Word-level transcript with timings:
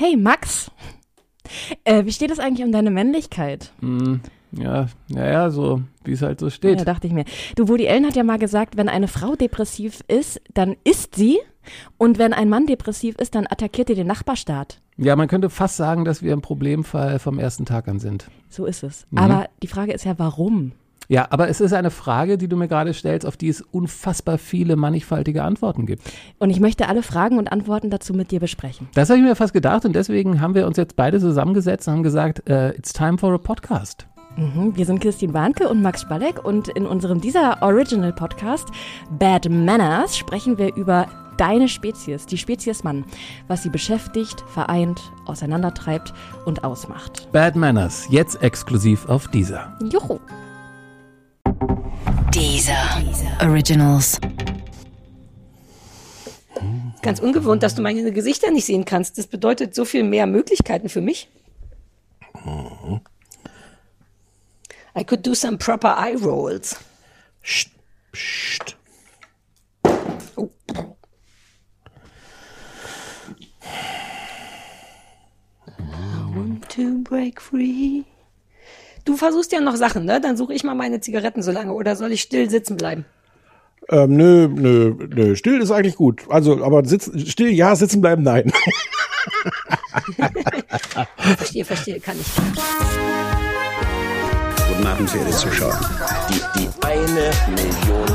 Hey 0.00 0.16
Max, 0.16 0.70
äh, 1.84 2.06
wie 2.06 2.12
steht 2.12 2.30
es 2.30 2.38
eigentlich 2.38 2.64
um 2.64 2.72
deine 2.72 2.90
Männlichkeit? 2.90 3.70
Mm, 3.82 4.14
ja, 4.52 4.86
naja, 5.08 5.50
so 5.50 5.82
wie 6.04 6.12
es 6.12 6.22
halt 6.22 6.40
so 6.40 6.48
steht. 6.48 6.78
Ja, 6.78 6.86
dachte 6.86 7.06
ich 7.06 7.12
mir. 7.12 7.26
Du, 7.54 7.68
Woody 7.68 7.86
Allen 7.86 8.06
hat 8.06 8.16
ja 8.16 8.24
mal 8.24 8.38
gesagt, 8.38 8.78
wenn 8.78 8.88
eine 8.88 9.08
Frau 9.08 9.36
depressiv 9.36 10.00
ist, 10.08 10.40
dann 10.54 10.74
ist 10.84 11.16
sie. 11.16 11.38
Und 11.98 12.16
wenn 12.16 12.32
ein 12.32 12.48
Mann 12.48 12.64
depressiv 12.64 13.16
ist, 13.16 13.34
dann 13.34 13.46
attackiert 13.46 13.90
er 13.90 13.96
den 13.96 14.06
Nachbarstaat. 14.06 14.80
Ja, 14.96 15.16
man 15.16 15.28
könnte 15.28 15.50
fast 15.50 15.76
sagen, 15.76 16.06
dass 16.06 16.22
wir 16.22 16.32
im 16.32 16.40
Problemfall 16.40 17.18
vom 17.18 17.38
ersten 17.38 17.66
Tag 17.66 17.86
an 17.86 17.98
sind. 17.98 18.30
So 18.48 18.64
ist 18.64 18.82
es. 18.82 19.06
Mhm. 19.10 19.18
Aber 19.18 19.50
die 19.62 19.66
Frage 19.66 19.92
ist 19.92 20.06
ja, 20.06 20.18
warum? 20.18 20.72
Ja, 21.10 21.26
aber 21.30 21.48
es 21.48 21.60
ist 21.60 21.72
eine 21.72 21.90
Frage, 21.90 22.38
die 22.38 22.46
du 22.46 22.56
mir 22.56 22.68
gerade 22.68 22.94
stellst, 22.94 23.26
auf 23.26 23.36
die 23.36 23.48
es 23.48 23.62
unfassbar 23.62 24.38
viele 24.38 24.76
mannigfaltige 24.76 25.42
Antworten 25.42 25.84
gibt. 25.84 26.04
Und 26.38 26.50
ich 26.50 26.60
möchte 26.60 26.86
alle 26.86 27.02
Fragen 27.02 27.36
und 27.36 27.50
Antworten 27.50 27.90
dazu 27.90 28.14
mit 28.14 28.30
dir 28.30 28.38
besprechen. 28.38 28.88
Das 28.94 29.10
habe 29.10 29.18
ich 29.18 29.24
mir 29.24 29.34
fast 29.34 29.52
gedacht 29.52 29.84
und 29.84 29.96
deswegen 29.96 30.40
haben 30.40 30.54
wir 30.54 30.68
uns 30.68 30.76
jetzt 30.76 30.94
beide 30.94 31.18
zusammengesetzt 31.18 31.88
und 31.88 31.94
haben 31.94 32.02
gesagt, 32.04 32.48
uh, 32.48 32.68
it's 32.76 32.92
time 32.92 33.18
for 33.18 33.34
a 33.34 33.38
podcast. 33.38 34.06
Mhm, 34.36 34.76
wir 34.76 34.86
sind 34.86 35.00
Christine 35.00 35.34
Warnke 35.34 35.68
und 35.68 35.82
Max 35.82 36.02
Spalleck 36.02 36.44
und 36.44 36.68
in 36.68 36.86
unserem 36.86 37.20
dieser 37.20 37.60
Original 37.60 38.12
Podcast 38.12 38.68
Bad 39.18 39.50
Manners 39.50 40.16
sprechen 40.16 40.58
wir 40.58 40.76
über 40.76 41.08
deine 41.38 41.66
Spezies, 41.66 42.26
die 42.26 42.38
Spezies 42.38 42.84
Mann, 42.84 43.04
was 43.48 43.64
sie 43.64 43.70
beschäftigt, 43.70 44.44
vereint, 44.46 45.00
auseinandertreibt 45.26 46.14
und 46.44 46.62
ausmacht. 46.62 47.26
Bad 47.32 47.56
Manners, 47.56 48.06
jetzt 48.10 48.40
exklusiv 48.44 49.08
auf 49.08 49.26
dieser. 49.26 49.76
Juhu. 49.90 50.20
Dieser 52.34 53.02
Originals. 53.40 54.18
Ganz 57.02 57.20
ungewohnt, 57.20 57.62
dass 57.62 57.74
du 57.74 57.82
meine 57.82 58.12
Gesichter 58.12 58.50
nicht 58.50 58.66
sehen 58.66 58.84
kannst. 58.84 59.18
Das 59.18 59.26
bedeutet 59.26 59.74
so 59.74 59.84
viel 59.84 60.04
mehr 60.04 60.26
Möglichkeiten 60.26 60.88
für 60.88 61.00
mich. 61.00 61.28
I 64.96 65.04
could 65.04 65.26
do 65.26 65.34
some 65.34 65.56
proper 65.56 65.96
eye 65.96 66.16
rolls. 66.16 66.76
Psst, 67.42 67.70
psst. 68.12 68.76
Oh. 70.36 70.50
I 75.78 76.36
want 76.36 76.68
to 76.70 77.02
break 77.02 77.40
free. 77.40 78.04
Du 79.04 79.16
versuchst 79.16 79.52
ja 79.52 79.60
noch 79.60 79.76
Sachen, 79.76 80.04
ne? 80.04 80.20
Dann 80.20 80.36
suche 80.36 80.52
ich 80.54 80.64
mal 80.64 80.74
meine 80.74 81.00
Zigaretten 81.00 81.42
so 81.42 81.50
lange. 81.50 81.72
Oder 81.72 81.96
soll 81.96 82.12
ich 82.12 82.20
still 82.22 82.50
sitzen 82.50 82.76
bleiben? 82.76 83.04
Ähm, 83.88 84.16
nö, 84.16 84.48
nö, 84.48 84.94
nö. 85.14 85.36
Still 85.36 85.60
ist 85.60 85.70
eigentlich 85.70 85.96
gut. 85.96 86.22
Also, 86.28 86.62
aber 86.64 86.84
sitzen, 86.84 87.18
still 87.26 87.50
ja, 87.50 87.74
sitzen 87.74 88.00
bleiben 88.00 88.22
nein. 88.22 88.52
verstehe, 91.36 91.64
verstehe, 91.64 92.00
kann 92.00 92.16
ich. 92.20 92.26
Guten 94.68 94.86
Abend, 94.86 95.10
verehrte 95.10 95.32
Zuschauer. 95.32 95.78
Die, 96.28 96.40
die 96.58 96.68
eine 96.86 97.30
Million. 97.48 98.06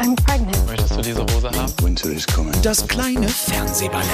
I'm 0.00 0.16
pregnant. 0.24 0.66
Möchtest 0.66 0.96
du 0.96 1.02
diese 1.02 1.22
Hose 1.22 1.50
haben? 1.50 1.72
Winter 1.82 2.10
is 2.10 2.26
coming. 2.26 2.52
Das 2.62 2.86
kleine 2.86 3.28
Fernsehballett. 3.28 4.06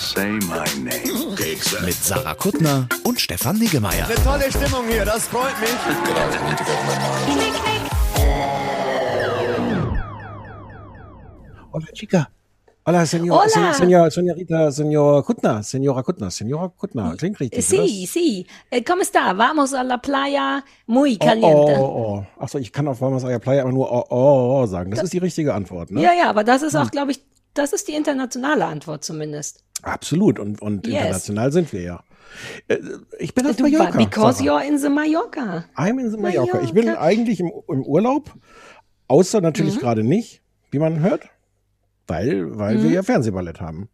Say 0.00 0.32
my 0.48 0.64
name. 0.82 1.36
Mit 1.84 1.94
Sarah 1.94 2.34
Kuttner 2.34 2.88
und 3.04 3.20
Stefan 3.20 3.58
Niggemeier. 3.58 4.06
Eine 4.06 4.14
tolle 4.16 4.50
Stimmung 4.50 4.88
hier, 4.88 5.04
das 5.04 5.26
freut 5.28 5.54
mich. 5.60 5.70
Hola, 11.72 11.86
chica. 11.92 12.28
Hola, 12.86 13.06
señor, 13.06 13.38
Hola. 13.38 13.48
Sen, 13.48 13.74
señor, 13.74 14.10
señorita, 14.10 14.72
señor 14.72 15.24
Kuttner, 15.24 15.62
señora 15.62 16.02
Kuttner, 16.02 16.30
señora 16.32 16.68
Kuttner. 16.70 17.16
Klingt 17.16 17.38
richtig, 17.38 17.64
Sí, 17.64 18.06
sí. 18.06 18.46
Eh, 18.70 18.82
¿Cómo 18.82 19.02
está? 19.02 19.32
Vamos 19.32 19.74
a 19.74 19.84
la 19.84 19.98
playa 19.98 20.64
muy 20.86 21.16
caliente. 21.16 21.76
Oh, 21.78 21.84
oh, 21.84 22.26
oh. 22.38 22.42
Achso, 22.42 22.58
ich 22.58 22.72
kann 22.72 22.88
auf 22.88 23.00
Vamos 23.00 23.24
a 23.24 23.30
la 23.30 23.38
Playa 23.38 23.62
aber 23.62 23.72
nur 23.72 23.90
oh, 23.90 24.04
oh, 24.10 24.62
oh 24.62 24.66
sagen. 24.66 24.90
Das 24.90 25.04
ist 25.04 25.12
die 25.12 25.18
richtige 25.18 25.54
Antwort, 25.54 25.92
ne? 25.92 26.02
Ja, 26.02 26.12
ja, 26.12 26.28
aber 26.28 26.42
das 26.42 26.62
ist 26.62 26.74
auch, 26.74 26.90
glaube 26.90 27.12
ich, 27.12 27.22
das 27.54 27.72
ist 27.72 27.86
die 27.86 27.94
internationale 27.94 28.66
Antwort 28.66 29.04
zumindest. 29.04 29.63
Absolut. 29.84 30.38
Und, 30.38 30.60
und 30.62 30.86
Yes. 30.86 30.94
international 30.96 31.52
sind 31.52 31.72
wir 31.72 31.82
ja. 31.82 32.04
Äh, 32.68 32.78
Ich 33.18 33.34
bin 33.34 33.46
auf 33.46 33.56
Du, 33.56 33.62
Mallorca. 33.64 33.96
because 33.98 34.38
Sarah. 34.42 34.58
you're 34.60 34.66
in 34.68 34.78
the 34.78 34.88
Mallorca. 34.88 35.64
I'm 35.76 36.00
in 36.00 36.10
the 36.10 36.16
Mallorca. 36.16 36.60
Ich 36.62 36.72
bin 36.72 36.86
Mallorca. 36.86 37.02
eigentlich 37.04 37.40
im, 37.40 37.52
im 37.68 37.82
Urlaub, 37.84 38.34
außer 39.08 39.38
Mhm. 39.38 39.44
natürlich 39.44 39.78
gerade 39.78 40.02
nicht, 40.02 40.42
wie 40.70 40.78
man 40.78 41.00
hört, 41.00 41.28
weil, 42.06 42.58
weil 42.58 42.78
Mhm. 42.78 42.82
wir 42.84 42.90
ja 42.90 43.02
Fernsehballett 43.02 43.60
haben. 43.60 43.88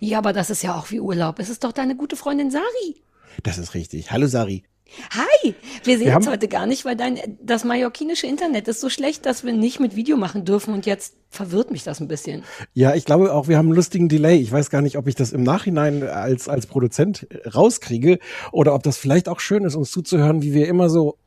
Ja, 0.00 0.18
aber 0.18 0.32
das 0.32 0.50
ist 0.50 0.62
ja 0.62 0.74
auch 0.74 0.90
wie 0.90 1.00
Urlaub. 1.00 1.38
Es 1.38 1.48
ist 1.50 1.64
doch 1.64 1.72
deine 1.72 1.96
gute 1.96 2.16
Freundin 2.16 2.50
Sari. 2.50 3.02
Das 3.42 3.58
ist 3.58 3.74
richtig. 3.74 4.10
Hallo 4.10 4.26
Sari. 4.26 4.64
Hi, 5.10 5.54
wir 5.84 5.98
sehen 5.98 6.06
Wir 6.08 6.16
uns 6.16 6.28
heute 6.28 6.48
gar 6.48 6.66
nicht, 6.66 6.84
weil 6.84 6.96
dein, 6.96 7.18
das 7.42 7.64
mallorquinische 7.64 8.26
Internet 8.26 8.68
ist 8.68 8.80
so 8.80 8.88
schlecht, 8.88 9.26
dass 9.26 9.44
wir 9.44 9.52
nicht 9.52 9.80
mit 9.80 9.96
Video 9.96 10.16
machen 10.16 10.44
dürfen 10.44 10.72
und 10.72 10.86
jetzt 10.86 11.16
verwirrt 11.28 11.70
mich 11.70 11.82
das 11.82 12.00
ein 12.00 12.08
bisschen. 12.08 12.44
Ja, 12.72 12.94
ich 12.94 13.04
glaube 13.04 13.32
auch, 13.34 13.48
wir 13.48 13.58
haben 13.58 13.66
einen 13.66 13.74
lustigen 13.74 14.08
Delay. 14.08 14.36
Ich 14.38 14.52
weiß 14.52 14.70
gar 14.70 14.82
nicht, 14.82 14.96
ob 14.96 15.08
ich 15.08 15.14
das 15.14 15.32
im 15.32 15.42
Nachhinein 15.42 16.02
als, 16.04 16.48
als 16.48 16.66
Produzent 16.66 17.26
rauskriege 17.52 18.18
oder 18.52 18.74
ob 18.74 18.84
das 18.84 18.96
vielleicht 18.96 19.28
auch 19.28 19.40
schön 19.40 19.64
ist, 19.64 19.74
uns 19.74 19.90
zuzuhören, 19.90 20.42
wie 20.42 20.54
wir 20.54 20.68
immer 20.68 20.88
so, 20.88 21.18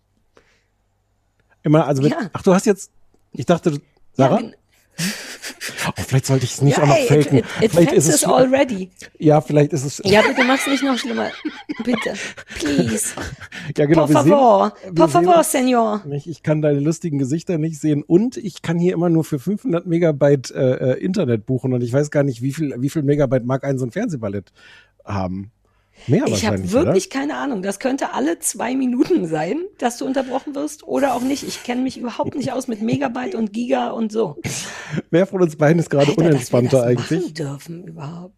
immer, 1.63 1.85
also 1.85 2.01
mit, 2.01 2.11
Ja. 2.11 2.29
ach, 2.33 2.41
du 2.41 2.53
hast 2.53 2.65
jetzt, 2.65 2.91
ich 3.33 3.45
dachte, 3.45 3.79
Sarah? 4.13 4.41
Ja, 4.41 4.51
oh, 5.87 5.91
vielleicht 6.07 6.25
sollte 6.25 6.45
ich 6.45 6.53
es 6.53 6.61
nicht 6.61 6.77
ja 6.77 6.83
auch 6.83 6.87
noch 6.87 6.97
faken. 6.97 7.37
it, 7.39 7.45
it, 7.45 7.63
it 7.63 7.71
vielleicht 7.71 7.91
ist 7.93 8.07
es, 8.07 8.23
already. 8.23 8.89
ja, 9.17 9.41
vielleicht 9.41 9.73
ist 9.73 9.85
es, 9.85 10.01
Ja, 10.05 10.21
bitte 10.21 10.43
mach's 10.43 10.67
nicht 10.67 10.83
noch 10.83 10.97
schlimmer. 10.97 11.29
Bitte. 11.83 12.13
Please. 12.59 13.13
ja 13.77 13.85
genau, 13.85 14.05
Por 14.05 14.07
sehen- 14.07 14.15
favor. 14.31 14.73
Por 14.95 15.09
favor, 15.09 15.43
Senor. 15.43 16.03
Nicht? 16.05 16.27
Ich 16.27 16.43
kann 16.43 16.61
deine 16.61 16.79
lustigen 16.79 17.17
Gesichter 17.19 17.57
nicht 17.57 17.79
sehen 17.79 18.03
und 18.03 18.37
ich 18.37 18.61
kann 18.61 18.77
hier 18.79 18.93
immer 18.93 19.09
nur 19.09 19.23
für 19.23 19.39
500 19.39 19.85
Megabyte 19.85 20.51
äh, 20.51 20.93
äh, 20.93 20.99
Internet 21.03 21.45
buchen 21.45 21.73
und 21.73 21.81
ich 21.81 21.93
weiß 21.93 22.11
gar 22.11 22.23
nicht, 22.23 22.41
wie 22.41 22.53
viel, 22.53 22.75
wie 22.79 22.89
viel 22.89 23.03
Megabyte 23.03 23.45
mag 23.45 23.63
ein 23.63 23.77
so 23.77 23.85
ein 23.85 23.91
Fernsehballett 23.91 24.51
haben. 25.05 25.51
Mehr 26.07 26.25
Ich 26.27 26.45
habe 26.45 26.71
wirklich 26.71 27.09
keine 27.09 27.35
Ahnung. 27.35 27.61
Das 27.61 27.79
könnte 27.79 28.13
alle 28.13 28.39
zwei 28.39 28.75
Minuten 28.75 29.27
sein, 29.27 29.61
dass 29.77 29.97
du 29.97 30.05
unterbrochen 30.05 30.55
wirst 30.55 30.83
oder 30.83 31.13
auch 31.13 31.21
nicht. 31.21 31.43
Ich 31.43 31.63
kenne 31.63 31.81
mich 31.81 31.97
überhaupt 31.97 32.35
nicht 32.35 32.51
aus 32.51 32.67
mit 32.67 32.81
Megabyte 32.81 33.35
und 33.35 33.53
Giga 33.53 33.89
und 33.89 34.11
so. 34.11 34.29
oder? 34.29 34.39
Wer 35.09 35.27
von 35.27 35.41
uns 35.41 35.55
beiden 35.55 35.79
ist 35.79 35.89
gerade 35.89 36.09
Alter, 36.09 36.21
unentspannter 36.21 36.77
das 36.77 36.85
eigentlich? 36.85 37.21
Machen 37.21 37.33
dürfen 37.33 37.83
überhaupt. 37.87 38.35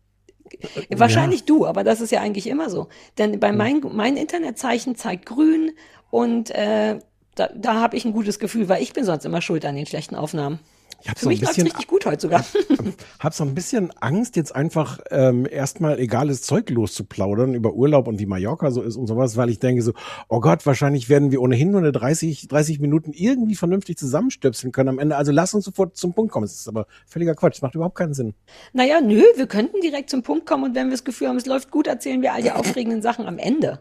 Wahrscheinlich 0.89 1.45
du, 1.45 1.65
aber 1.65 1.83
das 1.83 2.01
ist 2.01 2.11
ja 2.11 2.19
eigentlich 2.19 2.47
immer 2.47 2.69
so. 2.69 2.89
Denn 3.17 3.39
bei 3.39 3.51
mein, 3.51 3.81
mein 3.93 4.17
Internetzeichen 4.17 4.95
zeigt 4.95 5.25
grün 5.25 5.71
und 6.09 6.51
äh, 6.51 6.99
da, 7.35 7.49
da 7.55 7.75
habe 7.75 7.95
ich 7.95 8.03
ein 8.03 8.11
gutes 8.11 8.37
Gefühl, 8.37 8.67
weil 8.67 8.83
ich 8.83 8.91
bin 8.91 9.05
sonst 9.05 9.25
immer 9.25 9.41
schuld 9.41 9.63
an 9.65 9.75
den 9.75 9.85
schlechten 9.85 10.15
Aufnahmen. 10.15 10.59
Ich 11.01 11.09
habe 11.09 11.19
Für 11.19 11.23
so 11.23 11.29
ein 11.29 11.31
mich 11.31 11.39
bisschen, 11.41 11.63
richtig 11.63 11.87
gut 11.87 12.05
heute 12.05 12.21
sogar. 12.21 12.45
hab 13.19 13.33
so 13.33 13.43
ein 13.43 13.55
bisschen 13.55 13.91
Angst, 13.99 14.35
jetzt 14.35 14.55
einfach 14.55 14.99
ähm, 15.09 15.47
erstmal 15.49 15.99
egales 15.99 16.43
Zeug 16.43 16.69
loszuplaudern 16.69 17.53
über 17.53 17.73
Urlaub 17.73 18.07
und 18.07 18.19
wie 18.19 18.25
Mallorca 18.25 18.71
so 18.71 18.81
ist 18.81 18.97
und 18.97 19.07
sowas, 19.07 19.37
weil 19.37 19.49
ich 19.49 19.59
denke 19.59 19.81
so, 19.81 19.93
oh 20.27 20.39
Gott, 20.39 20.65
wahrscheinlich 20.65 21.09
werden 21.09 21.31
wir 21.31 21.41
ohnehin 21.41 21.71
nur 21.71 21.81
eine 21.81 21.91
30, 21.91 22.47
30 22.47 22.79
Minuten 22.79 23.13
irgendwie 23.13 23.55
vernünftig 23.55 23.97
zusammenstöpseln 23.97 24.71
können 24.71 24.89
am 24.89 24.99
Ende. 24.99 25.15
Also 25.17 25.31
lass 25.31 25.53
uns 25.53 25.65
sofort 25.65 25.97
zum 25.97 26.13
Punkt 26.13 26.31
kommen. 26.31 26.45
Es 26.45 26.53
ist 26.53 26.67
aber 26.67 26.85
völliger 27.07 27.35
Quatsch, 27.35 27.55
es 27.55 27.61
macht 27.61 27.75
überhaupt 27.75 27.95
keinen 27.95 28.13
Sinn. 28.13 28.33
Naja, 28.73 29.01
nö, 29.01 29.23
wir 29.35 29.47
könnten 29.47 29.81
direkt 29.81 30.09
zum 30.09 30.23
Punkt 30.23 30.45
kommen 30.45 30.65
und 30.65 30.75
wenn 30.75 30.87
wir 30.87 30.91
das 30.91 31.03
Gefühl 31.03 31.29
haben, 31.29 31.37
es 31.37 31.45
läuft 31.45 31.71
gut, 31.71 31.87
erzählen 31.87 32.21
wir 32.21 32.33
all 32.33 32.43
die 32.43 32.51
aufregenden 32.51 33.01
Sachen 33.01 33.25
am 33.25 33.37
Ende. 33.37 33.79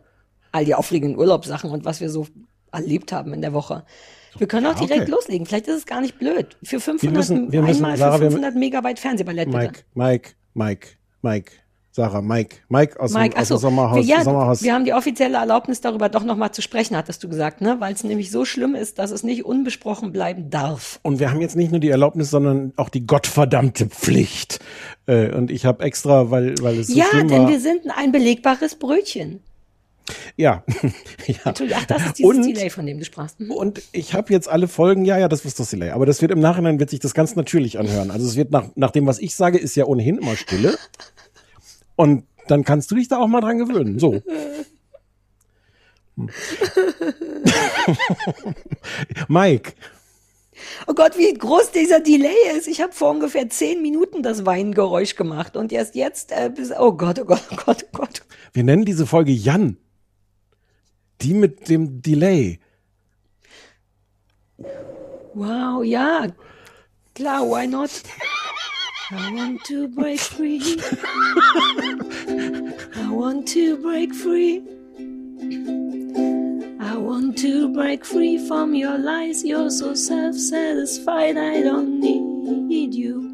All 0.52 0.64
die 0.64 0.74
aufregenden 0.74 1.18
Urlaubssachen 1.18 1.70
und 1.70 1.84
was 1.84 2.00
wir 2.00 2.10
so 2.10 2.26
erlebt 2.72 3.12
haben 3.12 3.32
in 3.32 3.40
der 3.40 3.52
Woche. 3.52 3.84
Wir 4.38 4.46
können 4.46 4.66
auch 4.66 4.80
Ja, 4.80 4.86
direkt 4.86 5.02
okay. 5.02 5.10
loslegen. 5.10 5.46
Vielleicht 5.46 5.68
ist 5.68 5.76
es 5.76 5.86
gar 5.86 6.00
nicht 6.00 6.18
blöd. 6.18 6.56
Für 6.62 6.80
500, 6.80 7.16
müssen- 7.16 7.52
wir 7.52 7.62
müssen- 7.62 7.84
einmal 7.84 7.96
Sarah, 7.98 8.16
für 8.16 8.22
wir- 8.22 8.30
500 8.30 8.54
Megabyte 8.56 8.98
Fernsehballett, 8.98 9.46
bitte. 9.50 9.58
Mike, 9.58 9.80
Mike, 9.94 10.28
Mike, 10.54 10.88
Mike, 11.22 11.52
Sarah, 11.92 12.22
Mike, 12.22 12.58
Mike 12.68 13.00
aus, 13.00 13.12
Mike, 13.12 13.34
dem, 13.34 13.40
aus 13.42 13.48
dem 13.48 13.56
Sommerhaus. 13.58 13.96
wir, 13.96 14.04
ja, 14.16 14.22
Sommerhaus. 14.22 14.62
wir 14.62 14.72
haben 14.72 14.84
die 14.84 14.94
offizielle 14.94 15.36
Erlaubnis 15.38 15.80
darüber 15.80 16.08
doch 16.08 16.22
nochmal 16.22 16.52
zu 16.52 16.62
sprechen, 16.62 16.96
hattest 16.96 17.24
du 17.24 17.28
gesagt, 17.28 17.60
ne? 17.60 17.76
Weil 17.80 17.92
es 17.94 18.04
nämlich 18.04 18.30
so 18.30 18.44
schlimm 18.44 18.76
ist, 18.76 19.00
dass 19.00 19.10
es 19.10 19.24
nicht 19.24 19.44
unbesprochen 19.44 20.12
bleiben 20.12 20.50
darf. 20.50 21.00
Und 21.02 21.18
wir 21.18 21.30
haben 21.30 21.40
jetzt 21.40 21.56
nicht 21.56 21.72
nur 21.72 21.80
die 21.80 21.88
Erlaubnis, 21.90 22.30
sondern 22.30 22.72
auch 22.76 22.90
die 22.90 23.06
gottverdammte 23.06 23.86
Pflicht. 23.86 24.60
Äh, 25.06 25.34
und 25.34 25.50
ich 25.50 25.64
habe 25.66 25.82
extra, 25.82 26.30
weil, 26.30 26.54
weil 26.62 26.78
es 26.78 26.86
so 26.86 26.96
ja, 26.98 27.06
schlimm 27.06 27.26
denn 27.28 27.42
war. 27.42 27.48
wir 27.48 27.58
sind 27.60 27.80
ein 27.96 28.12
belegbares 28.12 28.76
Brötchen. 28.76 29.42
Ja. 30.36 30.64
ja. 31.26 31.36
Ach, 31.44 31.84
das 31.86 32.06
ist 32.06 32.18
dieses 32.18 32.36
Und- 32.36 32.42
Delay, 32.42 32.70
von 32.70 32.86
dem 32.86 32.98
du 32.98 33.04
sprachst. 33.04 33.40
Mhm. 33.40 33.50
Und 33.50 33.82
ich 33.92 34.14
habe 34.14 34.32
jetzt 34.32 34.48
alle 34.48 34.68
Folgen, 34.68 35.04
ja, 35.04 35.18
ja, 35.18 35.28
das 35.28 35.44
ist 35.44 35.60
das 35.60 35.70
Delay. 35.70 35.90
Aber 35.90 36.06
das 36.06 36.22
wird 36.22 36.30
im 36.32 36.40
Nachhinein 36.40 36.78
wird 36.78 36.90
sich 36.90 37.00
das 37.00 37.14
ganz 37.14 37.36
natürlich 37.36 37.78
anhören. 37.78 38.10
Also 38.10 38.26
es 38.26 38.36
wird 38.36 38.50
nach, 38.50 38.68
nach 38.74 38.90
dem, 38.90 39.06
was 39.06 39.18
ich 39.18 39.34
sage, 39.34 39.58
ist 39.58 39.74
ja 39.76 39.84
ohnehin 39.84 40.18
immer 40.18 40.36
Stille. 40.36 40.78
Und 41.96 42.24
dann 42.48 42.64
kannst 42.64 42.90
du 42.90 42.94
dich 42.94 43.08
da 43.08 43.18
auch 43.18 43.28
mal 43.28 43.40
dran 43.40 43.58
gewöhnen. 43.58 43.98
So. 43.98 44.22
Mike, 49.28 49.72
Oh 50.86 50.94
Gott, 50.94 51.16
wie 51.16 51.32
groß 51.32 51.72
dieser 51.72 52.00
Delay 52.00 52.56
ist. 52.56 52.68
Ich 52.68 52.80
habe 52.80 52.92
vor 52.92 53.10
ungefähr 53.10 53.48
zehn 53.48 53.82
Minuten 53.82 54.22
das 54.22 54.46
Weingeräusch 54.46 55.16
gemacht 55.16 55.56
und 55.56 55.72
erst 55.72 55.94
jetzt 55.94 56.32
äh, 56.32 56.50
bis. 56.54 56.72
Oh 56.72 56.92
Gott, 56.92 57.18
oh 57.20 57.24
Gott, 57.24 57.42
oh 57.50 57.56
Gott, 57.64 57.86
oh 57.86 57.98
Gott. 57.98 58.22
Wir 58.52 58.64
nennen 58.64 58.84
diese 58.84 59.06
Folge 59.06 59.32
Jan. 59.32 59.76
Die 61.22 61.34
mit 61.34 61.68
dem 61.68 62.00
Delay. 62.00 62.58
Wow, 65.34 65.82
ja. 65.82 66.26
Klar, 67.14 67.46
why 67.46 67.66
not? 67.66 67.90
I 69.10 69.34
want 69.34 69.64
to 69.64 69.88
break 69.88 70.20
free. 70.20 70.60
I 72.96 73.08
want 73.10 73.48
to 73.48 73.76
break 73.76 74.14
free. 74.14 74.62
I 76.80 76.96
want 76.96 77.36
to 77.38 77.68
break 77.74 78.04
free 78.04 78.38
from 78.46 78.74
your 78.74 78.96
lies. 78.98 79.44
You're 79.44 79.70
so 79.70 79.94
self 79.94 80.36
satisfied. 80.36 81.36
I 81.36 81.60
don't 81.62 82.00
need 82.00 82.94
you. 82.94 83.29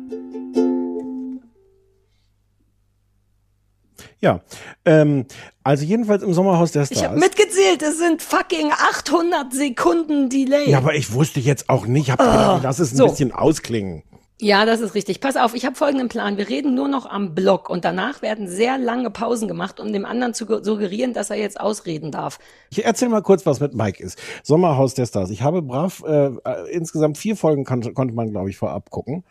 Ja, 4.20 4.40
ähm, 4.84 5.26
also 5.62 5.84
jedenfalls 5.84 6.22
im 6.22 6.32
Sommerhaus 6.32 6.72
der 6.72 6.86
Stars. 6.86 6.98
Ich 6.98 7.04
habe 7.06 7.18
mitgezählt, 7.18 7.82
es 7.82 7.98
sind 7.98 8.22
fucking 8.22 8.70
800 8.72 9.52
Sekunden 9.52 10.28
Delay. 10.30 10.70
ja, 10.70 10.78
aber 10.78 10.94
ich 10.94 11.12
wusste 11.12 11.38
jetzt 11.40 11.68
auch 11.68 11.86
nicht, 11.86 12.10
hab 12.10 12.18
gedacht, 12.18 12.60
lass 12.62 12.78
es 12.78 12.92
ein 12.92 12.96
so. 12.96 13.06
bisschen 13.08 13.32
ausklingen. 13.32 14.02
Ja, 14.38 14.66
das 14.66 14.80
ist 14.82 14.94
richtig. 14.94 15.20
Pass 15.22 15.36
auf, 15.36 15.54
ich 15.54 15.64
habe 15.64 15.76
folgenden 15.76 16.08
Plan. 16.10 16.36
Wir 16.36 16.46
reden 16.50 16.74
nur 16.74 16.88
noch 16.88 17.06
am 17.06 17.34
Block 17.34 17.70
und 17.70 17.86
danach 17.86 18.20
werden 18.20 18.48
sehr 18.48 18.76
lange 18.76 19.10
Pausen 19.10 19.48
gemacht, 19.48 19.80
um 19.80 19.94
dem 19.94 20.04
anderen 20.04 20.34
zu 20.34 20.44
ge- 20.44 20.62
suggerieren, 20.62 21.14
dass 21.14 21.30
er 21.30 21.36
jetzt 21.38 21.58
ausreden 21.58 22.10
darf. 22.12 22.38
Ich 22.68 22.84
erzähl 22.84 23.08
mal 23.08 23.22
kurz, 23.22 23.46
was 23.46 23.60
mit 23.60 23.74
Mike 23.74 24.02
ist. 24.02 24.18
Sommerhaus 24.42 24.92
der 24.92 25.06
Stars. 25.06 25.30
Ich 25.30 25.40
habe 25.40 25.62
brav, 25.62 26.02
äh, 26.06 26.26
äh, 26.26 26.70
insgesamt 26.70 27.16
vier 27.16 27.34
Folgen 27.34 27.64
konnte, 27.64 27.94
konnte 27.94 28.12
man, 28.14 28.30
glaube 28.30 28.50
ich, 28.50 28.58
vorab 28.58 28.90
gucken. 28.90 29.24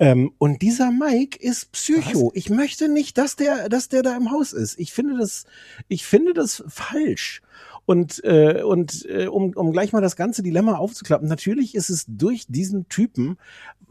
Ähm, 0.00 0.32
und 0.38 0.62
dieser 0.62 0.90
Mike 0.90 1.38
ist 1.38 1.72
Psycho. 1.72 2.32
Ich 2.34 2.48
möchte 2.48 2.88
nicht, 2.88 3.18
dass 3.18 3.36
der, 3.36 3.68
dass 3.68 3.90
der 3.90 4.02
da 4.02 4.16
im 4.16 4.30
Haus 4.30 4.54
ist. 4.54 4.80
Ich 4.80 4.92
finde 4.92 5.18
das, 5.18 5.44
ich 5.88 6.06
finde 6.06 6.32
das 6.32 6.64
falsch. 6.68 7.42
Und, 7.84 8.22
äh, 8.24 8.62
und 8.62 9.04
äh, 9.10 9.26
um, 9.26 9.52
um 9.54 9.72
gleich 9.72 9.92
mal 9.92 10.00
das 10.00 10.16
ganze 10.16 10.42
Dilemma 10.42 10.76
aufzuklappen, 10.76 11.28
natürlich 11.28 11.74
ist 11.74 11.90
es 11.90 12.06
durch 12.08 12.46
diesen 12.48 12.88
Typen 12.88 13.36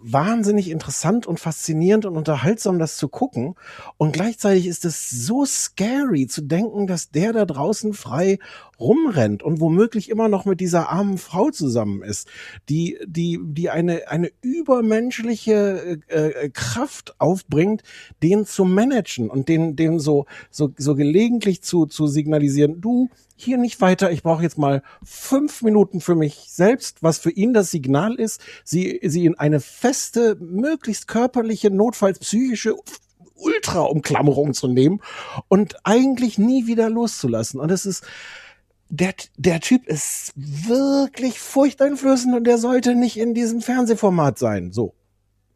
wahnsinnig 0.01 0.69
interessant 0.69 1.27
und 1.27 1.39
faszinierend 1.39 2.05
und 2.05 2.15
unterhaltsam, 2.17 2.79
das 2.79 2.97
zu 2.97 3.09
gucken. 3.09 3.55
Und 3.97 4.13
gleichzeitig 4.13 4.67
ist 4.67 4.85
es 4.85 5.09
so 5.09 5.45
scary 5.45 6.27
zu 6.27 6.41
denken, 6.41 6.87
dass 6.87 7.11
der 7.11 7.33
da 7.33 7.45
draußen 7.45 7.93
frei 7.93 8.39
rumrennt 8.79 9.43
und 9.43 9.59
womöglich 9.59 10.09
immer 10.09 10.29
noch 10.29 10.45
mit 10.45 10.59
dieser 10.59 10.89
armen 10.89 11.17
Frau 11.17 11.49
zusammen 11.49 12.01
ist, 12.01 12.27
die, 12.69 12.97
die, 13.05 13.39
die 13.41 13.69
eine, 13.69 14.07
eine 14.07 14.31
übermenschliche 14.41 15.99
äh, 16.07 16.15
äh, 16.15 16.49
Kraft 16.49 17.15
aufbringt, 17.19 17.83
den 18.23 18.45
zu 18.45 18.65
managen 18.65 19.29
und 19.29 19.49
den, 19.49 19.75
den 19.75 19.99
so, 19.99 20.25
so, 20.49 20.71
so 20.77 20.95
gelegentlich 20.95 21.61
zu, 21.61 21.85
zu 21.85 22.07
signalisieren, 22.07 22.81
du, 22.81 23.09
hier 23.35 23.57
nicht 23.57 23.79
weiter, 23.79 24.11
ich 24.11 24.21
brauche 24.21 24.43
jetzt 24.43 24.57
mal 24.57 24.83
fünf 25.01 25.61
Minuten 25.61 26.01
für 26.01 26.15
mich 26.15 26.47
selbst, 26.49 27.01
was 27.01 27.19
für 27.19 27.31
ihn 27.31 27.53
das 27.53 27.71
Signal 27.71 28.15
ist, 28.15 28.41
sie, 28.65 28.99
sie 29.03 29.25
in 29.25 29.39
eine 29.39 29.61
feste, 29.61 30.35
möglichst 30.41 31.07
körperliche, 31.07 31.71
notfalls 31.71 32.19
psychische 32.19 32.75
Ultra-Umklammerung 33.35 34.53
zu 34.53 34.67
nehmen 34.67 35.01
und 35.47 35.77
eigentlich 35.85 36.37
nie 36.37 36.67
wieder 36.67 36.89
loszulassen. 36.89 37.59
Und 37.59 37.71
es 37.71 37.85
ist, 37.85 38.03
der, 38.89 39.13
der 39.37 39.59
Typ 39.59 39.87
ist 39.87 40.33
wirklich 40.35 41.39
furchteinflößend 41.39 42.35
und 42.35 42.43
der 42.45 42.57
sollte 42.57 42.95
nicht 42.95 43.17
in 43.17 43.33
diesem 43.33 43.61
Fernsehformat 43.61 44.37
sein. 44.37 44.71
So. 44.71 44.93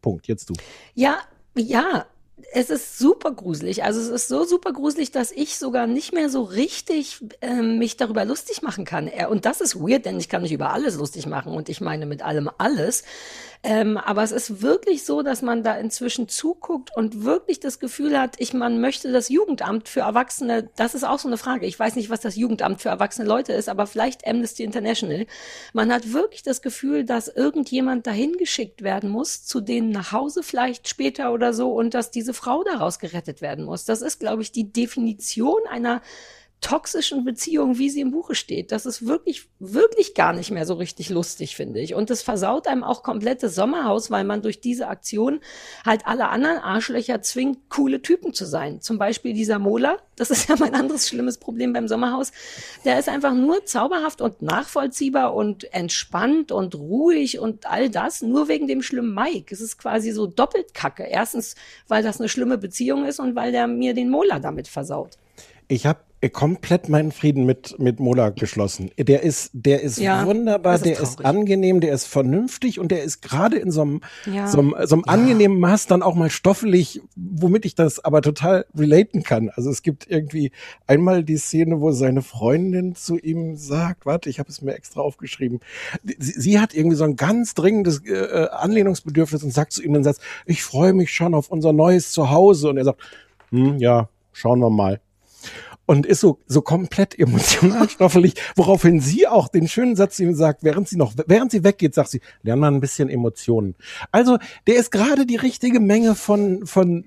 Punkt. 0.00 0.28
Jetzt 0.28 0.50
du. 0.50 0.54
Ja, 0.94 1.18
ja, 1.56 2.06
es 2.52 2.68
ist 2.70 2.98
super 2.98 3.32
gruselig. 3.32 3.84
Also 3.84 4.00
es 4.00 4.08
ist 4.08 4.28
so 4.28 4.44
super 4.44 4.72
gruselig, 4.72 5.12
dass 5.12 5.30
ich 5.30 5.56
sogar 5.58 5.86
nicht 5.86 6.12
mehr 6.12 6.28
so 6.28 6.42
richtig 6.42 7.24
ähm, 7.40 7.78
mich 7.78 7.96
darüber 7.96 8.24
lustig 8.24 8.62
machen 8.62 8.84
kann. 8.84 9.06
Er- 9.06 9.30
Und 9.30 9.44
das 9.46 9.60
ist 9.60 9.76
weird, 9.76 10.04
denn 10.04 10.18
ich 10.18 10.28
kann 10.28 10.42
mich 10.42 10.52
über 10.52 10.70
alles 10.72 10.96
lustig 10.96 11.26
machen 11.26 11.52
und 11.54 11.68
ich 11.68 11.80
meine 11.80 12.06
mit 12.06 12.22
allem 12.22 12.50
alles. 12.58 13.04
Ähm, 13.66 13.96
aber 13.96 14.22
es 14.22 14.30
ist 14.30 14.60
wirklich 14.60 15.04
so, 15.04 15.22
dass 15.22 15.40
man 15.40 15.62
da 15.62 15.74
inzwischen 15.78 16.28
zuguckt 16.28 16.90
und 16.94 17.24
wirklich 17.24 17.60
das 17.60 17.78
Gefühl 17.78 18.20
hat, 18.20 18.34
ich 18.38 18.52
man 18.52 18.78
möchte 18.78 19.10
das 19.10 19.30
Jugendamt 19.30 19.88
für 19.88 20.00
Erwachsene, 20.00 20.68
das 20.76 20.94
ist 20.94 21.04
auch 21.04 21.18
so 21.18 21.28
eine 21.28 21.38
Frage. 21.38 21.64
Ich 21.64 21.78
weiß 21.78 21.96
nicht, 21.96 22.10
was 22.10 22.20
das 22.20 22.36
Jugendamt 22.36 22.82
für 22.82 22.90
erwachsene 22.90 23.26
Leute 23.26 23.54
ist, 23.54 23.70
aber 23.70 23.86
vielleicht 23.86 24.26
Amnesty 24.26 24.64
International. 24.64 25.26
Man 25.72 25.90
hat 25.90 26.12
wirklich 26.12 26.42
das 26.42 26.60
Gefühl, 26.60 27.04
dass 27.04 27.28
irgendjemand 27.28 28.06
dahin 28.06 28.32
geschickt 28.36 28.82
werden 28.82 29.08
muss, 29.08 29.46
zu 29.46 29.62
denen 29.62 29.88
nach 29.90 30.12
Hause 30.12 30.42
vielleicht 30.42 30.86
später 30.86 31.32
oder 31.32 31.54
so 31.54 31.72
und 31.72 31.94
dass 31.94 32.10
diese 32.10 32.33
Frau 32.34 32.62
daraus 32.64 32.98
gerettet 32.98 33.40
werden 33.40 33.64
muss. 33.64 33.84
Das 33.84 34.02
ist, 34.02 34.20
glaube 34.20 34.42
ich, 34.42 34.52
die 34.52 34.72
Definition 34.72 35.60
einer 35.70 36.02
toxischen 36.64 37.26
Beziehung, 37.26 37.76
wie 37.76 37.90
sie 37.90 38.00
im 38.00 38.10
Buche 38.10 38.34
steht. 38.34 38.72
Das 38.72 38.86
ist 38.86 39.06
wirklich, 39.06 39.50
wirklich 39.58 40.14
gar 40.14 40.32
nicht 40.32 40.50
mehr 40.50 40.64
so 40.64 40.72
richtig 40.72 41.10
lustig, 41.10 41.56
finde 41.56 41.78
ich. 41.78 41.94
Und 41.94 42.08
das 42.08 42.22
versaut 42.22 42.66
einem 42.66 42.82
auch 42.82 43.02
komplett 43.02 43.42
das 43.42 43.54
Sommerhaus, 43.54 44.10
weil 44.10 44.24
man 44.24 44.40
durch 44.40 44.62
diese 44.62 44.88
Aktion 44.88 45.40
halt 45.84 46.06
alle 46.06 46.30
anderen 46.30 46.56
Arschlöcher 46.56 47.20
zwingt, 47.20 47.68
coole 47.68 48.00
Typen 48.00 48.32
zu 48.32 48.46
sein. 48.46 48.80
Zum 48.80 48.96
Beispiel 48.96 49.34
dieser 49.34 49.58
Mola, 49.58 49.98
das 50.16 50.30
ist 50.30 50.48
ja 50.48 50.56
mein 50.58 50.74
anderes 50.74 51.06
schlimmes 51.06 51.36
Problem 51.36 51.74
beim 51.74 51.86
Sommerhaus. 51.86 52.32
Der 52.86 52.98
ist 52.98 53.10
einfach 53.10 53.34
nur 53.34 53.66
zauberhaft 53.66 54.22
und 54.22 54.40
nachvollziehbar 54.40 55.34
und 55.34 55.70
entspannt 55.74 56.50
und 56.50 56.74
ruhig 56.74 57.38
und 57.38 57.70
all 57.70 57.90
das, 57.90 58.22
nur 58.22 58.48
wegen 58.48 58.68
dem 58.68 58.80
schlimmen 58.80 59.12
Mike. 59.12 59.54
Es 59.54 59.60
ist 59.60 59.76
quasi 59.76 60.12
so 60.12 60.26
doppelt 60.26 60.72
kacke. 60.72 61.02
Erstens, 61.02 61.56
weil 61.88 62.02
das 62.02 62.20
eine 62.20 62.30
schlimme 62.30 62.56
Beziehung 62.56 63.04
ist 63.04 63.20
und 63.20 63.36
weil 63.36 63.52
der 63.52 63.66
mir 63.66 63.92
den 63.92 64.08
Mola 64.08 64.38
damit 64.38 64.66
versaut. 64.66 65.18
Ich 65.68 65.86
habe 65.86 66.00
komplett 66.28 66.88
meinen 66.88 67.12
Frieden 67.12 67.44
mit 67.46 67.78
mit 67.78 68.00
Mola 68.00 68.30
geschlossen. 68.30 68.90
Der 68.98 69.22
ist 69.22 69.50
der 69.52 69.82
ist 69.82 69.98
Ja, 69.98 70.26
wunderbar, 70.26 70.74
ist 70.76 70.84
der 70.84 70.92
ist 71.00 71.16
traurig. 71.16 71.26
angenehm, 71.26 71.80
der 71.80 71.92
ist 71.94 72.06
vernünftig 72.06 72.78
und 72.80 72.90
der 72.90 73.02
ist 73.02 73.22
gerade 73.22 73.56
in 73.56 73.70
so 73.70 73.82
einem 73.82 74.00
Ja. 74.32 74.46
so 74.46 74.58
einem, 74.60 74.74
so 74.84 74.96
einem 74.96 75.04
angenehmen 75.06 75.58
Maß 75.60 75.86
dann 75.86 76.02
auch 76.02 76.14
mal 76.14 76.30
stoffelig, 76.30 77.00
womit 77.16 77.64
ich 77.64 77.74
das 77.74 78.04
aber 78.04 78.22
total 78.22 78.66
relaten 78.76 79.22
kann. 79.22 79.50
Also 79.54 79.70
es 79.70 79.82
gibt 79.82 80.10
irgendwie 80.10 80.52
einmal 80.86 81.24
die 81.24 81.36
Szene, 81.36 81.80
wo 81.80 81.90
seine 81.92 82.22
Freundin 82.22 82.94
zu 82.94 83.18
ihm 83.18 83.56
sagt, 83.56 84.06
warte, 84.06 84.28
ich 84.30 84.38
habe 84.38 84.48
es 84.48 84.62
mir 84.62 84.74
extra 84.74 85.00
aufgeschrieben. 85.00 85.60
Sie, 86.18 86.32
sie 86.32 86.60
hat 86.60 86.74
irgendwie 86.74 86.96
so 86.96 87.04
ein 87.04 87.16
ganz 87.16 87.54
dringendes 87.54 88.02
äh, 88.06 88.48
Anlehnungsbedürfnis 88.50 89.42
und 89.42 89.52
sagt 89.52 89.72
zu 89.72 89.82
ihm 89.82 89.92
den 89.94 90.04
Satz, 90.04 90.18
ich 90.46 90.62
freue 90.62 90.92
mich 90.92 91.12
schon 91.12 91.34
auf 91.34 91.50
unser 91.50 91.72
neues 91.72 92.10
Zuhause 92.12 92.68
und 92.70 92.76
er 92.78 92.84
sagt, 92.84 93.00
hm, 93.50 93.78
ja, 93.78 94.08
schauen 94.32 94.60
wir 94.60 94.70
mal 94.70 95.00
und 95.86 96.06
ist 96.06 96.20
so, 96.20 96.40
so 96.46 96.62
komplett 96.62 97.18
emotional 97.18 97.88
stoffelig, 97.88 98.34
woraufhin 98.56 99.00
sie 99.00 99.26
auch 99.26 99.48
den 99.48 99.68
schönen 99.68 99.96
Satz 99.96 100.18
ihm 100.18 100.34
sagt, 100.34 100.64
während 100.64 100.88
sie 100.88 100.96
noch, 100.96 101.14
während 101.26 101.50
sie 101.50 101.64
weggeht, 101.64 101.94
sagt 101.94 102.10
sie, 102.10 102.20
lern 102.42 102.58
mal 102.58 102.72
ein 102.72 102.80
bisschen 102.80 103.08
Emotionen. 103.08 103.74
Also, 104.10 104.38
der 104.66 104.76
ist 104.76 104.90
gerade 104.90 105.26
die 105.26 105.36
richtige 105.36 105.80
Menge 105.80 106.14
von, 106.14 106.66
von 106.66 107.04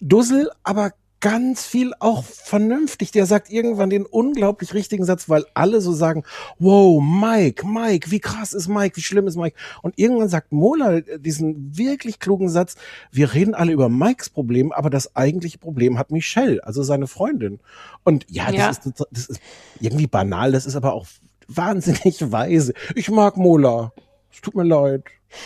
Dussel, 0.00 0.50
aber 0.62 0.92
ganz 1.22 1.64
viel 1.64 1.92
auch 2.00 2.24
vernünftig. 2.24 3.12
Der 3.12 3.24
sagt 3.26 3.48
irgendwann 3.48 3.88
den 3.88 4.04
unglaublich 4.04 4.74
richtigen 4.74 5.04
Satz, 5.04 5.28
weil 5.28 5.46
alle 5.54 5.80
so 5.80 5.92
sagen, 5.92 6.24
wow, 6.58 7.02
Mike, 7.02 7.66
Mike, 7.66 8.10
wie 8.10 8.20
krass 8.20 8.52
ist 8.52 8.68
Mike, 8.68 8.96
wie 8.96 9.02
schlimm 9.02 9.26
ist 9.28 9.36
Mike? 9.36 9.56
Und 9.80 9.98
irgendwann 9.98 10.28
sagt 10.28 10.52
Mola 10.52 11.00
diesen 11.00 11.78
wirklich 11.78 12.18
klugen 12.18 12.50
Satz, 12.50 12.74
wir 13.12 13.32
reden 13.32 13.54
alle 13.54 13.72
über 13.72 13.88
Mikes 13.88 14.30
Problem, 14.30 14.72
aber 14.72 14.90
das 14.90 15.16
eigentliche 15.16 15.58
Problem 15.58 15.96
hat 15.96 16.10
Michelle, 16.10 16.62
also 16.64 16.82
seine 16.82 17.06
Freundin. 17.06 17.60
Und 18.04 18.26
ja, 18.28 18.46
das, 18.46 18.54
Ja. 18.56 18.70
Ist, 18.70 18.92
das 19.12 19.26
ist 19.26 19.40
irgendwie 19.80 20.08
banal, 20.08 20.52
das 20.52 20.66
ist 20.66 20.76
aber 20.76 20.92
auch 20.92 21.06
wahnsinnig 21.46 22.20
weise. 22.32 22.74
Ich 22.96 23.08
mag 23.10 23.36
Mola. 23.36 23.92
Es 24.32 24.40
tut 24.40 24.56
mir 24.56 24.64
leid. 24.64 25.04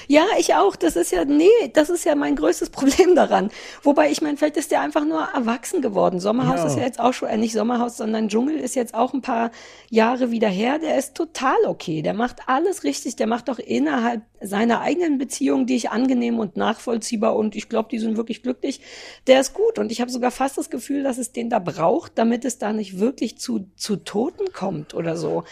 Ja, 0.08 0.24
ich 0.38 0.54
auch. 0.54 0.76
Das 0.76 0.96
ist 0.96 1.12
ja, 1.12 1.24
nee, 1.24 1.48
das 1.72 1.90
ist 1.90 2.04
ja 2.04 2.14
mein 2.14 2.36
größtes 2.36 2.70
Problem 2.76 3.14
daran. 3.14 3.50
Wobei, 3.82 4.10
ich 4.10 4.22
meine, 4.22 4.36
vielleicht 4.36 4.56
ist 4.56 4.70
der 4.70 4.80
einfach 4.80 5.04
nur 5.04 5.20
erwachsen 5.34 5.82
geworden. 5.82 6.20
Sommerhaus 6.20 6.60
Ja. 6.60 6.66
ist 6.66 6.76
ja 6.76 6.82
jetzt 6.84 7.00
auch 7.00 7.12
schon, 7.12 7.28
äh, 7.28 7.36
nicht 7.36 7.52
Sommerhaus, 7.54 7.96
sondern 7.96 8.28
Dschungel 8.28 8.56
ist 8.58 8.74
jetzt 8.74 8.94
auch 8.94 9.14
ein 9.14 9.22
paar 9.22 9.50
Jahre 9.90 10.30
wieder 10.30 10.48
her. 10.48 10.78
Der 10.78 10.96
ist 10.98 11.14
total 11.14 11.56
okay. 11.66 12.02
Der 12.02 12.14
macht 12.14 12.40
alles 12.46 12.84
richtig. 12.84 13.16
Der 13.16 13.26
macht 13.26 13.48
auch 13.50 13.58
innerhalb 13.58 14.22
seiner 14.40 14.80
eigenen 14.82 15.18
Beziehung, 15.18 15.66
die 15.66 15.76
ich 15.76 15.90
angenehm 15.90 16.38
und 16.38 16.56
nachvollziehbar 16.56 17.34
und 17.36 17.56
ich 17.56 17.68
glaube, 17.70 17.88
die 17.90 17.98
sind 17.98 18.16
wirklich 18.16 18.42
glücklich. 18.42 18.80
Der 19.26 19.40
ist 19.40 19.54
gut. 19.54 19.78
Und 19.78 19.90
ich 19.90 20.00
habe 20.00 20.10
sogar 20.10 20.30
fast 20.30 20.58
das 20.58 20.68
Gefühl, 20.70 21.02
dass 21.02 21.16
es 21.18 21.32
den 21.32 21.48
da 21.50 21.58
braucht, 21.58 22.12
damit 22.16 22.44
es 22.44 22.58
da 22.58 22.72
nicht 22.72 22.98
wirklich 22.98 23.38
zu, 23.38 23.66
zu 23.76 23.96
Toten 23.96 24.52
kommt 24.52 24.94
oder 24.94 25.16
so. 25.16 25.44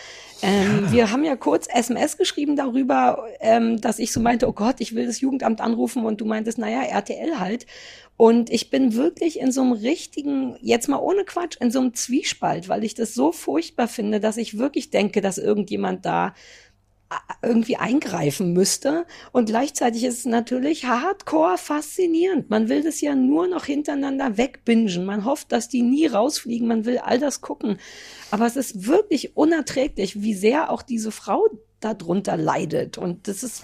Ähm, 0.42 0.88
Wir 0.92 1.10
haben 1.10 1.24
ja 1.24 1.36
kurz 1.36 1.66
SMS 1.72 2.18
geschrieben 2.18 2.56
darüber, 2.56 3.24
ähm, 3.40 3.80
dass 3.80 3.98
ich 3.98 4.12
so 4.12 4.20
meinte, 4.24 4.48
oh 4.48 4.52
Gott, 4.52 4.80
ich 4.80 4.96
will 4.96 5.06
das 5.06 5.20
Jugendamt 5.20 5.60
anrufen 5.60 6.04
und 6.04 6.20
du 6.20 6.24
meintest, 6.24 6.58
naja, 6.58 6.82
RTL 6.82 7.38
halt. 7.38 7.66
Und 8.16 8.50
ich 8.50 8.70
bin 8.70 8.94
wirklich 8.94 9.38
in 9.38 9.52
so 9.52 9.60
einem 9.62 9.72
richtigen, 9.72 10.56
jetzt 10.60 10.88
mal 10.88 10.98
ohne 10.98 11.24
Quatsch, 11.24 11.56
in 11.60 11.70
so 11.70 11.80
einem 11.80 11.94
Zwiespalt, 11.94 12.68
weil 12.68 12.82
ich 12.82 12.94
das 12.94 13.14
so 13.14 13.30
furchtbar 13.30 13.86
finde, 13.86 14.18
dass 14.18 14.36
ich 14.36 14.58
wirklich 14.58 14.90
denke, 14.90 15.20
dass 15.20 15.38
irgendjemand 15.38 16.04
da 16.04 16.34
irgendwie 17.42 17.76
eingreifen 17.76 18.52
müsste. 18.52 19.06
Und 19.32 19.46
gleichzeitig 19.46 20.04
ist 20.04 20.18
es 20.18 20.24
natürlich 20.24 20.86
hardcore 20.86 21.58
faszinierend. 21.58 22.50
Man 22.50 22.68
will 22.68 22.82
das 22.82 23.00
ja 23.00 23.14
nur 23.14 23.46
noch 23.46 23.66
hintereinander 23.66 24.36
wegbingen. 24.36 25.04
Man 25.04 25.24
hofft, 25.24 25.52
dass 25.52 25.68
die 25.68 25.82
nie 25.82 26.06
rausfliegen. 26.06 26.66
Man 26.66 26.84
will 26.84 26.98
all 26.98 27.18
das 27.18 27.40
gucken. 27.40 27.78
Aber 28.30 28.46
es 28.46 28.56
ist 28.56 28.86
wirklich 28.86 29.36
unerträglich, 29.36 30.22
wie 30.22 30.34
sehr 30.34 30.70
auch 30.70 30.82
diese 30.82 31.12
Frau 31.12 31.46
darunter 31.80 32.36
leidet. 32.36 32.98
Und 32.98 33.28
das 33.28 33.42
ist, 33.42 33.62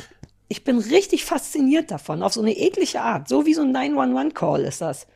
ich 0.51 0.65
bin 0.65 0.79
richtig 0.79 1.25
fasziniert 1.25 1.91
davon, 1.91 2.23
auf 2.23 2.35
so 2.35 2.43
eine 2.43 2.53
eklige 2.53 3.01
Art. 3.01 3.29
So 3.29 3.47
wie 3.47 3.55
so 3.55 3.63
ein 3.63 3.75
911-Call 3.75 4.65
ist 4.65 4.81
das. 4.81 5.07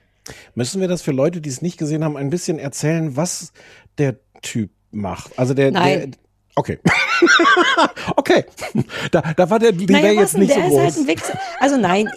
Müssen 0.54 0.80
wir 0.80 0.88
das 0.88 1.02
für 1.02 1.10
Leute, 1.10 1.40
die 1.40 1.50
es 1.50 1.60
nicht 1.60 1.76
gesehen 1.76 2.04
haben, 2.04 2.16
ein 2.16 2.30
bisschen 2.30 2.58
erzählen, 2.58 3.16
was 3.16 3.52
der 3.98 4.16
Typ 4.42 4.70
macht? 4.92 5.36
Also 5.38 5.52
der, 5.52 5.72
Nein. 5.72 6.12
der 6.12 6.18
Okay. 6.56 6.78
okay. 8.16 8.44
Da, 9.10 9.22
da 9.36 9.50
war 9.50 9.58
der 9.58 9.72
Delay 9.72 10.02
Naja, 10.02 10.20
jetzt 10.20 10.36
nicht 10.36 10.52
so 10.52 10.60
der 10.60 10.68
groß. 10.68 10.78
ist 10.78 10.84
halt 10.84 10.96
ein 10.96 11.06
Wichser. 11.06 11.38
Also 11.60 11.76
nein, 11.76 12.10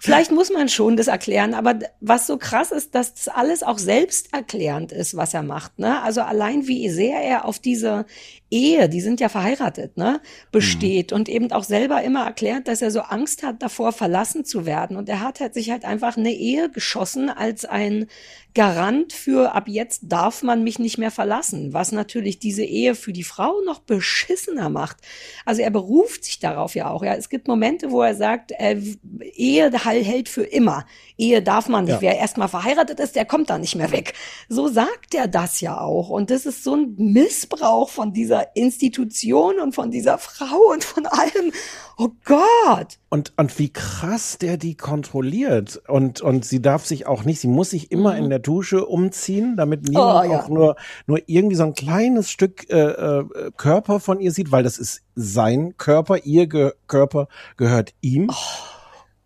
vielleicht 0.00 0.30
muss 0.30 0.50
man 0.50 0.68
schon 0.68 0.96
das 0.96 1.08
erklären, 1.08 1.54
aber 1.54 1.78
was 2.00 2.26
so 2.26 2.36
krass 2.38 2.70
ist, 2.70 2.94
dass 2.94 3.14
das 3.14 3.28
alles 3.28 3.62
auch 3.62 3.78
selbsterklärend 3.78 4.92
ist, 4.92 5.16
was 5.16 5.34
er 5.34 5.42
macht. 5.42 5.78
Ne? 5.78 6.02
Also 6.02 6.22
allein 6.22 6.66
wie 6.66 6.88
sehr 6.88 7.20
er 7.20 7.44
auf 7.44 7.58
diese 7.58 8.06
Ehe, 8.48 8.88
die 8.88 9.00
sind 9.00 9.18
ja 9.18 9.28
verheiratet, 9.28 9.96
ne, 9.96 10.20
besteht 10.52 11.12
und 11.12 11.28
eben 11.28 11.50
auch 11.50 11.64
selber 11.64 12.02
immer 12.02 12.24
erklärt, 12.24 12.68
dass 12.68 12.80
er 12.80 12.92
so 12.92 13.00
Angst 13.00 13.42
hat 13.42 13.60
davor, 13.60 13.90
verlassen 13.92 14.44
zu 14.44 14.64
werden. 14.64 14.96
Und 14.96 15.08
er 15.08 15.20
hat 15.20 15.40
halt 15.40 15.54
sich 15.54 15.70
halt 15.72 15.84
einfach 15.84 16.16
eine 16.16 16.32
Ehe 16.32 16.70
geschossen 16.70 17.28
als 17.28 17.64
ein 17.64 18.06
Garant 18.54 19.12
für 19.12 19.54
ab 19.54 19.68
jetzt 19.68 20.02
darf 20.04 20.42
man 20.42 20.64
mich 20.64 20.78
nicht 20.78 20.96
mehr 20.96 21.10
verlassen, 21.10 21.74
was 21.74 21.92
natürlich 21.92 22.38
diese 22.38 22.64
Ehe 22.64 22.94
für 22.94 23.12
die 23.12 23.22
Frau 23.26 23.60
noch 23.64 23.80
beschissener 23.80 24.70
macht. 24.70 24.96
Also 25.44 25.62
er 25.62 25.70
beruft 25.70 26.24
sich 26.24 26.38
darauf 26.38 26.74
ja 26.74 26.90
auch. 26.90 27.04
Ja, 27.04 27.14
es 27.14 27.28
gibt 27.28 27.48
Momente, 27.48 27.90
wo 27.90 28.02
er 28.02 28.14
sagt, 28.14 28.52
äh, 28.52 28.80
Ehe 29.20 29.70
hält 29.72 30.28
für 30.28 30.44
immer. 30.44 30.86
Ehe 31.18 31.42
darf 31.42 31.68
man 31.68 31.84
nicht. 31.84 31.94
Ja. 31.94 32.00
Wer 32.00 32.18
erstmal 32.18 32.48
verheiratet 32.48 33.00
ist, 33.00 33.16
der 33.16 33.24
kommt 33.24 33.50
da 33.50 33.58
nicht 33.58 33.74
mehr 33.74 33.90
weg. 33.92 34.14
So 34.48 34.68
sagt 34.68 35.14
er 35.14 35.28
das 35.28 35.60
ja 35.60 35.80
auch. 35.80 36.08
Und 36.08 36.30
das 36.30 36.46
ist 36.46 36.64
so 36.64 36.74
ein 36.74 36.94
Missbrauch 36.96 37.88
von 37.88 38.12
dieser 38.12 38.56
Institution 38.56 39.60
und 39.60 39.74
von 39.74 39.90
dieser 39.90 40.18
Frau 40.18 40.72
und 40.72 40.84
von 40.84 41.06
allem. 41.06 41.52
Oh 41.98 42.08
Gott. 42.24 42.98
Und, 43.08 43.32
und 43.36 43.58
wie 43.58 43.72
krass 43.72 44.38
der 44.38 44.56
die 44.56 44.76
kontrolliert. 44.76 45.82
Und, 45.88 46.20
und 46.20 46.44
sie 46.44 46.60
darf 46.60 46.84
sich 46.84 47.06
auch 47.06 47.24
nicht, 47.24 47.40
sie 47.40 47.48
muss 47.48 47.70
sich 47.70 47.90
immer 47.90 48.16
in 48.16 48.28
der 48.28 48.38
Dusche 48.38 48.86
umziehen, 48.86 49.56
damit 49.56 49.82
niemand 49.82 50.06
Mhm. 50.06 50.30
Oh, 50.30 50.32
ja. 50.32 50.40
auch 50.42 50.48
nur, 50.48 50.76
nur 51.06 51.20
irgendwie 51.26 51.56
so 51.56 51.64
ein 51.64 51.74
kleines 51.74 52.30
Stück 52.30 52.70
äh, 52.70 52.76
äh, 52.76 53.24
Körper 53.56 54.00
von 54.00 54.20
ihr 54.20 54.32
sieht, 54.32 54.52
weil 54.52 54.62
das 54.62 54.78
ist 54.78 55.02
sein 55.14 55.76
Körper, 55.76 56.18
ihr 56.24 56.46
Ge 56.46 56.72
Körper 56.86 57.28
gehört 57.56 57.94
ihm. 58.00 58.30
Oh. 58.30 58.34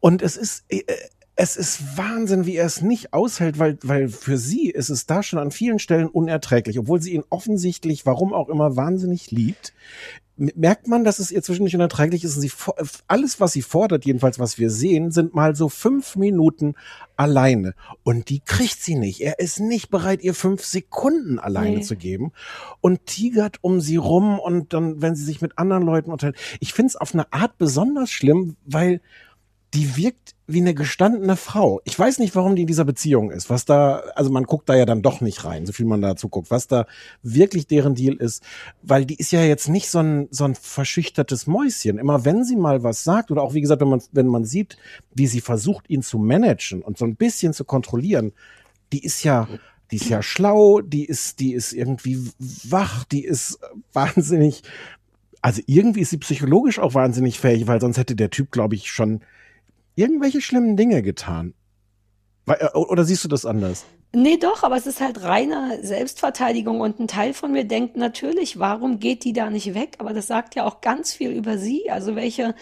Und 0.01 0.23
es 0.23 0.37
ist, 0.37 0.65
äh, 0.69 0.83
es 1.37 1.57
ist 1.57 1.97
Wahnsinn, 1.97 2.45
wie 2.47 2.57
er 2.57 2.67
es 2.67 2.83
nicht 2.83 3.13
aushält, 3.15 3.59
weil, 3.59 3.79
weil 3.83 4.09
für 4.09 4.37
sie 4.37 4.69
ist 4.69 4.91
es 4.91 5.07
da 5.07 5.23
schon 5.23 5.39
an 5.39 5.51
vielen 5.51 5.79
Stellen 5.79 6.09
unerträglich, 6.09 6.79
obwohl 6.79 7.01
sie 7.01 7.15
ihn 7.15 7.25
offensichtlich, 7.31 8.05
warum 8.05 8.35
auch 8.35 8.49
immer, 8.49 8.77
wahnsinnig 8.77 9.31
liebt. 9.31 9.73
Merkt 10.37 10.87
man, 10.87 11.05
dass 11.05 11.19
es 11.19 11.31
ihr 11.31 11.43
zwischendurch 11.43 11.75
unerträglich 11.75 12.25
ist 12.25 12.35
und 12.37 12.41
sie 12.41 12.53
alles, 13.09 13.41
was 13.41 13.53
sie 13.53 13.61
fordert, 13.61 14.07
jedenfalls 14.07 14.39
was 14.39 14.59
wir 14.59 14.71
sehen, 14.71 15.11
sind 15.11 15.35
mal 15.35 15.55
so 15.55 15.69
fünf 15.69 16.17
Minuten 16.17 16.75
alleine. 17.17 17.75
Und 18.05 18.31
die 18.31 18.41
kriegt 18.41 18.81
sie 18.81 18.95
nicht. 18.95 19.21
Er 19.21 19.39
ist 19.39 19.61
nicht 19.61 19.91
bereit, 19.91 20.23
ihr 20.23 20.33
fünf 20.33 20.65
Sekunden 20.65 21.39
alleine 21.39 21.77
Nee. 21.77 21.83
zu 21.83 21.95
geben 21.95 22.33
und 22.81 23.05
tigert 23.05 23.59
um 23.61 23.83
sie 23.83 23.97
rum 23.97 24.39
und 24.39 24.73
dann, 24.73 25.03
wenn 25.03 25.15
sie 25.15 25.25
sich 25.25 25.43
mit 25.43 25.59
anderen 25.59 25.83
Leuten 25.85 26.11
unterhält. 26.11 26.37
Ich 26.61 26.73
finde 26.73 26.89
es 26.89 26.97
auf 26.97 27.13
eine 27.13 27.31
Art 27.35 27.59
besonders 27.59 28.11
schlimm, 28.11 28.57
weil 28.65 29.03
die 29.75 29.97
wirkt 29.97 30.35
wie 30.49 30.61
eine 30.61 30.75
gestandene 30.75 31.37
Frau. 31.37 31.81
Ich 31.85 31.97
weiß 31.97 32.19
nicht, 32.19 32.35
warum 32.35 32.57
die 32.57 32.63
in 32.63 32.67
dieser 32.67 32.85
Beziehung 32.85 33.31
ist. 33.31 33.51
Was 33.51 33.65
da, 33.65 34.03
also 34.17 34.31
man 34.31 34.45
guckt 34.45 34.69
da 34.69 34.75
ja 34.75 34.85
dann 34.85 35.03
doch 35.03 35.21
nicht 35.21 35.45
rein, 35.45 35.65
so 35.65 35.73
viel 35.73 35.87
man 35.87 36.03
dazu 36.03 36.29
guckt, 36.29 36.51
was 36.51 36.67
da 36.67 36.87
wirklich 37.23 37.69
deren 37.69 37.95
Deal 37.95 38.17
ist. 38.17 38.43
Weil 38.83 39.05
die 39.05 39.15
ist 39.15 39.31
ja 39.31 39.43
jetzt 39.43 39.69
nicht 39.69 39.89
so 39.89 40.01
ein, 40.01 40.27
so 40.33 40.45
ein 40.45 40.57
verschüchtertes 40.57 41.47
Mäuschen. 41.47 41.99
Immer 41.99 42.25
wenn 42.25 42.45
sie 42.45 42.57
mal 42.57 42.83
was 42.83 43.05
sagt 43.05 43.31
oder 43.31 43.43
auch 43.43 43.55
wie 43.55 43.61
gesagt, 43.61 43.81
wenn 43.81 43.91
man, 43.91 44.03
wenn 44.11 44.27
man 44.27 44.45
sieht, 44.45 44.77
wie 45.15 45.29
sie 45.29 45.41
versucht, 45.41 45.89
ihn 45.89 46.03
zu 46.03 46.19
managen 46.19 46.83
und 46.83 46.99
so 46.99 47.05
ein 47.05 47.15
bisschen 47.15 47.53
zu 47.53 47.65
kontrollieren, 47.65 48.33
die 48.93 49.05
ist 49.05 49.23
ja, 49.23 49.47
die 49.93 49.97
ist 49.97 50.09
ja 50.09 50.21
schlau, 50.21 50.81
die 50.81 51.05
ist, 51.05 51.39
die 51.39 51.53
ist 51.53 51.73
irgendwie 51.73 52.19
wach, 52.39 53.05
die 53.05 53.25
ist 53.25 53.61
wahnsinnig, 53.93 54.63
also 55.43 55.63
irgendwie 55.67 56.01
ist 56.01 56.11
sie 56.11 56.19
psychologisch 56.19 56.81
auch 56.81 56.95
wahnsinnig 56.95 57.39
fähig, 57.39 57.69
weil 57.69 57.81
sonst 57.81 57.99
hätte 57.99 58.17
der 58.17 58.31
Typ, 58.31 58.51
glaube 58.51 58.75
ich, 58.75 58.91
schon 58.91 59.21
irgendwelche 59.95 60.41
schlimmen 60.41 60.77
Dinge 60.77 61.03
getan. 61.03 61.55
Äh, 62.47 62.67
Oder 62.75 63.05
siehst 63.05 63.25
du 63.25 63.29
das 63.29 63.45
anders? 63.45 63.85
Nee, 64.13 64.39
doch, 64.39 64.65
aber 64.65 64.77
es 64.77 64.89
ist 64.89 65.01
halt 65.01 65.23
reine 65.23 65.79
Selbstverteidigung 65.83 66.81
und 66.81 66.99
ein 66.99 67.07
Teil 67.07 67.33
von 67.33 67.53
mir 67.53 67.65
denkt 67.65 67.97
natürlich, 67.97 68.59
warum 68.59 68.99
geht 68.99 69.23
die 69.23 69.33
da 69.33 69.51
nicht 69.51 69.75
weg? 69.75 69.97
Aber 69.99 70.13
das 70.13 70.27
sagt 70.27 70.57
ja 70.57 70.65
auch 70.65 70.81
ganz 70.81 71.13
viel 71.13 71.31
über 71.31 71.59
sie, 71.59 71.89
also 71.91 72.17
welche 72.17 72.57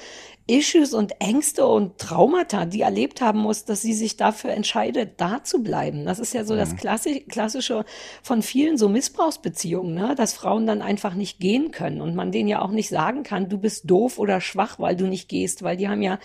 Issues 0.48 0.94
und 0.94 1.20
Ängste 1.20 1.66
und 1.66 1.98
Traumata 1.98 2.64
die 2.64 2.80
erlebt 2.80 3.20
haben 3.20 3.38
muss, 3.38 3.64
dass 3.64 3.82
sie 3.82 3.92
sich 3.92 4.16
dafür 4.16 4.50
entscheidet, 4.50 5.20
da 5.20 5.44
zu 5.44 5.62
bleiben. 5.62 6.06
Das 6.06 6.18
ist 6.18 6.34
ja 6.34 6.44
so 6.44 6.56
das 6.56 6.74
Klassi 6.76 7.26
Klassische 7.28 7.84
von 8.22 8.42
vielen 8.42 8.78
so 8.78 8.88
Missbrauchsbeziehungen, 8.88 9.94
ne? 9.94 10.14
dass 10.16 10.32
Frauen 10.32 10.66
dann 10.66 10.82
einfach 10.82 11.14
nicht 11.14 11.38
gehen 11.38 11.70
können 11.70 12.00
und 12.00 12.14
man 12.14 12.32
denen 12.32 12.48
ja 12.48 12.62
auch 12.62 12.70
nicht 12.70 12.88
sagen 12.88 13.22
kann, 13.22 13.48
du 13.48 13.58
bist 13.58 13.90
doof 13.90 14.18
oder 14.18 14.40
schwach, 14.40 14.78
weil 14.78 14.96
du 14.96 15.06
nicht 15.06 15.28
gehst, 15.28 15.62
weil 15.62 15.76
die 15.76 15.88
haben 15.88 16.02
ja 16.02 16.18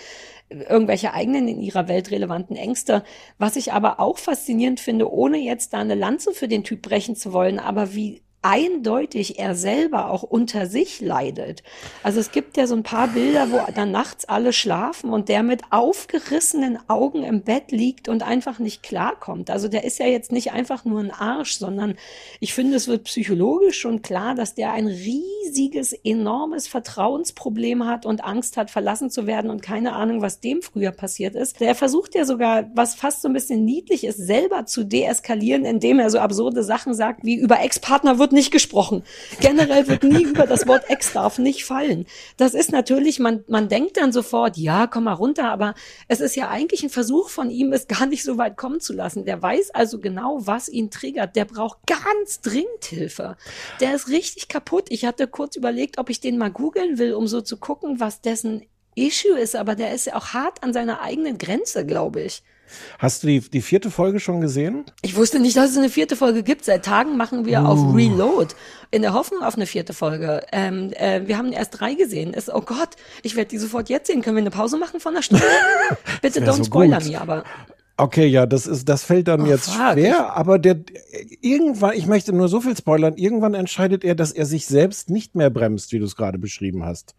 irgendwelche 0.49 1.13
eigenen 1.13 1.47
in 1.47 1.61
ihrer 1.61 1.87
Welt 1.87 2.11
relevanten 2.11 2.55
Ängste. 2.55 3.03
Was 3.37 3.55
ich 3.55 3.73
aber 3.73 3.99
auch 3.99 4.17
faszinierend 4.17 4.79
finde, 4.79 5.11
ohne 5.11 5.37
jetzt 5.37 5.73
da 5.73 5.79
eine 5.79 5.95
Lanze 5.95 6.31
für 6.31 6.47
den 6.47 6.63
Typ 6.63 6.81
brechen 6.81 7.15
zu 7.15 7.33
wollen, 7.33 7.59
aber 7.59 7.93
wie 7.93 8.21
eindeutig 8.43 9.39
er 9.39 9.55
selber 9.55 10.11
auch 10.11 10.21
unter 10.21 10.67
sich 10.67 10.99
leidet. 10.99 11.63
Also 12.03 12.19
es 12.19 12.31
gibt 12.31 12.57
ja 12.57 12.67
so 12.67 12.75
ein 12.75 12.83
paar 12.83 13.07
Bilder, 13.07 13.51
wo 13.51 13.59
dann 13.73 13.91
nachts 13.91 14.25
alle 14.25 14.51
schlafen 14.51 15.11
und 15.11 15.29
der 15.29 15.43
mit 15.43 15.61
aufgerissenen 15.71 16.77
Augen 16.89 17.23
im 17.23 17.41
Bett 17.41 17.71
liegt 17.71 18.09
und 18.09 18.21
einfach 18.21 18.59
nicht 18.59 18.83
klarkommt. 18.83 19.49
Also 19.49 19.69
der 19.69 19.85
ist 19.85 19.97
ja 19.97 20.07
jetzt 20.07 20.33
nicht 20.33 20.51
einfach 20.51 20.83
nur 20.83 20.99
ein 20.99 21.11
Arsch, 21.11 21.57
sondern 21.57 21.95
ich 22.41 22.53
finde, 22.53 22.75
es 22.75 22.89
wird 22.89 23.05
psychologisch 23.05 23.79
schon 23.79 24.01
klar, 24.01 24.35
dass 24.35 24.55
der 24.55 24.73
ein 24.73 24.87
riesiges, 24.87 25.93
enormes 25.93 26.67
Vertrauensproblem 26.67 27.85
hat 27.85 28.05
und 28.05 28.25
Angst 28.25 28.57
hat, 28.57 28.69
verlassen 28.69 29.09
zu 29.09 29.25
werden 29.25 29.49
und 29.51 29.61
keine 29.61 29.93
Ahnung, 29.93 30.21
was 30.21 30.41
dem 30.41 30.61
früher 30.61 30.91
passiert 30.91 31.35
ist. 31.35 31.61
Der 31.61 31.75
versucht 31.75 32.13
ja 32.13 32.25
sogar, 32.25 32.69
was 32.75 32.93
fast 32.93 33.21
so 33.21 33.29
ein 33.29 33.33
bisschen 33.33 33.63
niedlich 33.63 34.03
ist, 34.03 34.17
selber 34.17 34.65
zu 34.65 34.83
deeskalieren, 34.83 35.63
indem 35.63 35.99
er 35.99 36.09
so 36.09 36.19
absurde 36.19 36.63
Sachen 36.63 36.93
sagt, 36.93 37.23
wie 37.23 37.35
über 37.35 37.61
Ex-Partner 37.61 38.19
wird 38.19 38.32
nicht 38.33 38.51
gesprochen. 38.51 39.03
Generell 39.39 39.87
wird 39.87 40.03
nie 40.03 40.23
über 40.23 40.45
das 40.45 40.67
Wort 40.67 40.89
Ex 40.89 41.13
darf 41.13 41.37
nicht 41.37 41.65
fallen. 41.65 42.05
Das 42.37 42.53
ist 42.53 42.71
natürlich, 42.71 43.19
man, 43.19 43.43
man 43.47 43.69
denkt 43.69 43.97
dann 43.97 44.11
sofort, 44.11 44.57
ja, 44.57 44.87
komm 44.87 45.05
mal 45.05 45.13
runter, 45.13 45.49
aber 45.51 45.75
es 46.07 46.19
ist 46.19 46.35
ja 46.35 46.49
eigentlich 46.49 46.83
ein 46.83 46.89
Versuch 46.89 47.29
von 47.29 47.49
ihm, 47.49 47.71
es 47.71 47.87
gar 47.87 48.05
nicht 48.05 48.23
so 48.23 48.37
weit 48.37 48.57
kommen 48.57 48.79
zu 48.79 48.93
lassen. 48.93 49.25
Der 49.25 49.41
weiß 49.41 49.71
also 49.71 49.99
genau, 49.99 50.39
was 50.41 50.67
ihn 50.67 50.91
triggert. 50.91 51.35
Der 51.35 51.45
braucht 51.45 51.79
ganz 51.87 52.41
dringend 52.41 52.83
Hilfe. 52.83 53.37
Der 53.79 53.95
ist 53.95 54.09
richtig 54.09 54.47
kaputt. 54.47 54.87
Ich 54.89 55.05
hatte 55.05 55.27
kurz 55.27 55.55
überlegt, 55.55 55.97
ob 55.97 56.09
ich 56.09 56.19
den 56.19 56.37
mal 56.37 56.51
googeln 56.51 56.97
will, 56.97 57.13
um 57.13 57.27
so 57.27 57.41
zu 57.41 57.57
gucken, 57.57 57.99
was 57.99 58.21
dessen 58.21 58.65
Issue 58.95 59.37
ist, 59.39 59.55
aber 59.55 59.75
der 59.75 59.93
ist 59.93 60.05
ja 60.05 60.15
auch 60.15 60.27
hart 60.27 60.63
an 60.63 60.73
seiner 60.73 61.01
eigenen 61.01 61.37
Grenze, 61.37 61.85
glaube 61.85 62.21
ich. 62.21 62.43
Hast 62.99 63.23
du 63.23 63.27
die, 63.27 63.39
die 63.39 63.61
vierte 63.61 63.91
Folge 63.91 64.19
schon 64.19 64.41
gesehen? 64.41 64.85
Ich 65.01 65.15
wusste 65.15 65.39
nicht, 65.39 65.57
dass 65.57 65.71
es 65.71 65.77
eine 65.77 65.89
vierte 65.89 66.15
Folge 66.15 66.43
gibt. 66.43 66.65
Seit 66.65 66.85
Tagen 66.85 67.17
machen 67.17 67.45
wir 67.45 67.65
auf 67.65 67.95
Reload 67.95 68.55
in 68.91 69.01
der 69.01 69.13
Hoffnung 69.13 69.41
auf 69.43 69.55
eine 69.55 69.65
vierte 69.65 69.93
Folge. 69.93 70.45
Ähm, 70.51 70.91
äh, 70.93 71.21
wir 71.27 71.37
haben 71.37 71.51
erst 71.51 71.79
drei 71.79 71.93
gesehen. 71.93 72.33
Ist, 72.33 72.53
oh 72.53 72.61
Gott, 72.61 72.89
ich 73.23 73.35
werde 73.35 73.49
die 73.49 73.57
sofort 73.57 73.89
jetzt 73.89 74.07
sehen. 74.07 74.21
Können 74.21 74.35
wir 74.35 74.41
eine 74.41 74.51
Pause 74.51 74.77
machen 74.77 74.99
von 74.99 75.13
einer 75.13 75.23
Stunde? 75.23 75.45
Bitte 76.21 76.41
don't 76.41 76.57
so 76.57 76.63
spoiler 76.63 76.99
gut. 76.99 77.07
mir, 77.07 77.21
aber 77.21 77.43
Okay, 77.95 78.25
ja, 78.25 78.47
das 78.47 78.65
ist, 78.65 78.89
das 78.89 79.03
fällt 79.03 79.27
dann 79.27 79.41
Oh, 79.41 79.45
jetzt 79.45 79.69
fuck, 79.69 79.93
schwer, 79.93 80.35
aber 80.35 80.57
der, 80.57 80.79
irgendwann, 81.41 81.93
ich 81.95 82.07
möchte 82.07 82.33
nur 82.33 82.47
so 82.47 82.59
viel 82.59 82.75
spoilern, 82.75 83.15
irgendwann 83.17 83.53
entscheidet 83.53 84.03
er, 84.03 84.15
dass 84.15 84.31
er 84.31 84.47
sich 84.47 84.65
selbst 84.65 85.11
nicht 85.11 85.35
mehr 85.35 85.51
bremst, 85.51 85.91
wie 85.91 85.99
du 85.99 86.05
es 86.05 86.15
gerade 86.15 86.39
beschrieben 86.39 86.83
hast. 86.83 87.13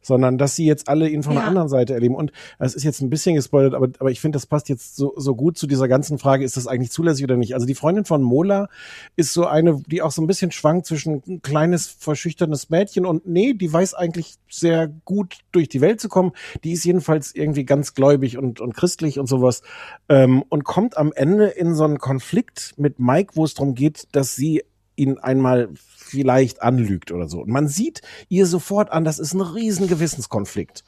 Sondern, 0.00 0.38
dass 0.38 0.54
sie 0.56 0.64
jetzt 0.64 0.88
alle 0.88 1.08
ihn 1.08 1.22
von 1.22 1.34
der 1.34 1.42
Ja. 1.42 1.48
anderen 1.48 1.68
Seite 1.68 1.92
erleben. 1.94 2.14
Und 2.14 2.32
es 2.58 2.74
ist 2.74 2.84
jetzt 2.84 3.00
ein 3.00 3.10
bisschen 3.10 3.34
gespoilert, 3.34 3.74
aber, 3.74 3.88
aber 3.98 4.10
ich 4.10 4.20
finde, 4.20 4.36
das 4.36 4.46
passt 4.46 4.68
jetzt 4.68 4.96
so, 4.96 5.12
so 5.16 5.34
gut 5.34 5.58
zu 5.58 5.66
dieser 5.66 5.88
ganzen 5.88 6.18
Frage, 6.18 6.44
ist 6.44 6.56
das 6.56 6.66
eigentlich 6.66 6.90
zulässig 6.92 7.24
oder 7.24 7.36
nicht? 7.36 7.54
Also 7.54 7.66
die 7.66 7.74
Freundin 7.74 8.04
von 8.04 8.22
Mola 8.22 8.68
ist 9.16 9.32
so 9.32 9.46
eine, 9.46 9.82
die 9.86 10.00
auch 10.02 10.12
so 10.12 10.22
ein 10.22 10.26
bisschen 10.26 10.50
schwankt 10.52 10.86
zwischen 10.86 11.22
ein 11.26 11.42
kleines, 11.42 11.88
verschüchternes 11.88 12.70
Mädchen 12.70 13.06
und 13.06 13.26
nee, 13.26 13.54
die 13.54 13.72
weiß 13.72 13.94
eigentlich 13.94 14.36
sehr 14.48 14.88
gut 15.04 15.38
durch 15.52 15.68
die 15.68 15.80
Welt 15.80 16.00
zu 16.00 16.08
kommen. 16.08 16.32
Die 16.64 16.72
ist 16.72 16.84
jedenfalls 16.84 17.34
irgendwie 17.34 17.64
ganz 17.64 17.94
gläubig 17.94 18.38
und, 18.38 18.60
und 18.60 18.74
christlich 18.74 19.18
und 19.18 19.26
sowas. 19.26 19.62
Ähm, 20.08 20.42
und 20.48 20.64
kommt 20.64 20.96
am 20.96 21.12
Ende 21.12 21.46
in 21.46 21.74
so 21.74 21.84
einen 21.84 21.98
Konflikt 21.98 22.74
mit 22.76 22.98
Mike, 22.98 23.32
wo 23.34 23.44
es 23.44 23.54
darum 23.54 23.74
geht, 23.74 24.08
dass 24.12 24.36
sie 24.36 24.62
ihn 24.96 25.18
einmal 25.18 25.68
vielleicht 26.08 26.62
anlügt 26.62 27.12
oder 27.12 27.28
so. 27.28 27.40
Und 27.40 27.50
man 27.50 27.68
sieht 27.68 28.02
ihr 28.28 28.46
sofort 28.46 28.90
an, 28.90 29.04
das 29.04 29.18
ist 29.18 29.34
ein 29.34 29.40
riesen 29.40 29.88
Gewissenskonflikt. 29.88 30.84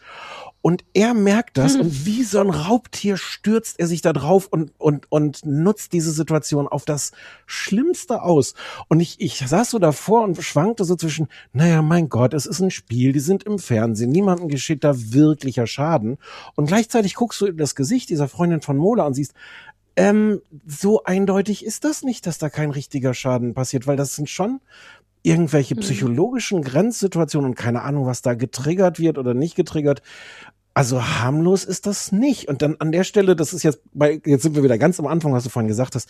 Und 0.63 0.85
er 0.93 1.15
merkt 1.15 1.57
das 1.57 1.75
Hm. 1.75 1.81
und 1.83 2.07
wie 2.07 2.23
so 2.23 2.39
ein 2.39 2.51
Raubtier 2.51 3.17
stürzt 3.17 3.81
er 3.81 3.87
sich 3.87 4.03
da 4.03 4.13
drauf 4.13 4.47
und, 4.51 4.73
und, 4.79 5.11
und 5.11 5.47
nutzt 5.47 5.95
diese 5.95 6.13
Situation 6.13 6.69
auf 6.69 6.85
das 6.85 7.13
Schlimmste 7.47 8.23
aus. 8.23 8.55
Und 8.89 9.01
ich, 9.01 9.21
ich 9.21 9.39
saß 9.39 9.71
so 9.71 9.79
davor 9.79 10.23
und 10.23 10.43
schwankte 10.43 10.85
so 10.85 10.97
zwischen, 10.97 11.29
naja, 11.55 11.81
mein 11.81 12.11
Gott, 12.11 12.35
es 12.35 12.45
ist 12.45 12.61
ein 12.61 12.71
Spiel, 12.71 13.13
die 13.13 13.21
sind 13.21 13.45
im 13.45 13.59
Fernsehen, 13.59 14.11
niemandem 14.11 14.49
geschieht 14.49 14.85
da 14.85 14.93
wirklicher 14.95 15.67
Schaden. 15.67 16.19
Und 16.57 16.67
gleichzeitig 16.67 17.15
guckst 17.15 17.41
du 17.41 17.47
in 17.47 17.57
das 17.57 17.75
Gesicht 17.75 18.11
dieser 18.11 18.29
Freundin 18.29 18.61
von 18.61 18.77
Mola 18.77 19.07
und 19.07 19.15
siehst, 19.15 19.33
ähm, 19.97 20.41
so 20.67 21.05
eindeutig 21.05 21.65
ist 21.65 21.85
das 21.85 22.03
nicht, 22.03 22.27
dass 22.27 22.39
da 22.39 22.49
kein 22.49 22.71
richtiger 22.71 23.13
Schaden 23.13 23.55
passiert, 23.55 23.87
weil 23.87 23.97
das 23.97 24.15
sind 24.15 24.31
schon 24.31 24.61
irgendwelche 25.23 25.75
psychologischen 25.77 26.63
Grenzsituationen 26.63 27.51
und 27.51 27.57
keine 27.57 27.83
Ahnung, 27.83 28.07
was 28.07 28.23
da 28.23 28.35
getriggert 28.35 28.99
wird 28.99 29.19
oder 29.19 29.35
nicht 29.35 29.55
getriggert. 29.55 30.03
Also 30.73 31.05
harmlos 31.05 31.65
ist 31.65 31.87
das 31.87 32.13
nicht. 32.13 32.49
Und 32.49 32.63
dann 32.63 32.77
an 32.79 32.93
der 32.93 33.05
Stelle, 33.05 33.37
das 33.37 33.53
ist 33.53 33.63
jetzt 33.65 33.81
bei, 33.93 34.21
jetzt 34.25 34.43
sind 34.43 34.55
wir 34.55 34.63
wieder 34.63 34.79
ganz 34.79 34.99
am 35.01 35.07
Anfang, 35.07 35.33
was 35.33 35.45
du 35.45 35.51
vorhin 35.51 35.69
gesagt 35.69 35.95
hast. 35.95 36.09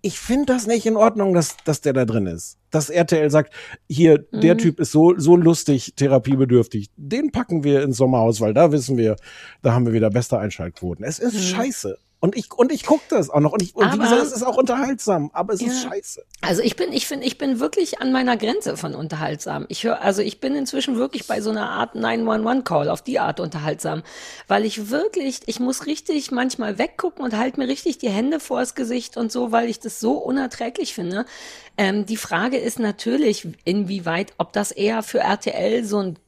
Ich 0.00 0.18
finde 0.18 0.46
das 0.46 0.66
nicht 0.66 0.86
in 0.86 0.96
Ordnung, 0.96 1.34
dass, 1.34 1.56
dass 1.64 1.80
der 1.80 1.92
da 1.92 2.04
drin 2.04 2.26
ist. 2.26 2.56
Dass 2.70 2.88
RTL 2.88 3.30
sagt, 3.30 3.52
hier, 3.88 4.18
der 4.18 4.56
Typ 4.56 4.78
ist 4.78 4.92
so, 4.92 5.18
so 5.18 5.36
lustig, 5.36 5.94
therapiebedürftig. 5.96 6.90
Den 6.96 7.32
packen 7.32 7.64
wir 7.64 7.82
ins 7.82 7.96
Sommerhaus, 7.96 8.40
weil 8.40 8.54
da 8.54 8.70
wissen 8.70 8.96
wir, 8.96 9.16
da 9.62 9.72
haben 9.72 9.86
wir 9.86 9.92
wieder 9.92 10.10
beste 10.10 10.38
Einschaltquoten. 10.38 11.04
Es 11.04 11.18
ist 11.18 11.44
scheiße. 11.44 11.98
Und 12.20 12.36
ich, 12.36 12.52
und 12.52 12.72
ich 12.72 12.84
guck 12.84 13.00
das 13.10 13.30
auch 13.30 13.38
noch. 13.38 13.52
Und, 13.52 13.62
ich, 13.62 13.76
und 13.76 13.84
wie 13.86 13.90
Aber- 13.90 14.02
gesagt, 14.02 14.22
es 14.22 14.32
ist 14.32 14.42
auch 14.42 14.56
unterhaltsam, 14.56 15.30
aber 15.32 15.54
es 15.54 15.60
ist 15.60 15.84
Ja. 15.84 15.90
scheiße. 15.90 16.24
Also 16.40 16.62
ich 16.62 16.74
bin, 16.74 16.92
ich 16.92 17.06
finde, 17.06 17.26
ich 17.26 17.38
bin 17.38 17.60
wirklich 17.60 18.00
an 18.00 18.10
meiner 18.10 18.36
Grenze 18.36 18.76
von 18.76 18.94
unterhaltsam. 18.96 19.66
Ich 19.68 19.84
höre, 19.84 20.00
also 20.02 20.20
ich 20.20 20.40
bin 20.40 20.56
inzwischen 20.56 20.96
wirklich 20.96 21.28
bei 21.28 21.40
so 21.40 21.50
einer 21.50 21.70
Art 21.70 21.94
911-Call 21.94 22.88
auf 22.90 23.02
die 23.02 23.20
Art 23.20 23.38
unterhaltsam, 23.38 24.02
weil 24.48 24.64
ich 24.64 24.90
wirklich, 24.90 25.42
ich 25.46 25.60
muss 25.60 25.86
richtig 25.86 26.32
manchmal 26.32 26.76
weggucken 26.78 27.24
und 27.24 27.36
halt 27.36 27.56
mir 27.56 27.68
richtig 27.68 27.98
die 27.98 28.08
Hände 28.10 28.40
vors 28.40 28.74
Gesicht 28.74 29.16
und 29.16 29.30
so, 29.30 29.52
weil 29.52 29.68
ich 29.68 29.78
das 29.78 30.00
so 30.00 30.12
unerträglich 30.14 30.94
finde. 30.94 31.24
Ähm, 31.76 32.04
die 32.04 32.16
Frage 32.16 32.58
ist 32.58 32.80
natürlich, 32.80 33.46
inwieweit, 33.64 34.32
ob 34.38 34.52
das 34.52 34.72
eher 34.72 35.04
für 35.04 35.20
RTL 35.20 35.84
so 35.84 35.98
ein 35.98 36.18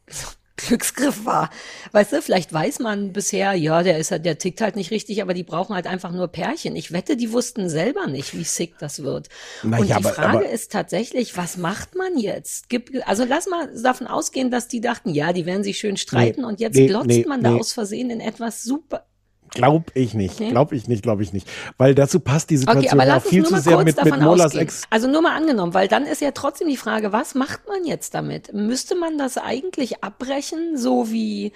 Glücksgriff 0.66 1.24
war. 1.24 1.50
Weißt 1.92 2.12
du, 2.12 2.22
vielleicht 2.22 2.52
weiß 2.52 2.78
man 2.80 3.12
bisher, 3.12 3.54
ja, 3.54 3.82
der 3.82 3.98
ist 3.98 4.10
halt, 4.10 4.24
der 4.24 4.38
tickt 4.38 4.60
halt 4.60 4.76
nicht 4.76 4.90
richtig, 4.90 5.22
aber 5.22 5.34
die 5.34 5.42
brauchen 5.42 5.74
halt 5.74 5.86
einfach 5.86 6.12
nur 6.12 6.28
Pärchen. 6.28 6.76
Ich 6.76 6.92
wette, 6.92 7.16
die 7.16 7.32
wussten 7.32 7.68
selber 7.68 8.06
nicht, 8.06 8.36
wie 8.36 8.44
sick 8.44 8.78
das 8.78 9.02
wird. 9.02 9.28
Na 9.62 9.78
Und 9.78 9.86
ja, 9.88 9.98
die 9.98 10.04
aber- 10.04 10.14
Frage 10.14 10.38
aber- 10.38 10.48
ist 10.50 10.72
tatsächlich, 10.72 11.36
was 11.36 11.56
macht 11.56 11.94
man 11.94 12.18
jetzt? 12.18 12.68
Gibt, 12.68 12.90
also 13.06 13.24
lass 13.24 13.46
mal 13.48 13.68
davon 13.82 14.06
ausgehen, 14.06 14.50
dass 14.50 14.68
die 14.68 14.80
dachten, 14.80 15.10
ja, 15.14 15.32
die 15.32 15.46
werden 15.46 15.64
sich 15.64 15.78
schön 15.78 15.96
streiten 15.96 16.42
Nee, 16.42 16.46
und 16.46 16.60
jetzt 16.60 16.76
nee, 16.76 16.86
glotzt 16.86 17.06
nee, 17.06 17.24
man 17.26 17.42
da 17.42 17.54
aus 17.56 17.72
Versehen 17.72 18.10
in 18.10 18.20
etwas 18.20 18.62
super. 18.62 19.04
Glaub 19.52 19.90
ich 19.94 20.14
nicht. 20.14 20.40
Nee? 20.40 20.50
Glaub 20.50 20.72
ich 20.72 20.88
nicht, 20.88 21.02
glaube 21.02 21.22
ich 21.22 21.32
nicht. 21.32 21.48
Weil 21.78 21.94
dazu 21.94 22.20
passt 22.20 22.50
die 22.50 22.56
Situation 22.56 22.84
Okay, 22.84 23.00
aber 23.00 23.16
auch 23.16 23.22
viel 23.22 23.44
zu 23.44 23.58
sehr 23.58 23.74
kurz 23.74 23.84
mit, 23.86 23.96
mit 23.96 24.12
davon 24.12 24.24
Molas. 24.24 24.54
Ex. 24.54 24.82
Also 24.90 25.08
nur 25.08 25.22
mal 25.22 25.36
angenommen, 25.36 25.74
weil 25.74 25.88
dann 25.88 26.06
ist 26.06 26.20
ja 26.20 26.30
trotzdem 26.32 26.68
die 26.68 26.76
Frage, 26.76 27.12
was 27.12 27.34
macht 27.34 27.68
man 27.68 27.84
jetzt 27.84 28.14
damit? 28.14 28.52
Müsste 28.52 28.94
man 28.94 29.18
das 29.18 29.38
eigentlich 29.38 30.02
abbrechen, 30.04 30.76
so 30.76 31.10
wie 31.10 31.52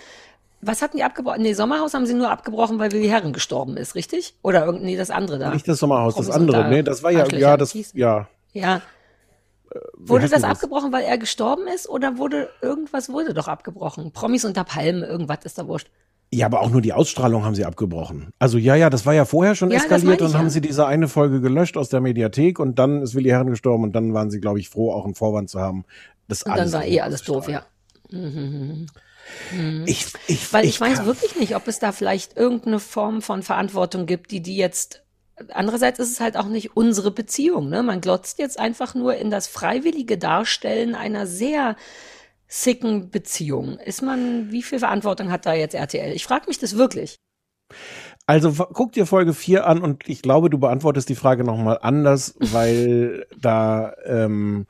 was 0.66 0.82
hatten 0.82 0.96
die 0.96 1.02
abgebrochen? 1.02 1.42
Nee, 1.42 1.52
Sommerhaus 1.52 1.92
haben 1.94 2.06
sie 2.06 2.14
nur 2.14 2.30
abgebrochen, 2.30 2.78
weil 2.78 2.90
Willi 2.92 3.08
Herren 3.08 3.32
gestorben 3.32 3.76
ist, 3.76 3.94
richtig? 3.94 4.34
Oder 4.42 4.64
irgend, 4.64 4.82
nee, 4.82 4.96
das 4.96 5.10
andere 5.10 5.38
da. 5.38 5.50
Nicht 5.50 5.68
das 5.68 5.78
Sommerhaus, 5.78 6.14
das 6.14 6.30
andere. 6.30 6.58
unter 6.58 6.70
Nee, 6.70 6.82
das 6.82 7.02
war 7.02 7.10
ja, 7.10 7.26
ja, 7.28 7.56
das, 7.56 7.74
ja. 7.92 8.28
Ja. 8.52 8.80
Wurde 9.94 10.24
heißt 10.24 10.32
das 10.32 10.42
das? 10.42 10.50
abgebrochen, 10.50 10.92
weil 10.92 11.04
er 11.04 11.18
gestorben 11.18 11.66
ist 11.66 11.88
oder 11.88 12.18
wurde 12.18 12.48
irgendwas 12.62 13.08
wurde 13.08 13.34
doch 13.34 13.48
abgebrochen? 13.48 14.12
Promis 14.12 14.44
unter 14.44 14.64
Palmen, 14.64 15.02
irgendwas 15.02 15.38
ist 15.44 15.58
da 15.58 15.66
wurscht. 15.66 15.90
Ja, 16.34 16.46
aber 16.46 16.60
auch 16.62 16.70
nur 16.70 16.80
die 16.80 16.92
Ausstrahlung 16.92 17.44
haben 17.44 17.54
sie 17.54 17.64
abgebrochen. 17.64 18.30
Also 18.38 18.58
ja, 18.58 18.74
ja, 18.74 18.90
das 18.90 19.06
war 19.06 19.14
ja 19.14 19.24
vorher 19.24 19.54
schon 19.54 19.70
Ja, 19.70 19.78
eskaliert 19.78 20.20
ich 20.20 20.26
und 20.26 20.34
haben 20.34 20.46
ja. 20.46 20.50
sie 20.50 20.60
diese 20.60 20.86
eine 20.86 21.08
Folge 21.08 21.40
gelöscht 21.40 21.76
aus 21.76 21.88
der 21.88 22.00
Mediathek 22.00 22.58
und 22.58 22.78
dann 22.78 23.02
ist 23.02 23.14
Willi 23.14 23.28
Herren 23.30 23.50
gestorben 23.50 23.84
und 23.84 23.92
dann 23.94 24.12
waren 24.14 24.30
sie, 24.30 24.40
glaube 24.40 24.58
ich, 24.58 24.68
froh, 24.68 24.92
auch 24.92 25.04
einen 25.04 25.14
Vorwand 25.14 25.48
zu 25.48 25.60
haben. 25.60 25.84
Das 26.28 26.42
Und 26.42 26.56
dann 26.56 26.72
war 26.72 26.84
eh 26.84 27.00
alles 27.00 27.22
doof, 27.22 27.48
ja. 27.48 27.64
Ich, 29.86 30.06
ich, 30.26 30.52
Weil 30.52 30.64
ich, 30.66 30.80
weiß 30.80 30.98
kann- 30.98 31.06
wirklich 31.06 31.36
nicht, 31.36 31.56
ob 31.56 31.66
es 31.68 31.78
da 31.78 31.92
vielleicht 31.92 32.36
irgendeine 32.36 32.78
Form 32.78 33.22
von 33.22 33.42
Verantwortung 33.42 34.06
gibt, 34.06 34.30
die 34.30 34.40
die 34.40 34.56
jetzt. 34.56 35.02
Andererseits 35.52 35.98
ist 35.98 36.12
es 36.12 36.20
halt 36.20 36.36
auch 36.36 36.46
nicht 36.46 36.76
unsere 36.76 37.10
Beziehung. 37.10 37.68
Ne? 37.68 37.82
Man 37.82 38.00
glotzt 38.00 38.38
jetzt 38.38 38.58
einfach 38.58 38.94
nur 38.94 39.16
in 39.16 39.30
das 39.30 39.48
freiwillige 39.48 40.16
Darstellen 40.16 40.94
einer 40.94 41.26
sehr 41.26 41.76
sicken 42.46 43.10
Beziehung. 43.10 43.78
Ist 43.78 44.02
man, 44.02 44.50
wie 44.50 44.62
viel 44.62 44.78
Verantwortung 44.78 45.30
hat 45.30 45.46
da 45.46 45.54
jetzt 45.54 45.74
RTL? 45.74 46.12
Ich 46.12 46.24
frage 46.24 46.46
mich 46.48 46.58
das 46.58 46.76
wirklich. 46.76 47.16
Also 48.26 48.52
guck 48.52 48.92
dir 48.92 49.06
Folge 49.06 49.34
4 49.34 49.66
an 49.66 49.82
und 49.82 50.08
ich 50.08 50.22
glaube, 50.22 50.50
du 50.50 50.58
beantwortest 50.58 51.08
die 51.08 51.14
Frage 51.14 51.44
nochmal 51.44 51.78
anders, 51.82 52.34
weil 52.40 53.26
da 53.38 53.94
ähm, 54.06 54.66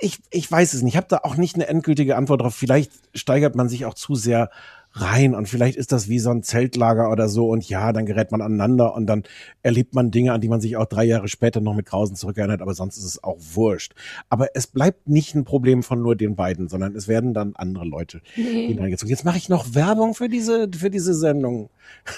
ich, 0.00 0.18
ich 0.30 0.50
weiß 0.50 0.74
es 0.74 0.82
nicht. 0.82 0.94
Ich 0.94 0.96
habe 0.96 1.06
da 1.08 1.18
auch 1.22 1.36
nicht 1.36 1.54
eine 1.54 1.68
endgültige 1.68 2.16
Antwort 2.16 2.40
drauf. 2.40 2.54
Vielleicht 2.54 2.90
steigert 3.14 3.54
man 3.54 3.68
sich 3.68 3.84
auch 3.84 3.94
zu 3.94 4.14
sehr 4.16 4.50
rein 4.96 5.34
und 5.34 5.48
vielleicht 5.48 5.76
ist 5.76 5.92
das 5.92 6.08
wie 6.08 6.18
so 6.18 6.30
ein 6.30 6.42
Zeltlager 6.42 7.10
oder 7.10 7.28
so 7.28 7.48
und 7.48 7.68
ja, 7.68 7.92
dann 7.92 8.06
gerät 8.06 8.32
man 8.32 8.40
aneinander 8.40 8.94
und 8.94 9.06
dann 9.06 9.24
erlebt 9.62 9.94
man 9.94 10.10
Dinge, 10.10 10.32
an 10.32 10.40
die 10.40 10.48
man 10.48 10.60
sich 10.60 10.76
auch 10.76 10.86
drei 10.86 11.04
Jahre 11.04 11.28
später 11.28 11.60
noch 11.60 11.74
mit 11.74 11.86
Grausen 11.86 12.16
zurückerinnert, 12.16 12.62
aber 12.62 12.74
sonst 12.74 12.96
ist 12.96 13.04
es 13.04 13.22
auch 13.22 13.36
wurscht. 13.38 13.94
Aber 14.30 14.48
es 14.54 14.66
bleibt 14.66 15.08
nicht 15.08 15.34
ein 15.34 15.44
Problem 15.44 15.82
von 15.82 16.00
nur 16.00 16.16
den 16.16 16.34
beiden, 16.34 16.68
sondern 16.68 16.94
es 16.96 17.08
werden 17.08 17.34
dann 17.34 17.54
andere 17.56 17.84
Leute 17.84 18.20
hineingezogen. 18.34 19.10
Jetzt 19.10 19.24
mache 19.24 19.38
ich 19.38 19.48
noch 19.48 19.74
Werbung 19.74 20.14
für 20.14 20.28
diese, 20.28 20.68
für 20.76 20.90
diese 20.90 21.14
Sendung. 21.14 21.70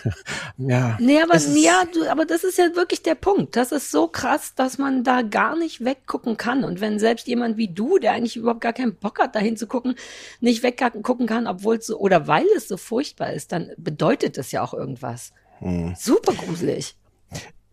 ja. 0.58 0.96
Nee, 1.00 1.20
aber, 1.20 1.36
ja, 1.36 1.82
du, 1.92 2.08
aber 2.10 2.24
das 2.24 2.44
ist 2.44 2.58
ja 2.58 2.74
wirklich 2.74 3.02
der 3.02 3.14
Punkt. 3.14 3.56
Das 3.56 3.72
ist 3.72 3.90
so 3.90 4.06
krass, 4.06 4.54
dass 4.54 4.78
man 4.78 5.04
da 5.04 5.22
gar 5.22 5.56
nicht 5.56 5.84
weggucken 5.84 6.36
kann. 6.36 6.64
Und 6.64 6.80
wenn 6.80 6.98
selbst 6.98 7.26
jemand 7.26 7.56
wie 7.56 7.68
du, 7.68 7.98
der 7.98 8.12
eigentlich 8.12 8.36
überhaupt 8.36 8.60
gar 8.60 8.72
keinen 8.72 8.94
Bock 8.94 9.18
hat, 9.18 9.34
da 9.34 9.40
hinzugucken, 9.40 9.94
nicht 10.40 10.62
weggucken 10.62 11.26
kann, 11.26 11.46
obwohl 11.46 11.76
es 11.76 11.86
so, 11.86 11.98
oder 11.98 12.26
weil 12.26 12.46
es 12.56 12.67
so 12.68 12.76
furchtbar 12.76 13.32
ist, 13.32 13.52
dann 13.52 13.70
bedeutet 13.76 14.38
das 14.38 14.52
ja 14.52 14.62
auch 14.62 14.74
irgendwas. 14.74 15.32
Hm. 15.58 15.94
Super 15.98 16.32
gruselig. 16.32 16.96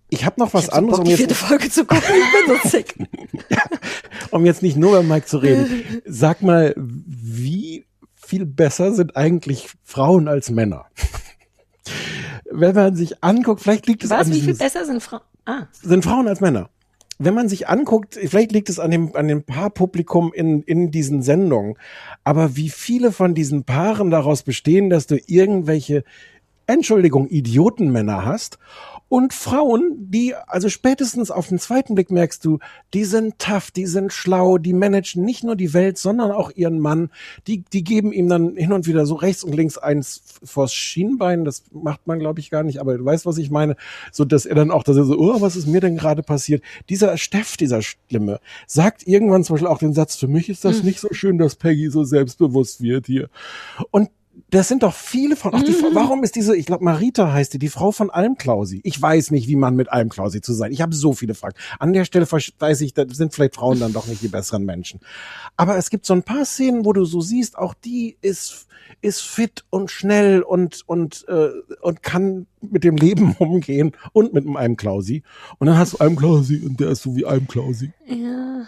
Ich 0.10 0.26
habe 0.26 0.40
noch 0.40 0.54
was 0.54 0.66
ich 0.66 0.72
hab 0.72 0.78
anderes, 0.78 0.98
Bock, 0.98 1.00
um 1.00 1.06
die 1.06 1.12
jetzt, 1.12 1.20
vierte 1.20 1.36
Folge 1.36 1.70
zu 1.70 1.86
gucken. 1.86 2.04
Ich 2.04 2.48
bin 2.48 2.58
so 2.62 2.70
sick. 2.70 2.96
um 4.32 4.46
jetzt 4.46 4.62
nicht 4.62 4.78
nur 4.78 4.94
beim 4.94 5.08
Mike 5.08 5.26
zu 5.26 5.38
reden. 5.38 6.02
Sag 6.06 6.42
mal, 6.42 6.74
wie 6.78 7.86
viel 8.14 8.46
besser 8.46 8.94
sind 8.94 9.16
eigentlich 9.18 9.70
Frauen 9.84 10.28
als 10.28 10.50
Männer? 10.50 10.86
Wenn 12.52 12.76
man 12.76 12.96
sich 12.96 13.24
anguckt, 13.24 13.62
vielleicht 13.62 13.88
liegt 13.88 14.04
es 14.04 14.10
Was? 14.10 14.28
an 14.28 14.34
Wie 14.34 14.42
viel 14.42 14.56
besser 14.56 14.86
sind 14.86 15.02
Frauen? 15.02 15.22
Ah, 15.46 15.68
sind 15.72 16.04
Frauen 16.04 16.28
als 16.28 16.40
Männer. 16.40 16.70
Wenn 17.18 17.34
man 17.34 17.48
sich 17.48 17.70
anguckt, 17.70 18.16
vielleicht 18.16 18.52
liegt 18.52 18.70
es 18.70 18.80
an 18.80 18.92
dem, 18.92 19.16
an 19.16 19.28
dem 19.28 19.44
Paarpublikum 19.44 20.34
in, 20.34 20.62
in 20.64 20.92
diesen 20.92 21.22
Sendungen, 21.22 21.76
aber 22.24 22.58
wie 22.58 22.70
viele 22.70 23.12
von 23.12 23.34
diesen 23.34 23.64
Paaren 23.64 24.12
daraus 24.12 24.44
bestehen, 24.44 24.90
dass 24.90 25.08
du 25.08 25.18
irgendwelche, 25.26 26.04
Entschuldigung, 26.68 27.28
Idiotenmänner 27.28 28.26
hast 28.26 28.60
und 29.08 29.34
Frauen, 29.34 30.10
die, 30.10 30.34
also 30.48 30.68
spätestens 30.68 31.30
auf 31.30 31.48
den 31.48 31.60
zweiten 31.60 31.94
Blick 31.94 32.10
merkst 32.10 32.44
du, 32.44 32.58
die 32.94 33.04
sind 33.04 33.38
tough, 33.38 33.70
die 33.70 33.86
sind 33.86 34.12
schlau, 34.12 34.58
die 34.58 34.74
managen 34.74 35.24
nicht 35.24 35.44
nur 35.44 35.56
die 35.56 35.74
Welt, 35.74 36.00
sondern 36.00 36.32
auch 36.32 36.52
ihren 36.52 36.80
Mann. 36.80 37.12
Die, 37.46 37.64
die 37.72 37.84
geben 37.84 38.12
ihm 38.12 38.30
dann 38.30 38.56
hin 38.56 38.74
und 38.74 38.88
wieder 38.88 39.06
so 39.06 39.14
rechts 39.14 39.44
und 39.44 39.54
links 39.54 39.78
eins 39.78 40.24
vors 40.44 40.74
Schienbein. 40.74 41.46
Das 41.46 41.64
macht 41.72 42.08
man, 42.08 42.18
glaube 42.18 42.40
ich, 42.40 42.50
gar 42.50 42.64
nicht, 42.64 42.80
aber 42.80 42.98
du 42.98 43.06
weißt, 43.06 43.28
was 43.28 43.38
ich 43.38 43.52
meine. 43.52 43.76
So, 44.12 44.26
dass 44.26 44.48
er 44.48 44.56
dann 44.56 44.72
auch, 44.72 44.84
dass 44.84 44.98
er 44.98 45.06
so, 45.06 45.18
oh, 45.18 45.40
was 45.40 45.56
ist 45.56 45.68
mir 45.68 45.82
denn 45.82 45.98
gerade 45.98 46.24
passiert? 46.24 46.64
Dieser 46.90 47.18
Steff, 47.18 47.58
dieser 47.58 47.84
Schlimme, 47.84 48.40
sagt 48.66 49.08
irgendwann 49.08 49.44
zum 49.44 49.54
Beispiel 49.54 49.68
auch 49.68 49.78
den 49.78 49.94
Satz, 49.94 50.16
für 50.16 50.28
mich 50.28 50.50
ist 50.50 50.66
das 50.66 50.84
nicht 50.84 51.00
so 51.00 51.10
schön, 51.12 51.38
dass 51.38 51.56
Peggy 51.56 51.92
so 51.92 52.04
selbstbewusst 52.04 52.82
wird 52.82 53.06
hier. 53.06 53.30
Und 53.92 54.10
das 54.52 54.68
sind 54.68 54.84
doch 54.84 54.94
viele 54.94 55.36
von, 55.36 55.54
auch 55.54 55.64
die, 55.64 55.74
Frau- 55.74 55.90
warum 55.94 56.24
ist 56.24 56.36
diese, 56.36 56.56
ich 56.56 56.66
glaube 56.66 56.84
Marita 56.86 57.34
heißt 57.34 57.54
die, 57.54 57.58
die 57.60 57.68
Frau 57.70 57.92
von 57.92 58.10
Almklausi. 58.10 58.80
Ich 58.84 59.02
weiß 59.02 59.32
nicht, 59.32 59.48
wie 59.48 59.56
man 59.56 59.76
mit 59.76 59.92
Almklausi 59.92 60.40
zu 60.42 60.54
sein. 60.54 60.72
Ich 60.72 60.82
habe 60.82 60.96
so 60.96 61.14
viele 61.14 61.34
Fragen. 61.34 61.56
An 61.80 61.94
der 61.94 62.06
Stelle 62.06 62.26
weiß 62.32 62.82
ich, 62.82 62.94
da 62.94 63.06
sind 63.10 63.34
vielleicht 63.34 63.56
Frauen 63.56 63.80
dann 63.80 63.92
doch 63.94 64.08
nicht 64.08 64.22
die 64.22 64.28
besseren 64.28 64.64
Menschen. 64.64 65.00
Aber 65.58 65.78
es 65.78 65.90
gibt 65.90 66.06
so 66.06 66.14
ein 66.14 66.24
paar 66.24 66.46
Szenen, 66.46 66.86
wo 66.86 66.94
du 66.94 67.06
so 67.06 67.22
siehst, 67.22 67.58
auch 67.58 67.74
die 67.74 68.18
ist, 68.22 68.68
ist 69.02 69.22
fit 69.22 69.66
und 69.72 69.90
schnell 69.92 70.42
und, 70.42 70.82
und, 70.86 71.26
äh, 71.28 71.50
und 71.82 72.04
kann 72.04 72.46
mit 72.62 72.84
dem 72.84 72.98
Leben 72.98 73.36
umgehen 73.40 73.92
und 74.14 74.34
mit 74.34 74.46
einem 74.46 74.58
Almklausi. 74.58 75.24
Und 75.58 75.68
dann 75.68 75.78
hast 75.78 75.94
du 75.94 75.98
Almklausi 75.98 76.62
und 76.66 76.80
der 76.80 76.90
ist 76.92 77.02
so 77.02 77.16
wie 77.16 77.26
Almklausi. 77.26 77.92
ja. 78.06 78.68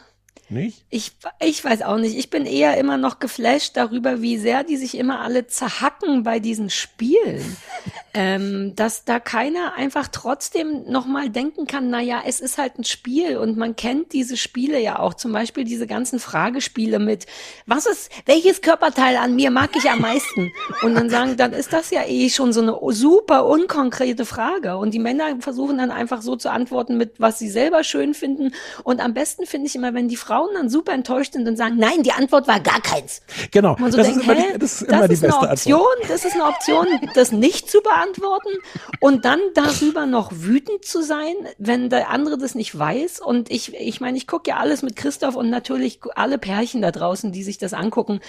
Nicht? 0.50 0.86
Ich, 0.90 1.12
ich 1.42 1.64
weiß 1.64 1.82
auch 1.82 1.98
nicht. 1.98 2.18
Ich 2.18 2.30
bin 2.30 2.46
eher 2.46 2.78
immer 2.78 2.98
noch 2.98 3.20
geflasht 3.20 3.76
darüber, 3.76 4.22
wie 4.22 4.38
sehr 4.38 4.64
die 4.64 4.78
sich 4.78 4.98
immer 4.98 5.20
alle 5.20 5.48
zerhacken 5.48 6.24
bei 6.24 6.40
diesen 6.40 6.70
Spielen. 6.70 7.58
ähm, 8.20 8.76
dass 8.76 9.06
da 9.06 9.20
keiner 9.20 9.76
einfach 9.76 10.08
trotzdem 10.08 10.90
nochmal 10.90 11.30
denken 11.30 11.68
kann, 11.68 11.92
na 11.92 12.02
ja, 12.02 12.24
es 12.26 12.40
ist 12.40 12.58
halt 12.58 12.80
ein 12.80 12.84
Spiel 12.84 13.38
und 13.38 13.58
man 13.58 13.76
kennt 13.76 14.12
diese 14.12 14.38
Spiele 14.38 14.82
ja 14.82 14.98
auch. 14.98 15.14
Zum 15.14 15.32
Beispiel 15.32 15.66
diese 15.66 15.86
ganzen 15.86 16.20
Fragespiele 16.20 16.98
mit, 16.98 17.28
was 17.68 17.86
ist, 17.86 18.10
welches 18.26 18.64
Körperteil 18.64 19.18
an 19.18 19.36
mir 19.36 19.52
mag 19.52 19.70
ich 19.76 19.88
am 19.88 20.02
meisten? 20.02 20.52
Und 20.82 20.96
dann 20.96 21.12
sagen, 21.12 21.38
dann 21.38 21.54
ist 21.54 21.74
das 21.74 21.92
ja 21.92 22.08
eh 22.08 22.32
schon 22.32 22.54
so 22.54 22.62
eine 22.64 22.76
super 22.92 23.46
unkonkrete 23.46 24.26
Frage. 24.26 24.78
Und 24.78 24.96
die 24.96 25.00
Männer 25.00 25.36
versuchen 25.40 25.78
dann 25.78 25.92
einfach 25.92 26.24
so 26.24 26.36
zu 26.36 26.50
antworten 26.50 26.98
mit, 26.98 27.20
was 27.20 27.38
sie 27.38 27.50
selber 27.50 27.84
schön 27.84 28.16
finden. 28.16 28.52
Und 28.84 29.00
am 29.00 29.14
besten 29.14 29.46
finde 29.46 29.68
ich 29.68 29.76
immer, 29.76 29.94
wenn 29.94 30.08
die 30.08 30.16
Frauen 30.16 30.50
dann 30.56 30.72
super 30.72 30.94
enttäuscht 30.94 31.34
sind 31.34 31.48
und 31.48 31.56
sagen, 31.56 31.76
nein, 31.78 32.02
die 32.02 32.14
Antwort 32.14 32.48
war 32.48 32.62
gar 32.62 32.82
keins. 32.82 33.22
Genau. 33.52 33.78
So 33.78 33.96
das, 33.96 34.08
denkt, 34.08 34.28
ist 34.28 34.28
die, 34.28 34.58
das 34.58 34.82
ist 34.82 34.82
das 34.82 34.98
immer 34.98 35.08
die 35.08 35.14
ist 35.14 35.24
eine 35.24 35.38
Option, 35.38 35.80
Antwort. 35.82 36.10
das 36.10 36.26
ist 36.26 36.34
eine 36.34 36.46
Option, 36.46 36.88
das 37.14 37.32
nicht 37.32 37.70
zu 37.70 37.80
beantworten 37.82 38.07
und 39.00 39.26
dann 39.26 39.39
darüber 39.54 40.06
noch 40.06 40.32
wütend 40.34 40.86
zu 40.86 41.02
sein, 41.02 41.34
wenn 41.58 41.89
der 41.89 42.10
andere 42.10 42.38
das 42.38 42.56
nicht 42.56 42.78
weiß. 42.78 43.20
Und 43.20 43.52
ich, 43.52 43.74
ich 43.74 44.02
meine, 44.02 44.17
ich 44.17 44.28
gucke 44.28 44.50
ja 44.52 44.58
alles 44.58 44.82
mit 44.82 44.96
Christoph 44.96 45.36
und 45.36 45.50
natürlich 45.50 46.00
alle 46.15 46.38
Pärchen 46.38 46.82
da 46.82 46.91
draußen, 46.91 47.32
die 47.32 47.43
sich 47.43 47.58
das 47.58 47.74
angucken, 47.74 48.20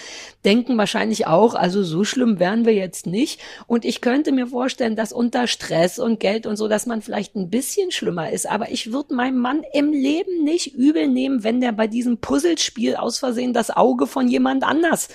denken 0.45 0.77
wahrscheinlich 0.77 1.27
auch, 1.27 1.55
also 1.55 1.83
so 1.83 2.03
schlimm 2.03 2.39
wären 2.39 2.65
wir 2.65 2.73
jetzt 2.73 3.05
nicht. 3.05 3.39
Und 3.67 3.85
ich 3.85 4.01
könnte 4.01 4.31
mir 4.31 4.47
vorstellen, 4.47 4.95
dass 4.95 5.13
unter 5.13 5.47
Stress 5.47 5.99
und 5.99 6.19
Geld 6.19 6.45
und 6.45 6.55
so, 6.55 6.67
dass 6.67 6.85
man 6.85 7.01
vielleicht 7.01 7.35
ein 7.35 7.49
bisschen 7.49 7.91
schlimmer 7.91 8.31
ist. 8.31 8.49
Aber 8.49 8.71
ich 8.71 8.91
würde 8.91 9.13
meinem 9.13 9.39
Mann 9.39 9.63
im 9.73 9.91
Leben 9.91 10.43
nicht 10.43 10.73
übel 10.75 11.07
nehmen, 11.07 11.43
wenn 11.43 11.61
der 11.61 11.71
bei 11.71 11.87
diesem 11.87 12.17
Puzzlespiel 12.17 12.95
aus 12.95 13.19
Versehen 13.19 13.53
das 13.53 13.69
Auge 13.71 14.07
von 14.07 14.27
jemand 14.27 14.63
anders 14.63 15.09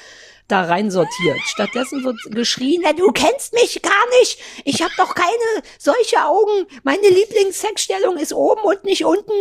da 0.49 0.63
rein 0.63 0.91
sortiert. 0.91 1.39
Stattdessen 1.47 2.05
wird 2.05 2.17
geschrien, 2.31 2.83
du 2.97 3.11
kennst 3.13 3.55
mich 3.55 3.81
gar 3.81 3.93
nicht. 4.21 4.39
Ich 4.65 4.83
habe 4.83 4.93
doch 4.97 5.15
keine 5.15 5.65
solche 5.79 6.23
Augen. 6.25 6.67
Meine 6.83 7.09
Lieblingssexstellung 7.09 8.19
ist 8.19 8.35
oben 8.35 8.61
und 8.63 8.85
nicht 8.85 9.05
unten. 9.05 9.33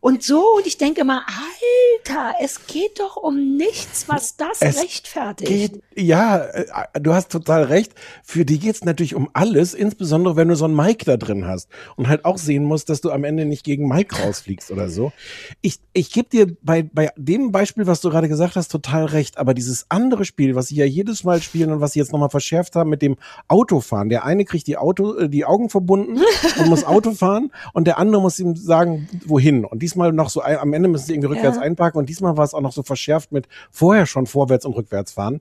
Und 0.00 0.22
so, 0.22 0.56
und 0.56 0.66
ich 0.66 0.78
denke 0.78 1.04
mal, 1.04 1.22
Alter, 1.26 2.34
es 2.40 2.66
geht 2.66 3.00
doch 3.00 3.16
um 3.16 3.56
nichts, 3.56 4.08
was 4.08 4.36
das 4.36 4.58
Es 4.60 4.80
rechtfertigt. 4.80 5.48
Geht, 5.50 5.82
ja, 5.96 6.38
äh, 6.38 6.66
du 7.00 7.12
hast 7.12 7.30
total 7.30 7.64
recht. 7.64 7.92
Für 8.22 8.44
die 8.44 8.58
geht's 8.58 8.84
natürlich 8.84 9.14
um 9.14 9.30
alles, 9.32 9.74
insbesondere 9.74 10.36
wenn 10.36 10.48
du 10.48 10.54
so 10.56 10.64
einen 10.64 10.76
Mike 10.76 11.04
da 11.04 11.16
drin 11.16 11.46
hast 11.46 11.68
und 11.96 12.08
halt 12.08 12.24
auch 12.24 12.38
sehen 12.38 12.64
musst, 12.64 12.88
dass 12.88 13.00
du 13.00 13.10
am 13.10 13.24
Ende 13.24 13.46
nicht 13.46 13.64
gegen 13.64 13.88
Mike 13.88 14.16
rausfliegst 14.16 14.70
oder 14.70 14.88
so. 14.88 15.12
Ich, 15.60 15.80
ich 15.92 16.12
gebe 16.12 16.28
dir 16.28 16.56
bei, 16.62 16.82
bei 16.82 17.10
dem 17.16 17.50
Beispiel, 17.50 17.86
was 17.86 18.00
du 18.00 18.10
gerade 18.10 18.28
gesagt 18.28 18.56
hast, 18.56 18.68
total 18.68 19.06
recht. 19.06 19.38
Aber 19.38 19.54
dieses 19.54 19.86
andere 19.88 20.24
Spiel, 20.24 20.51
was 20.54 20.68
sie 20.68 20.76
ja 20.76 20.84
jedes 20.84 21.24
Mal 21.24 21.40
spielen 21.42 21.70
und 21.72 21.80
was 21.80 21.92
sie 21.92 21.98
jetzt 21.98 22.12
nochmal 22.12 22.30
verschärft 22.30 22.76
haben 22.76 22.90
mit 22.90 23.02
dem 23.02 23.16
Autofahren. 23.48 24.08
Der 24.08 24.24
eine 24.24 24.44
kriegt 24.44 24.66
die 24.66 24.76
Auto, 24.76 25.14
äh, 25.16 25.28
die 25.28 25.44
Augen 25.44 25.70
verbunden 25.70 26.20
und 26.58 26.68
muss 26.68 26.84
Auto 26.84 27.12
fahren 27.12 27.50
und 27.72 27.86
der 27.86 27.98
andere 27.98 28.20
muss 28.22 28.38
ihm 28.38 28.56
sagen, 28.56 29.08
wohin. 29.26 29.64
Und 29.64 29.82
diesmal 29.82 30.12
noch 30.12 30.30
so 30.30 30.42
am 30.42 30.72
Ende 30.72 30.88
müssen 30.88 31.06
sie 31.06 31.14
irgendwie 31.14 31.28
rückwärts 31.34 31.56
Ja. 31.56 31.62
einparken 31.62 31.98
und 31.98 32.08
diesmal 32.08 32.36
war 32.36 32.44
es 32.44 32.54
auch 32.54 32.60
noch 32.60 32.72
so 32.72 32.82
verschärft 32.82 33.32
mit 33.32 33.48
vorher 33.70 34.06
schon 34.06 34.26
vorwärts 34.26 34.64
und 34.66 34.74
rückwärts 34.74 35.12
fahren. 35.12 35.40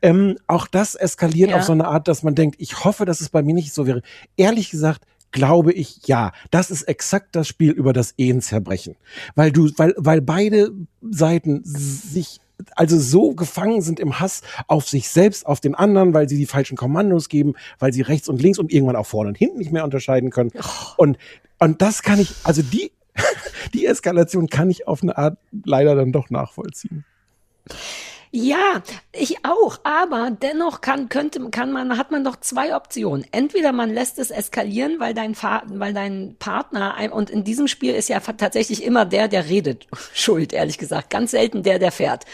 Ähm, 0.00 0.38
auch 0.46 0.66
das 0.66 0.94
eskaliert 0.94 1.50
Ja. 1.50 1.56
auf 1.56 1.64
so 1.64 1.72
eine 1.72 1.88
Art, 1.88 2.08
dass 2.08 2.22
man 2.22 2.34
denkt, 2.34 2.56
ich 2.58 2.84
hoffe, 2.84 3.04
dass 3.04 3.20
es 3.20 3.30
bei 3.30 3.42
mir 3.42 3.54
nicht 3.54 3.72
so 3.74 3.86
wäre. 3.86 4.02
Ehrlich 4.36 4.70
gesagt, 4.70 5.02
glaube 5.30 5.72
ich, 5.72 6.06
ja. 6.06 6.32
Das 6.50 6.70
ist 6.70 6.82
exakt 6.84 7.36
das 7.36 7.48
Spiel 7.48 7.72
über 7.72 7.92
das 7.92 8.14
Ehenzerbrechen. 8.16 8.96
Weil 9.34 9.52
du, 9.52 9.68
weil, 9.76 9.92
weil 9.98 10.22
beide 10.22 10.70
Seiten 11.02 11.60
sich 11.64 12.40
also 12.74 12.98
so 12.98 13.34
gefangen 13.34 13.82
sind 13.82 14.00
im 14.00 14.20
Hass 14.20 14.42
auf 14.66 14.88
sich 14.88 15.08
selbst, 15.08 15.46
auf 15.46 15.60
den 15.60 15.74
anderen, 15.74 16.14
weil 16.14 16.28
sie 16.28 16.36
die 16.36 16.46
falschen 16.46 16.76
Kommandos 16.76 17.28
geben, 17.28 17.54
weil 17.78 17.92
sie 17.92 18.02
rechts 18.02 18.28
und 18.28 18.40
links 18.42 18.58
und 18.58 18.72
irgendwann 18.72 18.96
auch 18.96 19.06
vorne 19.06 19.28
und 19.28 19.38
hinten 19.38 19.58
nicht 19.58 19.72
mehr 19.72 19.84
unterscheiden 19.84 20.30
können. 20.30 20.50
Und, 20.96 21.18
und 21.58 21.82
das 21.82 22.02
kann 22.02 22.20
ich, 22.20 22.34
also 22.44 22.62
die, 22.62 22.92
die 23.74 23.86
Eskalation 23.86 24.48
kann 24.48 24.70
ich 24.70 24.86
auf 24.86 25.02
eine 25.02 25.16
Art 25.16 25.38
leider 25.64 25.94
dann 25.94 26.12
doch 26.12 26.30
nachvollziehen. 26.30 27.04
Ja, 28.30 28.82
ich 29.12 29.44
auch. 29.44 29.78
Aber 29.84 30.30
dennoch 30.30 30.80
kann, 30.80 31.08
könnte, 31.08 31.40
kann 31.50 31.72
man, 31.72 31.96
hat 31.96 32.10
man 32.10 32.24
doch 32.24 32.36
zwei 32.36 32.76
Optionen. 32.76 33.24
Entweder 33.32 33.72
man 33.72 33.90
lässt 33.92 34.18
es 34.18 34.30
eskalieren, 34.30 35.00
weil 35.00 35.14
dein, 35.14 35.34
Fa 35.34 35.62
weil 35.66 35.94
dein 35.94 36.36
Partner, 36.38 36.94
und 37.12 37.30
in 37.30 37.42
diesem 37.44 37.68
Spiel 37.68 37.94
ist 37.94 38.08
ja 38.08 38.20
tatsächlich 38.20 38.82
immer 38.84 39.04
der, 39.06 39.28
der 39.28 39.48
redet, 39.48 39.86
schuld, 40.12 40.52
ehrlich 40.52 40.76
gesagt. 40.78 41.10
Ganz 41.10 41.30
selten 41.30 41.62
der, 41.62 41.78
der 41.78 41.90
fährt. 41.90 42.24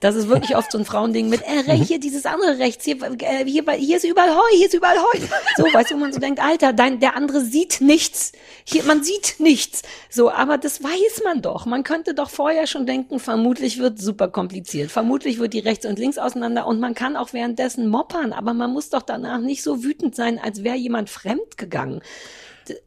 Das 0.00 0.14
ist 0.14 0.28
wirklich 0.28 0.56
oft 0.56 0.72
so 0.72 0.78
ein 0.78 0.84
Frauending 0.86 1.28
mit, 1.28 1.42
äh, 1.42 1.70
re- 1.70 1.74
hier 1.74 2.00
dieses 2.00 2.24
andere 2.24 2.58
rechts, 2.58 2.84
hier, 2.84 2.96
äh, 3.02 3.44
hier, 3.44 3.64
hier 3.72 3.96
ist 3.98 4.04
überall 4.04 4.34
Heu, 4.34 4.56
hier 4.56 4.66
ist 4.68 4.74
überall 4.74 4.96
Heu. 4.98 5.18
So, 5.56 5.64
weißt 5.64 5.90
du, 5.90 5.94
wo 5.96 5.98
man 6.00 6.12
so 6.12 6.20
denkt, 6.20 6.40
Alter, 6.42 6.72
dein, 6.72 6.98
der 7.00 7.14
andere 7.16 7.40
sieht 7.42 7.80
nichts. 7.80 8.32
Hier, 8.64 8.84
man 8.84 9.02
sieht 9.02 9.36
nichts. 9.38 9.82
So, 10.08 10.30
aber 10.30 10.56
das 10.56 10.82
weiß 10.82 11.22
man 11.24 11.42
doch. 11.42 11.66
Man 11.66 11.84
könnte 11.84 12.14
doch 12.14 12.30
vorher 12.30 12.66
schon 12.66 12.86
denken, 12.86 13.18
vermutlich 13.20 13.78
wird 13.78 13.98
super 14.00 14.28
kompliziert. 14.28 14.90
Vermutlich 14.90 15.38
wird 15.42 15.52
die 15.52 15.58
rechts 15.58 15.84
und 15.84 15.98
links 15.98 16.16
auseinander 16.16 16.66
und 16.66 16.80
man 16.80 16.94
kann 16.94 17.16
auch 17.16 17.34
währenddessen 17.34 17.88
moppern, 17.88 18.32
aber 18.32 18.54
man 18.54 18.72
muss 18.72 18.88
doch 18.88 19.02
danach 19.02 19.40
nicht 19.40 19.62
so 19.62 19.84
wütend 19.84 20.16
sein, 20.16 20.38
als 20.42 20.64
wäre 20.64 20.76
jemand 20.76 21.10
fremd 21.10 21.58
gegangen. 21.58 22.00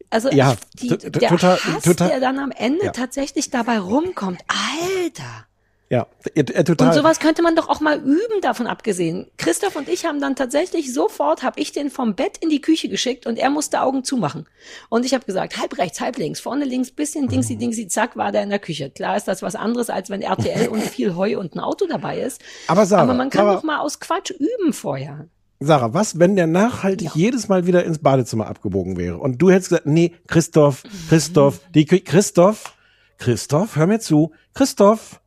Also 0.10 0.30
Ja, 0.32 0.56
die, 0.80 0.88
der 0.98 1.30
total- 1.30 1.58
Hass, 1.60 1.84
total- 1.84 2.08
der 2.10 2.20
dann 2.22 2.40
am 2.40 2.52
Ende 2.52 2.86
Ja. 2.86 2.92
tatsächlich 2.92 3.50
dabei 3.52 3.78
rumkommt. 3.78 4.40
Alter! 4.48 5.45
Ja, 5.90 6.08
äh, 6.34 6.44
total. 6.44 6.88
Und 6.88 6.94
sowas 6.96 7.20
könnte 7.20 7.44
man 7.44 7.56
doch 7.56 7.70
auch 7.70 7.80
mal 7.80 8.00
üben, 8.00 8.42
davon 8.42 8.66
abgesehen. 8.66 9.28
Christoph 9.38 9.76
und 9.76 9.88
ich 9.88 10.06
haben 10.06 10.20
dann 10.20 10.36
tatsächlich 10.36 10.92
sofort, 10.92 11.44
habe 11.44 11.60
ich 11.60 11.74
den 11.74 11.92
vom 11.92 12.16
Bett 12.16 12.38
in 12.40 12.50
die 12.50 12.60
Küche 12.60 12.90
geschickt 12.90 13.28
und 13.28 13.38
er 13.38 13.52
musste 13.52 13.82
Augen 13.82 14.04
zumachen. 14.04 14.48
Und 14.90 15.06
ich 15.06 15.14
habe 15.14 15.26
gesagt, 15.26 15.60
halb 15.60 15.78
rechts, 15.78 16.02
halb 16.02 16.18
links, 16.18 16.40
vorne 16.40 16.66
links, 16.66 16.90
bisschen 16.90 17.28
dingsi, 17.28 17.56
dingsi, 17.56 17.88
zack, 17.88 18.18
war 18.18 18.32
der 18.32 18.42
in 18.42 18.50
der 18.50 18.58
Küche. 18.60 18.90
Klar 18.90 19.16
ist 19.16 19.28
das 19.28 19.44
was 19.44 19.54
anderes, 19.56 19.92
als 19.92 20.10
wenn 20.10 20.24
RTL 20.24 20.68
und 20.72 20.82
viel 20.82 21.16
Heu 21.16 21.38
und 21.40 21.56
ein 21.56 21.60
Auto 21.60 21.86
dabei 21.88 22.20
ist. 22.20 22.42
Aber 22.68 22.88
Sarah, 22.88 23.04
Aber 23.04 23.14
man 23.14 23.30
kann 23.30 23.46
Sarah- 23.46 23.56
doch 23.58 23.64
mal 23.64 23.80
aus 23.80 24.00
Quatsch 24.00 24.32
üben 24.32 24.74
vorher. 24.74 25.28
Sarah, 25.60 25.94
was, 25.94 26.20
wenn 26.20 26.36
der 26.36 26.48
nachhaltig 26.48 27.12
jedes 27.16 27.48
Mal 27.48 27.66
wieder 27.66 27.86
ins 27.86 28.00
Badezimmer 28.00 28.48
abgebogen 28.48 28.98
wäre 28.98 29.18
und 29.18 29.38
du 29.42 29.52
hättest 29.52 29.70
gesagt, 29.70 29.86
nee, 29.86 30.14
Christoph, 30.28 30.84
Christoph, 31.10 31.62
die 31.74 31.86
Christoph, 31.86 32.75
Christoph, 33.18 33.76
hör 33.76 33.88
mir 33.88 34.00
zu, 34.00 34.32
Christoph, 34.54 35.22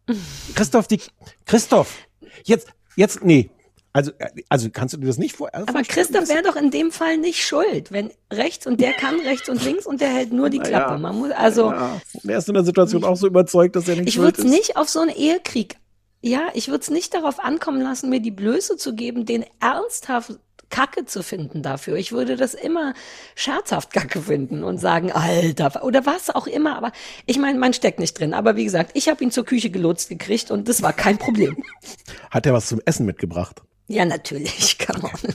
Christoph, 0.54 0.86
die, 0.88 1.00
Christoph, 1.46 1.96
jetzt, 2.44 2.68
jetzt, 2.96 3.24
nee. 3.24 3.50
Also, 3.94 4.12
also 4.48 4.68
kannst 4.70 4.94
du 4.94 4.98
dir 4.98 5.06
das 5.06 5.18
nicht 5.18 5.34
vor? 5.34 5.48
also 5.52 5.66
Aber 5.66 5.78
vorstellen, 5.78 6.06
Christoph 6.06 6.28
wäre 6.28 6.42
doch 6.42 6.56
in 6.56 6.70
dem 6.70 6.92
Fall 6.92 7.16
nicht 7.16 7.44
schuld, 7.44 7.90
wenn 7.90 8.12
rechts 8.32 8.66
und 8.66 8.80
der 8.80 8.92
kann 8.92 9.18
rechts 9.20 9.48
und 9.48 9.64
links 9.64 9.86
und 9.86 10.00
der 10.00 10.10
hält 10.10 10.32
nur 10.32 10.50
die 10.50 10.58
Klappe. 10.58 10.92
ja. 10.92 10.98
Man 10.98 11.16
muss 11.18 11.30
also 11.32 11.70
Ja, 11.72 12.00
er 12.26 12.38
ist 12.38 12.48
in 12.48 12.54
der 12.54 12.64
Situation 12.64 13.02
auch 13.02 13.16
so 13.16 13.26
überzeugt, 13.26 13.74
dass 13.76 13.88
er 13.88 13.96
nicht 13.96 14.08
Ich 14.08 14.14
schuld 14.14 14.26
würde 14.36 14.38
es 14.38 14.44
ist. 14.44 14.50
nicht 14.50 14.76
auf 14.76 14.88
so 14.88 15.00
einen 15.00 15.10
Ehekrieg, 15.10 15.76
ja, 16.20 16.48
ich 16.54 16.68
würde 16.68 16.82
es 16.82 16.90
nicht 16.90 17.14
darauf 17.14 17.40
ankommen 17.40 17.80
lassen, 17.80 18.10
mir 18.10 18.20
die 18.20 18.30
Blöße 18.30 18.76
zu 18.76 18.94
geben, 18.94 19.24
den 19.24 19.44
ernsthaft 19.58 20.38
Kacke 20.70 21.04
zu 21.06 21.22
finden 21.22 21.62
dafür. 21.62 21.96
Ich 21.96 22.12
würde 22.12 22.36
das 22.36 22.54
immer 22.54 22.94
scherzhaft 23.34 23.92
Kacke 23.92 24.20
finden 24.20 24.64
und 24.64 24.78
sagen, 24.78 25.12
Alter, 25.12 25.82
oder 25.82 26.06
was 26.06 26.30
auch 26.30 26.46
immer. 26.46 26.76
Aber 26.76 26.92
ich 27.26 27.38
meine, 27.38 27.58
man 27.58 27.72
steckt 27.72 27.98
nicht 27.98 28.18
drin. 28.18 28.34
Aber 28.34 28.56
wie 28.56 28.64
gesagt, 28.64 28.90
ich 28.94 29.08
habe 29.08 29.22
ihn 29.24 29.30
zur 29.30 29.44
Küche 29.44 29.70
gelotst 29.70 30.08
gekriegt 30.08 30.50
und 30.50 30.68
das 30.68 30.82
war 30.82 30.92
kein 30.92 31.18
Problem. 31.18 31.62
Hat 32.30 32.46
er 32.46 32.52
was 32.52 32.66
zum 32.66 32.80
Essen 32.84 33.06
mitgebracht? 33.06 33.62
Ja, 33.86 34.04
natürlich, 34.04 34.78
come 34.86 35.04
on. 35.04 35.34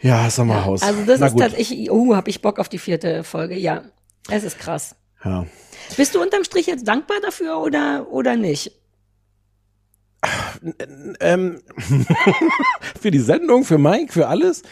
Ja, 0.00 0.30
Sommerhaus. 0.30 0.82
Also 0.82 1.04
das 1.04 1.20
Na 1.20 1.26
ist 1.26 1.32
gut. 1.32 1.42
tatsächlich, 1.42 1.90
oh, 1.90 2.14
habe 2.14 2.30
ich 2.30 2.40
Bock 2.40 2.58
auf 2.58 2.68
die 2.68 2.78
vierte 2.78 3.24
Folge. 3.24 3.56
Ja, 3.56 3.82
es 4.30 4.44
ist 4.44 4.58
krass. 4.58 4.94
Ja. 5.24 5.46
Bist 5.96 6.14
du 6.14 6.22
unterm 6.22 6.44
Strich 6.44 6.66
jetzt 6.66 6.86
dankbar 6.86 7.18
dafür 7.20 7.58
oder, 7.58 8.06
oder 8.10 8.36
nicht? 8.36 8.72
Ähm, 11.20 11.60
für 13.00 13.10
die 13.10 13.18
Sendung, 13.20 13.64
für 13.64 13.78
Mike, 13.78 14.12
für 14.12 14.28
alles. 14.28 14.62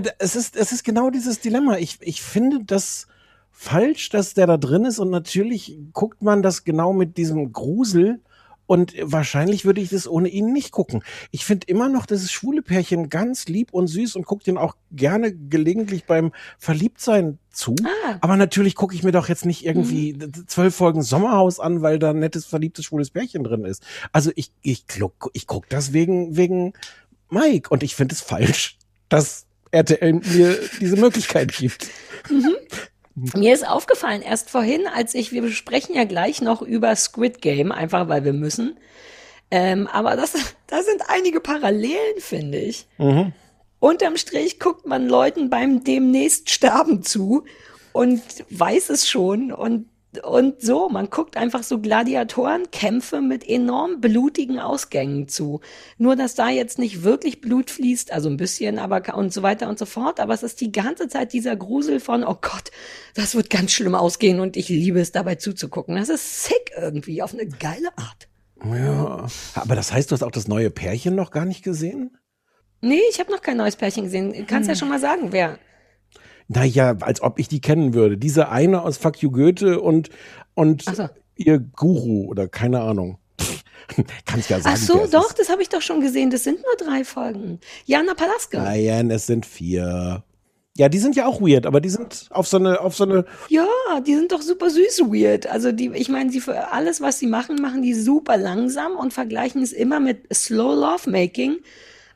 D- 0.00 0.10
es 0.18 0.36
ist, 0.36 0.56
es 0.56 0.72
ist 0.72 0.84
genau 0.84 1.10
dieses 1.10 1.40
Dilemma. 1.40 1.78
Ich, 1.78 1.98
ich 2.00 2.22
finde 2.22 2.60
das 2.64 3.06
falsch, 3.50 4.08
dass 4.10 4.34
der 4.34 4.46
da 4.46 4.56
drin 4.56 4.84
ist 4.84 4.98
und 4.98 5.10
natürlich 5.10 5.78
guckt 5.92 6.22
man 6.22 6.42
das 6.42 6.64
genau 6.64 6.92
mit 6.92 7.16
diesem 7.16 7.52
Grusel 7.52 8.20
und 8.70 8.94
wahrscheinlich 9.02 9.64
würde 9.64 9.80
ich 9.80 9.88
das 9.88 10.06
ohne 10.06 10.28
ihn 10.28 10.52
nicht 10.52 10.70
gucken. 10.70 11.02
Ich 11.32 11.44
finde 11.44 11.66
immer 11.66 11.88
noch 11.88 12.06
dieses 12.06 12.30
schwule 12.30 12.62
Pärchen 12.62 13.08
ganz 13.08 13.48
lieb 13.48 13.72
und 13.72 13.88
süß 13.88 14.14
und 14.14 14.26
gucke 14.26 14.44
den 14.44 14.56
auch 14.56 14.76
gerne 14.92 15.34
gelegentlich 15.34 16.04
beim 16.04 16.30
Verliebtsein 16.56 17.40
zu. 17.50 17.74
Ah. 17.82 18.18
Aber 18.20 18.36
natürlich 18.36 18.76
gucke 18.76 18.94
ich 18.94 19.02
mir 19.02 19.10
doch 19.10 19.28
jetzt 19.28 19.44
nicht 19.44 19.66
irgendwie 19.66 20.12
d- 20.12 20.46
zwölf 20.46 20.72
Folgen 20.76 21.02
Sommerhaus 21.02 21.58
an, 21.58 21.82
weil 21.82 21.98
da 21.98 22.10
ein 22.10 22.20
nettes, 22.20 22.46
verliebtes, 22.46 22.84
schwules 22.84 23.10
Pärchen 23.10 23.42
drin 23.42 23.64
ist. 23.64 23.82
Also 24.12 24.30
ich, 24.36 24.52
ich, 24.62 24.84
guck, 24.86 25.30
ich 25.32 25.48
guck 25.48 25.68
das 25.68 25.92
wegen, 25.92 26.36
wegen 26.36 26.72
Mike 27.28 27.70
und 27.70 27.82
ich 27.82 27.96
finde 27.96 28.14
es 28.14 28.20
falsch, 28.20 28.78
dass 29.08 29.46
RTL 29.72 30.12
mir 30.12 30.56
diese 30.80 30.94
Möglichkeit 30.94 31.52
gibt. 31.56 31.88
Mir 33.34 33.54
ist 33.54 33.66
aufgefallen, 33.66 34.22
erst 34.22 34.50
vorhin, 34.50 34.86
als 34.86 35.14
ich, 35.14 35.32
wir 35.32 35.42
besprechen 35.42 35.94
ja 35.94 36.04
gleich 36.04 36.40
noch 36.40 36.62
über 36.62 36.94
Squid 36.96 37.42
Game, 37.42 37.72
einfach 37.72 38.08
weil 38.08 38.24
wir 38.24 38.32
müssen. 38.32 38.78
Ähm, 39.50 39.86
aber 39.88 40.16
das, 40.16 40.32
da 40.66 40.82
sind 40.82 41.02
einige 41.08 41.40
Parallelen, 41.40 42.18
finde 42.18 42.58
ich. 42.58 42.86
unterm 43.80 44.16
Strich 44.16 44.60
guckt 44.60 44.86
man 44.86 45.08
Leuten 45.08 45.50
beim 45.50 45.82
demnächst 45.84 46.50
Sterben 46.50 47.02
zu 47.02 47.44
und 47.92 48.22
weiß 48.50 48.90
es 48.90 49.08
schon 49.08 49.52
und 49.52 49.86
und 50.24 50.60
so, 50.60 50.88
man 50.88 51.08
guckt 51.08 51.36
einfach 51.36 51.62
so 51.62 51.78
Gladiatorenkämpfe 51.78 53.20
mit 53.20 53.48
enorm 53.48 54.00
blutigen 54.00 54.58
Ausgängen 54.58 55.28
zu. 55.28 55.60
Nur, 55.98 56.16
dass 56.16 56.34
da 56.34 56.48
jetzt 56.48 56.80
nicht 56.80 57.04
wirklich 57.04 57.40
Blut 57.40 57.70
fließt, 57.70 58.12
also 58.12 58.28
ein 58.28 58.36
bisschen, 58.36 58.80
aber 58.80 59.16
und 59.16 59.32
so 59.32 59.42
weiter 59.42 59.68
und 59.68 59.78
so 59.78 59.86
fort. 59.86 60.18
Aber 60.18 60.34
es 60.34 60.42
ist 60.42 60.60
die 60.60 60.72
ganze 60.72 61.08
Zeit 61.08 61.32
dieser 61.32 61.54
Grusel 61.54 62.00
von, 62.00 62.24
oh 62.24 62.36
Gott, 62.40 62.72
das 63.14 63.36
wird 63.36 63.50
ganz 63.50 63.70
schlimm 63.70 63.94
ausgehen 63.94 64.40
und 64.40 64.56
ich 64.56 64.68
liebe 64.68 65.00
es 65.00 65.12
dabei 65.12 65.36
zuzugucken. 65.36 65.94
Das 65.94 66.08
ist 66.08 66.44
sick 66.44 66.72
irgendwie, 66.76 67.22
auf 67.22 67.32
eine 67.32 67.46
geile 67.46 67.96
Art. 67.96 68.28
Ja, 68.64 69.26
aber 69.54 69.74
das 69.76 69.92
heißt, 69.92 70.10
du 70.10 70.14
hast 70.14 70.22
auch 70.22 70.32
das 70.32 70.48
neue 70.48 70.70
Pärchen 70.70 71.14
noch 71.14 71.30
gar 71.30 71.44
nicht 71.44 71.62
gesehen? 71.62 72.16
Nee, 72.82 73.00
ich 73.10 73.20
habe 73.20 73.30
noch 73.30 73.42
kein 73.42 73.58
neues 73.58 73.76
Pärchen 73.76 74.04
gesehen. 74.04 74.46
Kannst 74.46 74.68
ja 74.68 74.74
schon 74.74 74.88
mal 74.88 75.00
sagen, 75.00 75.32
wer. 75.32 75.58
Naja, 76.52 76.96
als 77.00 77.22
ob 77.22 77.38
ich 77.38 77.46
die 77.46 77.60
kennen 77.60 77.94
würde. 77.94 78.18
Diese 78.18 78.48
eine 78.48 78.82
aus 78.82 78.96
Fuck 78.96 79.22
You 79.22 79.30
Goethe 79.30 79.80
und, 79.80 80.10
und 80.54 80.82
so. 80.82 81.08
ihr 81.36 81.60
Guru 81.60 82.26
oder 82.26 82.48
keine 82.48 82.80
Ahnung. 82.80 83.18
Kannst 84.26 84.50
ja 84.50 84.60
sagen. 84.60 84.76
Ach 84.76 84.84
so, 84.84 85.06
doch, 85.06 85.28
ist. 85.30 85.38
das 85.38 85.48
habe 85.48 85.62
ich 85.62 85.68
doch 85.68 85.80
schon 85.80 86.00
gesehen. 86.00 86.30
Das 86.30 86.42
sind 86.42 86.56
nur 86.56 86.88
drei 86.88 87.04
Folgen. 87.04 87.60
Jana 87.84 88.14
Palaska. 88.14 88.64
Nein, 88.64 89.12
es 89.12 89.26
sind 89.26 89.46
vier. 89.46 90.24
Ja, 90.76 90.88
die 90.88 90.98
sind 90.98 91.14
ja 91.14 91.26
auch 91.26 91.40
weird, 91.40 91.66
aber 91.66 91.80
die 91.80 91.88
sind 91.88 92.26
auf 92.30 92.48
so 92.48 92.56
eine, 92.56 92.80
auf 92.80 92.96
so 92.96 93.04
eine, 93.04 93.26
Ja, 93.48 93.68
die 94.04 94.16
sind 94.16 94.32
doch 94.32 94.42
super 94.42 94.70
süß 94.70 95.02
weird. 95.02 95.46
Also 95.46 95.70
die, 95.70 95.90
ich 95.94 96.08
meine, 96.08 96.30
sie 96.30 96.40
für 96.40 96.72
alles, 96.72 97.00
was 97.00 97.20
sie 97.20 97.28
machen, 97.28 97.60
machen 97.60 97.82
die 97.82 97.94
super 97.94 98.36
langsam 98.36 98.96
und 98.96 99.12
vergleichen 99.12 99.62
es 99.62 99.72
immer 99.72 100.00
mit 100.00 100.26
Slow 100.34 100.74
Love 100.74 101.08
Making. 101.08 101.58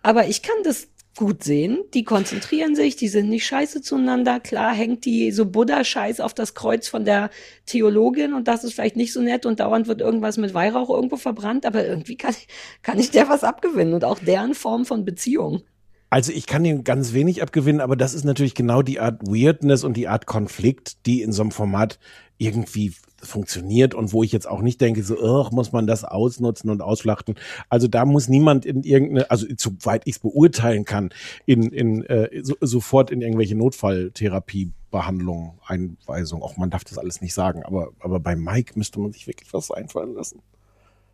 Aber 0.03 0.27
ich 0.27 0.43
kann 0.43 0.57
das 0.65 0.89
gut 1.17 1.45
sehen. 1.45 1.79
Die 1.95 2.05
konzentrieren 2.05 2.75
sich, 2.75 2.97
die 2.97 3.09
sind 3.09 3.29
nicht 3.29 3.47
scheiße 3.47 3.83
zueinander. 3.83 4.41
Klar 4.41 4.75
hängt 4.75 5.05
die 5.05 5.31
so 5.33 5.47
Buddha-Scheiß 5.47 6.21
auf 6.21 6.35
das 6.35 6.55
Kreuz 6.55 6.89
von 6.89 7.05
der 7.05 7.31
Theologin 7.67 8.35
und 8.35 8.49
das 8.49 8.65
ist 8.65 8.75
vielleicht 8.75 8.97
nicht 8.97 9.13
so 9.13 9.21
nett 9.21 9.47
und 9.47 9.61
dauernd 9.61 9.87
wird 9.87 10.01
irgendwas 10.01 10.37
mit 10.37 10.55
Weihrauch 10.55 10.91
irgendwo 10.91 11.17
verbrannt, 11.17 11.67
aber 11.67 11.87
irgendwie 11.87 12.17
kann, 12.17 12.35
ich- 12.39 12.49
kann 12.83 12.99
ich 12.99 13.11
der 13.11 13.29
was 13.29 13.45
abgewinnen 13.45 13.95
und 13.95 14.05
auch 14.05 14.19
deren 14.19 14.55
Form 14.55 14.85
von 14.85 15.05
Beziehung. 15.05 15.63
Also 16.11 16.31
ich 16.31 16.47
kann 16.47 16.65
ihm 16.65 16.85
ganz 16.85 17.13
wenig 17.13 17.43
abgewinnen, 17.43 17.81
aber 17.81 17.97
das 17.97 18.15
ist 18.15 18.25
natürlich 18.25 18.55
genau 18.55 18.83
die 18.83 19.01
Art 19.01 19.23
Weirdness 19.27 19.83
und 19.83 19.97
die 19.97 20.07
Art 20.07 20.27
Konflikt, 20.27 21.07
die 21.07 21.23
in 21.23 21.33
so 21.33 21.43
einem 21.43 21.51
Format 21.51 21.99
irgendwie 22.39 22.93
funktioniert 23.25 23.95
und 23.95 24.13
wo 24.13 24.23
ich 24.23 24.33
jetzt 24.33 24.49
auch 24.49 24.63
nicht 24.63 24.81
denke, 24.81 25.03
so, 25.03 25.49
muss 25.53 25.73
man 25.73 25.87
das 25.87 26.05
ausnutzen 26.05 26.71
und 26.71 26.81
ausschlachten. 26.83 27.35
Also 27.69 27.89
da 27.89 28.05
muss 28.05 28.29
niemand 28.29 28.67
in 28.67 28.83
irgendeine, 28.83 29.31
also 29.31 29.47
soweit 29.57 30.03
ich 30.07 30.17
es 30.17 30.19
beurteilen 30.21 30.85
kann, 30.85 31.11
in, 31.47 31.71
in 31.71 32.05
äh, 32.05 32.43
so, 32.43 32.55
sofort 32.61 33.11
in 33.11 33.21
irgendwelche 33.21 33.57
Notfalltherapiebehandlungen, 33.57 35.53
Einweisung. 35.67 36.43
Auch 36.43 36.57
man 36.57 36.71
darf 36.71 36.85
das 36.85 36.99
alles 36.99 37.21
nicht 37.21 37.35
sagen, 37.35 37.63
aber, 37.65 37.89
aber 38.01 38.21
bei 38.21 38.37
Mike 38.37 38.73
müsste 38.77 39.01
man 39.01 39.13
sich 39.13 39.27
wirklich 39.27 39.53
was 39.53 39.71
einfallen 39.71 40.15
lassen. 40.15 40.41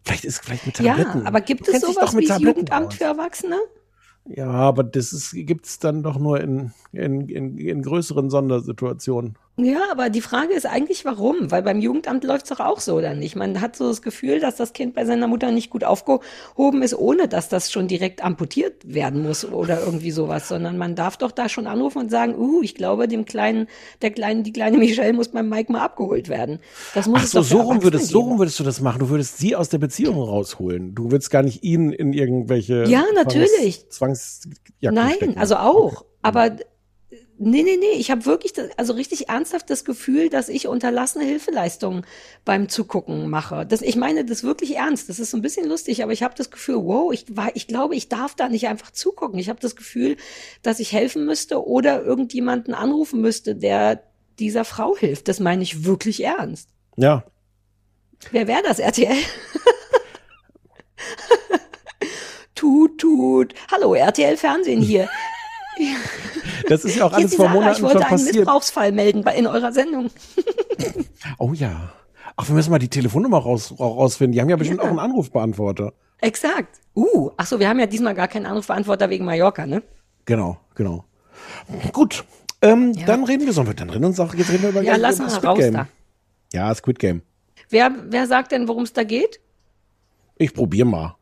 Vielleicht 0.02 0.24
ist 0.24 0.44
vielleicht 0.44 0.66
mit 0.66 0.76
Tabletten. 0.76 1.20
Ja, 1.20 1.26
aber 1.26 1.40
gibt 1.40 1.68
es 1.68 1.80
sowas 1.80 2.16
wie 2.16 2.26
Tabletten 2.26 2.60
Jugendamt 2.60 2.88
aus. 2.88 2.94
für 2.94 3.04
Erwachsene? 3.04 3.56
Ja, 4.26 4.50
aber 4.50 4.84
das 4.84 5.12
ist, 5.12 5.32
gibt's 5.32 5.78
dann 5.78 6.02
doch 6.02 6.18
nur 6.18 6.40
in, 6.40 6.72
in, 6.92 7.28
in, 7.28 7.58
in 7.58 7.82
größeren 7.82 8.30
Sondersituationen. 8.30 9.36
Ja, 9.64 9.80
aber 9.90 10.10
die 10.10 10.20
Frage 10.20 10.54
ist 10.54 10.66
eigentlich, 10.66 11.04
warum? 11.04 11.50
Weil 11.50 11.62
beim 11.62 11.80
Jugendamt 11.80 12.24
läuft's 12.24 12.48
doch 12.48 12.60
auch 12.60 12.80
so, 12.80 12.94
oder 12.94 13.14
nicht? 13.14 13.36
Man 13.36 13.60
hat 13.60 13.76
so 13.76 13.88
das 13.88 14.02
Gefühl, 14.02 14.40
dass 14.40 14.56
das 14.56 14.72
Kind 14.72 14.94
bei 14.94 15.04
seiner 15.04 15.26
Mutter 15.26 15.50
nicht 15.50 15.70
gut 15.70 15.84
aufgehoben 15.84 16.82
ist, 16.82 16.94
ohne 16.94 17.28
dass 17.28 17.48
das 17.48 17.70
schon 17.70 17.88
direkt 17.88 18.22
amputiert 18.24 18.82
werden 18.84 19.22
muss 19.22 19.44
oder 19.44 19.80
irgendwie 19.80 20.10
sowas, 20.10 20.48
sondern 20.48 20.78
man 20.78 20.94
darf 20.94 21.16
doch 21.16 21.32
da 21.32 21.48
schon 21.48 21.66
anrufen 21.66 21.98
und 21.98 22.10
sagen, 22.10 22.34
uh, 22.36 22.62
ich 22.62 22.74
glaube, 22.74 23.08
dem 23.08 23.24
kleinen, 23.24 23.66
der 24.02 24.10
kleinen, 24.10 24.42
die 24.42 24.52
kleine 24.52 24.78
Michelle 24.78 25.12
muss 25.12 25.28
beim 25.28 25.48
Mike 25.48 25.72
mal 25.72 25.82
abgeholt 25.82 26.28
werden. 26.28 26.60
Das 26.94 27.06
muss 27.06 27.20
Ach 27.20 27.24
es 27.24 27.30
so, 27.30 27.42
so 27.42 27.60
rum 27.60 27.82
würdest, 27.82 28.08
so 28.08 28.20
rum 28.20 28.38
würdest 28.38 28.58
du 28.60 28.64
das 28.64 28.80
machen. 28.80 29.00
Du 29.00 29.08
würdest 29.08 29.38
sie 29.38 29.56
aus 29.56 29.68
der 29.68 29.78
Beziehung 29.78 30.16
rausholen. 30.20 30.94
Du 30.94 31.10
würdest 31.10 31.30
gar 31.30 31.42
nicht 31.42 31.62
ihn 31.62 31.92
in 31.92 32.12
irgendwelche 32.12 32.84
Ja, 32.88 33.04
natürlich. 33.14 33.88
Zwangsjacken 33.90 34.94
Nein, 34.94 35.14
stecken. 35.16 35.38
also 35.38 35.56
auch. 35.56 36.04
Aber 36.22 36.50
nee, 37.40 37.62
nee, 37.62 37.78
nee, 37.78 37.96
ich 37.96 38.10
habe 38.10 38.26
wirklich 38.26 38.52
das, 38.52 38.68
also 38.76 38.92
richtig 38.92 39.30
ernsthaft 39.30 39.70
das 39.70 39.86
Gefühl, 39.86 40.28
dass 40.28 40.50
ich 40.50 40.68
unterlassene 40.68 41.24
Hilfeleistungen 41.24 42.04
beim 42.44 42.68
Zugucken 42.68 43.30
mache. 43.30 43.64
Das, 43.64 43.80
ich 43.80 43.96
meine 43.96 44.26
das 44.26 44.44
wirklich 44.44 44.76
ernst. 44.76 45.08
Das 45.08 45.18
ist 45.18 45.30
so 45.30 45.38
ein 45.38 45.42
bisschen 45.42 45.66
lustig, 45.66 46.02
aber 46.02 46.12
ich 46.12 46.22
habe 46.22 46.34
das 46.36 46.50
Gefühl, 46.50 46.84
wow, 46.84 47.10
ich, 47.12 47.24
war, 47.34 47.50
ich 47.54 47.66
glaube, 47.66 47.96
ich 47.96 48.08
darf 48.08 48.34
da 48.34 48.48
nicht 48.48 48.68
einfach 48.68 48.90
zugucken. 48.90 49.38
Ich 49.38 49.48
habe 49.48 49.58
das 49.58 49.74
Gefühl, 49.74 50.18
dass 50.62 50.80
ich 50.80 50.92
helfen 50.92 51.24
müsste 51.24 51.66
oder 51.66 52.04
irgendjemanden 52.04 52.74
anrufen 52.74 53.22
müsste, 53.22 53.56
der 53.56 54.02
dieser 54.38 54.66
Frau 54.66 54.94
hilft. 54.94 55.28
Das 55.28 55.40
meine 55.40 55.62
ich 55.62 55.84
wirklich 55.84 56.22
ernst. 56.22 56.68
Ja. 56.96 57.24
Wer 58.32 58.48
wäre 58.48 58.62
das, 58.62 58.78
RTL? 58.78 59.16
tut, 62.54 62.98
tut. 62.98 63.54
Hallo, 63.72 63.94
RTL 63.94 64.36
Fernsehen 64.36 64.82
hier. 64.82 65.08
Das 66.70 66.84
ist 66.84 66.96
ja 66.96 67.04
auch 67.06 67.10
Hier 67.10 67.18
alles 67.18 67.34
vor 67.34 67.46
Sarah, 67.46 67.54
Monaten 67.54 67.76
ich 67.76 67.82
wollte 67.82 67.94
schon 67.98 68.02
einen 68.04 68.10
passiert. 68.10 68.36
Missbrauchsfall 68.36 68.92
melden 68.92 69.24
bei, 69.24 69.34
in 69.36 69.46
eurer 69.46 69.72
Sendung. 69.72 70.10
Oh 71.38 71.52
ja. 71.52 71.92
Ach, 72.36 72.48
wir 72.48 72.54
müssen 72.54 72.70
mal 72.70 72.78
die 72.78 72.88
Telefonnummer 72.88 73.38
raus, 73.38 73.74
rausfinden. 73.78 74.32
Die 74.32 74.40
haben 74.40 74.48
ja 74.48 74.56
bestimmt 74.56 74.78
Ja. 74.80 74.84
auch 74.86 74.90
einen 74.90 74.98
Anrufbeantworter. 74.98 75.92
Exakt. 76.20 76.78
Uh, 76.94 77.30
ach 77.36 77.46
so, 77.46 77.58
wir 77.60 77.68
haben 77.68 77.78
ja 77.78 77.86
diesmal 77.86 78.14
gar 78.14 78.28
keinen 78.28 78.46
Anrufbeantworter 78.46 79.10
wegen 79.10 79.24
Mallorca, 79.24 79.66
ne? 79.66 79.82
Genau, 80.24 80.58
genau. 80.74 81.04
Gut. 81.92 82.24
Ähm, 82.62 82.94
Dann 83.06 83.24
reden 83.24 83.46
wir, 83.46 83.52
sollen 83.52 83.66
wir 83.66 83.74
dann 83.74 83.90
reden 83.90 84.04
und 84.04 84.12
sagen, 84.14 84.36
jetzt 84.38 84.50
reden 84.50 84.62
wir 84.62 84.70
über 84.70 84.82
Ja, 84.82 84.96
lass 84.96 85.18
mal 85.18 85.28
Squid 85.30 85.44
raus 85.44 85.58
Game. 85.58 85.74
da. 85.74 85.88
Ja, 86.52 86.74
Squid 86.74 86.98
Game. 86.98 87.22
Wer, 87.68 87.90
wer 88.08 88.26
sagt 88.26 88.52
denn, 88.52 88.68
worum 88.68 88.82
es 88.84 88.92
da 88.92 89.02
geht? 89.04 89.40
Ich 90.36 90.52
probiere 90.54 90.86
mal. 90.86 91.16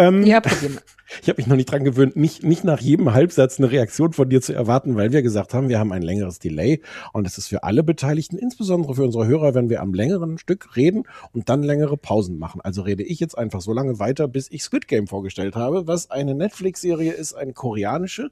Ähm, 0.00 0.24
Ja, 0.24 0.40
probier 0.40 0.70
mal. 0.70 0.82
Ich 1.22 1.28
habe 1.28 1.38
mich 1.38 1.48
noch 1.48 1.56
nicht 1.56 1.68
dran 1.68 1.82
gewöhnt, 1.82 2.14
nicht, 2.14 2.44
nicht 2.44 2.62
nach 2.62 2.80
jedem 2.80 3.12
Halbsatz 3.12 3.58
eine 3.58 3.72
Reaktion 3.72 4.12
von 4.12 4.28
dir 4.28 4.40
zu 4.40 4.52
erwarten, 4.52 4.94
weil 4.94 5.10
wir 5.10 5.22
gesagt 5.22 5.54
haben, 5.54 5.68
wir 5.68 5.80
haben 5.80 5.90
ein 5.90 6.02
längeres 6.02 6.38
Delay 6.38 6.82
und 7.12 7.26
es 7.26 7.36
ist 7.36 7.48
für 7.48 7.64
alle 7.64 7.82
Beteiligten, 7.82 8.38
insbesondere 8.38 8.94
für 8.94 9.02
unsere 9.02 9.26
Hörer, 9.26 9.56
wenn 9.56 9.68
wir 9.68 9.82
am 9.82 9.92
längeren 9.92 10.38
Stück 10.38 10.76
reden 10.76 11.02
und 11.32 11.48
dann 11.48 11.64
längere 11.64 11.96
Pausen 11.96 12.38
machen. 12.38 12.60
Also 12.60 12.82
rede 12.82 13.02
ich 13.02 13.18
jetzt 13.18 13.36
einfach 13.36 13.60
so 13.60 13.72
lange 13.72 13.98
weiter, 13.98 14.28
bis 14.28 14.48
ich 14.52 14.62
Squid 14.62 14.86
Game 14.86 15.08
vorgestellt 15.08 15.56
habe, 15.56 15.88
was 15.88 16.12
eine 16.12 16.36
Netflix-Serie 16.36 17.12
ist, 17.12 17.34
eine 17.34 17.54
koreanische. 17.54 18.30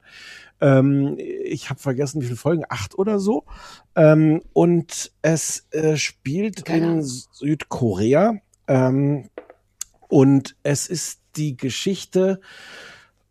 Ähm, 0.61 1.17
ich 1.17 1.69
habe 1.69 1.81
vergessen, 1.81 2.21
wie 2.21 2.27
viele 2.27 2.37
Folgen, 2.37 2.63
acht 2.69 2.97
oder 2.97 3.19
so. 3.19 3.43
Ähm, 3.97 4.41
und 4.53 5.11
es 5.21 5.67
äh, 5.71 5.97
spielt 5.97 6.63
Keine 6.63 6.99
in. 6.99 7.03
Südkorea. 7.03 8.35
Ähm, 8.69 9.29
und 10.07 10.55
es 10.63 10.87
ist 10.87 11.19
die 11.39 11.57
Geschichte. 11.57 12.39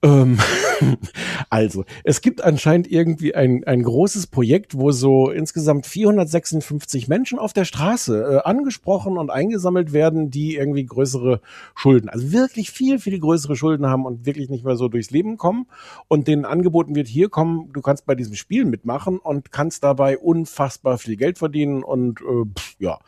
Ähm, 0.01 0.39
also, 1.51 1.85
es 2.05 2.21
gibt 2.21 2.43
anscheinend 2.45 2.91
irgendwie 2.91 3.35
ein, 3.35 3.65
ein 3.65 3.83
großes 3.83 4.29
Projekt, 4.29 4.79
wo 4.79 4.93
so 4.93 5.31
insgesamt 5.31 5.87
456 5.87 7.09
Menschen 7.09 7.39
auf 7.41 7.53
der 7.53 7.65
Straße 7.65 8.23
äh, 8.23 8.49
angesprochen 8.49 9.19
und 9.19 9.31
eingesammelt 9.31 9.93
werden, 9.93 10.31
die 10.31 10.55
irgendwie 10.55 10.87
größere 10.87 11.41
Schulden, 11.75 12.09
also 12.09 12.31
wirklich 12.31 12.71
viel, 12.71 13.01
viel 13.01 13.19
größere 13.19 13.57
Schulden 13.57 13.87
haben 13.87 14.07
und 14.07 14.25
wirklich 14.25 14.49
nicht 14.49 14.65
mehr 14.65 14.77
so 14.77 14.89
durchs 14.89 15.11
Leben 15.11 15.37
kommen. 15.37 15.67
Und 16.07 16.29
denen 16.29 16.45
angeboten 16.45 16.95
wird, 16.95 17.09
hier 17.09 17.29
komm, 17.29 17.71
du 17.73 17.81
kannst 17.81 18.07
bei 18.07 18.15
diesem 18.15 18.37
Spiel 18.37 18.65
mitmachen 18.65 19.19
und 19.19 19.51
kannst 19.51 19.83
dabei 19.83 20.17
unfassbar 20.17 20.99
viel 20.99 21.17
Geld 21.17 21.39
verdienen 21.39 21.83
und 21.83 22.21
äh, 22.21 22.45
pff, 22.57 22.77
ja. 22.79 23.01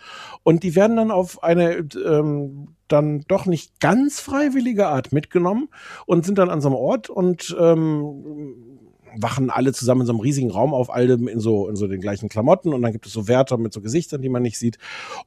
Und 0.42 0.64
die 0.64 0.74
werden 0.74 0.96
dann 0.96 1.12
auf 1.12 1.44
eine 1.44 1.86
ähm, 2.04 2.74
dann 2.92 3.24
doch 3.28 3.46
nicht 3.46 3.80
ganz 3.80 4.20
freiwillige 4.20 4.86
Art 4.86 5.12
mitgenommen 5.12 5.68
und 6.06 6.24
sind 6.24 6.38
dann 6.38 6.50
an 6.50 6.60
so 6.60 6.68
einem 6.68 6.76
Ort 6.76 7.10
und 7.10 7.56
ähm, 7.58 8.78
wachen 9.16 9.50
alle 9.50 9.72
zusammen 9.72 10.02
in 10.02 10.06
so 10.06 10.12
einem 10.12 10.20
riesigen 10.20 10.50
Raum 10.50 10.74
auf, 10.74 10.90
alle 10.90 11.14
in 11.14 11.40
so, 11.40 11.68
in 11.68 11.76
so 11.76 11.86
den 11.86 12.00
gleichen 12.00 12.28
Klamotten 12.28 12.72
und 12.72 12.82
dann 12.82 12.92
gibt 12.92 13.06
es 13.06 13.12
so 13.12 13.28
Wärter 13.28 13.56
mit 13.56 13.72
so 13.72 13.80
Gesichtern, 13.80 14.22
die 14.22 14.28
man 14.28 14.42
nicht 14.42 14.58
sieht 14.58 14.78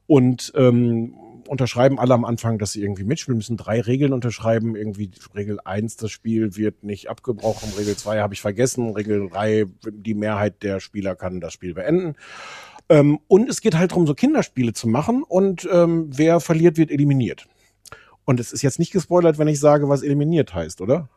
und 0.06 0.52
ähm, 0.56 1.14
unterschreiben 1.48 1.98
alle 1.98 2.14
am 2.14 2.24
Anfang, 2.24 2.58
dass 2.58 2.72
sie 2.72 2.82
irgendwie 2.82 3.04
mitspielen 3.04 3.36
müssen, 3.36 3.56
drei 3.56 3.80
Regeln 3.80 4.12
unterschreiben, 4.12 4.76
irgendwie 4.76 5.10
Regel 5.34 5.58
eins 5.64 5.96
das 5.96 6.10
Spiel 6.10 6.56
wird 6.56 6.84
nicht 6.84 7.10
abgebrochen, 7.10 7.70
Regel 7.76 7.96
zwei 7.96 8.20
habe 8.20 8.34
ich 8.34 8.40
vergessen, 8.40 8.90
Regel 8.90 9.28
drei 9.28 9.66
die 9.90 10.14
Mehrheit 10.14 10.62
der 10.62 10.80
Spieler 10.80 11.14
kann 11.14 11.40
das 11.40 11.52
Spiel 11.52 11.74
beenden. 11.74 12.14
Ähm, 12.88 13.18
und 13.28 13.48
es 13.48 13.60
geht 13.60 13.76
halt 13.76 13.92
darum, 13.92 14.06
so 14.06 14.14
Kinderspiele 14.14 14.72
zu 14.72 14.88
machen 14.88 15.22
und 15.22 15.68
ähm, 15.70 16.10
wer 16.12 16.40
verliert, 16.40 16.76
wird 16.76 16.90
eliminiert. 16.90 17.46
Und 18.24 18.40
es 18.40 18.52
ist 18.52 18.62
jetzt 18.62 18.78
nicht 18.78 18.92
gespoilert, 18.92 19.38
wenn 19.38 19.48
ich 19.48 19.60
sage, 19.60 19.88
was 19.88 20.02
eliminiert 20.02 20.54
heißt, 20.54 20.80
oder? 20.80 21.08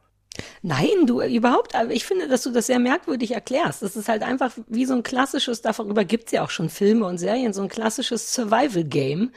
Nein, 0.61 1.05
du 1.05 1.21
überhaupt, 1.21 1.75
aber 1.75 1.91
ich 1.91 2.05
finde, 2.05 2.27
dass 2.27 2.43
du 2.43 2.51
das 2.51 2.67
sehr 2.67 2.79
merkwürdig 2.79 3.31
erklärst. 3.31 3.81
Das 3.81 3.95
ist 3.95 4.07
halt 4.07 4.23
einfach 4.23 4.51
wie 4.67 4.85
so 4.85 4.93
ein 4.93 5.03
klassisches, 5.03 5.61
darüber 5.61 6.05
gibt's 6.05 6.31
ja 6.31 6.43
auch 6.43 6.49
schon 6.49 6.69
Filme 6.69 7.05
und 7.05 7.17
Serien, 7.17 7.53
so 7.53 7.61
ein 7.61 7.69
klassisches 7.69 8.33
Survival-Game. 8.33 9.31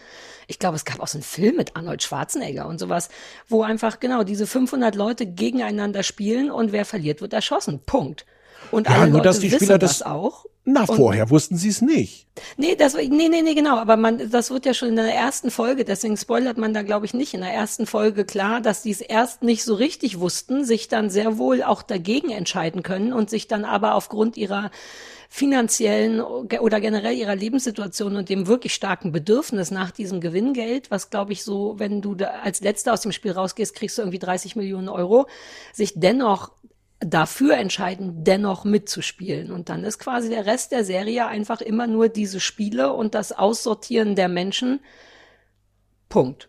Ich 0.47 0.59
glaube, 0.59 0.77
es 0.77 0.85
gab 0.85 1.01
auch 1.01 1.07
so 1.07 1.19
einen 1.19 1.23
Film 1.23 1.57
mit 1.57 1.77
Arnold 1.77 2.03
Schwarzenegger 2.03 2.67
und 2.67 2.79
sowas, 2.79 3.09
wo 3.49 3.63
einfach 3.63 4.01
genau 4.01 4.25
diese 4.25 4.47
500 4.47 4.95
Leute 4.95 5.27
gegeneinander 5.27 6.03
spielen 6.03 6.51
und 6.51 6.73
wer 6.73 6.85
verliert, 6.85 7.21
wird 7.21 7.33
erschossen. 7.33 7.81
Punkt. 7.87 8.27
Und 8.71 8.87
Ja, 8.89 8.95
alle 8.95 9.07
nur 9.11 9.19
Leute 9.19 9.29
dass 9.29 9.39
die 9.41 9.51
Spieler 9.51 9.79
das 9.79 9.99
das- 9.99 10.03
auch. 10.07 10.47
Na, 10.67 10.83
Und- 10.85 10.95
vorher 10.97 11.31
wussten 11.31 11.57
sie 11.57 11.71
es 11.71 11.81
nicht. 11.81 12.27
Nee, 12.59 12.77
das, 12.77 12.95
nee, 12.95 13.09
nee, 13.09 13.29
nee, 13.43 13.55
genau. 13.55 13.79
Aber 13.79 13.97
man, 13.97 14.31
das 14.31 14.51
wird 14.51 14.67
ja 14.67 14.75
schon 14.75 14.91
in 14.91 14.97
der 14.97 15.13
ersten 15.15 15.51
Folge, 15.51 15.85
deswegen 15.87 16.17
spoilert 16.19 16.59
man 16.59 16.75
da, 16.75 16.83
glaube 16.83 17.07
ich, 17.07 17.15
nicht. 17.15 17.33
In 17.33 17.41
der 17.41 17.53
ersten 17.53 17.87
Folge 17.87 18.25
klar, 18.27 18.61
dass 18.61 18.83
die 18.83 18.91
es 18.91 19.01
erst 19.01 19.43
nicht 19.43 19.65
so 19.65 19.75
richtig 19.75 20.21
wussten, 20.21 20.65
sich 20.65 20.87
dann 20.89 21.09
sehr 21.09 21.39
wohl 21.39 21.63
auch 21.63 21.83
dagegen 21.83 22.31
entscheiden 22.31 22.83
können 22.83 23.13
und 23.15 23.31
sich 23.31 23.49
dann 23.49 23.65
aber 23.65 23.95
aufgrund 23.95 24.37
ihrer 24.37 24.71
finanziellen 25.33 26.21
oder 26.21 26.81
generell 26.81 27.15
ihrer 27.17 27.37
Lebenssituation 27.37 28.17
und 28.17 28.29
dem 28.29 28.49
wirklich 28.49 28.75
starken 28.75 29.13
Bedürfnis 29.13 29.71
nach 29.71 29.93
diesem 29.93 30.21
Gewinngeld, 30.21 30.91
was 30.91 31.09
glaube 31.09 31.33
ich 31.33 31.45
so, 31.45 31.77
wenn 31.79 32.03
du 32.03 32.17
da 32.17 32.27
als 32.43 32.61
Letzter 32.61 32.93
aus 32.93 33.01
dem 33.03 33.13
Spiel 33.13 33.31
rausgehst, 33.31 33.75
kriegst 33.77 33.97
du 33.97 34.03
irgendwie 34.03 34.19
30 34.19 34.57
Millionen 34.57 34.89
Euro, 34.89 35.27
sich 35.73 35.93
dennoch 35.95 36.51
dafür 37.01 37.57
entscheiden, 37.57 38.25
dennoch 38.25 38.65
mitzuspielen. 38.65 39.51
Und 39.51 39.69
dann 39.69 39.85
ist 39.85 39.99
quasi 39.99 40.29
der 40.29 40.47
Rest 40.47 40.71
der 40.73 40.85
Serie 40.85 41.27
einfach 41.27 41.61
immer 41.61 41.87
nur 41.87 42.09
diese 42.09 42.41
Spiele 42.41 42.93
und 42.93 43.15
das 43.15 43.33
Aussortieren 43.33 44.15
der 44.15 44.29
Menschen. 44.29 44.81
Punkt. 46.09 46.49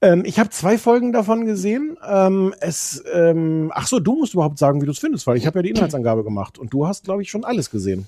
Ähm, 0.00 0.22
ich 0.24 0.38
habe 0.38 0.50
zwei 0.50 0.78
Folgen 0.78 1.12
davon 1.12 1.44
gesehen. 1.44 1.96
Ähm, 2.06 2.54
es, 2.60 3.02
ähm, 3.12 3.72
ach 3.74 3.86
so, 3.86 3.98
du 3.98 4.16
musst 4.16 4.34
überhaupt 4.34 4.58
sagen, 4.58 4.80
wie 4.80 4.86
du 4.86 4.92
es 4.92 4.98
findest, 4.98 5.26
weil 5.26 5.36
ich 5.36 5.46
habe 5.46 5.58
ja 5.58 5.62
die 5.62 5.70
Inhaltsangabe 5.70 6.22
gemacht 6.22 6.58
und 6.58 6.72
du 6.72 6.86
hast, 6.86 7.04
glaube 7.04 7.22
ich, 7.22 7.30
schon 7.30 7.44
alles 7.44 7.70
gesehen. 7.70 8.06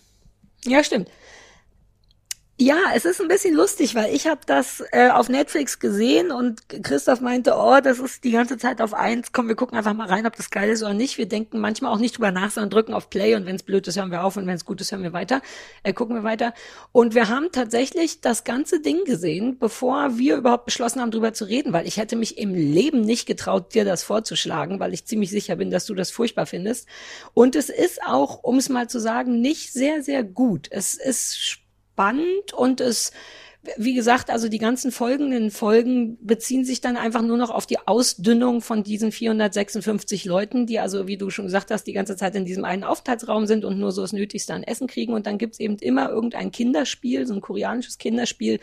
Ja, 0.65 0.85
stimmt. 0.85 1.09
Ja, 2.59 2.79
es 2.95 3.05
ist 3.05 3.21
ein 3.21 3.29
bisschen 3.29 3.55
lustig, 3.55 3.95
weil 3.95 4.15
ich 4.15 4.27
habe 4.27 4.41
das 4.47 4.83
äh, 4.91 5.11
auf 5.11 5.29
Netflix 5.29 5.79
gesehen 5.79 6.31
und 6.31 6.67
Christoph 6.83 7.21
meinte, 7.21 7.53
oh, 7.55 7.81
das 7.85 7.99
ist 7.99 8.25
die 8.25 8.31
ganze 8.31 8.57
Zeit 8.57 8.81
auf 8.81 8.95
eins. 8.95 9.33
Komm, 9.33 9.49
wir 9.49 9.57
gucken 9.57 9.77
einfach 9.77 9.93
mal 9.93 10.09
rein, 10.09 10.27
ob 10.27 10.37
das 10.37 10.49
geil 10.49 10.71
ist 10.71 10.83
oder 10.83 10.95
nicht. 10.95 11.19
Wir 11.19 11.29
denken 11.29 11.61
manchmal 11.61 11.93
auch 11.93 11.99
nicht 11.99 12.17
drüber 12.17 12.31
nach, 12.31 12.51
sondern 12.51 12.71
drücken 12.71 12.95
auf 12.95 13.11
Play 13.11 13.35
und 13.35 13.45
wenn 13.45 13.57
es 13.57 13.63
blöd 13.63 13.87
ist, 13.87 13.99
hören 13.99 14.11
wir 14.11 14.25
auf 14.25 14.39
und 14.39 14.47
wenn 14.47 14.55
es 14.55 14.65
gut 14.65 14.81
ist, 14.81 14.91
hören 14.91 15.03
wir 15.03 15.13
weiter, 15.13 15.43
äh, 15.83 15.93
gucken 15.93 16.17
wir 16.17 16.23
weiter. 16.23 16.55
Und 16.93 17.15
wir 17.15 17.29
haben 17.29 17.53
tatsächlich 17.53 18.23
das 18.23 18.43
ganze 18.45 18.81
Ding 18.81 19.05
gesehen, 19.05 19.59
bevor 19.59 20.17
wir 20.17 20.39
überhaupt 20.39 20.65
beschlossen 20.65 21.03
haben, 21.03 21.11
drüber 21.11 21.35
zu 21.35 21.45
reden, 21.45 21.75
weil 21.75 21.87
ich 21.87 21.99
hätte 21.99 22.17
mich 22.17 22.39
im 22.39 22.55
Leben 22.55 23.03
nicht 23.03 23.27
getraut, 23.27 23.75
dir 23.75 23.85
das 23.85 24.03
vorzuschlagen, 24.03 24.81
weil 24.81 24.95
ich 24.95 25.05
ziemlich 25.05 25.29
sicher 25.29 25.57
bin, 25.57 25.71
dass 25.71 25.85
du 25.85 25.95
das 25.95 26.11
furchtbar 26.11 26.47
findest. 26.47 26.89
Und 27.35 27.55
es 27.55 27.69
ist 27.69 28.03
auch, 28.03 28.43
um 28.43 28.57
es 28.57 28.71
mal 28.71 28.89
zu 28.89 28.99
sagen, 28.99 29.43
nicht 29.43 29.75
sehr, 29.75 30.03
sehr 30.03 30.25
gut. 30.25 30.69
Es 30.71 30.95
ist 30.95 31.66
spannend 31.97 32.53
und 32.53 32.83
es 32.83 33.13
wie 33.77 33.95
gesagt, 33.95 34.31
also 34.31 34.49
die 34.49 34.59
ganzen 34.59 34.93
folgenden 34.93 35.51
Folgen 35.51 36.19
beziehen 36.25 36.65
sich 36.65 36.81
dann 36.81 36.97
einfach 36.97 37.23
nur 37.23 37.37
noch 37.37 37.51
auf 37.51 37.67
die 37.67 37.79
Ausdünnung 37.85 38.61
von 38.61 38.85
diesen 38.85 39.11
456 39.11 40.25
Leuten, 40.25 40.67
die 40.67 40.79
also, 40.79 41.07
wie 41.07 41.17
du 41.17 41.31
schon 41.31 41.47
gesagt 41.47 41.71
hast, 41.71 41.85
die 41.85 41.93
ganze 41.93 42.17
Zeit 42.17 42.37
in 42.37 42.45
diesem 42.45 42.65
einen 42.65 42.85
Aufenthaltsraum 42.85 43.47
sind 43.47 43.65
und 43.65 43.79
nur 43.79 43.93
so 43.93 44.03
das 44.03 44.13
Nötigste 44.13 44.55
an 44.55 44.63
Essen 44.63 44.87
kriegen. 44.87 45.15
Und 45.15 45.27
dann 45.27 45.39
gibt's 45.39 45.59
eben 45.59 45.77
immer 45.79 46.11
irgendein 46.11 46.53
Kinderspiel, 46.53 47.27
so 47.27 47.35
ein 47.35 47.41
koreanisches 47.41 47.99
Kinderspiel, 47.99 48.61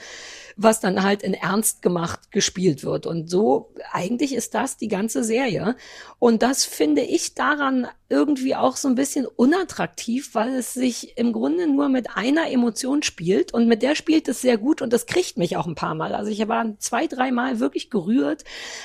was 0.56 0.80
dann 0.80 1.04
halt 1.04 1.24
in 1.24 1.34
Ernst 1.34 1.82
gemacht 1.82 2.32
gespielt 2.32 2.84
wird. 2.84 3.06
Und 3.06 3.30
so, 3.30 3.74
eigentlich 3.92 4.34
ist 4.34 4.54
das 4.54 4.78
die 4.78 4.88
ganze 4.88 5.24
Serie. 5.24 5.76
Und 6.20 6.42
das 6.42 6.66
finde 6.66 7.02
ich 7.02 7.34
daran 7.34 7.88
irgendwie 8.10 8.56
auch 8.56 8.76
so 8.76 8.88
ein 8.88 8.96
bisschen 8.96 9.26
unattraktiv, 9.26 10.36
weil 10.36 10.54
es 10.54 10.74
sich 10.74 11.18
im 11.18 11.34
Grunde 11.34 11.68
nur 11.68 11.90
mit 11.90 12.16
einer 12.16 12.52
Emotion 12.52 13.02
spielt 13.02 13.54
und 13.54 13.68
mit 13.68 13.82
der 13.82 13.96
spielt 13.96 14.28
es 14.28 14.42
sehr 14.42 14.58
gut 14.58 14.84
und 14.84 14.94
das 14.94 15.08
kriegt 15.08 15.38
mich 15.38 15.58
auch 15.58 15.66
ein 15.66 15.74
paar 15.74 15.96
Mal. 15.96 16.14
Also 16.14 16.30
ich 16.30 16.48
war 16.48 16.78
zwei, 16.78 17.08
dreimal 17.08 17.60
wirklich 17.60 17.90
gerührt, 17.90 18.44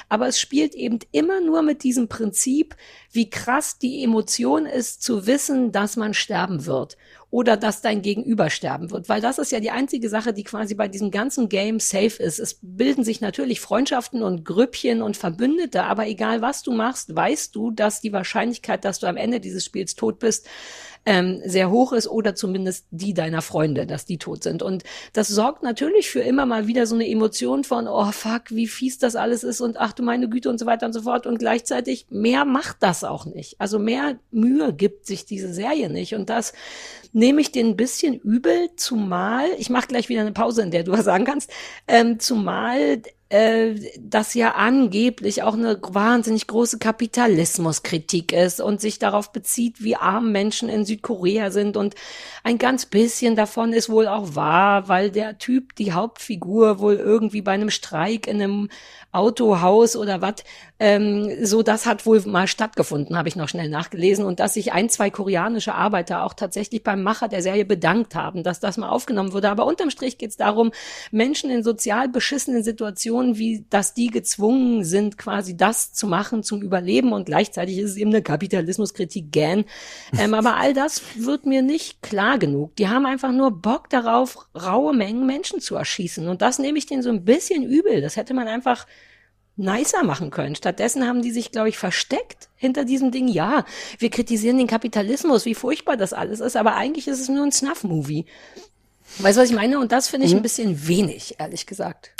aber 0.09 0.29
es 0.29 0.41
spielt 0.41 0.75
eben 0.75 0.99
immer 1.13 1.43
nur 1.43 1.61
mit 1.61 1.83
diesem 1.83 2.09
Prinzip, 2.09 2.75
wie 3.13 3.29
krass 3.29 3.79
die 3.79 4.03
Emotion 4.03 4.65
ist, 4.65 5.03
zu 5.03 5.27
wissen, 5.27 5.73
dass 5.73 5.97
man 5.97 6.15
sterben 6.15 6.65
wird 6.65 6.97
oder 7.31 7.57
dass 7.57 7.83
dein 7.83 8.01
Gegenüber 8.01 8.49
sterben 8.49 8.91
wird. 8.91 9.09
Weil 9.09 9.21
das 9.21 9.39
ist 9.39 9.53
ja 9.53 9.61
die 9.61 9.71
einzige 9.71 10.09
Sache, 10.09 10.33
die 10.33 10.45
quasi 10.45 10.75
bei 10.75 10.89
diesem 10.89 11.11
ganzen 11.11 11.49
Game 11.49 11.79
safe 11.79 12.23
ist. 12.23 12.39
Es 12.39 12.59
bilden 12.63 13.05
sich 13.05 13.21
natürlich 13.21 13.61
Freundschaften 13.61 14.23
und 14.23 14.45
Grüppchen 14.45 15.03
und 15.03 15.17
Verbündete, 15.17 15.85
aber 15.85 16.07
egal 16.07 16.41
was 16.41 16.63
du 16.63 16.73
machst, 16.73 17.15
weißt 17.15 17.55
du, 17.55 17.71
dass 17.71 18.01
die 18.01 18.13
Wahrscheinlichkeit, 18.13 18.85
dass 18.85 18.99
du 18.99 19.07
am 19.07 19.17
Ende 19.17 19.41
dieses 19.41 19.65
Spiels 19.65 19.95
tot 19.95 20.19
bist, 20.19 20.49
ähm, 21.07 21.41
sehr 21.45 21.71
hoch 21.71 21.93
ist 21.93 22.09
oder 22.09 22.35
zumindest 22.35 22.87
die 22.91 23.15
deiner 23.15 23.43
Freunde, 23.43 23.87
dass 23.87 24.05
die 24.05 24.19
tot 24.19 24.43
sind. 24.43 24.63
Und 24.63 24.85
das 25.13 25.29
sorgt 25.29 25.63
natürlich 25.63 26.11
für 26.11 26.21
immer 26.21 26.47
mal 26.47 26.67
wieder 26.67 26.87
so 26.87 26.95
eine 26.95 27.09
Emotion 27.09 27.65
von, 27.65 27.89
oh 27.89 28.11
fuck, 28.13 28.51
wie 28.51 28.67
fies 28.67 28.99
das 28.99 29.17
alles 29.17 29.45
ist 29.45 29.61
und 29.61 29.79
ach 29.79 29.93
du 29.93 30.03
meine 30.03 30.29
Güte 30.29 30.51
und 30.51 30.59
so 30.59 30.67
weiter 30.67 30.87
und 30.87 30.93
so 30.93 31.03
fort. 31.03 31.27
Und 31.27 31.39
gleichzeitig 31.39 32.07
mehr 32.11 32.45
macht 32.45 32.79
das 32.81 33.05
auch 33.05 33.27
nicht. 33.27 33.61
Also 33.61 33.79
mehr 33.79 34.19
Mühe 34.31 34.73
gibt 34.73 35.07
sich 35.07 35.25
diese 35.25 35.53
Serie 35.53 35.91
nicht. 35.91 36.15
Und 36.15 36.31
das 36.31 36.53
nehme 37.13 37.41
ich 37.41 37.53
den 37.53 37.69
ein 37.69 37.77
bisschen 37.77 38.15
übel, 38.15 38.71
zumal, 38.77 39.47
ich 39.59 39.71
mache 39.71 39.89
gleich 39.89 40.09
wieder 40.09 40.21
eine 40.21 40.33
Pause, 40.33 40.63
in 40.63 40.71
der 40.71 40.85
du 40.85 40.93
was 40.93 41.05
sagen 41.05 41.25
kannst, 41.25 41.51
ähm, 41.87 42.19
zumal 42.19 43.03
äh, 43.31 43.75
das 44.01 44.35
ja 44.35 44.53
angeblich 44.53 45.43
auch 45.43 45.55
eine 45.55 45.79
wahnsinnig 45.83 46.47
große 46.47 46.79
Kapitalismuskritik 46.79 48.33
ist 48.33 48.61
und 48.61 48.81
sich 48.81 48.99
darauf 48.99 49.33
bezieht, 49.33 49.83
wie 49.83 49.97
arm 49.97 50.33
Menschen 50.33 50.69
in 50.69 50.85
Südkorea 50.85 51.51
sind 51.51 51.77
und 51.77 51.95
ein 52.45 52.59
ganz 52.59 52.87
bisschen 52.87 53.37
davon 53.37 53.73
ist 53.73 53.91
wohl 53.91 54.07
auch 54.07 54.35
wahr, 54.35 54.89
weil 54.89 55.11
der 55.11 55.37
Typ, 55.39 55.75
die 55.77 55.93
Hauptfigur 55.93 56.79
wohl 56.79 56.95
irgendwie 56.95 57.43
bei 57.43 57.53
einem 57.53 57.71
Streik 57.71 58.27
in 58.27 58.41
einem 58.41 58.69
Autohaus 59.11 59.97
oder 59.97 60.23
was, 60.23 60.37
ähm, 60.79 61.45
so 61.45 61.63
das 61.63 61.87
hat 61.87 62.07
wohl 62.07 62.21
mal 62.27 62.47
stattgefunden, 62.47 63.17
habe 63.17 63.29
ich 63.29 63.37
noch 63.37 63.49
schnell 63.49 63.69
nachgelesen 63.69 64.25
und 64.25 64.39
dass 64.39 64.55
sich 64.55 64.73
ein, 64.73 64.89
zwei 64.89 65.11
koreanische 65.11 65.75
Arbeiter 65.75 66.23
auch 66.23 66.35
tatsächlich 66.35 66.85
beim 66.85 67.03
Macher 67.03 67.29
der 67.29 67.43
Serie 67.43 67.65
bedankt 67.65 68.15
haben, 68.15 68.43
dass 68.43 68.61
das 68.61 68.77
mal 68.77 68.89
aufgenommen 68.89 69.33
wurde. 69.33 69.51
Aber 69.51 69.67
unterm 69.67 69.91
Strich 69.91 70.19
geht 70.19 70.31
es 70.31 70.37
darum, 70.37 70.73
Menschen 71.11 71.51
in 71.51 71.63
sozial 71.63 72.09
beschissenen 72.09 72.63
Situationen, 72.63 73.18
wie 73.37 73.65
dass 73.71 73.95
die 73.95 74.09
gezwungen 74.09 74.85
sind, 74.85 75.19
quasi 75.19 75.57
das 75.57 75.93
zu 75.93 76.07
machen 76.07 76.43
zum 76.43 76.63
Überleben 76.63 77.13
und 77.13 77.27
gleichzeitig 77.27 77.79
ist 77.79 77.91
es 77.91 77.97
eben 77.97 78.11
eine 78.11 78.23
Kapitalismuskritik 78.23 79.33
gern. 79.33 79.65
Ähm, 80.19 80.35
aber 80.35 80.57
all 80.57 80.75
das 80.75 81.03
wird 81.17 81.47
mir 81.47 81.63
nicht 81.63 82.03
klar 82.03 82.39
genug. 82.39 82.77
Die 82.77 82.89
haben 82.89 83.07
einfach 83.07 83.33
nur 83.33 83.51
Bock 83.51 83.91
darauf, 83.91 84.49
raue 84.55 84.95
Mengen 84.95 85.27
Menschen 85.27 85.61
zu 85.61 85.75
erschießen 85.75 86.29
und 86.29 86.43
das 86.43 86.59
nehme 86.59 86.79
ich 86.79 86.87
denen 86.87 87.03
so 87.03 87.11
ein 87.11 87.25
bisschen 87.25 87.63
übel. 87.63 88.01
Das 88.01 88.17
hätte 88.17 88.35
man 88.35 88.49
einfach 88.49 88.87
nicer 89.59 90.05
machen 90.05 90.31
können. 90.31 90.55
Stattdessen 90.55 91.07
haben 91.07 91.21
die 91.21 91.33
sich, 91.33 91.51
glaube 91.51 91.69
ich, 91.69 91.77
versteckt 91.77 92.49
hinter 92.55 92.85
diesem 92.85 93.11
Ding. 93.11 93.29
Ja, 93.29 93.65
wir 93.99 94.09
kritisieren 94.09 94.57
den 94.57 94.69
Kapitalismus, 94.69 95.45
wie 95.45 95.55
furchtbar 95.55 95.97
das 95.97 96.13
alles 96.13 96.41
ist, 96.41 96.57
aber 96.57 96.77
eigentlich 96.77 97.09
ist 97.09 97.21
es 97.21 97.29
nur 97.29 97.45
ein 97.45 97.53
Snuff-Movie. 97.53 98.25
Weißt 99.19 99.37
du, 99.37 99.43
was 99.43 99.51
ich 99.51 99.57
meine? 99.57 99.79
Und 99.79 99.91
das 99.91 100.09
finde 100.09 100.27
ich 100.27 100.35
ein 100.35 100.43
bisschen 100.43 100.87
wenig, 100.87 101.37
ehrlich 101.39 101.67
gesagt. 101.67 102.13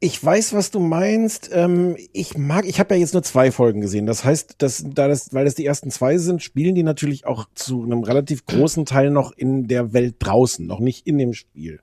Ich 0.00 0.24
weiß, 0.24 0.52
was 0.52 0.70
du 0.70 0.78
meinst. 0.78 1.50
Ähm, 1.52 1.96
ich 2.12 2.38
mag, 2.38 2.64
ich 2.66 2.78
habe 2.78 2.94
ja 2.94 3.00
jetzt 3.00 3.14
nur 3.14 3.24
zwei 3.24 3.50
Folgen 3.50 3.80
gesehen. 3.80 4.06
Das 4.06 4.24
heißt, 4.24 4.56
dass, 4.58 4.84
da 4.86 5.08
das, 5.08 5.34
weil 5.34 5.44
das 5.44 5.56
die 5.56 5.66
ersten 5.66 5.90
zwei 5.90 6.18
sind, 6.18 6.40
spielen 6.40 6.76
die 6.76 6.84
natürlich 6.84 7.26
auch 7.26 7.46
zu 7.54 7.82
einem 7.82 8.04
relativ 8.04 8.46
großen 8.46 8.86
Teil 8.86 9.10
noch 9.10 9.32
in 9.32 9.66
der 9.66 9.92
Welt 9.92 10.16
draußen, 10.20 10.64
noch 10.64 10.78
nicht 10.78 11.06
in 11.08 11.18
dem 11.18 11.32
Spiel. 11.32 11.80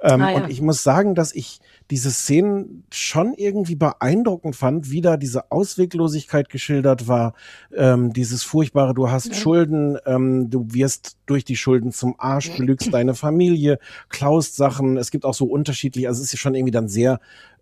Ähm, 0.00 0.22
Ah, 0.22 0.30
ja. 0.30 0.36
Und 0.36 0.50
ich 0.50 0.62
muss 0.62 0.82
sagen, 0.82 1.14
dass 1.14 1.34
ich 1.34 1.60
diese 1.90 2.10
Szenen 2.10 2.84
schon 2.92 3.34
irgendwie 3.34 3.74
beeindruckend 3.74 4.56
fand, 4.56 4.90
wie 4.90 5.00
da 5.00 5.16
diese 5.16 5.50
Ausweglosigkeit 5.50 6.48
geschildert 6.48 7.08
war, 7.08 7.34
ähm, 7.76 8.12
dieses 8.12 8.42
furchtbare, 8.42 8.94
du 8.94 9.10
hast 9.10 9.34
Schulden, 9.34 9.98
ähm, 10.06 10.50
du 10.50 10.66
wirst 10.70 11.16
durch 11.26 11.44
die 11.44 11.56
Schulden 11.56 11.92
zum 11.92 12.14
Arsch, 12.18 12.56
belügst 12.56 12.94
deine 12.94 13.14
Familie, 13.14 13.78
klaust 14.08 14.56
Sachen. 14.56 14.96
Es 14.96 15.10
gibt 15.10 15.24
auch 15.24 15.34
so 15.34 15.46
unterschiedlich, 15.46 16.06
also 16.06 16.20
es 16.20 16.28
ist 16.28 16.32
ja 16.32 16.38
schon 16.38 16.54
irgendwie 16.54 16.70
dann 16.70 16.88
sehr 16.88 17.20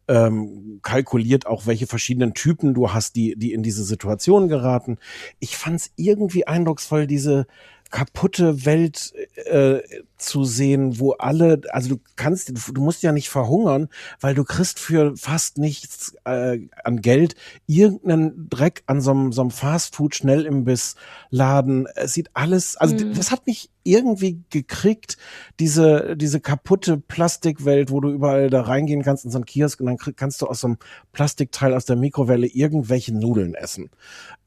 ähm, 0.08 0.80
kalkuliert 0.82 1.46
auch, 1.46 1.66
welche 1.66 1.86
verschiedenen 1.86 2.34
Typen 2.34 2.74
du 2.74 2.92
hast, 2.92 3.16
die, 3.16 3.36
die 3.36 3.52
in 3.52 3.62
diese 3.62 3.84
Situation 3.84 4.48
geraten. 4.48 4.98
Ich 5.38 5.56
fand 5.56 5.80
es 5.80 5.92
irgendwie 5.96 6.46
eindrucksvoll, 6.46 7.06
diese 7.06 7.46
kaputte 7.90 8.64
Welt 8.66 9.12
äh, 9.46 9.80
zu 10.18 10.44
sehen, 10.44 10.98
wo 10.98 11.12
alle, 11.12 11.60
also 11.70 11.90
du 11.90 11.96
kannst, 12.16 12.52
du 12.76 12.80
musst 12.82 13.02
ja 13.02 13.12
nicht 13.12 13.28
verhungern, 13.28 13.88
weil 14.20 14.34
du 14.34 14.44
kriegst 14.44 14.78
für 14.78 15.16
fast 15.16 15.58
nichts 15.58 16.14
äh, 16.24 16.58
an 16.84 17.00
Geld 17.00 17.34
irgendeinen 17.66 18.48
Dreck 18.48 18.82
an 18.86 19.00
so 19.00 19.10
einem, 19.12 19.32
so 19.32 19.42
einem 19.42 19.50
Fastfood-Schnellimbiss-Laden. 19.50 21.86
Es 21.94 22.14
sieht 22.14 22.30
alles, 22.34 22.76
also 22.76 22.94
Mhm. 22.94 23.12
das 23.14 23.30
hat 23.30 23.46
mich 23.46 23.70
irgendwie 23.84 24.42
gekriegt, 24.50 25.16
diese, 25.60 26.14
diese 26.16 26.40
kaputte 26.40 26.98
Plastikwelt, 26.98 27.90
wo 27.90 28.00
du 28.00 28.10
überall 28.10 28.50
da 28.50 28.62
reingehen 28.62 29.02
kannst 29.02 29.24
in 29.24 29.30
so 29.30 29.38
einen 29.38 29.46
Kiosk 29.46 29.80
und 29.80 29.86
dann 29.86 29.96
krieg, 29.96 30.16
kannst 30.16 30.42
du 30.42 30.46
aus 30.46 30.60
so 30.60 30.66
einem 30.66 30.76
Plastikteil 31.12 31.72
aus 31.74 31.86
der 31.86 31.96
Mikrowelle 31.96 32.46
irgendwelche 32.46 33.14
Nudeln 33.14 33.54
essen. 33.54 33.90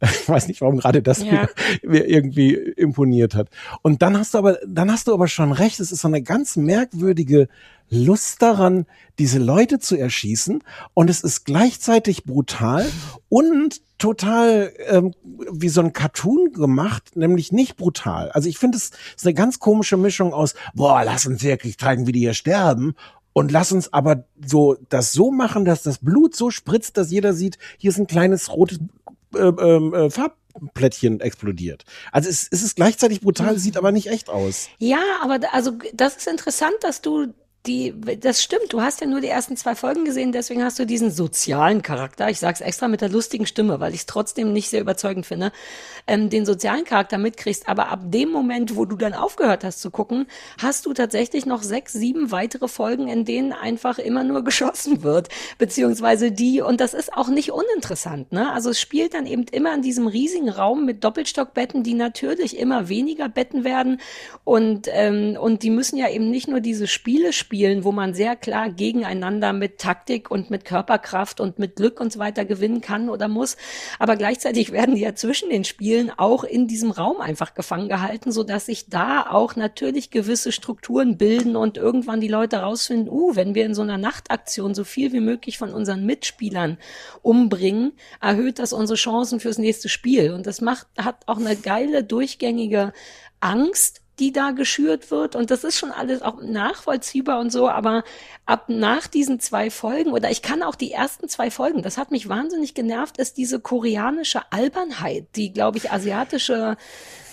Ich 0.04 0.28
weiß 0.28 0.48
nicht, 0.48 0.62
warum 0.62 0.80
gerade 0.80 1.02
das 1.04 1.24
Ja. 1.24 1.32
mir, 1.32 1.50
mir 1.84 2.08
irgendwie 2.08 2.54
imponiert 2.54 3.36
hat. 3.36 3.50
Und 3.84 4.02
dann 4.02 4.18
hast 4.18 4.34
du 4.34 4.40
aber, 4.40 4.58
dann 4.68 4.92
hast 4.92 5.08
du 5.08 5.14
aber 5.14 5.28
schon 5.28 5.52
recht, 5.62 5.80
es 5.80 5.92
ist 5.92 6.02
so 6.02 6.08
eine 6.08 6.22
ganz 6.22 6.58
merkwürdige 6.58 7.48
Lust 7.90 8.42
daran, 8.42 8.86
diese 9.20 9.38
Leute 9.38 9.80
zu 9.80 9.96
erschießen. 9.98 10.64
Und 10.94 11.10
es 11.10 11.22
ist 11.22 11.46
gleichzeitig 11.46 12.24
brutal 12.24 12.90
und 13.30 13.82
total 13.98 14.74
ähm, 14.88 15.14
wie 15.52 15.70
so 15.70 15.82
ein 15.82 15.94
Cartoon 15.94 16.54
gemacht, 16.54 17.16
nämlich 17.16 17.52
nicht 17.52 17.78
brutal. 17.78 18.32
Also 18.32 18.50
ich 18.50 18.58
finde, 18.58 18.78
es 18.78 18.92
ist 19.16 19.26
eine 19.26 19.34
ganz 19.34 19.60
komische 19.60 19.98
Mischung 19.98 20.34
aus, 20.34 20.56
boah, 20.74 21.04
lass 21.06 21.26
uns 21.26 21.44
wirklich 21.44 21.78
zeigen, 21.78 22.08
wie 22.08 22.12
die 22.12 22.22
hier 22.22 22.34
sterben. 22.34 22.96
Und 23.34 23.52
lass 23.52 23.72
uns 23.72 23.94
aber 23.94 24.26
so 24.46 24.76
das 24.90 25.14
so 25.14 25.32
machen, 25.32 25.64
dass 25.64 25.84
das 25.84 26.00
Blut 26.00 26.36
so 26.36 26.50
spritzt, 26.50 26.98
dass 26.98 27.12
jeder 27.12 27.34
sieht, 27.34 27.58
hier 27.78 27.92
ist 27.92 28.00
ein 28.00 28.08
kleines 28.08 28.52
rotes 28.52 28.80
äh, 29.36 29.40
ähm, 29.40 29.94
äh, 29.94 30.10
Farbplättchen 30.52 31.20
explodiert. 31.20 31.84
Also 32.12 32.30
es, 32.30 32.48
es 32.50 32.64
ist 32.64 32.76
gleichzeitig 32.76 33.22
brutal, 33.22 33.58
sieht 33.58 33.78
aber 33.78 33.92
nicht 33.92 34.08
echt 34.08 34.30
aus. 34.30 34.70
Ja, 34.78 35.02
aber 35.22 35.40
also 35.54 35.74
das 35.94 36.18
ist 36.18 36.28
interessant, 36.28 36.76
dass 36.82 37.02
du 37.02 37.34
die, 37.68 37.94
das 38.20 38.42
stimmt, 38.42 38.74
du 38.74 38.82
hast 38.82 39.02
ja 39.02 39.08
nur 39.08 39.22
die 39.22 39.28
ersten 39.28 39.56
zwei 39.56 39.76
Folgen 39.76 40.04
gesehen, 40.04 40.32
deswegen 40.32 40.64
hast 40.64 40.80
du 40.80 40.86
diesen 40.86 41.12
sozialen 41.12 41.84
Charakter. 41.84 42.28
Ich 42.28 42.40
sag's 42.40 42.60
extra 42.60 42.88
mit 42.88 43.02
der 43.02 43.10
lustigen 43.10 43.46
Stimme, 43.46 43.80
weil 43.80 43.94
ich 43.94 44.00
es 44.02 44.06
trotzdem 44.08 44.52
nicht 44.52 44.70
sehr 44.70 44.82
überzeugend 44.82 45.28
finde, 45.28 45.52
ähm, 46.08 46.32
den 46.32 46.48
sozialen 46.48 46.86
Charakter 46.86 47.20
mitkriegst. 47.20 47.70
Aber 47.70 47.90
ab 47.90 48.00
dem 48.06 48.32
Moment, 48.32 48.76
wo 48.76 48.86
du 48.86 48.96
dann 48.96 49.14
aufgehört 49.14 49.64
hast 49.64 49.80
zu 49.80 49.92
gucken, 49.92 50.26
hast 50.60 50.88
du 50.88 50.94
tatsächlich 50.94 51.46
noch 51.46 51.62
sechs, 51.62 51.94
sieben 51.94 52.32
weitere 52.32 52.68
Folgen, 52.68 53.08
in 53.08 53.26
denen 53.26 53.54
einfach 53.54 54.00
immer 54.00 54.24
nur 54.24 54.44
geschossen 54.52 55.04
wird, 55.04 55.30
beziehungsweise 55.60 56.32
die, 56.32 56.62
und 56.62 56.82
das 56.82 56.96
ist 56.96 57.14
auch 57.14 57.28
nicht 57.28 57.52
uninteressant, 57.52 58.32
ne? 58.32 58.52
Also 58.52 58.72
es 58.72 58.80
spielt 58.80 59.14
dann 59.14 59.28
eben 59.28 59.46
immer 59.52 59.76
in 59.76 59.84
diesem 59.84 60.08
riesigen 60.08 60.50
Raum 60.50 60.84
mit 60.86 61.04
Doppelstockbetten, 61.04 61.84
die 61.84 61.94
natürlich 61.94 62.58
immer 62.58 62.90
weniger 62.90 63.30
Betten 63.30 63.64
werden 63.64 64.02
und, 64.44 64.88
ähm, 64.92 65.38
und 65.40 65.62
die 65.62 65.70
müssen 65.70 65.98
ja 65.98 66.10
eben 66.10 66.32
nicht 66.32 66.48
nur 66.48 66.60
diese 66.60 66.88
Spiele 66.88 67.34
spielen, 67.34 67.51
wo 67.52 67.92
man 67.92 68.14
sehr 68.14 68.36
klar 68.36 68.70
gegeneinander 68.70 69.54
mit 69.54 69.78
Taktik 69.78 70.32
und 70.32 70.50
mit 70.50 70.66
Körperkraft 70.66 71.40
und 71.40 71.60
mit 71.60 71.76
Glück 71.76 72.00
und 72.00 72.14
so 72.14 72.20
weiter 72.20 72.46
gewinnen 72.46 72.82
kann 72.82 73.10
oder 73.10 73.28
muss, 73.28 73.58
aber 74.00 74.16
gleichzeitig 74.16 74.72
werden 74.72 74.96
die 74.96 75.02
ja 75.02 75.16
zwischen 75.16 75.50
den 75.50 75.64
Spielen 75.64 76.12
auch 76.16 76.44
in 76.44 76.68
diesem 76.68 76.92
Raum 76.92 77.20
einfach 77.20 77.54
gefangen 77.54 77.90
gehalten, 77.90 78.32
so 78.32 78.44
dass 78.44 78.68
sich 78.68 78.88
da 78.88 79.30
auch 79.30 79.56
natürlich 79.56 80.12
gewisse 80.12 80.52
Strukturen 80.52 81.18
bilden 81.18 81.56
und 81.56 81.78
irgendwann 81.78 82.22
die 82.22 82.28
Leute 82.28 82.58
rausfinden, 82.58 83.10
uh, 83.10 83.36
wenn 83.36 83.56
wir 83.56 83.66
in 83.66 83.76
so 83.76 83.82
einer 83.82 83.98
Nachtaktion 83.98 84.74
so 84.74 84.84
viel 84.84 85.12
wie 85.12 85.20
möglich 85.20 85.58
von 85.58 85.74
unseren 85.74 86.06
Mitspielern 86.06 86.78
umbringen, 87.22 87.94
erhöht 88.22 88.60
das 88.60 88.74
unsere 88.74 88.98
Chancen 88.98 89.40
fürs 89.40 89.58
nächste 89.58 89.90
Spiel. 89.90 90.32
Und 90.32 90.48
das 90.48 90.62
macht, 90.62 90.88
hat 90.98 91.28
auch 91.28 91.38
eine 91.38 91.56
geile, 91.56 92.04
durchgängige 92.04 92.94
Angst, 93.40 94.01
die 94.20 94.32
da 94.32 94.52
geschürt 94.52 95.12
wird. 95.12 95.36
Und 95.36 95.52
das 95.52 95.64
ist 95.64 95.78
schon 95.78 95.92
alles 95.92 96.22
auch 96.22 96.42
nachvollziehbar 96.42 97.40
und 97.40 97.52
so, 97.52 97.70
aber 97.70 98.04
ab 98.46 98.66
nach 98.68 99.08
diesen 99.08 99.40
zwei 99.40 99.70
Folgen, 99.70 100.12
oder 100.12 100.30
ich 100.30 100.42
kann 100.42 100.64
auch 100.64 100.76
die 100.76 100.92
ersten 100.92 101.28
zwei 101.28 101.50
Folgen, 101.50 101.82
das 101.82 101.98
hat 101.98 102.12
mich 102.12 102.30
wahnsinnig 102.30 102.74
genervt, 102.74 103.18
ist 103.18 103.38
diese 103.38 103.60
koreanische 103.60 104.42
Albernheit, 104.52 105.28
die, 105.36 105.54
glaube 105.54 105.78
ich, 105.78 105.92
asiatische 105.92 106.78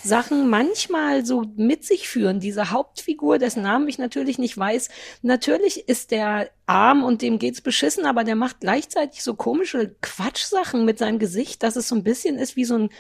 Sachen 0.03 0.49
manchmal 0.49 1.25
so 1.27 1.45
mit 1.57 1.85
sich 1.85 2.09
führen. 2.09 2.41
Diese 2.41 2.71
Hauptfigur, 2.71 3.39
dessen 3.39 3.63
Namen 3.63 3.89
ich 3.89 3.99
natürlich 3.99 4.39
nicht 4.39 4.57
weiß, 4.57 4.89
natürlich 5.23 5.89
ist 5.89 6.11
der 6.11 6.51
arm 6.67 7.03
und 7.03 7.23
dem 7.23 7.39
geht's 7.39 7.61
beschissen, 7.61 8.07
aber 8.07 8.25
der 8.25 8.37
macht 8.37 8.61
gleichzeitig 8.61 9.23
so 9.23 9.35
komische 9.35 9.95
Quatschsachen 10.01 10.85
mit 10.85 10.99
seinem 10.99 11.19
Gesicht, 11.19 11.63
dass 11.63 11.77
es 11.77 11.89
so 11.89 11.97
ein 11.97 12.05
bisschen 12.05 12.39
ist 12.39 12.57
wie 12.57 12.65
so 12.65 12.77
ein 12.77 12.91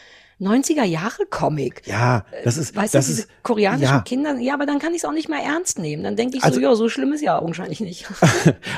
90er 0.41 0.84
Jahre 0.84 1.26
Comic. 1.30 1.82
Ja, 1.86 2.24
das 2.45 2.59
ist, 2.59 2.76
Weißt 2.76 2.95
das 2.95 3.07
du, 3.07 3.11
diese 3.12 3.22
ist, 3.22 3.30
koreanischen 3.43 3.84
ja. 3.97 4.01
Kinder, 4.03 4.36
ja, 4.39 4.55
aber 4.55 4.66
dann 4.66 4.78
kann 4.78 4.93
ich 4.93 4.99
es 4.99 5.05
auch 5.05 5.12
nicht 5.12 5.28
mehr 5.28 5.41
ernst 5.43 5.78
nehmen. 5.78 6.05
Dann 6.05 6.14
denke 6.16 6.36
ich 6.36 6.45
Also- 6.45 6.57
so, 6.57 6.61
ja, 6.62 6.74
so 6.76 6.89
schlimm 6.89 7.12
ist 7.12 7.22
ja 7.22 7.39
augenscheinlich 7.39 7.80
nicht. 7.80 8.07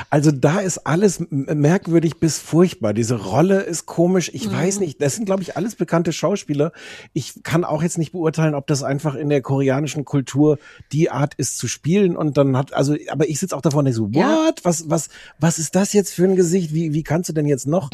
Also 0.09 0.31
da 0.31 0.59
ist 0.59 0.79
alles 0.87 1.23
merkwürdig 1.29 2.19
bis 2.19 2.37
furchtbar. 2.39 2.93
Diese 2.93 3.15
Rolle 3.15 3.61
ist 3.61 3.85
komisch. 3.85 4.29
Ich 4.33 4.51
weiß 4.51 4.75
Mhm. 4.75 4.81
nicht. 4.85 5.01
Das 5.01 5.15
sind, 5.15 5.25
glaube 5.25 5.41
ich, 5.43 5.55
alles 5.55 5.75
bekannte 5.75 6.11
Schauspieler. 6.11 6.71
Ich 7.13 7.43
kann 7.43 7.63
auch 7.63 7.81
jetzt 7.83 7.97
nicht 7.97 8.11
beurteilen, 8.11 8.55
ob 8.55 8.67
das 8.67 8.83
einfach 8.83 9.15
in 9.15 9.29
der 9.29 9.41
koreanischen 9.41 10.03
Kultur 10.03 10.57
die 10.91 11.09
Art 11.09 11.33
ist 11.35 11.57
zu 11.57 11.67
spielen. 11.67 12.17
Und 12.17 12.37
dann 12.37 12.57
hat, 12.57 12.73
also, 12.73 12.95
aber 13.09 13.29
ich 13.29 13.39
sitze 13.39 13.55
auch 13.55 13.61
davor 13.61 13.79
und 13.79 13.85
denke 13.85 13.97
so, 13.97 14.09
Ja. 14.11 14.35
what? 14.45 14.59
Was, 14.63 14.89
was, 14.89 15.09
was 15.39 15.59
ist 15.59 15.75
das 15.75 15.93
jetzt 15.93 16.13
für 16.13 16.23
ein 16.25 16.35
Gesicht? 16.35 16.73
Wie, 16.73 16.93
wie 16.93 17.03
kannst 17.03 17.29
du 17.29 17.33
denn 17.33 17.45
jetzt 17.45 17.67
noch? 17.67 17.89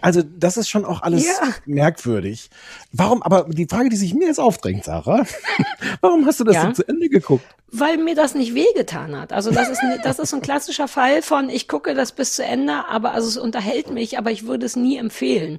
Also, 0.00 0.22
das 0.22 0.56
ist 0.56 0.68
schon 0.70 0.84
auch 0.86 1.02
alles 1.02 1.26
Ja. 1.26 1.32
merkwürdig. 1.66 2.48
Warum, 2.92 3.22
aber 3.22 3.44
die 3.48 3.66
Frage, 3.66 3.88
die 3.88 3.96
sich 3.96 4.14
mir 4.14 4.26
jetzt 4.28 4.40
aufdrängt, 4.40 4.84
Sarah, 4.84 5.24
warum 6.00 6.24
hast 6.26 6.40
du 6.40 6.44
das 6.44 6.54
Ja. 6.56 6.64
denn 6.64 6.74
zu 6.74 6.86
Ende 6.88 7.08
geguckt? 7.08 7.44
Weil 7.70 7.98
mir 7.98 8.14
das 8.14 8.34
nicht 8.34 8.54
wehgetan 8.54 9.18
hat. 9.20 9.32
Also 9.32 9.50
das 9.50 9.68
ist, 9.68 9.80
das 10.02 10.18
ist 10.18 10.32
ein 10.32 10.40
klassischer 10.40 10.88
Fall 10.88 11.20
von, 11.22 11.50
ich 11.50 11.68
gucke 11.68 11.94
das 11.94 12.12
bis 12.12 12.34
zu 12.34 12.44
Ende, 12.44 12.86
aber 12.88 13.12
also 13.12 13.28
es 13.28 13.36
unterhält 13.36 13.90
mich, 13.90 14.16
aber 14.18 14.30
ich 14.30 14.46
würde 14.46 14.64
es 14.64 14.74
nie 14.76 14.96
empfehlen. 14.96 15.58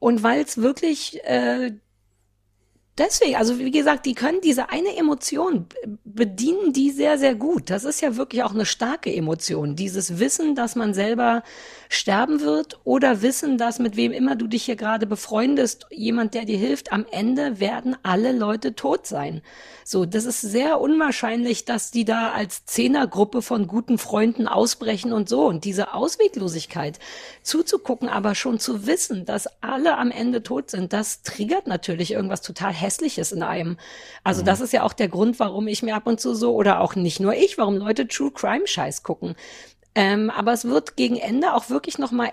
Und 0.00 0.22
weil 0.22 0.42
es 0.42 0.58
wirklich 0.58 1.22
äh, 1.24 1.72
deswegen, 2.98 3.36
also 3.36 3.58
wie 3.58 3.70
gesagt, 3.70 4.06
die 4.06 4.14
können 4.14 4.40
diese 4.40 4.70
eine 4.70 4.96
Emotion 4.96 5.66
bedienen 6.04 6.72
die 6.72 6.90
sehr, 6.90 7.18
sehr 7.18 7.34
gut. 7.34 7.70
Das 7.70 7.84
ist 7.84 8.00
ja 8.00 8.16
wirklich 8.16 8.42
auch 8.42 8.54
eine 8.54 8.66
starke 8.66 9.14
Emotion. 9.14 9.76
Dieses 9.76 10.18
Wissen, 10.18 10.54
dass 10.54 10.76
man 10.76 10.94
selber 10.94 11.42
sterben 11.88 12.40
wird 12.40 12.80
oder 12.84 13.22
wissen, 13.22 13.58
dass 13.58 13.78
mit 13.78 13.96
wem 13.96 14.12
immer 14.12 14.36
du 14.36 14.46
dich 14.46 14.64
hier 14.64 14.76
gerade 14.76 15.06
befreundest, 15.06 15.86
jemand, 15.90 16.34
der 16.34 16.44
dir 16.44 16.58
hilft, 16.58 16.92
am 16.92 17.06
Ende 17.10 17.60
werden 17.60 17.96
alle 18.02 18.32
Leute 18.32 18.74
tot 18.74 19.06
sein. 19.06 19.42
So, 19.84 20.04
das 20.06 20.24
ist 20.24 20.40
sehr 20.40 20.80
unwahrscheinlich, 20.80 21.64
dass 21.64 21.90
die 21.90 22.04
da 22.04 22.32
als 22.32 22.64
Zehnergruppe 22.64 23.42
von 23.42 23.66
guten 23.66 23.98
Freunden 23.98 24.48
ausbrechen 24.48 25.12
und 25.12 25.28
so. 25.28 25.46
Und 25.46 25.64
diese 25.64 25.94
Ausweglosigkeit 25.94 26.98
zuzugucken, 27.42 28.08
aber 28.08 28.34
schon 28.34 28.58
zu 28.58 28.86
wissen, 28.86 29.24
dass 29.24 29.48
alle 29.62 29.98
am 29.98 30.10
Ende 30.10 30.42
tot 30.42 30.70
sind, 30.70 30.92
das 30.92 31.22
triggert 31.22 31.66
natürlich 31.66 32.12
irgendwas 32.12 32.40
total 32.40 32.72
Hässliches 32.84 33.32
in 33.32 33.42
einem. 33.42 33.76
Also 34.22 34.42
das 34.42 34.60
ist 34.60 34.72
ja 34.72 34.82
auch 34.82 34.92
der 34.92 35.08
Grund, 35.08 35.40
warum 35.40 35.66
ich 35.66 35.82
mir 35.82 35.96
ab 35.96 36.06
und 36.06 36.20
zu 36.20 36.34
so, 36.34 36.54
oder 36.54 36.80
auch 36.80 36.94
nicht 36.94 37.20
nur 37.20 37.34
ich, 37.34 37.58
warum 37.58 37.76
Leute 37.76 38.06
True 38.06 38.30
Crime 38.30 38.66
Scheiß 38.66 39.02
gucken. 39.02 39.34
Ähm, 39.94 40.30
aber 40.30 40.52
es 40.52 40.64
wird 40.64 40.96
gegen 40.96 41.16
Ende 41.16 41.54
auch 41.54 41.70
wirklich 41.70 41.98
nochmal 41.98 42.32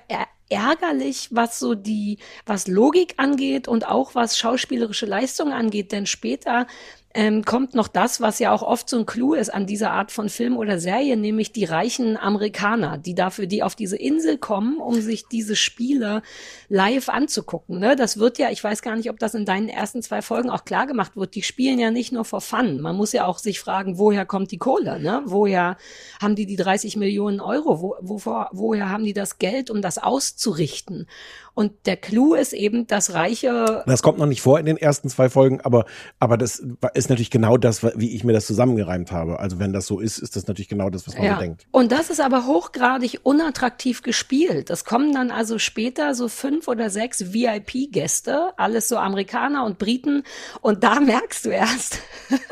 ärgerlich, 0.49 1.29
was 1.31 1.59
so 1.59 1.75
die, 1.75 2.17
was 2.45 2.67
Logik 2.67 3.15
angeht 3.17 3.67
und 3.67 3.87
auch 3.87 4.15
was 4.15 4.37
schauspielerische 4.37 5.05
Leistung 5.05 5.53
angeht, 5.53 5.91
denn 5.91 6.05
später 6.05 6.67
ähm, 7.13 7.43
kommt 7.43 7.73
noch 7.75 7.87
das, 7.87 8.21
was 8.21 8.39
ja 8.39 8.51
auch 8.51 8.61
oft 8.61 8.89
so 8.89 8.97
ein 8.97 9.05
Clou 9.05 9.33
ist 9.33 9.53
an 9.53 9.65
dieser 9.65 9.91
Art 9.91 10.11
von 10.11 10.29
Film 10.29 10.55
oder 10.57 10.79
Serie, 10.79 11.17
nämlich 11.17 11.51
die 11.51 11.65
reichen 11.65 12.17
Amerikaner, 12.17 12.97
die 12.97 13.15
dafür, 13.15 13.47
die 13.47 13.63
auf 13.63 13.75
diese 13.75 13.97
Insel 13.97 14.37
kommen, 14.37 14.77
um 14.77 15.01
sich 15.01 15.27
diese 15.27 15.55
Spiele 15.55 16.21
live 16.69 17.09
anzugucken. 17.09 17.79
Ne? 17.79 17.95
Das 17.95 18.17
wird 18.17 18.37
ja, 18.37 18.49
ich 18.49 18.63
weiß 18.63 18.81
gar 18.81 18.95
nicht, 18.95 19.09
ob 19.09 19.19
das 19.19 19.33
in 19.33 19.45
deinen 19.45 19.69
ersten 19.69 20.01
zwei 20.01 20.21
Folgen 20.21 20.49
auch 20.49 20.63
klar 20.63 20.87
gemacht 20.87 21.15
wird. 21.15 21.35
Die 21.35 21.43
spielen 21.43 21.79
ja 21.79 21.91
nicht 21.91 22.11
nur 22.11 22.25
for 22.25 22.41
fun. 22.41 22.79
Man 22.79 22.95
muss 22.95 23.11
ja 23.11 23.25
auch 23.25 23.39
sich 23.39 23.59
fragen, 23.59 23.97
woher 23.97 24.25
kommt 24.25 24.51
die 24.51 24.57
Kohle? 24.57 24.99
Ne? 24.99 25.21
Woher 25.25 25.77
haben 26.21 26.35
die 26.35 26.45
die 26.45 26.55
30 26.55 26.95
Millionen 26.95 27.41
Euro? 27.41 27.81
Wo, 27.81 27.95
wovor, 27.99 28.49
woher 28.53 28.89
haben 28.89 29.03
die 29.03 29.13
das 29.13 29.37
Geld, 29.37 29.69
um 29.69 29.81
das 29.81 29.97
auszurichten? 29.97 31.07
Und 31.53 31.73
der 31.85 31.97
Clou 31.97 32.33
ist 32.33 32.53
eben, 32.53 32.87
dass 32.87 33.13
reiche 33.13 33.83
Das 33.85 34.01
kommt 34.01 34.19
noch 34.19 34.25
nicht 34.25 34.41
vor 34.41 34.59
in 34.59 34.65
den 34.65 34.77
ersten 34.77 35.09
zwei 35.09 35.29
Folgen, 35.29 35.61
aber, 35.61 35.85
aber 36.19 36.37
das 36.37 36.63
ist 36.93 37.09
natürlich 37.09 37.29
genau 37.29 37.57
das, 37.57 37.83
wie 37.83 38.15
ich 38.15 38.23
mir 38.23 38.33
das 38.33 38.45
zusammengereimt 38.47 39.11
habe. 39.11 39.39
Also 39.39 39.59
wenn 39.59 39.73
das 39.73 39.85
so 39.85 39.99
ist, 39.99 40.17
ist 40.17 40.35
das 40.35 40.47
natürlich 40.47 40.69
genau 40.69 40.89
das, 40.89 41.07
was 41.07 41.17
man 41.17 41.33
so 41.33 41.39
denkt. 41.39 41.67
Und 41.71 41.91
das 41.91 42.09
ist 42.09 42.21
aber 42.21 42.45
hochgradig 42.45 43.19
unattraktiv 43.23 44.01
gespielt. 44.01 44.69
Es 44.69 44.85
kommen 44.85 45.13
dann 45.13 45.31
also 45.31 45.59
später 45.59 46.15
so 46.15 46.27
fünf 46.27 46.67
oder 46.67 46.89
sechs 46.89 47.33
VIP-Gäste, 47.33 48.53
alles 48.57 48.87
so 48.87 48.97
Amerikaner 48.97 49.65
und 49.65 49.77
Briten. 49.77 50.23
Und 50.61 50.83
da 50.83 50.99
merkst 50.99 51.45
du 51.45 51.49
erst, 51.49 51.99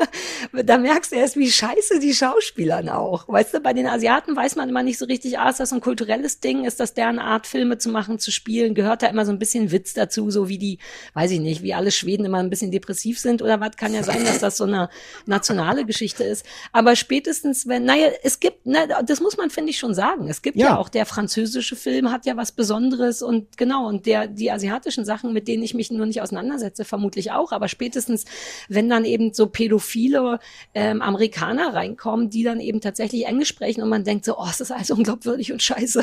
da 0.52 0.78
merkst 0.78 1.12
du 1.12 1.16
erst, 1.16 1.36
wie 1.36 1.50
scheiße 1.50 2.00
die 2.00 2.14
Schauspielern 2.14 2.88
auch. 2.88 3.28
Weißt 3.28 3.54
du, 3.54 3.60
bei 3.60 3.72
den 3.72 3.86
Asiaten 3.86 4.36
weiß 4.36 4.56
man 4.56 4.68
immer 4.68 4.82
nicht 4.82 4.98
so 4.98 5.06
richtig, 5.06 5.38
ah, 5.38 5.48
ist 5.48 5.60
das 5.60 5.72
ein 5.72 5.80
kulturelles 5.80 6.40
Ding? 6.40 6.64
Ist 6.64 6.80
das 6.80 6.94
deren 6.94 7.18
Art, 7.18 7.46
Filme 7.46 7.78
zu 7.78 7.88
machen, 7.88 8.18
zu 8.18 8.30
spielen? 8.30 8.74
Gehört 8.74 8.89
da 8.98 9.06
immer 9.06 9.24
so 9.24 9.32
ein 9.32 9.38
bisschen 9.38 9.70
Witz 9.72 9.94
dazu, 9.94 10.30
so 10.30 10.48
wie 10.48 10.58
die, 10.58 10.78
weiß 11.14 11.30
ich 11.30 11.40
nicht, 11.40 11.62
wie 11.62 11.74
alle 11.74 11.90
Schweden 11.90 12.24
immer 12.24 12.38
ein 12.38 12.50
bisschen 12.50 12.70
depressiv 12.70 13.18
sind 13.18 13.42
oder 13.42 13.60
was? 13.60 13.76
Kann 13.76 13.94
ja 13.94 14.02
sein, 14.02 14.24
dass 14.24 14.40
das 14.40 14.56
so 14.56 14.64
eine 14.64 14.88
nationale 15.26 15.84
Geschichte 15.84 16.24
ist. 16.24 16.44
Aber 16.72 16.96
spätestens, 16.96 17.66
wenn, 17.66 17.84
naja, 17.84 18.08
es 18.22 18.40
gibt, 18.40 18.60
na, 18.64 18.86
das 19.02 19.20
muss 19.20 19.36
man, 19.36 19.50
finde 19.50 19.70
ich, 19.70 19.78
schon 19.78 19.94
sagen. 19.94 20.28
Es 20.28 20.42
gibt 20.42 20.56
ja. 20.56 20.68
ja 20.68 20.78
auch 20.78 20.88
der 20.88 21.06
französische 21.06 21.76
Film 21.76 22.10
hat 22.10 22.26
ja 22.26 22.36
was 22.36 22.52
Besonderes 22.52 23.22
und 23.22 23.56
genau, 23.56 23.88
und 23.88 24.06
der, 24.06 24.26
die 24.26 24.50
asiatischen 24.50 25.04
Sachen, 25.04 25.32
mit 25.32 25.48
denen 25.48 25.62
ich 25.62 25.74
mich 25.74 25.90
nur 25.90 26.06
nicht 26.06 26.20
auseinandersetze, 26.20 26.84
vermutlich 26.84 27.32
auch. 27.32 27.52
Aber 27.52 27.68
spätestens, 27.68 28.24
wenn 28.68 28.88
dann 28.88 29.04
eben 29.04 29.32
so 29.32 29.46
pädophile 29.46 30.38
ähm, 30.74 31.02
Amerikaner 31.02 31.74
reinkommen, 31.74 32.30
die 32.30 32.42
dann 32.42 32.60
eben 32.60 32.80
tatsächlich 32.80 33.26
Englisch 33.26 33.48
sprechen 33.48 33.82
und 33.82 33.88
man 33.88 34.04
denkt 34.04 34.24
so, 34.24 34.38
oh, 34.38 34.46
es 34.48 34.60
ist 34.60 34.72
alles 34.72 34.90
unglaubwürdig 34.90 35.52
und 35.52 35.62
scheiße. 35.62 36.02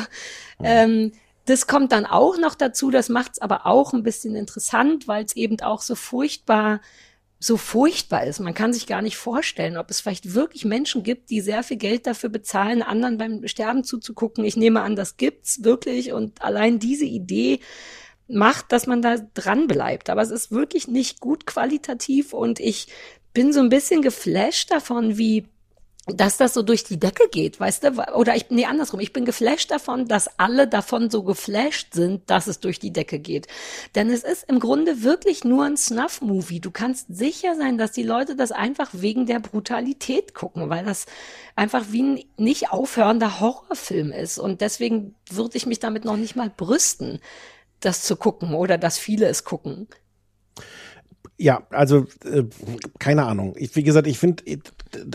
Mhm. 0.58 0.64
Ähm, 0.64 1.12
das 1.48 1.66
kommt 1.66 1.92
dann 1.92 2.06
auch 2.06 2.38
noch 2.38 2.54
dazu, 2.54 2.90
das 2.90 3.08
macht 3.08 3.32
es 3.32 3.40
aber 3.40 3.66
auch 3.66 3.92
ein 3.92 4.02
bisschen 4.02 4.36
interessant, 4.36 5.08
weil 5.08 5.24
es 5.24 5.36
eben 5.36 5.60
auch 5.60 5.82
so 5.82 5.94
furchtbar 5.94 6.80
so 7.40 7.56
furchtbar 7.56 8.24
ist. 8.24 8.40
Man 8.40 8.54
kann 8.54 8.72
sich 8.72 8.86
gar 8.86 9.00
nicht 9.00 9.16
vorstellen, 9.16 9.76
ob 9.76 9.90
es 9.90 10.00
vielleicht 10.00 10.34
wirklich 10.34 10.64
Menschen 10.64 11.04
gibt, 11.04 11.30
die 11.30 11.40
sehr 11.40 11.62
viel 11.62 11.76
Geld 11.76 12.06
dafür 12.06 12.30
bezahlen, 12.30 12.82
anderen 12.82 13.16
beim 13.16 13.46
Sterben 13.46 13.84
zuzugucken. 13.84 14.44
Ich 14.44 14.56
nehme 14.56 14.80
an, 14.80 14.96
das 14.96 15.16
gibt's 15.16 15.62
wirklich 15.62 16.12
und 16.12 16.42
allein 16.42 16.80
diese 16.80 17.04
Idee 17.04 17.60
macht, 18.26 18.72
dass 18.72 18.86
man 18.86 19.02
da 19.02 19.18
dran 19.34 19.68
bleibt. 19.68 20.10
Aber 20.10 20.20
es 20.20 20.30
ist 20.30 20.50
wirklich 20.50 20.88
nicht 20.88 21.20
gut 21.20 21.46
qualitativ 21.46 22.32
und 22.32 22.58
ich 22.58 22.88
bin 23.32 23.52
so 23.52 23.60
ein 23.60 23.68
bisschen 23.68 24.02
geflasht 24.02 24.72
davon, 24.72 25.16
wie 25.16 25.46
dass 26.14 26.36
das 26.36 26.54
so 26.54 26.62
durch 26.62 26.84
die 26.84 26.98
Decke 26.98 27.28
geht, 27.30 27.60
weißt 27.60 27.84
du? 27.84 28.14
Oder 28.14 28.36
ich, 28.36 28.50
nee, 28.50 28.64
andersrum. 28.64 29.00
Ich 29.00 29.12
bin 29.12 29.24
geflasht 29.24 29.70
davon, 29.70 30.06
dass 30.06 30.38
alle 30.38 30.66
davon 30.66 31.10
so 31.10 31.22
geflasht 31.22 31.92
sind, 31.92 32.28
dass 32.30 32.46
es 32.46 32.60
durch 32.60 32.78
die 32.78 32.92
Decke 32.92 33.18
geht. 33.18 33.46
Denn 33.94 34.10
es 34.10 34.24
ist 34.24 34.44
im 34.48 34.58
Grunde 34.58 35.02
wirklich 35.02 35.44
nur 35.44 35.64
ein 35.64 35.76
Snuff-Movie. 35.76 36.60
Du 36.60 36.70
kannst 36.70 37.06
sicher 37.08 37.56
sein, 37.56 37.78
dass 37.78 37.92
die 37.92 38.02
Leute 38.02 38.36
das 38.36 38.52
einfach 38.52 38.90
wegen 38.92 39.26
der 39.26 39.40
Brutalität 39.40 40.34
gucken, 40.34 40.70
weil 40.70 40.84
das 40.84 41.06
einfach 41.56 41.86
wie 41.90 42.02
ein 42.02 42.24
nicht 42.36 42.70
aufhörender 42.72 43.40
Horrorfilm 43.40 44.12
ist. 44.12 44.38
Und 44.38 44.60
deswegen 44.60 45.14
würde 45.30 45.56
ich 45.56 45.66
mich 45.66 45.78
damit 45.78 46.04
noch 46.04 46.16
nicht 46.16 46.36
mal 46.36 46.50
brüsten, 46.50 47.20
das 47.80 48.02
zu 48.02 48.16
gucken 48.16 48.54
oder 48.54 48.78
dass 48.78 48.98
viele 48.98 49.26
es 49.26 49.44
gucken. 49.44 49.88
Ja, 51.40 51.62
also 51.70 52.06
äh, 52.24 52.44
keine 52.98 53.24
Ahnung. 53.24 53.54
Ich, 53.56 53.76
wie 53.76 53.84
gesagt, 53.84 54.08
ich 54.08 54.18
finde 54.18 54.42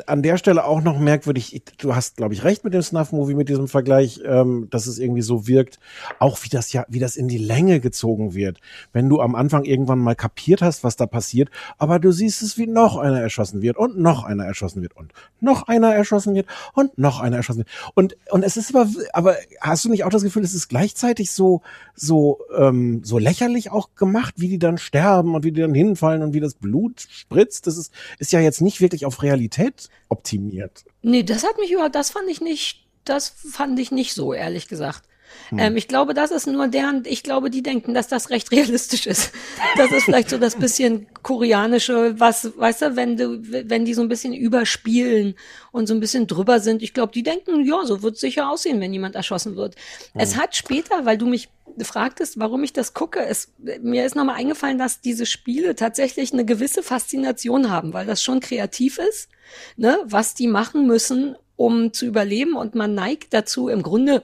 an 0.06 0.22
der 0.22 0.38
Stelle 0.38 0.64
auch 0.64 0.82
noch 0.82 0.98
merkwürdig. 0.98 1.54
Ich, 1.54 1.64
du 1.78 1.96
hast, 1.96 2.16
glaube 2.16 2.34
ich, 2.34 2.46
recht 2.46 2.64
mit 2.64 2.74
dem 2.74 2.82
Snuff-Movie, 2.82 3.34
mit 3.34 3.50
diesem 3.50 3.68
Vergleich, 3.68 4.22
ähm, 4.26 4.68
dass 4.70 4.88
es 4.88 5.00
irgendwie 5.00 5.22
so 5.22 5.48
wirkt. 5.48 5.80
Auch 6.20 6.38
wie 6.44 6.50
das 6.50 6.72
ja, 6.72 6.86
wie 6.88 7.00
das 7.00 7.18
in 7.18 7.28
die 7.28 7.38
Länge 7.38 7.82
gezogen 7.82 8.36
wird. 8.36 8.60
Wenn 8.94 9.10
du 9.10 9.20
am 9.20 9.36
Anfang 9.36 9.66
irgendwann 9.66 10.00
mal 10.00 10.16
kapiert 10.16 10.62
hast, 10.62 10.84
was 10.86 10.96
da 10.96 11.08
passiert, 11.08 11.50
aber 11.78 12.00
du 12.00 12.12
siehst 12.12 12.42
es, 12.42 12.58
wie 12.58 12.68
noch 12.68 12.98
einer 12.98 13.20
erschossen 13.20 13.62
wird 13.62 13.78
und 13.78 13.98
noch 13.98 14.24
einer 14.24 14.46
erschossen 14.46 14.82
wird 14.82 14.96
und 14.96 15.12
noch 15.42 15.68
einer 15.68 15.94
erschossen 15.94 16.36
wird 16.36 16.48
und 16.74 16.98
noch 16.98 17.20
einer 17.20 17.36
erschossen 17.36 17.60
wird. 17.60 17.70
Und 17.96 18.16
und 18.32 18.44
es 18.44 18.56
ist 18.56 18.74
aber, 18.74 18.88
aber 19.12 19.36
hast 19.60 19.84
du 19.84 19.90
nicht 19.90 20.06
auch 20.06 20.10
das 20.10 20.24
Gefühl, 20.24 20.44
es 20.44 20.54
ist 20.54 20.70
gleichzeitig 20.70 21.32
so 21.32 21.62
so 21.96 22.40
ähm, 22.58 23.02
so 23.04 23.18
lächerlich 23.18 23.72
auch 23.72 23.90
gemacht, 23.96 24.36
wie 24.38 24.48
die 24.48 24.60
dann 24.60 24.78
sterben 24.78 25.36
und 25.36 25.44
wie 25.44 25.52
die 25.52 25.62
dann 25.62 25.74
hinfallen 26.04 26.22
und 26.22 26.34
wie 26.34 26.40
das 26.40 26.56
Blut 26.56 27.08
spritzt? 27.10 27.68
Das 27.68 27.78
ist 27.78 27.92
ist 28.20 28.32
ja 28.32 28.40
jetzt 28.40 28.62
nicht 28.62 28.82
wirklich 28.82 29.06
auf 29.06 29.24
Realität 29.24 29.90
optimiert. 30.10 30.86
Nee, 31.02 31.24
das 31.24 31.44
hat 31.44 31.58
mich 31.58 31.72
überhaupt, 31.72 31.96
das 31.96 32.12
fand 32.12 32.30
ich 32.30 32.42
nicht, 32.42 32.86
das 33.06 33.30
fand 33.30 33.80
ich 33.80 33.92
nicht 33.92 34.14
so, 34.14 34.34
ehrlich 34.34 34.68
gesagt. 34.68 35.04
Hm. 35.50 35.60
Ähm, 35.60 35.78
ich 35.78 35.88
glaube, 35.88 36.14
das 36.14 36.32
ist 36.32 36.48
nur 36.48 36.68
deren, 36.68 37.04
ich 37.06 37.24
glaube, 37.24 37.50
die 37.50 37.64
denken, 37.64 37.94
dass 37.94 38.08
das 38.08 38.30
recht 38.30 38.52
realistisch 38.52 39.08
ist. 39.08 39.32
Das 39.76 39.92
ist 39.92 40.04
vielleicht 40.04 40.30
so 40.30 40.38
das 40.38 40.56
bisschen 40.56 41.08
koreanische, 41.24 42.20
was, 42.20 42.52
weißt 42.58 42.82
du, 42.84 42.96
wenn 42.96 43.18
du, 43.18 43.40
wenn 43.42 43.86
die 43.86 43.96
so 43.96 44.02
ein 44.02 44.08
bisschen 44.08 44.34
überspielen 44.34 45.36
und 45.72 45.88
so 45.88 45.96
ein 45.96 46.00
bisschen 46.00 46.28
drüber 46.28 46.60
sind. 46.60 46.84
Ich 46.84 46.94
glaube, 46.94 47.12
die 47.12 47.24
denken, 47.24 47.66
ja, 47.66 47.84
so 47.86 48.04
wird 48.04 48.16
es 48.16 48.22
sicher 48.22 48.50
aussehen, 48.50 48.80
wenn 48.82 48.94
jemand 48.94 49.16
erschossen 49.16 49.56
wird. 49.56 49.76
Hm. 50.14 50.22
Es 50.22 50.38
hat 50.38 50.56
später, 50.56 51.06
weil 51.06 51.18
du 51.18 51.26
mich 51.26 51.50
fragtest, 51.82 52.40
warum 52.40 52.64
ich 52.64 52.74
das 52.74 52.94
gucke, 52.94 53.20
es, 53.26 53.52
mir 53.82 54.06
ist 54.06 54.16
nochmal 54.16 54.36
eingefallen, 54.36 54.78
dass 54.78 55.02
diese 55.02 55.26
Spiele 55.26 55.76
tatsächlich 55.76 56.34
eine 56.34 56.46
gewisse 56.46 56.84
Faszination 56.84 57.72
haben, 57.72 57.94
weil 57.94 58.06
das 58.06 58.22
schon 58.22 58.40
kreativ 58.40 59.00
ist, 59.00 59.30
ne, 59.76 59.98
was 60.06 60.36
die 60.36 60.48
machen 60.48 60.86
müssen, 60.86 61.36
um 61.56 61.94
zu 61.94 62.06
überleben 62.06 62.56
und 62.56 62.76
man 62.76 62.94
neigt 62.94 63.34
dazu, 63.34 63.70
im 63.70 63.84
Grunde 63.84 64.24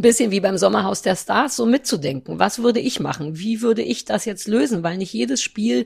ein 0.00 0.02
bisschen 0.02 0.30
wie 0.30 0.40
beim 0.40 0.56
Sommerhaus 0.56 1.02
der 1.02 1.14
Stars, 1.14 1.56
so 1.56 1.66
mitzudenken. 1.66 2.38
Was 2.38 2.62
würde 2.62 2.80
ich 2.80 3.00
machen? 3.00 3.38
Wie 3.38 3.60
würde 3.60 3.82
ich 3.82 4.06
das 4.06 4.24
jetzt 4.24 4.48
lösen? 4.48 4.82
Weil 4.82 4.96
nicht 4.96 5.12
jedes 5.12 5.42
Spiel 5.42 5.84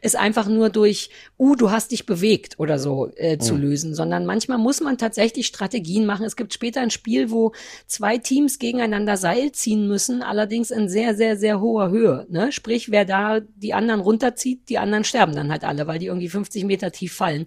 ist 0.00 0.14
einfach 0.14 0.46
nur 0.46 0.70
durch, 0.70 1.10
uh, 1.36 1.56
du 1.56 1.72
hast 1.72 1.90
dich 1.90 2.06
bewegt 2.06 2.60
oder 2.60 2.78
so 2.78 3.10
äh, 3.16 3.38
zu 3.38 3.54
mhm. 3.54 3.60
lösen, 3.60 3.94
sondern 3.94 4.24
manchmal 4.24 4.58
muss 4.58 4.80
man 4.80 4.98
tatsächlich 4.98 5.48
Strategien 5.48 6.06
machen. 6.06 6.24
Es 6.24 6.36
gibt 6.36 6.54
später 6.54 6.80
ein 6.80 6.92
Spiel, 6.92 7.32
wo 7.32 7.52
zwei 7.88 8.18
Teams 8.18 8.60
gegeneinander 8.60 9.16
Seil 9.16 9.50
ziehen 9.50 9.88
müssen, 9.88 10.22
allerdings 10.22 10.70
in 10.70 10.88
sehr, 10.88 11.16
sehr, 11.16 11.36
sehr 11.36 11.60
hoher 11.60 11.90
Höhe. 11.90 12.26
Ne? 12.30 12.52
Sprich, 12.52 12.92
wer 12.92 13.04
da 13.04 13.40
die 13.40 13.74
anderen 13.74 14.00
runterzieht, 14.00 14.68
die 14.68 14.78
anderen 14.78 15.02
sterben 15.02 15.34
dann 15.34 15.50
halt 15.50 15.64
alle, 15.64 15.88
weil 15.88 15.98
die 15.98 16.06
irgendwie 16.06 16.28
50 16.28 16.64
Meter 16.64 16.92
tief 16.92 17.14
fallen. 17.14 17.46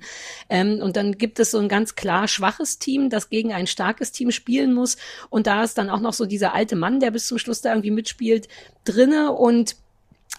Ähm, 0.50 0.82
und 0.82 0.98
dann 0.98 1.18
gibt 1.18 1.40
es 1.40 1.52
so 1.52 1.60
ein 1.60 1.70
ganz 1.70 1.96
klar 1.96 2.28
schwaches 2.28 2.78
Team, 2.78 3.10
das 3.10 3.30
gegen 3.30 3.54
ein 3.54 3.68
starkes 3.68 4.12
Team 4.12 4.32
spielen 4.32 4.74
muss. 4.74 4.98
Und 5.30 5.48
da 5.48 5.64
ist 5.64 5.78
dann 5.78 5.90
auch 5.90 6.02
auch 6.09 6.09
noch 6.10 6.14
so 6.16 6.26
dieser 6.26 6.56
alte 6.56 6.76
Mann, 6.76 7.00
der 7.00 7.12
bis 7.12 7.28
zum 7.28 7.38
Schluss 7.38 7.62
da 7.62 7.70
irgendwie 7.70 7.92
mitspielt, 7.92 8.48
drinne 8.84 9.32
und 9.32 9.76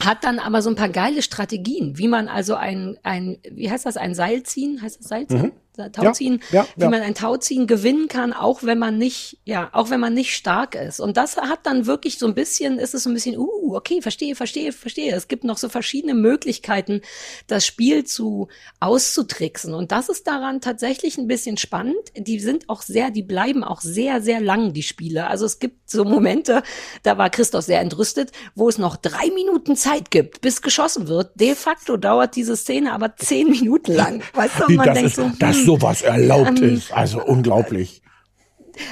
hat 0.02 0.24
dann 0.24 0.38
aber 0.38 0.62
so 0.62 0.70
ein 0.70 0.76
paar 0.76 0.88
geile 0.88 1.22
Strategien, 1.22 1.96
wie 1.96 2.08
man 2.08 2.28
also 2.28 2.54
ein, 2.54 2.98
ein, 3.04 3.38
wie 3.48 3.70
heißt 3.70 3.86
das, 3.86 3.96
ein 3.96 4.14
Seil 4.14 4.42
ziehen, 4.42 4.82
heißt 4.82 4.98
das 4.98 5.08
Seil 5.08 5.26
ziehen? 5.28 5.42
Mhm. 5.42 5.52
Tauziehen, 5.88 6.42
ja, 6.50 6.62
ja, 6.62 6.68
wie 6.76 6.82
ja. 6.82 6.90
man 6.90 7.02
ein 7.02 7.14
Tauziehen 7.14 7.66
gewinnen 7.66 8.08
kann, 8.08 8.32
auch 8.32 8.62
wenn 8.62 8.78
man 8.78 8.98
nicht, 8.98 9.38
ja, 9.44 9.70
auch 9.72 9.90
wenn 9.90 10.00
man 10.00 10.14
nicht 10.14 10.34
stark 10.34 10.74
ist. 10.74 11.00
Und 11.00 11.16
das 11.16 11.36
hat 11.36 11.60
dann 11.64 11.86
wirklich 11.86 12.18
so 12.18 12.26
ein 12.26 12.34
bisschen, 12.34 12.78
ist 12.78 12.94
es 12.94 13.04
so 13.04 13.10
ein 13.10 13.14
bisschen, 13.14 13.38
uh, 13.38 13.74
okay, 13.74 14.02
verstehe, 14.02 14.34
verstehe, 14.34 14.72
verstehe. 14.72 15.14
Es 15.14 15.28
gibt 15.28 15.44
noch 15.44 15.58
so 15.58 15.68
verschiedene 15.68 16.14
Möglichkeiten, 16.14 17.02
das 17.46 17.66
Spiel 17.66 18.04
zu 18.04 18.48
auszutricksen. 18.80 19.74
Und 19.74 19.92
das 19.92 20.08
ist 20.08 20.26
daran 20.26 20.60
tatsächlich 20.60 21.18
ein 21.18 21.26
bisschen 21.26 21.56
spannend. 21.56 21.96
Die 22.16 22.40
sind 22.40 22.68
auch 22.68 22.82
sehr, 22.82 23.10
die 23.10 23.22
bleiben 23.22 23.64
auch 23.64 23.80
sehr, 23.80 24.22
sehr 24.22 24.40
lang, 24.40 24.72
die 24.72 24.82
Spiele. 24.82 25.26
Also 25.26 25.46
es 25.46 25.58
gibt 25.58 25.90
so 25.90 26.04
Momente, 26.04 26.62
da 27.02 27.18
war 27.18 27.30
Christoph 27.30 27.64
sehr 27.64 27.80
entrüstet, 27.80 28.32
wo 28.54 28.68
es 28.68 28.78
noch 28.78 28.96
drei 28.96 29.30
Minuten 29.34 29.76
Zeit 29.76 30.10
gibt, 30.10 30.40
bis 30.40 30.62
geschossen 30.62 31.08
wird. 31.08 31.32
De 31.34 31.54
facto 31.54 31.96
dauert 31.96 32.36
diese 32.36 32.56
Szene 32.56 32.92
aber 32.92 33.16
zehn 33.16 33.50
Minuten 33.50 33.92
lang. 33.92 34.22
Weißt 34.34 34.54
du, 34.60 34.72
man 34.72 34.86
das 34.86 34.94
denkt 34.94 35.10
ist, 35.10 35.16
so, 35.16 35.30
das 35.38 35.56
hm, 35.56 35.64
sowas 35.70 36.02
erlaubt 36.02 36.58
ähm, 36.58 36.74
ist. 36.74 36.92
Also 36.92 37.22
unglaublich. 37.22 38.02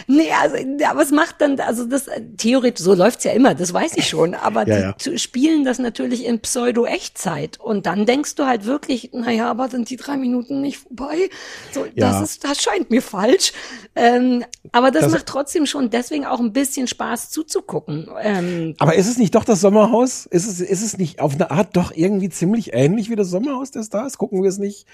Nee, 0.06 0.28
also, 0.38 0.56
aber 0.86 1.02
es 1.02 1.10
macht 1.10 1.40
dann, 1.40 1.58
also 1.60 1.84
das, 1.84 2.06
theoretisch, 2.36 2.84
so 2.84 2.94
läuft's 2.94 3.24
ja 3.24 3.32
immer, 3.32 3.54
das 3.54 3.72
weiß 3.72 3.96
ich 3.96 4.08
schon, 4.08 4.34
aber 4.34 4.66
ja, 4.68 4.92
die 4.92 5.10
ja. 5.10 5.18
spielen 5.18 5.64
das 5.64 5.78
natürlich 5.78 6.26
in 6.26 6.40
Pseudo-Echtzeit 6.40 7.58
und 7.58 7.86
dann 7.86 8.04
denkst 8.04 8.34
du 8.34 8.44
halt 8.44 8.66
wirklich, 8.66 9.10
naja, 9.12 9.50
aber 9.50 9.68
sind 9.68 9.88
die 9.88 9.96
drei 9.96 10.16
Minuten 10.16 10.60
nicht 10.60 10.78
vorbei? 10.78 11.30
So, 11.72 11.86
ja. 11.86 12.10
das 12.10 12.22
ist, 12.22 12.44
das 12.44 12.62
scheint 12.62 12.90
mir 12.90 13.00
falsch. 13.00 13.52
Ähm, 13.94 14.44
aber 14.72 14.90
das, 14.90 15.04
das, 15.04 15.12
macht 15.12 15.26
trotzdem 15.26 15.64
schon 15.64 15.88
deswegen 15.90 16.26
auch 16.26 16.40
ein 16.40 16.52
bisschen 16.52 16.86
Spaß 16.86 17.30
zuzugucken. 17.30 18.08
Ähm, 18.20 18.74
aber 18.78 18.94
ist 18.94 19.08
es 19.08 19.16
nicht 19.16 19.34
doch 19.34 19.44
das 19.44 19.60
Sommerhaus? 19.60 20.26
Ist 20.26 20.46
es, 20.46 20.60
ist 20.60 20.82
es 20.82 20.98
nicht 20.98 21.20
auf 21.20 21.34
eine 21.34 21.50
Art 21.50 21.76
doch 21.76 21.92
irgendwie 21.94 22.28
ziemlich 22.28 22.74
ähnlich 22.74 23.08
wie 23.08 23.16
das 23.16 23.28
Sommerhaus 23.28 23.70
der 23.70 23.84
Stars? 23.84 24.18
Gucken 24.18 24.42
wir 24.42 24.50
es 24.50 24.58
nicht 24.58 24.86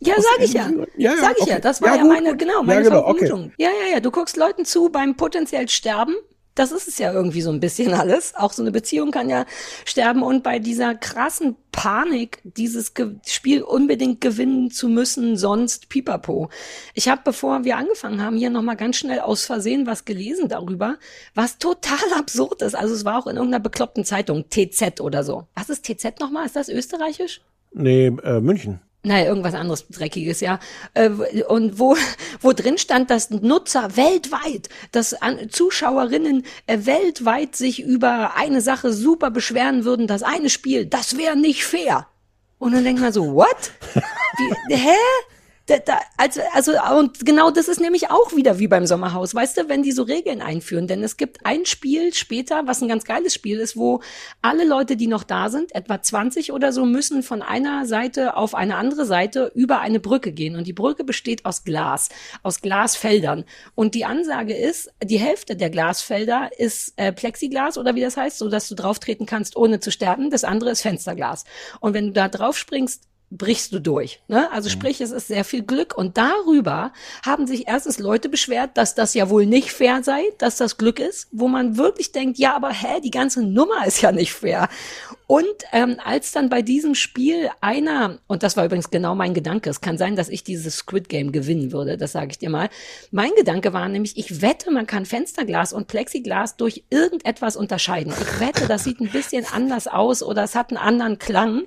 ja, 0.00 0.14
sag 0.16 0.44
ich 0.44 0.52
ja. 0.52 0.70
ja, 0.96 1.12
ja 1.12 1.16
sag 1.16 1.36
ich 1.36 1.42
okay. 1.42 1.50
ja. 1.50 1.58
Das 1.58 1.80
war 1.80 1.90
ja, 1.90 1.96
ja 1.96 2.04
meine, 2.04 2.36
genau, 2.36 2.62
meine 2.62 2.84
ja, 2.84 2.88
genau, 2.88 3.02
Vermutung. 3.04 3.44
Okay. 3.46 3.54
Ja, 3.58 3.70
ja, 3.70 3.94
ja. 3.94 4.00
Du 4.00 4.10
guckst 4.10 4.36
Leuten 4.36 4.64
zu 4.64 4.88
beim 4.90 5.16
potenziell 5.16 5.68
Sterben. 5.68 6.14
Das 6.54 6.70
ist 6.70 6.86
es 6.86 6.98
ja 6.98 7.12
irgendwie 7.12 7.42
so 7.42 7.50
ein 7.50 7.58
bisschen 7.58 7.94
alles. 7.94 8.34
Auch 8.36 8.52
so 8.52 8.62
eine 8.62 8.70
Beziehung 8.70 9.10
kann 9.10 9.28
ja 9.28 9.44
sterben 9.84 10.22
und 10.22 10.42
bei 10.42 10.58
dieser 10.58 10.94
krassen 10.94 11.56
Panik, 11.72 12.38
dieses 12.44 12.94
Ge 12.94 13.16
Spiel 13.26 13.62
unbedingt 13.62 14.20
gewinnen 14.20 14.70
zu 14.70 14.88
müssen, 14.88 15.36
sonst 15.36 15.88
pipapo. 15.88 16.50
Ich 16.94 17.08
habe, 17.08 17.22
bevor 17.24 17.64
wir 17.64 17.76
angefangen 17.76 18.22
haben, 18.22 18.36
hier 18.36 18.50
nochmal 18.50 18.76
ganz 18.76 18.96
schnell 18.96 19.20
aus 19.20 19.44
Versehen 19.44 19.86
was 19.86 20.04
gelesen 20.04 20.48
darüber, 20.48 20.98
was 21.34 21.58
total 21.58 22.12
absurd 22.16 22.62
ist. 22.62 22.76
Also 22.76 22.94
es 22.94 23.04
war 23.04 23.18
auch 23.18 23.26
in 23.26 23.36
irgendeiner 23.36 23.62
bekloppten 23.62 24.04
Zeitung, 24.04 24.44
TZ 24.48 25.00
oder 25.00 25.24
so. 25.24 25.48
Was 25.54 25.70
ist 25.70 25.84
TZ 25.84 26.20
nochmal? 26.20 26.46
Ist 26.46 26.56
das 26.56 26.68
österreichisch? 26.68 27.40
Nee, 27.72 28.06
äh, 28.22 28.40
München 28.40 28.80
naja, 29.04 29.26
irgendwas 29.26 29.54
anderes 29.54 29.86
Dreckiges, 29.88 30.40
ja. 30.40 30.58
Äh, 30.94 31.10
und 31.48 31.78
wo, 31.78 31.96
wo 32.40 32.52
drin 32.52 32.78
stand, 32.78 33.10
dass 33.10 33.30
Nutzer 33.30 33.96
weltweit, 33.96 34.68
dass 34.92 35.14
Zuschauerinnen 35.50 36.44
äh, 36.66 36.78
weltweit 36.82 37.54
sich 37.54 37.82
über 37.82 38.36
eine 38.36 38.60
Sache 38.60 38.92
super 38.92 39.30
beschweren 39.30 39.84
würden, 39.84 40.06
das 40.06 40.22
eine 40.22 40.50
Spiel, 40.50 40.86
das 40.86 41.16
wäre 41.16 41.36
nicht 41.36 41.64
fair. 41.64 42.06
Und 42.58 42.72
dann 42.72 42.84
denkt 42.84 43.00
man 43.00 43.12
so, 43.12 43.34
what? 43.34 43.72
Wie, 44.68 44.74
hä? 44.74 44.96
Da, 45.66 45.78
da, 45.78 45.98
also, 46.18 46.42
also, 46.52 46.72
und 46.98 47.24
genau 47.24 47.50
das 47.50 47.68
ist 47.68 47.80
nämlich 47.80 48.10
auch 48.10 48.36
wieder 48.36 48.58
wie 48.58 48.68
beim 48.68 48.84
Sommerhaus, 48.84 49.34
weißt 49.34 49.56
du, 49.56 49.68
wenn 49.70 49.82
die 49.82 49.92
so 49.92 50.02
Regeln 50.02 50.42
einführen. 50.42 50.86
Denn 50.86 51.02
es 51.02 51.16
gibt 51.16 51.46
ein 51.46 51.64
Spiel 51.64 52.12
später, 52.12 52.66
was 52.66 52.82
ein 52.82 52.88
ganz 52.88 53.04
geiles 53.04 53.32
Spiel 53.32 53.60
ist, 53.60 53.74
wo 53.74 54.02
alle 54.42 54.66
Leute, 54.66 54.96
die 54.96 55.06
noch 55.06 55.24
da 55.24 55.48
sind, 55.48 55.74
etwa 55.74 56.02
20 56.02 56.52
oder 56.52 56.70
so, 56.70 56.84
müssen 56.84 57.22
von 57.22 57.40
einer 57.40 57.86
Seite 57.86 58.36
auf 58.36 58.54
eine 58.54 58.76
andere 58.76 59.06
Seite 59.06 59.52
über 59.54 59.80
eine 59.80 60.00
Brücke 60.00 60.32
gehen. 60.32 60.56
Und 60.56 60.66
die 60.66 60.74
Brücke 60.74 61.02
besteht 61.02 61.46
aus 61.46 61.64
Glas, 61.64 62.10
aus 62.42 62.60
Glasfeldern. 62.60 63.46
Und 63.74 63.94
die 63.94 64.04
Ansage 64.04 64.54
ist, 64.54 64.92
die 65.02 65.18
Hälfte 65.18 65.56
der 65.56 65.70
Glasfelder 65.70 66.50
ist 66.58 66.92
äh, 66.96 67.10
Plexiglas 67.10 67.78
oder 67.78 67.94
wie 67.94 68.02
das 68.02 68.18
heißt, 68.18 68.36
so 68.36 68.50
dass 68.50 68.68
du 68.68 68.74
drauf 68.74 68.98
treten 68.98 69.24
kannst, 69.24 69.56
ohne 69.56 69.80
zu 69.80 69.90
sterben. 69.90 70.28
Das 70.28 70.44
andere 70.44 70.72
ist 70.72 70.82
Fensterglas. 70.82 71.44
Und 71.80 71.94
wenn 71.94 72.08
du 72.08 72.12
da 72.12 72.28
drauf 72.28 72.58
springst, 72.58 73.04
brichst 73.36 73.72
du 73.72 73.80
durch. 73.80 74.20
Ne? 74.28 74.50
Also 74.52 74.68
sprich, 74.68 75.00
es 75.00 75.10
ist 75.10 75.28
sehr 75.28 75.44
viel 75.44 75.62
Glück. 75.62 75.96
Und 75.96 76.16
darüber 76.16 76.92
haben 77.24 77.46
sich 77.46 77.66
erstens 77.68 77.98
Leute 77.98 78.28
beschwert, 78.28 78.76
dass 78.76 78.94
das 78.94 79.14
ja 79.14 79.28
wohl 79.28 79.46
nicht 79.46 79.70
fair 79.70 80.02
sei, 80.02 80.22
dass 80.38 80.56
das 80.56 80.76
Glück 80.76 81.00
ist, 81.00 81.28
wo 81.32 81.48
man 81.48 81.76
wirklich 81.76 82.12
denkt, 82.12 82.38
ja, 82.38 82.54
aber 82.54 82.70
hä, 82.70 83.00
die 83.02 83.10
ganze 83.10 83.42
Nummer 83.42 83.86
ist 83.86 84.00
ja 84.00 84.12
nicht 84.12 84.32
fair. 84.32 84.68
Und 85.26 85.46
ähm, 85.72 85.96
als 86.04 86.32
dann 86.32 86.50
bei 86.50 86.60
diesem 86.60 86.94
Spiel 86.94 87.48
einer, 87.62 88.18
und 88.26 88.42
das 88.42 88.58
war 88.58 88.66
übrigens 88.66 88.90
genau 88.90 89.14
mein 89.14 89.32
Gedanke, 89.32 89.70
es 89.70 89.80
kann 89.80 89.96
sein, 89.96 90.16
dass 90.16 90.28
ich 90.28 90.44
dieses 90.44 90.76
Squid 90.76 91.08
Game 91.08 91.32
gewinnen 91.32 91.72
würde, 91.72 91.96
das 91.96 92.12
sage 92.12 92.28
ich 92.32 92.38
dir 92.38 92.50
mal. 92.50 92.68
Mein 93.10 93.30
Gedanke 93.34 93.72
war 93.72 93.88
nämlich, 93.88 94.18
ich 94.18 94.42
wette, 94.42 94.70
man 94.70 94.86
kann 94.86 95.06
Fensterglas 95.06 95.72
und 95.72 95.88
Plexiglas 95.88 96.56
durch 96.56 96.84
irgendetwas 96.90 97.56
unterscheiden. 97.56 98.12
Ich 98.20 98.40
wette, 98.40 98.68
das 98.68 98.84
sieht 98.84 99.00
ein 99.00 99.10
bisschen 99.10 99.46
anders 99.50 99.86
aus 99.86 100.22
oder 100.22 100.44
es 100.44 100.54
hat 100.54 100.70
einen 100.70 100.76
anderen 100.76 101.18
Klang 101.18 101.62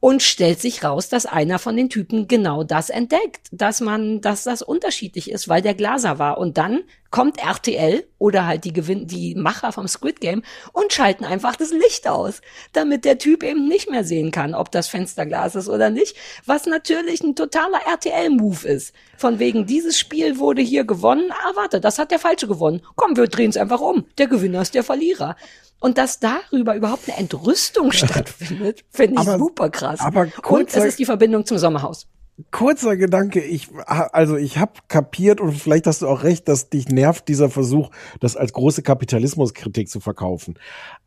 und 0.00 0.22
stellt 0.22 0.60
sich 0.60 0.82
raus, 0.82 1.03
dass 1.08 1.26
einer 1.26 1.58
von 1.58 1.76
den 1.76 1.90
Typen 1.90 2.28
genau 2.28 2.64
das 2.64 2.90
entdeckt, 2.90 3.48
dass 3.52 3.80
man, 3.80 4.20
dass 4.20 4.44
das 4.44 4.62
unterschiedlich 4.62 5.30
ist, 5.30 5.48
weil 5.48 5.62
der 5.62 5.74
Glaser 5.74 6.18
war. 6.18 6.38
Und 6.38 6.58
dann 6.58 6.82
kommt 7.10 7.38
RTL 7.38 8.04
oder 8.18 8.44
halt 8.46 8.64
die 8.64 8.72
Gewinn 8.72 9.06
die 9.06 9.36
Macher 9.36 9.70
vom 9.70 9.86
Squid 9.86 10.20
Game 10.20 10.42
und 10.72 10.92
schalten 10.92 11.24
einfach 11.24 11.54
das 11.54 11.70
Licht 11.70 12.08
aus, 12.08 12.40
damit 12.72 13.04
der 13.04 13.18
Typ 13.18 13.44
eben 13.44 13.68
nicht 13.68 13.88
mehr 13.88 14.02
sehen 14.02 14.32
kann, 14.32 14.52
ob 14.52 14.72
das 14.72 14.88
Fensterglas 14.88 15.54
ist 15.54 15.68
oder 15.68 15.90
nicht, 15.90 16.16
was 16.44 16.66
natürlich 16.66 17.22
ein 17.22 17.36
totaler 17.36 17.78
RTL-Move 17.86 18.66
ist. 18.66 18.94
Von 19.16 19.38
wegen, 19.38 19.64
dieses 19.64 19.96
Spiel 19.96 20.38
wurde 20.38 20.62
hier 20.62 20.84
gewonnen, 20.84 21.30
ah 21.30 21.52
warte, 21.54 21.80
das 21.80 22.00
hat 22.00 22.10
der 22.10 22.18
Falsche 22.18 22.48
gewonnen. 22.48 22.82
Komm, 22.96 23.16
wir 23.16 23.28
drehen 23.28 23.50
es 23.50 23.56
einfach 23.56 23.80
um. 23.80 24.06
Der 24.18 24.26
Gewinner 24.26 24.62
ist 24.62 24.74
der 24.74 24.82
Verlierer. 24.82 25.36
Und 25.80 25.98
dass 25.98 26.18
darüber 26.20 26.74
überhaupt 26.76 27.08
eine 27.08 27.18
Entrüstung 27.18 27.92
stattfindet, 27.92 28.84
finde 28.90 29.20
ich 29.22 29.28
Aber- 29.28 29.38
super 29.38 29.70
krass. 29.70 30.00
aber 30.00 30.22
Und 30.22 30.36
kurz- 30.42 30.76
es 30.76 30.84
ist 30.84 30.98
die 30.98 31.04
Verbindung 31.04 31.44
zum 31.44 31.58
Sommerhaus. 31.58 32.06
Kurzer 32.50 32.96
Gedanke, 32.96 33.40
ich 33.40 33.68
also 33.86 34.36
ich 34.36 34.58
habe 34.58 34.72
kapiert 34.88 35.40
und 35.40 35.52
vielleicht 35.52 35.86
hast 35.86 36.02
du 36.02 36.08
auch 36.08 36.24
recht, 36.24 36.48
dass 36.48 36.68
dich 36.68 36.88
nervt 36.88 37.28
dieser 37.28 37.48
Versuch, 37.48 37.90
das 38.18 38.36
als 38.36 38.52
große 38.52 38.82
Kapitalismuskritik 38.82 39.88
zu 39.88 40.00
verkaufen. 40.00 40.58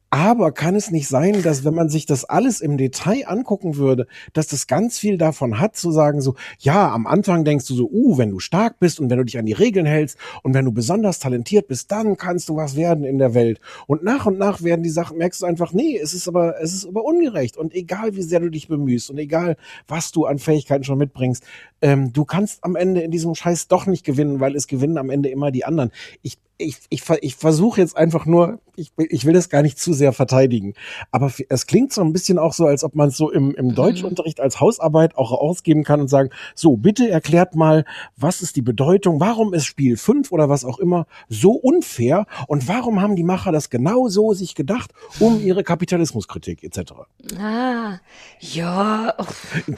Aber 0.10 0.53
kann 0.53 0.76
es 0.76 0.89
nicht 0.89 1.10
sein, 1.10 1.43
dass 1.43 1.66
wenn 1.66 1.74
man 1.74 1.89
sich 1.89 2.05
das 2.05 2.24
alles 2.24 2.62
im 2.62 2.78
Detail 2.78 3.28
angucken 3.28 3.76
würde, 3.76 4.08
dass 4.32 4.47
das 4.47 4.66
ganz 4.66 4.97
viel 4.97 5.18
davon 5.18 5.60
hat, 5.60 5.76
zu 5.76 5.91
sagen 5.91 6.22
so, 6.22 6.36
ja, 6.60 6.93
am 6.93 7.08
Anfang 7.08 7.43
denkst 7.43 7.68
du 7.68 7.76
so, 7.76 7.89
uh, 7.91 8.18
wenn 8.18 8.30
du 8.30 8.39
stark 8.39 8.80
bist 8.80 9.01
und 9.01 9.10
wenn 9.10 9.18
du 9.18 9.26
dich 9.26 9.38
an 9.38 9.45
die 9.45 9.53
Regeln 9.53 9.86
hältst 9.86 10.18
und 10.43 10.53
wenn 10.53 10.64
du 10.64 10.72
besonders 10.72 11.20
talentiert 11.20 11.68
bist, 11.68 11.91
dann 11.91 12.16
kannst 12.16 12.47
du 12.47 12.55
was 12.55 12.78
werden 12.78 13.03
in 13.03 13.18
der 13.18 13.34
Welt. 13.34 13.60
Und 13.86 14.03
nach 14.03 14.26
und 14.26 14.38
nach 14.38 14.64
werden 14.64 14.82
die 14.82 14.89
Sachen, 14.89 15.18
merkst 15.18 15.41
du 15.41 15.45
einfach, 15.45 15.74
nee, 15.74 15.99
es 16.01 16.14
ist 16.14 16.30
aber, 16.30 16.62
es 16.62 16.74
ist 16.74 16.88
aber 16.88 17.03
ungerecht. 17.03 17.58
Und 17.58 17.74
egal 17.74 18.16
wie 18.16 18.24
sehr 18.24 18.39
du 18.39 18.49
dich 18.49 18.70
bemühst 18.70 19.10
und 19.10 19.18
egal 19.18 19.58
was 19.89 20.14
du 20.14 20.26
an 20.26 20.39
Fähigkeiten 20.39 20.86
schon 20.86 20.99
mitbringst, 20.99 21.43
ähm, 21.82 22.14
du 22.14 22.24
kannst 22.24 22.64
am 22.64 22.78
Ende 22.78 23.01
in 23.01 23.12
diesem 23.12 23.36
Scheiß 23.36 23.68
doch 23.68 23.86
nicht 23.86 24.05
gewinnen, 24.05 24.39
weil 24.39 24.55
es 24.55 24.68
gewinnen 24.68 24.97
am 24.97 25.10
Ende 25.10 25.30
immer 25.30 25.51
die 25.51 25.66
anderen. 25.66 25.91
Ich, 26.22 26.38
ich, 26.60 26.78
ich, 26.89 27.03
ich 27.22 27.36
versuche 27.36 27.80
jetzt 27.82 27.95
einfach 27.95 28.26
nur, 28.26 28.60
ich, 28.76 28.91
will- 28.97 29.08
ich 29.12 29.26
will 29.26 29.34
das 29.34 29.49
gar 29.49 29.62
nicht 29.62 29.78
zu 29.80 29.93
sehr 29.93 30.12
verteidigen, 30.14 30.74
aber 31.12 31.32
es 31.49 31.68
klingt 31.68 31.93
so 31.93 32.01
ein 32.01 32.14
bisschen 32.14 32.39
auch 32.39 32.53
so, 32.53 32.66
als 32.66 32.84
ob 32.84 32.95
man 32.95 33.10
es 33.10 33.18
so 33.18 33.32
im, 33.32 33.53
im 33.55 33.76
Deutschunterricht 33.76 34.39
als 34.39 34.60
Hausarbeit 34.60 35.16
auch 35.18 35.32
ausgeben 35.32 35.84
kann 35.84 36.01
und 36.01 36.08
sagen, 36.08 36.30
so, 36.55 36.76
bitte 36.78 37.10
erklärt 37.10 37.55
mal, 37.55 37.86
was 38.16 38.41
ist 38.41 38.55
die 38.55 38.62
Bedeutung, 38.62 39.20
warum 39.20 39.53
ist 39.53 39.66
Spiel 39.66 39.97
5 39.97 40.32
oder 40.32 40.49
was 40.49 40.66
auch 40.66 40.80
immer 40.80 41.05
so 41.30 41.51
unfair 41.51 42.26
und 42.47 42.68
warum 42.68 43.01
haben 43.01 43.16
die 43.16 43.24
Macher 43.24 43.51
das 43.51 43.70
genau 43.70 44.08
so 44.08 44.34
sich 44.34 44.55
gedacht, 44.55 44.91
um 45.20 45.39
ihre 45.45 45.64
Kapitalismuskritik 45.64 46.64
etc. 46.64 46.93
Ah, 47.39 47.99
ja. 48.39 49.14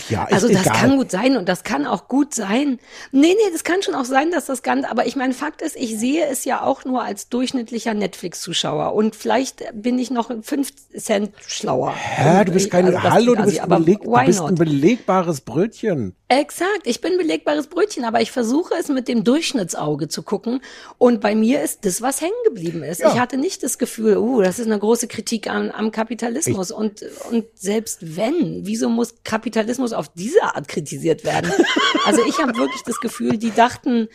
Ja, 0.10 0.26
Also 0.32 0.48
das 0.48 0.62
egal. 0.62 0.76
kann 0.78 0.98
gut 0.98 1.12
sein 1.12 1.36
und 1.38 1.48
das 1.50 1.64
kann 1.64 1.86
auch 1.86 2.08
gut 2.08 2.34
sein. 2.34 2.80
Nee, 3.12 3.34
nee, 3.34 3.52
das 3.52 3.64
kann 3.64 3.82
schon 3.82 3.96
auch 3.96 4.06
sein, 4.06 4.32
dass 4.32 4.46
das 4.46 4.62
ganz, 4.64 4.86
aber 4.86 5.06
ich 5.08 5.16
meine, 5.16 5.34
Fakt 5.34 5.62
ist, 5.62 5.76
ich 5.76 5.98
sehe 5.98 6.26
es 6.26 6.46
ja 6.46 6.64
auch 6.64 6.69
nur 6.86 7.04
als 7.04 7.30
durchschnittlicher 7.30 7.94
Netflix-Zuschauer 7.94 8.94
und 8.94 9.16
vielleicht 9.16 9.64
bin 9.74 9.98
ich 10.00 10.12
noch 10.12 10.30
5 10.42 10.70
Cent 10.98 11.32
schlauer. 11.46 11.94
Hä, 11.96 12.46
du 12.46 12.52
bist 12.52 12.72
kein, 12.72 12.86
also 12.86 13.04
hallo, 13.04 13.36
du 13.36 13.44
bist, 13.44 13.68
beleg, 13.68 14.02
du 14.04 14.26
bist 14.26 14.42
ein 14.42 14.56
belegbares 14.56 15.42
Brötchen. 15.42 16.16
Exakt, 16.28 16.82
ich 16.86 17.02
bin 17.02 17.18
belegbares 17.18 17.68
Brötchen, 17.68 18.06
aber 18.06 18.22
ich 18.22 18.32
versuche 18.32 18.76
es 18.80 18.88
mit 18.88 19.08
dem 19.08 19.24
Durchschnittsauge 19.24 20.08
zu 20.08 20.22
gucken 20.22 20.62
und 20.98 21.22
bei 21.22 21.34
mir 21.34 21.64
ist 21.64 21.86
das, 21.86 22.02
was 22.02 22.22
hängen 22.22 22.32
geblieben 22.46 22.84
ist. 22.84 23.02
Ja. 23.02 23.12
Ich 23.12 23.20
hatte 23.20 23.38
nicht 23.38 23.64
das 23.64 23.78
Gefühl, 23.78 24.18
uh, 24.18 24.42
das 24.42 24.60
ist 24.60 24.68
eine 24.68 24.78
große 24.78 25.08
Kritik 25.08 25.50
am, 25.50 25.72
am 25.72 25.92
Kapitalismus 25.92 26.72
und, 26.72 27.04
und 27.32 27.46
selbst 27.56 28.16
wenn, 28.16 28.66
wieso 28.66 28.90
muss 28.90 29.16
Kapitalismus 29.24 29.92
auf 29.92 30.10
diese 30.10 30.44
Art 30.44 30.68
kritisiert 30.68 31.24
werden? 31.24 31.52
also 32.06 32.22
ich 32.24 32.38
habe 32.38 32.56
wirklich 32.58 32.84
das 32.86 33.00
Gefühl, 33.00 33.38
die 33.38 33.52
dachten, 33.52 34.08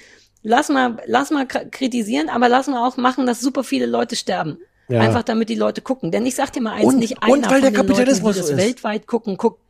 lass 0.44 0.68
mal, 0.68 0.98
lass 1.06 1.30
mal 1.32 1.46
kritisieren, 1.46 2.28
aber 2.28 2.48
lass 2.48 2.68
mal 2.68 2.86
auch 2.86 2.96
machen, 2.96 3.26
dass 3.26 3.40
super 3.40 3.64
viele 3.64 3.86
Leute 3.86 4.14
sterben. 4.14 4.58
Ja. 4.86 5.00
Einfach 5.00 5.22
damit 5.22 5.48
die 5.48 5.54
Leute 5.56 5.80
gucken. 5.80 6.12
Denn 6.12 6.24
ich 6.26 6.34
sag 6.36 6.52
dir 6.52 6.60
mal 6.60 6.74
eins, 6.74 6.84
Und- 6.84 6.98
nicht 6.98 7.20
einer 7.22 7.32
und 7.32 7.50
weil 7.50 7.62
der 7.62 7.72
Kapitalismus 7.72 8.36
Leuten, 8.36 8.46
die 8.46 8.52
das 8.54 8.60
ist. 8.62 8.68
weltweit 8.68 9.06
gucken, 9.08 9.36
guckt 9.36 9.60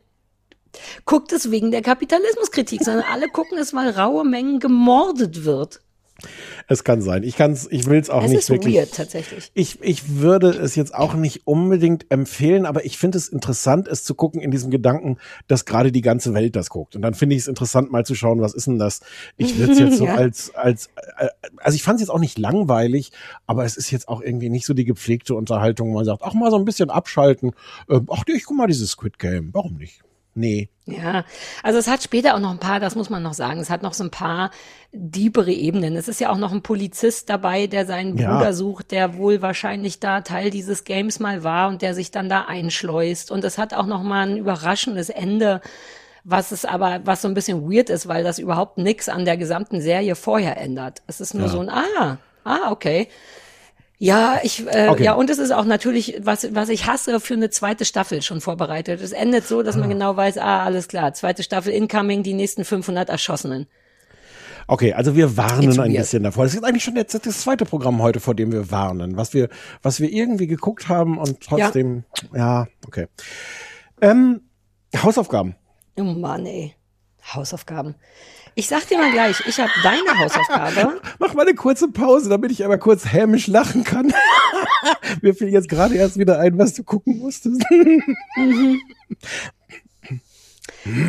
guckt 1.05 1.31
es 1.31 1.51
wegen 1.51 1.71
der 1.71 1.81
Kapitalismuskritik, 1.81 2.83
sondern 2.83 3.05
alle 3.09 3.29
gucken 3.29 3.57
es, 3.57 3.73
weil 3.73 3.91
raue 3.91 4.25
Mengen 4.25 4.59
gemordet 4.59 5.45
wird. 5.45 5.79
Es 6.67 6.83
kann 6.83 7.01
sein. 7.01 7.23
Ich 7.23 7.35
kann's, 7.35 7.67
ich 7.69 7.85
will's 7.85 8.09
auch 8.09 8.23
Es 8.23 8.29
nicht 8.31 8.39
ist 8.39 8.49
wirklich. 8.49 8.75
weird 8.75 8.93
tatsächlich. 8.93 9.51
Ich, 9.53 9.79
ich 9.81 10.17
würde 10.17 10.49
es 10.49 10.75
jetzt 10.75 10.95
auch 10.95 11.13
nicht 11.13 11.45
unbedingt 11.45 12.09
empfehlen, 12.11 12.65
aber 12.65 12.85
ich 12.85 12.97
finde 12.97 13.17
es 13.17 13.27
interessant, 13.27 13.87
es 13.87 14.03
zu 14.03 14.15
gucken 14.15 14.41
in 14.41 14.49
diesem 14.51 14.71
Gedanken, 14.71 15.17
dass 15.47 15.65
gerade 15.65 15.91
die 15.91 16.01
ganze 16.01 16.33
Welt 16.33 16.55
das 16.55 16.69
guckt. 16.69 16.95
Und 16.95 17.01
dann 17.03 17.13
finde 17.13 17.35
ich 17.35 17.43
es 17.43 17.47
interessant, 17.47 17.91
mal 17.91 18.05
zu 18.05 18.15
schauen, 18.15 18.41
was 18.41 18.53
ist 18.53 18.67
denn 18.67 18.79
das? 18.79 19.01
Ich 19.37 19.57
würde 19.57 19.73
es 19.73 19.79
jetzt 19.79 19.97
so 19.99 20.05
Ja. 20.05 20.15
als, 20.15 20.55
als, 20.55 20.89
äh, 21.17 21.27
also 21.57 21.75
ich 21.75 21.83
fand 21.83 21.95
es 21.95 22.01
jetzt 22.01 22.09
auch 22.09 22.19
nicht 22.19 22.37
langweilig, 22.39 23.11
aber 23.45 23.63
es 23.65 23.77
ist 23.77 23.91
jetzt 23.91 24.07
auch 24.07 24.21
irgendwie 24.21 24.49
nicht 24.49 24.65
so 24.65 24.73
die 24.73 24.85
gepflegte 24.85 25.35
Unterhaltung, 25.35 25.89
wo 25.91 25.93
man 25.95 26.05
sagt, 26.05 26.21
ach 26.23 26.33
mal 26.33 26.49
so 26.51 26.57
ein 26.57 26.65
bisschen 26.65 26.89
abschalten. 26.89 27.51
Äh, 27.89 27.99
ach, 28.09 28.23
ich 28.27 28.43
guck 28.45 28.57
mal 28.57 28.67
dieses 28.67 28.91
Squid 28.91 29.19
Game. 29.19 29.49
Warum 29.53 29.75
nicht? 29.77 30.01
Nee. 30.35 30.69
Ja, 30.85 31.23
also 31.63 31.79
es 31.79 31.87
hat 31.87 32.03
später 32.03 32.35
auch 32.35 32.39
noch 32.39 32.51
ein 32.51 32.59
paar, 32.59 32.79
das 32.81 32.95
muss 32.95 33.09
man 33.09 33.23
noch 33.23 33.33
sagen, 33.33 33.59
es 33.61 33.69
hat 33.69 33.81
noch 33.81 33.93
so 33.93 34.03
ein 34.03 34.11
paar 34.11 34.51
diepere 34.91 35.51
Ebenen. 35.51 35.95
Es 35.95 36.07
ist 36.09 36.19
ja 36.19 36.29
auch 36.29 36.37
noch 36.37 36.51
ein 36.51 36.61
Polizist 36.61 37.29
dabei, 37.29 37.67
der 37.67 37.85
seinen 37.85 38.17
Ja. 38.17 38.35
Bruder 38.35 38.53
sucht, 38.53 38.91
der 38.91 39.15
wohl 39.17 39.41
wahrscheinlich 39.41 39.99
da 39.99 40.21
Teil 40.21 40.49
dieses 40.51 40.83
Games 40.83 41.19
mal 41.19 41.43
war 41.43 41.69
und 41.69 41.81
der 41.81 41.95
sich 41.95 42.11
dann 42.11 42.29
da 42.29 42.41
einschleust. 42.41 43.31
Und 43.31 43.43
es 43.45 43.57
hat 43.57 43.73
auch 43.73 43.87
noch 43.87 44.03
mal 44.03 44.27
ein 44.27 44.37
überraschendes 44.37 45.09
Ende, 45.09 45.61
was 46.25 46.51
es 46.51 46.65
aber, 46.65 46.99
was 47.05 47.21
so 47.21 47.29
ein 47.29 47.33
bisschen 47.33 47.71
weird 47.71 47.89
ist, 47.89 48.07
weil 48.07 48.23
das 48.23 48.37
überhaupt 48.37 48.77
nichts 48.77 49.07
an 49.09 49.23
der 49.25 49.37
gesamten 49.37 49.79
Serie 49.79 50.15
vorher 50.15 50.57
ändert. 50.57 51.01
Es 51.07 51.21
ist 51.21 51.33
nur 51.33 51.47
so 51.47 51.59
ein, 51.59 51.69
ah, 51.69 52.17
ah, 52.43 52.71
okay. 52.71 53.07
Ja, 53.97 54.39
ich, 54.43 54.65
äh, 54.67 54.89
Okay. 54.89 55.03
ja, 55.03 55.13
und 55.13 55.29
es 55.29 55.37
ist 55.37 55.51
auch 55.51 55.65
natürlich, 55.65 56.19
was, 56.21 56.53
was 56.53 56.69
ich 56.69 56.85
hasse, 56.85 57.19
für 57.19 57.33
eine 57.33 57.49
zweite 57.49 57.85
Staffel 57.85 58.21
schon 58.21 58.41
vorbereitet. 58.41 59.01
Es 59.01 59.13
endet 59.13 59.47
so, 59.47 59.63
dass 59.63 59.77
man 59.77 59.89
genau 59.89 60.17
weiß, 60.17 60.37
ah, 60.37 60.63
alles 60.63 60.87
klar, 60.87 61.13
zweite 61.13 61.43
Staffel 61.43 61.71
incoming, 61.71 62.21
die 62.23 62.33
nächsten 62.33 62.65
500 62.65 63.09
Erschossenen. 63.09 63.67
Okay, 64.67 64.93
also 64.93 65.15
wir 65.15 65.37
warnen 65.37 65.79
ein 65.79 65.93
bisschen 65.93 66.23
davor. 66.23 66.43
Das 66.43 66.55
ist 66.55 66.63
eigentlich 66.63 66.83
schon 66.83 66.95
jetzt 66.95 67.13
das 67.13 67.41
zweite 67.41 67.65
Programm 67.65 68.01
heute, 68.01 68.19
vor 68.19 68.33
dem 68.33 68.51
wir 68.51 68.71
warnen, 68.71 69.15
was 69.15 69.33
wir, 69.33 69.47
was 69.83 69.99
wir 69.99 70.11
irgendwie 70.11 70.47
geguckt 70.47 70.89
haben 70.89 71.17
und 71.17 71.41
trotzdem, 71.41 72.03
ja, 72.33 72.67
okay. 72.87 73.07
Ähm, 74.01 74.41
Hausaufgaben. 74.95 75.55
Oh 75.97 76.03
Mann, 76.03 76.45
ey. 76.45 76.73
Hausaufgaben. 77.33 77.95
Ich 78.57 78.67
sag 78.67 78.87
dir 78.87 78.97
mal 78.97 79.11
gleich, 79.11 79.43
ich 79.47 79.59
habe 79.59 79.71
deine 79.83 80.17
Hausaufgabe. 80.17 81.01
Mach 81.19 81.33
mal 81.33 81.41
eine 81.41 81.55
kurze 81.55 81.89
Pause, 81.89 82.29
damit 82.29 82.51
ich 82.51 82.63
aber 82.63 82.77
kurz 82.77 83.11
hämisch 83.11 83.47
lachen 83.47 83.83
kann. 83.83 84.13
Mir 85.21 85.35
fiel 85.35 85.49
jetzt 85.49 85.67
gerade 85.67 85.95
erst 85.95 86.17
wieder 86.17 86.39
ein, 86.39 86.57
was 86.57 86.73
du 86.73 86.83
gucken 86.83 87.17
musstest. 87.17 87.61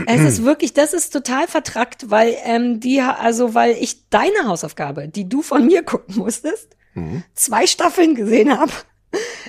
Es 0.06 0.20
ist 0.22 0.44
wirklich, 0.44 0.72
das 0.72 0.92
ist 0.92 1.12
total 1.12 1.46
vertrackt, 1.46 2.10
weil 2.10 2.34
ähm, 2.44 2.80
die, 2.80 3.00
also 3.00 3.54
weil 3.54 3.76
ich 3.78 4.08
deine 4.08 4.46
Hausaufgabe, 4.46 5.06
die 5.06 5.28
du 5.28 5.42
von 5.42 5.66
mir 5.66 5.84
gucken 5.84 6.16
musstest, 6.16 6.76
zwei 7.34 7.66
Staffeln 7.66 8.14
gesehen 8.14 8.58
habe. 8.58 8.72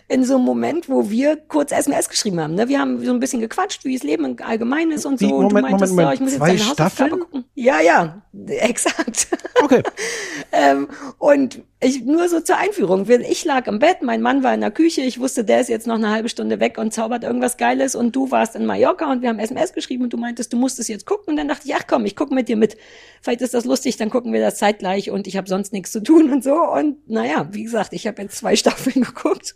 In 0.10 0.24
so 0.24 0.36
einem 0.36 0.46
Moment, 0.46 0.88
wo 0.88 1.10
wir 1.10 1.36
kurz 1.36 1.74
SMS 1.74 2.08
geschrieben 2.08 2.40
haben. 2.40 2.56
Ne? 2.56 2.70
Wir 2.70 2.80
haben 2.80 3.04
so 3.04 3.12
ein 3.12 3.20
bisschen 3.20 3.42
gequatscht, 3.42 3.84
wie 3.84 3.94
das 3.94 4.04
Leben 4.04 4.40
allgemein 4.40 4.90
ist 4.92 5.06
und 5.06 5.20
Wie, 5.20 5.28
so. 5.28 5.36
und 5.36 5.50
du 5.50 5.56
Moment, 5.56 5.72
meintest, 5.72 5.92
Moment, 5.94 6.08
ja, 6.08 6.14
ich 6.14 6.20
muss 6.22 6.32
jetzt 6.32 6.42
deine 6.42 6.60
Hausaufgabe 6.60 6.90
Staffeln? 6.92 7.20
gucken. 7.20 7.46
Ja, 7.56 7.82
ja, 7.82 8.22
exakt. 8.48 9.28
Okay. 9.62 9.84
ähm, 10.54 10.88
und 11.18 11.62
ich 11.82 12.06
nur 12.06 12.30
so 12.30 12.40
zur 12.40 12.58
Einführung. 12.58 13.06
Ich 13.30 13.44
lag 13.44 13.68
im 13.68 13.80
Bett, 13.80 14.02
mein 14.02 14.22
Mann 14.22 14.44
war 14.44 14.54
in 14.54 14.62
der 14.62 14.72
Küche, 14.72 15.02
ich 15.02 15.20
wusste, 15.20 15.44
der 15.44 15.60
ist 15.60 15.68
jetzt 15.68 15.88
noch 15.88 15.96
eine 15.96 16.10
halbe 16.10 16.30
Stunde 16.30 16.62
weg 16.62 16.78
und 16.78 16.94
zaubert 16.94 17.26
irgendwas 17.26 17.58
Geiles 17.58 17.94
und 17.94 18.16
du 18.16 18.32
warst 18.32 18.56
in 18.56 18.66
Mallorca 18.66 19.12
und 19.12 19.22
wir 19.22 19.28
haben 19.28 19.40
SMS 19.40 19.74
geschrieben 19.74 20.06
und 20.06 20.14
du 20.14 20.18
meintest, 20.18 20.54
du 20.54 20.58
musst 20.58 20.80
es 20.80 20.88
jetzt 20.88 21.06
gucken 21.06 21.32
und 21.32 21.36
dann 21.36 21.50
dachte 21.50 21.68
ich, 21.68 21.76
ach 21.76 21.84
komm, 21.86 22.06
ich 22.06 22.16
gucke 22.16 22.34
mit 22.34 22.48
dir 22.48 22.56
mit. 22.56 22.78
Vielleicht 23.22 23.42
ist 23.42 23.54
das 23.54 23.66
lustig, 23.66 23.98
dann 23.98 24.10
gucken 24.10 24.32
wir 24.32 24.40
das 24.40 24.56
zeitgleich 24.56 25.12
und 25.12 25.28
ich 25.28 25.36
habe 25.36 25.50
sonst 25.50 25.74
nichts 25.74 25.92
zu 25.92 26.02
tun 26.02 26.32
und 26.32 26.46
so. 26.46 26.56
Und 26.56 27.10
naja, 27.10 27.50
wie 27.52 27.64
gesagt, 27.64 27.92
ich 27.92 28.08
habe 28.08 28.22
jetzt 28.22 28.38
zwei 28.38 28.56
Staffeln 28.56 29.04
geguckt. 29.04 29.56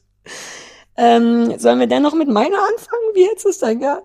Ähm, 0.98 1.58
sollen 1.58 1.80
wir 1.80 1.88
denn 1.88 2.04
noch 2.04 2.14
mit 2.14 2.28
meiner 2.28 2.58
anfangen? 2.58 3.02
Wie 3.14 3.26
jetzt 3.26 3.46
ist 3.46 3.64
dein 3.64 3.80
gerne? 3.80 4.04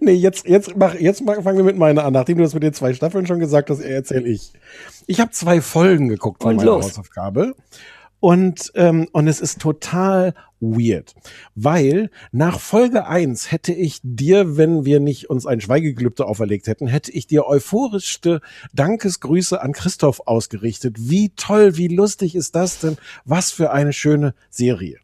Nee, 0.00 0.12
jetzt, 0.12 0.46
jetzt, 0.46 0.76
mach, 0.76 0.94
jetzt 0.94 1.22
fangen 1.24 1.56
wir 1.56 1.64
mit 1.64 1.78
meiner 1.78 2.04
an. 2.04 2.12
Nachdem 2.12 2.36
du 2.36 2.42
das 2.42 2.52
mit 2.52 2.62
den 2.62 2.74
zwei 2.74 2.92
Staffeln 2.92 3.26
schon 3.26 3.38
gesagt 3.38 3.70
hast, 3.70 3.80
erzähle 3.80 4.28
ich. 4.28 4.52
Ich 5.06 5.20
habe 5.20 5.30
zwei 5.30 5.60
Folgen 5.60 6.08
geguckt 6.08 6.42
von 6.42 6.56
meiner. 6.56 6.72
Hausaufgabe. 6.72 7.54
Und, 8.20 8.72
ähm, 8.74 9.08
und 9.12 9.28
es 9.28 9.40
ist 9.40 9.60
total 9.60 10.34
weird, 10.60 11.14
weil 11.54 12.10
nach 12.32 12.58
Folge 12.58 13.06
eins 13.06 13.52
hätte 13.52 13.72
ich 13.72 14.00
dir, 14.02 14.56
wenn 14.56 14.84
wir 14.84 14.98
nicht 15.00 15.28
uns 15.28 15.46
ein 15.46 15.60
Schweigegelübde 15.60 16.26
auferlegt 16.26 16.66
hätten, 16.66 16.86
hätte 16.86 17.12
ich 17.12 17.26
dir 17.26 17.46
euphorischste 17.46 18.40
Dankesgrüße 18.72 19.60
an 19.60 19.72
Christoph 19.72 20.22
ausgerichtet. 20.26 20.96
Wie 20.98 21.30
toll, 21.36 21.76
wie 21.76 21.88
lustig 21.88 22.34
ist 22.34 22.54
das 22.54 22.80
denn? 22.80 22.96
Was 23.24 23.52
für 23.52 23.72
eine 23.72 23.92
schöne 23.92 24.34
Serie. 24.48 24.98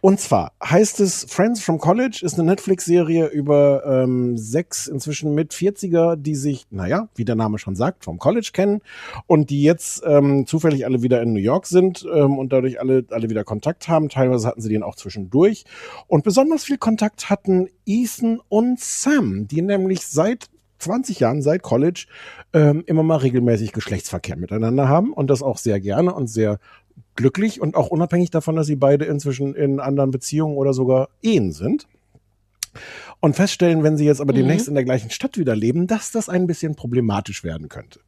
Und 0.00 0.18
zwar 0.18 0.52
heißt 0.64 1.00
es 1.00 1.26
Friends 1.28 1.60
from 1.60 1.78
College, 1.78 2.20
ist 2.22 2.38
eine 2.38 2.44
Netflix-Serie 2.44 3.26
über 3.26 3.84
ähm, 3.84 4.38
sechs 4.38 4.86
inzwischen 4.86 5.34
mit 5.34 5.52
40er, 5.52 6.16
die 6.16 6.34
sich, 6.34 6.66
naja, 6.70 7.08
wie 7.16 7.26
der 7.26 7.34
Name 7.34 7.58
schon 7.58 7.76
sagt, 7.76 8.04
vom 8.04 8.18
College 8.18 8.50
kennen 8.52 8.80
und 9.26 9.50
die 9.50 9.62
jetzt 9.62 10.02
ähm, 10.06 10.46
zufällig 10.46 10.86
alle 10.86 11.02
wieder 11.02 11.20
in 11.20 11.34
New 11.34 11.40
York 11.40 11.66
sind 11.66 12.06
ähm, 12.10 12.38
und 12.38 12.52
dadurch 12.52 12.80
alle, 12.80 13.04
alle 13.10 13.28
wieder 13.28 13.44
Kontakt 13.44 13.88
haben. 13.88 14.08
Teilweise 14.08 14.48
hatten 14.48 14.62
sie 14.62 14.70
den 14.70 14.82
auch 14.82 14.96
zwischendurch. 14.96 15.64
Und 16.06 16.24
besonders 16.24 16.64
viel 16.64 16.78
Kontakt 16.78 17.28
hatten 17.28 17.68
Ethan 17.84 18.40
und 18.48 18.80
Sam, 18.80 19.48
die 19.48 19.60
nämlich 19.60 20.06
seit 20.06 20.48
20 20.78 21.20
Jahren, 21.20 21.42
seit 21.42 21.60
College, 21.60 22.06
ähm, 22.54 22.82
immer 22.86 23.02
mal 23.02 23.16
regelmäßig 23.16 23.72
Geschlechtsverkehr 23.72 24.36
miteinander 24.36 24.88
haben 24.88 25.12
und 25.12 25.28
das 25.28 25.42
auch 25.42 25.58
sehr 25.58 25.78
gerne 25.78 26.14
und 26.14 26.28
sehr 26.28 26.58
glücklich 27.16 27.60
und 27.60 27.76
auch 27.76 27.88
unabhängig 27.88 28.30
davon, 28.30 28.56
dass 28.56 28.66
sie 28.66 28.76
beide 28.76 29.04
inzwischen 29.04 29.54
in 29.54 29.80
anderen 29.80 30.10
Beziehungen 30.10 30.56
oder 30.56 30.72
sogar 30.72 31.08
Ehen 31.22 31.52
sind. 31.52 31.86
Und 33.20 33.36
feststellen, 33.36 33.82
wenn 33.82 33.96
sie 33.96 34.06
jetzt 34.06 34.20
aber 34.20 34.32
demnächst 34.32 34.68
in 34.68 34.74
der 34.74 34.84
gleichen 34.84 35.10
Stadt 35.10 35.36
wieder 35.36 35.54
leben, 35.54 35.86
dass 35.86 36.12
das 36.12 36.28
ein 36.28 36.46
bisschen 36.46 36.76
problematisch 36.76 37.44
werden 37.44 37.68
könnte. 37.68 38.00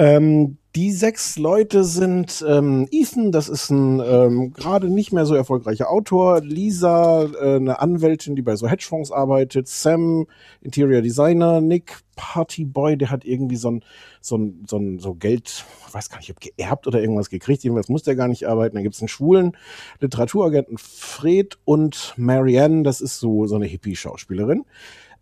Ähm, 0.00 0.56
die 0.76 0.92
sechs 0.92 1.36
Leute 1.36 1.84
sind 1.84 2.42
ähm, 2.48 2.88
Ethan, 2.90 3.32
das 3.32 3.50
ist 3.50 3.68
ein 3.68 4.00
ähm, 4.00 4.54
gerade 4.54 4.88
nicht 4.88 5.12
mehr 5.12 5.26
so 5.26 5.34
erfolgreicher 5.34 5.90
Autor, 5.90 6.40
Lisa, 6.40 7.24
äh, 7.24 7.56
eine 7.56 7.80
Anwältin, 7.80 8.34
die 8.34 8.40
bei 8.40 8.56
so 8.56 8.66
Hedgefonds 8.66 9.12
arbeitet, 9.12 9.68
Sam, 9.68 10.26
Interior 10.62 11.02
Designer, 11.02 11.60
Nick, 11.60 11.98
Partyboy, 12.16 12.96
der 12.96 13.10
hat 13.10 13.26
irgendwie 13.26 13.56
so 13.56 13.72
ein, 13.72 13.84
so 14.22 14.38
ein, 14.38 14.64
so 14.66 14.78
ein 14.78 15.00
so 15.00 15.14
Geld, 15.14 15.66
weiß 15.92 16.08
gar 16.08 16.16
nicht, 16.16 16.30
ob 16.30 16.40
geerbt 16.40 16.86
oder 16.86 17.02
irgendwas 17.02 17.28
gekriegt, 17.28 17.62
jedenfalls 17.62 17.90
muss 17.90 18.04
der 18.04 18.16
gar 18.16 18.28
nicht 18.28 18.48
arbeiten. 18.48 18.76
Dann 18.76 18.84
gibt's 18.84 19.02
einen 19.02 19.08
schwulen 19.08 19.58
Literaturagenten 20.00 20.78
Fred 20.78 21.58
und 21.66 22.14
Marianne, 22.16 22.84
das 22.84 23.02
ist 23.02 23.18
so, 23.18 23.46
so 23.46 23.56
eine 23.56 23.66
Hippie-Schauspielerin. 23.66 24.64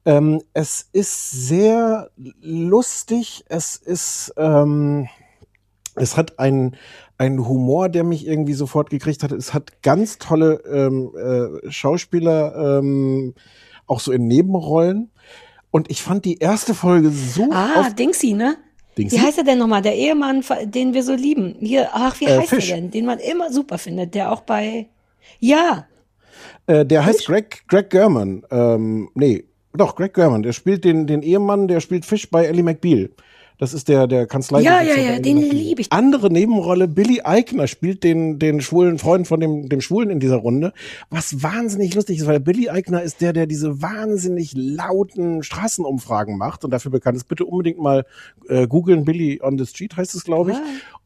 Ähm, 0.09 0.41
es 0.55 0.89
ist 0.95 1.31
sehr 1.49 2.11
lustig, 2.41 3.45
es 3.51 3.77
ist, 3.77 4.33
ähm, 4.39 5.07
es 5.97 6.17
hat 6.17 6.39
einen, 6.39 6.77
einen 7.19 7.47
Humor, 7.47 7.91
der 7.91 8.05
mich 8.05 8.27
irgendwie 8.27 8.55
sofort 8.55 8.89
gekriegt 8.89 9.23
hat. 9.23 9.33
Es 9.33 9.53
hat 9.53 9.83
ganz 9.83 10.17
tolle 10.17 10.63
ähm, 10.73 11.11
äh, 11.15 11.71
Schauspieler, 11.71 12.79
ähm, 12.79 13.35
auch 13.87 14.01
so 14.01 14.11
in 14.13 14.27
Nebenrollen. 14.27 15.11
Und 15.71 15.91
ich 15.91 16.01
fand 16.03 16.25
die 16.25 16.39
erste 16.39 16.73
Folge 16.73 17.11
so 17.11 17.51
Ah, 17.53 17.91
Dingsy, 17.91 18.33
ne? 18.33 18.57
Dingsy? 18.97 19.15
Wie 19.17 19.21
heißt 19.21 19.37
er 19.37 19.45
denn 19.45 19.59
nochmal? 19.59 19.83
Der 19.83 19.95
Ehemann, 19.95 20.43
den 20.65 20.95
wir 20.95 21.03
so 21.03 21.13
lieben. 21.15 21.57
Hier, 21.61 21.91
ach, 21.93 22.19
wie 22.21 22.25
Äh, 22.25 22.39
heißt 22.39 22.49
Fish. 22.49 22.71
er 22.71 22.77
denn? 22.77 22.91
Den 22.91 23.05
man 23.05 23.19
immer 23.19 23.53
super 23.53 23.77
findet, 23.77 24.15
der 24.15 24.33
auch 24.33 24.41
bei, 24.41 24.89
ja, 25.39 25.87
Äh, 26.67 26.87
der 26.87 27.05
heißt 27.05 27.27
Greg, 27.27 27.65
Greg 27.69 27.91
German. 27.91 28.43
Ähm, 28.51 29.11
nee, 29.15 29.45
doch, 29.75 29.97
Greg 29.97 30.15
German. 30.15 30.43
Der 30.43 30.53
spielt 30.53 30.85
den, 30.85 31.07
den 31.07 31.23
Ehemann, 31.23 31.69
der 31.69 31.81
spielt 31.81 32.05
Fisch 32.05 32.31
bei 32.31 32.45
Ellie 32.45 32.63
McBeal. 32.63 33.11
Das 33.59 33.75
ist 33.75 33.89
der, 33.89 34.07
der 34.07 34.27
Kanzlei. 34.29 34.61
Ja, 34.61 34.81
ja, 34.81 34.95
ja, 34.95 35.19
den 35.19 35.39
lieb 35.39 35.81
ich. 35.81 35.93
Andere 35.93 36.33
Nebenrolle, 36.33 36.87
Billy 36.87 37.23
Eichner 37.25 37.67
spielt 37.67 38.05
den, 38.05 38.39
den 38.39 38.61
schwulen 38.61 38.99
Freund 38.99 39.27
von 39.27 39.41
dem, 39.41 39.69
dem 39.69 39.81
Schwulen 39.81 40.11
in 40.11 40.21
dieser 40.21 40.37
Runde. 40.37 40.73
Was 41.11 41.43
wahnsinnig 41.43 41.93
lustig 41.95 42.19
ist, 42.19 42.27
weil 42.29 42.39
Billy 42.39 42.71
Eichner 42.71 43.03
ist 43.03 43.21
der, 43.21 43.33
der 43.33 43.47
diese 43.47 43.83
wahnsinnig 43.83 44.53
lauten 44.55 45.43
Straßenumfragen 45.43 46.39
macht 46.39 46.65
und 46.65 46.71
dafür 46.71 46.93
bekannt 46.93 47.17
ist. 47.17 47.25
Bitte 47.25 47.45
unbedingt 47.47 47.81
mal 47.81 48.07
äh, 48.49 48.69
googeln. 48.69 49.05
Billy 49.05 49.41
on 49.43 49.59
the 49.59 49.67
Street 49.67 49.97
heißt 49.97 50.15
es, 50.15 50.23
glaube 50.23 50.53
ich. 50.53 50.59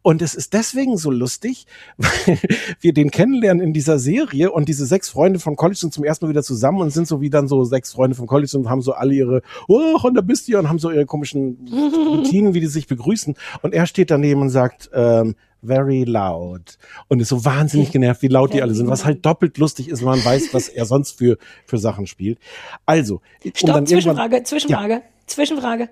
Und 0.03 0.21
es 0.21 0.35
ist 0.35 0.53
deswegen 0.53 0.97
so 0.97 1.11
lustig, 1.11 1.67
weil 1.97 2.39
wir 2.81 2.93
den 2.93 3.11
kennenlernen 3.11 3.63
in 3.63 3.73
dieser 3.73 3.99
Serie 3.99 4.51
und 4.51 4.69
diese 4.69 4.85
sechs 4.85 5.09
Freunde 5.09 5.39
von 5.39 5.57
College 5.57 5.79
sind 5.79 5.95
zum 5.95 6.05
ersten 6.05 6.25
Mal 6.25 6.31
wieder 6.31 6.43
zusammen 6.43 6.81
und 6.81 6.91
sind 6.91 7.07
so 7.07 7.21
wie 7.21 7.31
dann 7.31 7.49
so 7.49 7.65
sechs 7.65 7.93
Freunde 7.93 8.17
von 8.17 8.27
College 8.27 8.59
und 8.59 8.69
haben 8.69 8.83
so 8.83 8.93
alle 8.93 9.15
ihre, 9.15 9.43
oh, 9.69 9.99
und 10.03 10.15
da 10.15 10.21
bist 10.21 10.49
du 10.49 10.53
ja 10.53 10.59
und 10.59 10.69
haben 10.69 10.79
so 10.79 10.91
ihre 10.91 11.07
komischen 11.07 11.59
Routinen, 12.09 12.55
wie 12.55 12.61
die 12.61 12.67
sich 12.67 12.89
begrüßen. 12.89 13.35
Und 13.63 13.75
er 13.75 13.87
steht 13.87 14.11
daneben 14.11 14.43
und 14.43 14.51
sagt, 14.51 14.91
ähm, 14.93 15.37
very 15.63 16.05
loud. 16.05 16.79
Und 17.09 17.21
ist 17.21 17.29
so 17.29 17.45
wahnsinnig 17.45 17.93
genervt, 17.93 18.23
wie 18.23 18.29
laut 18.29 18.53
die 18.53 18.63
alle 18.63 18.75
sind, 18.75 18.89
was 18.89 19.05
halt 19.05 19.25
doppelt 19.25 19.59
lustig 19.59 19.89
ist, 19.89 20.01
wenn 20.01 20.09
man 20.09 20.25
weiß, 20.25 20.53
was 20.53 20.69
er 20.69 20.85
sonst 20.85 21.13
für, 21.13 21.39
für 21.65 21.79
Sachen 21.79 22.07
spielt. 22.07 22.39
Also, 22.85 23.21
um 23.45 23.53
Stopp, 23.55 23.89
Zwischenfrage, 23.89 24.43
Zwischenfrage, 24.43 25.03
Zwischenfrage. 25.27 25.89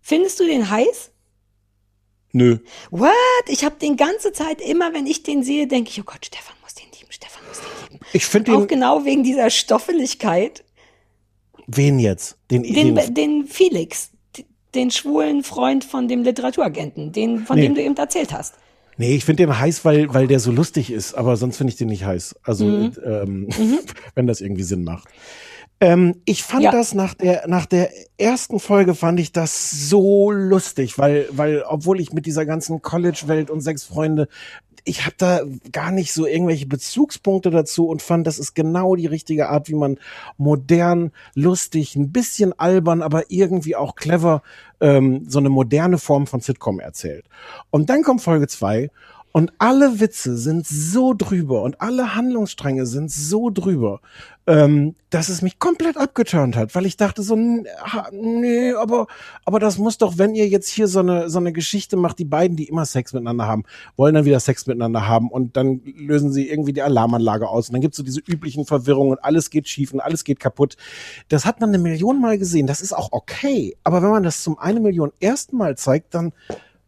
Findest 0.00 0.40
du 0.40 0.46
den 0.46 0.70
heiß? 0.70 1.10
Nö. 2.32 2.58
What? 2.90 3.12
Ich 3.48 3.64
habe 3.64 3.76
den 3.80 3.96
ganze 3.96 4.32
Zeit 4.32 4.60
immer, 4.60 4.92
wenn 4.94 5.06
ich 5.06 5.22
den 5.22 5.42
sehe, 5.42 5.66
denke 5.66 5.90
ich, 5.90 6.00
oh 6.00 6.04
Gott, 6.04 6.24
Stefan 6.26 6.54
muss 6.62 6.74
den 6.74 6.86
lieben, 6.98 7.10
Stefan 7.12 7.42
muss 7.48 7.58
den 7.60 7.92
lieben. 7.92 8.04
Ich 8.12 8.26
finde 8.26 8.52
Auch 8.54 8.66
genau 8.66 9.04
wegen 9.04 9.22
dieser 9.24 9.50
Stoffeligkeit. 9.50 10.64
wen 11.66 11.98
jetzt? 11.98 12.36
Den, 12.50 12.62
Den, 12.62 12.94
den, 12.94 13.14
den 13.14 13.46
Felix, 13.46 14.10
den 14.74 14.90
schwulen 14.90 15.42
Freund 15.42 15.84
von 15.84 16.08
dem 16.08 16.22
Literaturagenten, 16.22 17.12
den, 17.12 17.40
von 17.46 17.56
Nee. 17.56 17.62
dem 17.62 17.74
du 17.74 17.82
eben 17.82 17.96
erzählt 17.96 18.32
hast. 18.32 18.54
Nee, 19.00 19.14
ich 19.14 19.24
finde 19.24 19.44
den 19.46 19.58
heiß, 19.58 19.84
weil, 19.84 20.12
weil 20.12 20.26
der 20.26 20.40
so 20.40 20.50
lustig 20.50 20.90
ist, 20.90 21.14
aber 21.14 21.36
sonst 21.36 21.56
finde 21.56 21.72
ich 21.72 21.76
den 21.78 21.88
nicht 21.88 22.04
heiß. 22.04 22.34
Also, 22.42 22.64
Mhm. 22.66 22.92
ähm, 23.04 23.48
wenn 24.14 24.26
das 24.26 24.40
irgendwie 24.40 24.64
Sinn 24.64 24.82
macht. 24.84 25.08
Ähm, 25.80 26.16
ich 26.24 26.42
fand 26.42 26.64
Ja. 26.64 26.72
das 26.72 26.94
nach 26.94 27.14
der, 27.14 27.46
nach 27.46 27.66
der 27.66 27.90
ersten 28.18 28.58
Folge 28.58 28.94
fand 28.94 29.20
ich 29.20 29.32
das 29.32 29.70
so 29.70 30.30
lustig, 30.32 30.98
weil, 30.98 31.28
weil, 31.30 31.62
obwohl 31.62 32.00
ich 32.00 32.12
mit 32.12 32.26
dieser 32.26 32.46
ganzen 32.46 32.82
College-Welt 32.82 33.48
und 33.50 33.60
sechs 33.60 33.84
Freunde, 33.84 34.28
ich 34.84 35.04
habe 35.04 35.14
da 35.18 35.40
gar 35.70 35.90
nicht 35.90 36.12
so 36.12 36.26
irgendwelche 36.26 36.66
Bezugspunkte 36.66 37.50
dazu 37.50 37.86
und 37.88 38.00
fand, 38.02 38.26
das 38.26 38.38
ist 38.38 38.54
genau 38.54 38.96
die 38.96 39.06
richtige 39.06 39.50
Art, 39.50 39.68
wie 39.68 39.74
man 39.74 39.98
modern, 40.38 41.12
lustig, 41.34 41.94
ein 41.94 42.10
bisschen 42.10 42.58
albern, 42.58 43.02
aber 43.02 43.30
irgendwie 43.30 43.76
auch 43.76 43.94
clever 43.96 44.42
ähm, 44.80 45.26
so 45.28 45.38
eine 45.40 45.50
moderne 45.50 45.98
Form 45.98 46.26
von 46.26 46.40
Sitcom 46.40 46.80
erzählt. 46.80 47.26
Und 47.70 47.90
dann 47.90 48.02
kommt 48.02 48.22
Folge 48.22 48.48
zwei 48.48 48.90
und 49.32 49.52
alle 49.58 50.00
Witze 50.00 50.36
sind 50.36 50.66
so 50.66 51.14
drüber 51.14 51.62
und 51.62 51.80
alle 51.80 52.14
Handlungsstränge 52.14 52.86
sind 52.86 53.10
so 53.10 53.50
drüber, 53.50 54.00
ähm, 54.46 54.94
dass 55.10 55.28
es 55.28 55.42
mich 55.42 55.58
komplett 55.58 55.98
abgeturnt 55.98 56.56
hat, 56.56 56.74
weil 56.74 56.86
ich 56.86 56.96
dachte 56.96 57.22
so, 57.22 57.36
nee, 57.36 58.72
aber, 58.72 59.06
aber 59.44 59.58
das 59.58 59.76
muss 59.76 59.98
doch, 59.98 60.16
wenn 60.16 60.34
ihr 60.34 60.48
jetzt 60.48 60.70
hier 60.70 60.88
so 60.88 61.00
eine, 61.00 61.28
so 61.28 61.38
eine 61.38 61.52
Geschichte 61.52 61.96
macht, 61.96 62.18
die 62.18 62.24
beiden, 62.24 62.56
die 62.56 62.68
immer 62.68 62.86
Sex 62.86 63.12
miteinander 63.12 63.46
haben, 63.46 63.64
wollen 63.96 64.14
dann 64.14 64.24
wieder 64.24 64.40
Sex 64.40 64.66
miteinander 64.66 65.06
haben 65.06 65.30
und 65.30 65.56
dann 65.56 65.82
lösen 65.84 66.32
sie 66.32 66.48
irgendwie 66.48 66.72
die 66.72 66.82
Alarmanlage 66.82 67.48
aus 67.48 67.68
und 67.68 67.74
dann 67.74 67.82
gibt's 67.82 67.98
so 67.98 68.02
diese 68.02 68.20
üblichen 68.20 68.64
Verwirrungen 68.64 69.12
und 69.12 69.24
alles 69.24 69.50
geht 69.50 69.68
schief 69.68 69.92
und 69.92 70.00
alles 70.00 70.24
geht 70.24 70.40
kaputt. 70.40 70.76
Das 71.28 71.44
hat 71.44 71.60
man 71.60 71.68
eine 71.68 71.78
Million 71.78 72.20
Mal 72.20 72.38
gesehen, 72.38 72.66
das 72.66 72.80
ist 72.80 72.94
auch 72.94 73.10
okay, 73.12 73.76
aber 73.84 74.02
wenn 74.02 74.10
man 74.10 74.22
das 74.22 74.42
zum 74.42 74.58
eine 74.58 74.80
Million 74.80 75.12
ersten 75.20 75.58
Mal 75.58 75.76
zeigt, 75.76 76.14
dann 76.14 76.32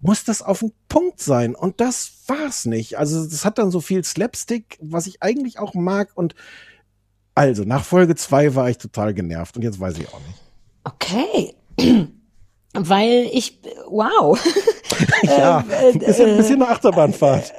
muss 0.00 0.24
das 0.24 0.42
auf 0.42 0.60
den 0.60 0.72
Punkt 0.88 1.20
sein. 1.20 1.54
Und 1.54 1.80
das 1.80 2.12
war's 2.26 2.64
nicht. 2.64 2.98
Also 2.98 3.24
das 3.24 3.44
hat 3.44 3.58
dann 3.58 3.70
so 3.70 3.80
viel 3.80 4.02
Slapstick, 4.04 4.78
was 4.80 5.06
ich 5.06 5.22
eigentlich 5.22 5.58
auch 5.58 5.74
mag. 5.74 6.10
Und 6.14 6.34
also 7.34 7.64
nach 7.64 7.84
Folge 7.84 8.14
zwei 8.16 8.54
war 8.54 8.70
ich 8.70 8.78
total 8.78 9.14
genervt 9.14 9.56
und 9.56 9.62
jetzt 9.62 9.80
weiß 9.80 9.98
ich 9.98 10.08
auch 10.08 10.20
nicht. 10.20 10.40
Okay. 10.84 11.54
Weil 12.72 13.28
ich, 13.32 13.60
wow. 13.88 14.38
ja, 15.22 15.64
äh, 15.70 15.92
ein 15.92 15.98
bisschen, 15.98 16.30
ein 16.30 16.36
bisschen 16.36 16.62
eine 16.62 16.70
Achterbahnfahrt. 16.70 17.52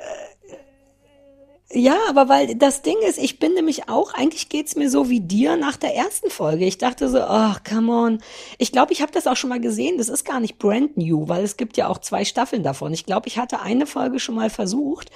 Ja, 1.73 1.95
aber 2.09 2.27
weil 2.27 2.55
das 2.55 2.81
Ding 2.81 2.97
ist, 3.07 3.17
ich 3.17 3.39
bin 3.39 3.53
nämlich 3.53 3.87
auch, 3.87 4.13
eigentlich 4.13 4.49
geht's 4.49 4.75
mir 4.75 4.89
so 4.89 5.09
wie 5.09 5.21
dir 5.21 5.55
nach 5.55 5.77
der 5.77 5.95
ersten 5.95 6.29
Folge. 6.29 6.65
Ich 6.65 6.77
dachte 6.77 7.07
so, 7.07 7.21
ach, 7.21 7.63
come 7.63 7.91
on. 7.93 8.23
Ich 8.57 8.71
glaube, 8.71 8.91
ich 8.91 9.01
habe 9.01 9.11
das 9.13 9.25
auch 9.27 9.37
schon 9.37 9.49
mal 9.49 9.59
gesehen. 9.61 9.97
Das 9.97 10.09
ist 10.09 10.25
gar 10.25 10.39
nicht 10.41 10.59
brand 10.59 10.97
new, 10.97 11.29
weil 11.29 11.43
es 11.43 11.55
gibt 11.55 11.77
ja 11.77 11.87
auch 11.87 11.99
zwei 11.99 12.25
Staffeln 12.25 12.63
davon. 12.63 12.93
Ich 12.93 13.05
glaube, 13.05 13.27
ich 13.29 13.37
hatte 13.37 13.61
eine 13.61 13.85
Folge 13.85 14.19
schon 14.19 14.35
mal 14.35 14.49
versucht. 14.49 15.11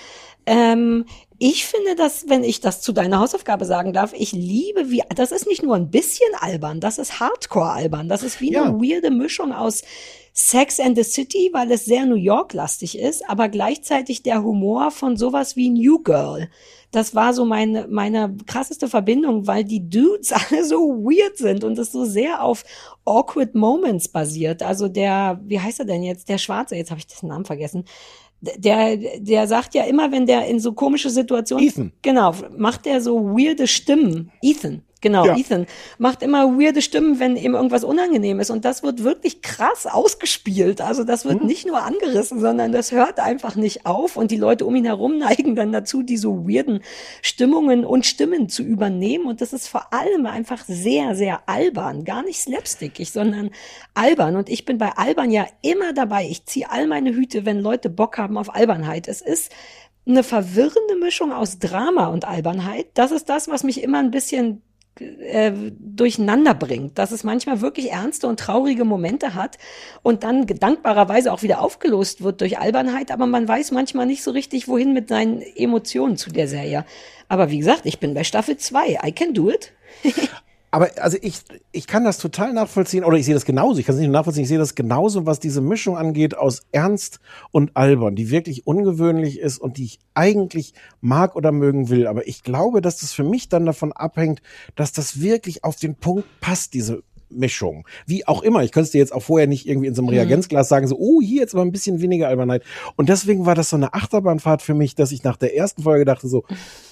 Ähm, 0.46 1.06
ich 1.40 1.66
finde 1.66 1.96
das, 1.96 2.30
wenn 2.30 2.44
ich 2.44 2.62
das 2.62 2.82
zu 2.82 2.94
deiner 2.94 3.20
Hausaufgabe 3.20 3.66
sagen 3.66 3.92
darf, 3.92 4.14
ich 4.14 4.32
liebe 4.32 4.90
wie, 4.90 5.04
das 5.14 5.32
ist 5.34 5.48
nicht 5.48 5.64
nur 5.64 5.76
ein 5.76 5.90
bisschen 5.92 6.30
albern, 6.40 6.80
das 6.80 6.98
ist 7.00 7.20
Hardcore 7.20 7.72
albern. 7.72 8.08
Das 8.08 8.24
ist 8.24 8.40
wie 8.40 8.54
Ja. 8.54 8.64
eine 8.64 8.76
weirde 8.80 9.12
Mischung 9.12 9.52
aus 9.52 9.82
Sex 10.38 10.82
and 10.82 10.98
the 10.98 11.04
City, 11.04 11.50
weil 11.54 11.72
es 11.72 11.86
sehr 11.86 12.06
New 12.06 12.16
York-lastig 12.16 13.00
ist, 13.00 13.28
aber 13.30 13.48
gleichzeitig 13.48 14.22
der 14.22 14.44
Humor 14.44 14.92
von 14.92 15.16
sowas 15.16 15.56
wie 15.56 15.70
New 15.70 16.00
Girl. 16.00 16.50
Das 16.92 17.16
war 17.16 17.34
so 17.34 17.46
meine, 17.46 17.88
meine 17.88 18.36
krasseste 18.46 18.90
Verbindung, 18.90 19.48
weil 19.48 19.64
die 19.64 19.90
Dudes 19.90 20.34
alle 20.52 20.66
so 20.66 20.78
weird 20.78 21.38
sind 21.38 21.64
und 21.64 21.80
es 21.80 21.94
so 21.94 22.04
sehr 22.04 22.44
auf 22.44 22.66
awkward 23.06 23.56
Moments 23.56 24.10
basiert. 24.10 24.62
Also 24.62 24.90
der, 24.90 25.40
wie 25.46 25.62
heißt 25.62 25.80
er 25.80 25.86
denn 25.86 26.04
jetzt? 26.04 26.28
Der 26.28 26.38
Schwarze, 26.38 26.76
jetzt 26.76 26.92
habe 26.92 27.00
ich 27.00 27.08
den 27.08 27.30
Namen 27.30 27.46
vergessen. 27.46 27.86
Der, 28.42 28.98
der 28.98 29.48
sagt 29.48 29.74
ja 29.74 29.86
immer, 29.86 30.12
wenn 30.12 30.26
der 30.26 30.48
in 30.48 30.60
so 30.60 30.74
komische 30.74 31.10
Situationen, 31.10 31.66
Ethan. 31.66 31.92
genau, 32.02 32.36
macht 32.58 32.86
der 32.86 33.00
so 33.00 33.24
weirde 33.24 33.68
Stimmen. 33.68 34.34
Ethan, 34.42 34.84
genau, 35.06 35.26
Ja. 35.28 35.38
Ethan 35.38 35.68
macht 36.00 36.24
immer 36.24 36.58
weirde 36.58 36.82
Stimmen, 36.82 37.20
wenn 37.20 37.36
ihm 37.36 37.54
irgendwas 37.54 37.84
unangenehm 37.84 38.40
ist. 38.40 38.50
Und 38.50 38.66
das 38.66 38.82
wird 38.82 39.04
wirklich 39.04 39.44
krass 39.44 39.86
ausgespielt. 39.86 40.82
Also 40.82 41.04
das 41.04 41.26
wird 41.26 41.44
nicht 41.44 41.68
nur 41.68 41.84
angerissen, 41.84 42.40
sondern 42.40 42.72
das 42.72 42.92
hört 42.92 43.20
einfach 43.20 43.56
nicht 43.56 43.86
auf. 43.86 44.18
Und 44.18 44.32
die 44.32 44.38
Leute 44.38 44.66
um 44.66 44.76
ihn 44.76 44.86
herum 44.86 45.18
neigen 45.20 45.56
dann 45.56 45.72
dazu, 45.72 46.02
diese 46.02 46.30
weirden 46.30 46.80
Stimmungen 47.22 47.86
und 47.86 48.08
Stimmen 48.08 48.50
zu 48.50 48.64
übernehmen. 48.64 49.28
Und 49.28 49.42
das 49.42 49.54
ist 49.54 49.68
vor 49.68 49.94
allem 49.94 50.26
einfach 50.26 50.64
sehr, 50.66 51.16
sehr 51.16 51.48
albern. 51.48 52.04
Gar 52.04 52.24
nicht 52.24 52.40
slapstickig, 52.40 53.12
sondern 53.12 53.52
albern. 53.94 54.36
Und 54.36 54.50
ich 54.50 54.66
bin 54.66 54.80
bei 54.80 54.90
albern 54.98 55.30
ja 55.30 55.46
immer 55.62 55.94
dabei. 55.94 56.28
Ich 56.28 56.46
ziehe 56.46 56.72
all 56.72 56.88
meine 56.88 57.14
Hüte, 57.14 57.46
wenn 57.46 57.60
Leute 57.60 57.92
Bock 57.92 58.18
haben 58.18 58.40
auf 58.40 58.56
Albernheit. 58.56 59.08
Es 59.08 59.22
ist 59.22 59.52
eine 60.08 60.24
verwirrende 60.24 60.96
Mischung 61.00 61.32
aus 61.32 61.60
Drama 61.60 62.08
und 62.08 62.26
Albernheit. 62.26 62.88
Das 62.94 63.12
ist 63.12 63.30
das, 63.30 63.48
was 63.48 63.64
mich 63.64 63.82
immer 63.82 64.00
ein 64.00 64.12
bisschen 64.12 64.62
äh, 65.00 65.52
durcheinander 65.80 66.54
bringt, 66.54 66.98
dass 66.98 67.12
es 67.12 67.24
manchmal 67.24 67.62
wirklich 67.62 67.92
ernste 67.92 68.28
und 68.28 68.40
traurige 68.40 68.86
Momente 68.86 69.34
hat 69.34 69.58
und 70.04 70.24
dann 70.24 70.46
dankbarerweise 70.46 71.34
auch 71.34 71.44
wieder 71.44 71.62
aufgelost 71.62 72.24
wird 72.24 72.42
durch 72.42 72.60
Albernheit, 72.60 73.12
aber 73.12 73.28
man 73.28 73.48
weiß 73.48 73.72
manchmal 73.72 74.06
nicht 74.06 74.24
so 74.24 74.32
richtig, 74.32 74.68
wohin 74.68 74.94
mit 74.94 75.10
seinen 75.10 75.42
Emotionen 75.42 76.18
zu 76.18 76.30
der 76.30 76.48
Serie. 76.48 76.86
Aber 77.28 77.50
wie 77.50 77.58
gesagt, 77.58 77.82
ich 77.86 78.00
bin 78.00 78.14
bei 78.14 78.24
Staffel 78.24 78.58
2. 78.58 79.00
I 79.04 79.12
can 79.12 79.34
do 79.34 79.50
it. 79.50 79.74
Aber 80.76 80.90
also 80.98 81.18
ich, 81.22 81.40
ich 81.72 81.88
kann 81.88 82.04
das 82.04 82.18
total 82.18 82.52
nachvollziehen, 82.52 83.06
oder 83.06 83.16
ich 83.16 83.24
sehe 83.24 83.34
das 83.34 83.46
genauso, 83.46 83.80
ich 83.80 83.86
kann 83.86 83.96
es 83.96 84.02
nicht 84.02 84.10
nur 84.10 84.20
nachvollziehen, 84.20 84.44
ich 84.44 84.50
sehe 84.50 84.58
das 84.58 84.76
genauso, 84.76 85.26
was 85.26 85.40
diese 85.40 85.62
Mischung 85.62 85.96
angeht 85.96 86.38
aus 86.38 86.64
Ernst 86.74 87.22
und 87.52 87.78
Albern, 87.78 88.18
die 88.18 88.30
wirklich 88.30 88.68
ungewöhnlich 88.68 89.40
ist 89.40 89.58
und 89.58 89.78
die 89.78 89.86
ich 89.86 90.00
eigentlich 90.16 90.74
mag 91.00 91.38
oder 91.38 91.54
mögen 91.54 91.88
will. 91.88 92.08
Aber 92.08 92.28
ich 92.28 92.44
glaube, 92.44 92.82
dass 92.82 92.98
das 92.98 93.14
für 93.14 93.24
mich 93.24 93.48
dann 93.48 93.66
davon 93.66 93.94
abhängt, 93.94 94.42
dass 94.76 94.92
das 94.92 95.22
wirklich 95.22 95.64
auf 95.64 95.78
den 95.78 95.96
Punkt 95.96 96.26
passt, 96.42 96.74
diese 96.74 97.04
Mischung. 97.30 97.88
Wie 98.06 98.28
auch 98.28 98.42
immer. 98.42 98.64
Ich 98.64 98.72
könnte 98.72 98.86
es 98.86 98.92
dir 98.92 99.00
jetzt 99.00 99.14
auch 99.14 99.24
vorher 99.24 99.48
nicht 99.48 99.68
irgendwie 99.68 99.88
in 99.88 99.96
so 99.96 100.02
einem 100.02 100.10
Reagenzglas 100.10 100.70
sagen, 100.70 100.88
so, 100.88 100.98
oh, 100.98 101.22
hier 101.22 101.42
jetzt 101.42 101.54
aber 101.54 101.64
ein 101.64 101.72
bisschen 101.72 102.02
weniger 102.02 102.28
Albernheit. 102.28 102.64
Und 102.96 103.10
deswegen 103.10 103.46
war 103.46 103.56
das 103.56 103.70
so 103.70 103.76
eine 103.76 103.94
Achterbahnfahrt 103.94 104.62
für 104.62 104.74
mich, 104.74 104.96
dass 104.96 105.12
ich 105.12 105.24
nach 105.24 105.38
der 105.38 105.56
ersten 105.56 105.84
Folge 105.84 106.06
dachte 106.06 106.28
so, 106.28 106.44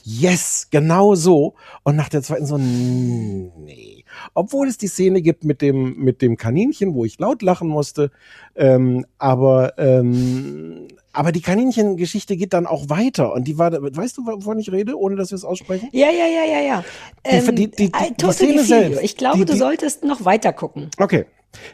yes, 0.04 0.68
genau 0.72 1.16
so. 1.16 1.56
Und 1.84 1.96
nach 1.96 2.10
der 2.10 2.22
zweiten 2.22 2.46
so, 2.46 2.58
nee. 2.58 4.06
Obwohl 4.34 4.68
es 4.68 4.78
die 4.78 4.88
Szene 4.88 5.22
gibt 5.22 5.44
mit 5.44 5.62
dem, 5.62 5.98
mit 5.98 6.22
dem 6.22 6.38
Kaninchen, 6.38 6.94
wo 6.94 7.06
ich 7.06 7.20
laut 7.20 7.42
lachen 7.42 7.68
musste. 7.68 8.12
Ähm, 8.56 9.06
aber, 9.18 9.78
ähm, 9.78 10.88
aber 11.14 11.32
die 11.32 11.42
Kaninchengeschichte 11.42 12.36
geht 12.36 12.54
dann 12.54 12.66
auch 12.68 12.90
weiter. 12.90 13.34
Und 13.34 13.48
die 13.48 13.58
war, 13.58 13.72
weißt 13.72 14.18
du, 14.18 14.26
wovon 14.26 14.60
ich 14.60 14.72
rede, 14.72 14.98
ohne 15.00 15.16
dass 15.16 15.32
wir 15.32 15.36
es 15.36 15.46
aussprechen? 15.46 15.90
Ja, 15.92 16.08
ja, 16.10 16.26
ja, 16.26 16.44
ja, 16.52 16.62
ja. 16.66 16.84
Ähm, 17.24 17.56
Die- 17.56 17.70
die- 17.70 17.72
die- 17.72 17.84
I 17.86 17.90
die 18.10 18.14
totally 18.16 18.34
Szene 18.34 18.64
selbst, 18.64 19.04
Ich 19.04 19.16
glaube, 19.16 19.46
du 19.46 19.56
solltest 19.56 20.04
noch 20.04 20.26
weiter 20.26 20.52
gucken. 20.54 20.90
Okay. 20.98 21.26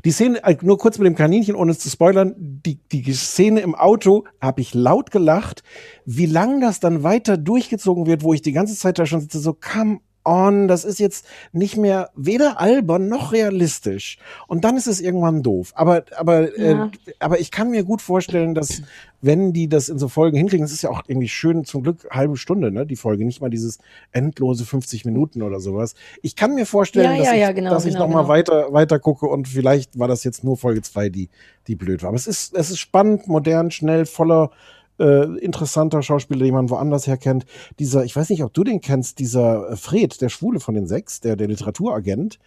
Die 0.04 0.12
Szene, 0.12 0.44
äh, 0.44 0.58
nur 0.62 0.78
kurz 0.78 0.98
mit 0.98 1.06
dem 1.08 1.16
Kaninchen, 1.16 1.56
ohne 1.56 1.72
es 1.72 1.80
zu 1.80 1.90
spoilern, 1.90 2.36
die, 2.38 2.80
die 2.92 3.14
Szene 3.14 3.62
im 3.62 3.76
Auto 3.76 4.26
habe 4.42 4.60
ich 4.60 4.74
laut 4.74 5.10
gelacht. 5.10 5.64
Wie 6.06 6.26
lang 6.26 6.60
das 6.60 6.82
dann 6.82 7.04
weiter 7.04 7.38
durchgezogen 7.38 8.06
wird, 8.06 8.22
wo 8.24 8.34
ich 8.34 8.42
die 8.42 8.52
ganze 8.52 8.76
Zeit 8.76 9.00
da 9.00 9.06
schon 9.06 9.22
sitze, 9.22 9.40
so 9.40 9.54
come 9.54 10.02
on, 10.26 10.67
das 10.67 10.86
ist 10.86 10.99
jetzt 10.99 11.26
nicht 11.51 11.78
mehr 11.78 12.09
weder 12.15 12.59
albern 12.59 13.07
noch 13.07 13.32
realistisch. 13.32 14.17
Und 14.47 14.63
dann 14.63 14.78
ist 14.78 14.88
es 14.88 15.01
irgendwann 15.01 15.43
doof. 15.43 15.72
Aber, 15.76 16.03
aber, 16.15 16.57
Ja. 16.59 16.86
äh, 16.86 16.89
aber 17.20 17.39
ich 17.39 17.51
kann 17.51 17.72
mir 17.72 17.84
gut 17.84 18.01
vorstellen, 18.01 18.53
dass 18.55 18.82
wenn 19.22 19.53
die 19.53 19.67
das 19.67 19.89
in 19.89 19.99
so 19.99 20.07
Folgen 20.07 20.38
hinkriegen, 20.38 20.65
es 20.65 20.72
ist 20.72 20.82
ja 20.82 20.89
auch 20.89 21.01
irgendwie 21.07 21.28
schön, 21.28 21.65
zum 21.65 21.84
Glück 21.84 22.07
halbe 22.11 22.38
Stunde, 22.38 22.72
ne, 22.72 22.86
die 22.86 22.95
Folge, 22.95 23.26
nicht 23.26 23.41
mal 23.41 23.49
dieses 23.49 23.80
endlose 24.11 24.65
50 24.65 25.05
Minuten 25.05 25.41
oder 25.41 25.59
sowas. 25.59 25.95
Ich 26.22 26.36
kann 26.36 26.55
mir 26.55 26.65
vorstellen, 26.65 27.11
Ja, 27.11 27.17
dass 27.17 27.38
ja, 27.38 27.49
ich, 27.49 27.55
genau, 27.55 27.72
dass 27.72 27.86
ich 27.86 27.93
genau, 27.93 28.05
noch 28.05 28.13
mal 28.13 28.22
genau. 28.22 28.30
weiter, 28.30 28.74
weiter 28.74 28.99
gucke 28.99 29.26
und 29.26 29.47
vielleicht 29.47 29.99
war 29.99 30.07
das 30.07 30.24
jetzt 30.24 30.43
nur 30.43 30.57
Folge 30.57 30.82
zwei, 30.82 31.09
die, 31.09 31.30
die 31.67 31.76
blöd 31.76 32.01
war. 32.01 32.09
Aber 32.09 32.17
es 32.17 32.28
ist, 32.28 32.55
es 32.55 32.70
ist 32.70 32.80
spannend, 32.80 33.28
modern, 33.28 33.72
schnell, 33.72 34.05
voller 34.05 34.51
äh, 35.00 35.26
interessanter 35.39 36.02
Schauspieler, 36.02 36.45
die 36.45 36.52
man 36.52 36.70
woanders 36.70 37.08
her 37.08 37.18
kennt. 37.18 37.45
Dieser, 37.80 38.04
ich 38.04 38.16
weiß 38.16 38.30
nicht, 38.30 38.43
ob 38.43 38.54
du 38.54 38.64
den 38.64 38.82
kennst, 38.82 39.20
dieser 39.20 39.72
äh, 39.72 39.76
Fred, 39.76 40.22
der 40.22 40.30
Schwule 40.30 40.60
von 40.60 40.76
den 40.76 40.88
sechs, 40.88 41.20
der, 41.22 41.36
der 41.36 41.47
Literaturagent, 41.47 42.39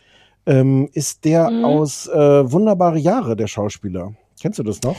ähm, 0.46 0.88
ist 0.92 1.24
der 1.24 1.50
Mhm. 1.50 1.64
aus 1.64 2.09
äh, 2.09 2.53
Wunderbare 2.53 2.98
Jahre, 2.98 3.36
der 3.36 3.46
Schauspieler. 3.46 4.14
Kennst 4.40 4.59
du 4.59 4.62
das 4.62 4.82
noch? 4.82 4.96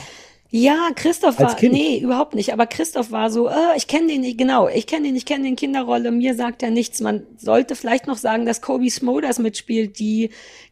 Ja, 0.50 0.90
Christoph 0.94 1.40
war, 1.40 1.56
nee, 1.62 1.98
überhaupt 1.98 2.36
nicht. 2.36 2.52
Aber 2.52 2.66
Christoph 2.66 3.10
war 3.10 3.28
so, 3.28 3.48
äh, 3.48 3.76
ich 3.76 3.88
kenne 3.88 4.06
den 4.06 4.20
nicht, 4.20 4.38
genau, 4.38 4.68
ich 4.68 4.86
kenne 4.86 5.08
den, 5.08 5.16
ich 5.16 5.26
kenne 5.26 5.42
den 5.44 5.56
Kinderrolle, 5.56 6.12
mir 6.12 6.36
sagt 6.36 6.62
er 6.62 6.70
nichts. 6.70 7.00
Man 7.00 7.26
sollte 7.36 7.74
vielleicht 7.74 8.06
noch 8.06 8.18
sagen, 8.18 8.46
dass 8.46 8.60
Kobe 8.60 8.88
Smoders 8.88 9.40
mitspielt, 9.40 9.98
die, 9.98 10.30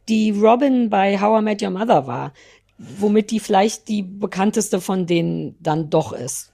die 0.09 0.30
Robin 0.30 0.89
bei 0.89 1.20
How 1.20 1.41
I 1.41 1.45
Met 1.45 1.62
Your 1.62 1.70
Mother 1.70 2.07
war. 2.07 2.33
Womit 2.78 3.33
die 3.33 3.41
vielleicht 3.41 3.89
die 3.89 4.03
bekannteste 4.03 4.80
von 4.80 5.07
denen 5.07 5.57
dann 5.61 5.91
doch 5.91 6.12
ist. 6.12 6.51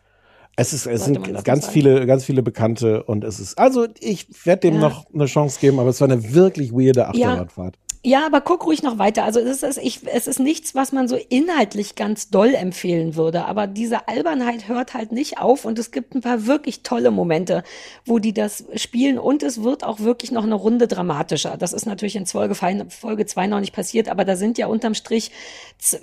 Es 0.60 0.72
ist, 0.72 0.86
es 0.86 1.04
sind 1.04 1.22
ganz 1.44 1.66
sagen? 1.66 1.72
viele, 1.72 2.04
ganz 2.06 2.24
viele 2.24 2.42
Bekannte 2.42 3.04
und 3.04 3.22
es 3.22 3.38
ist, 3.38 3.56
also 3.58 3.86
ich 4.00 4.26
werde 4.44 4.62
dem 4.62 4.74
Ja. 4.74 4.80
noch 4.80 5.06
eine 5.14 5.26
Chance 5.26 5.60
geben, 5.60 5.78
aber 5.78 5.90
es 5.90 6.00
war 6.00 6.10
eine 6.10 6.34
wirklich 6.34 6.72
weirde 6.72 7.06
Achterbahnfahrt. 7.06 7.76
Ja, 7.76 7.87
aber 8.26 8.40
guck 8.40 8.64
ruhig 8.64 8.82
noch 8.82 8.98
weiter. 8.98 9.24
Also 9.24 9.40
es 9.40 9.62
ist, 9.62 9.78
ich, 9.78 10.00
es 10.06 10.28
ist 10.28 10.38
nichts, 10.38 10.74
was 10.74 10.92
man 10.92 11.08
so 11.08 11.16
inhaltlich 11.16 11.96
ganz 11.96 12.30
doll 12.30 12.54
empfehlen 12.54 13.16
würde. 13.16 13.44
Aber 13.46 13.66
diese 13.66 14.06
Albernheit 14.06 14.68
hört 14.68 14.94
halt 14.94 15.10
nicht 15.10 15.38
auf 15.38 15.64
und 15.64 15.78
es 15.78 15.90
gibt 15.90 16.14
ein 16.14 16.20
paar 16.20 16.46
wirklich 16.46 16.82
tolle 16.82 17.10
Momente, 17.10 17.64
wo 18.04 18.18
die 18.20 18.32
das 18.32 18.64
spielen 18.76 19.18
und 19.18 19.42
es 19.42 19.62
wird 19.64 19.82
auch 19.82 20.00
wirklich 20.00 20.30
noch 20.30 20.44
eine 20.44 20.54
Runde 20.54 20.86
dramatischer. 20.86 21.56
Das 21.56 21.72
ist 21.72 21.86
natürlich 21.86 22.14
in 22.14 22.26
Folge, 22.26 22.54
Folge 22.54 23.26
zwei 23.26 23.48
noch 23.48 23.60
nicht 23.60 23.74
passiert, 23.74 24.08
aber 24.08 24.24
da 24.24 24.36
sind 24.36 24.58
ja 24.58 24.68
unterm 24.68 24.94
Strich 24.94 25.32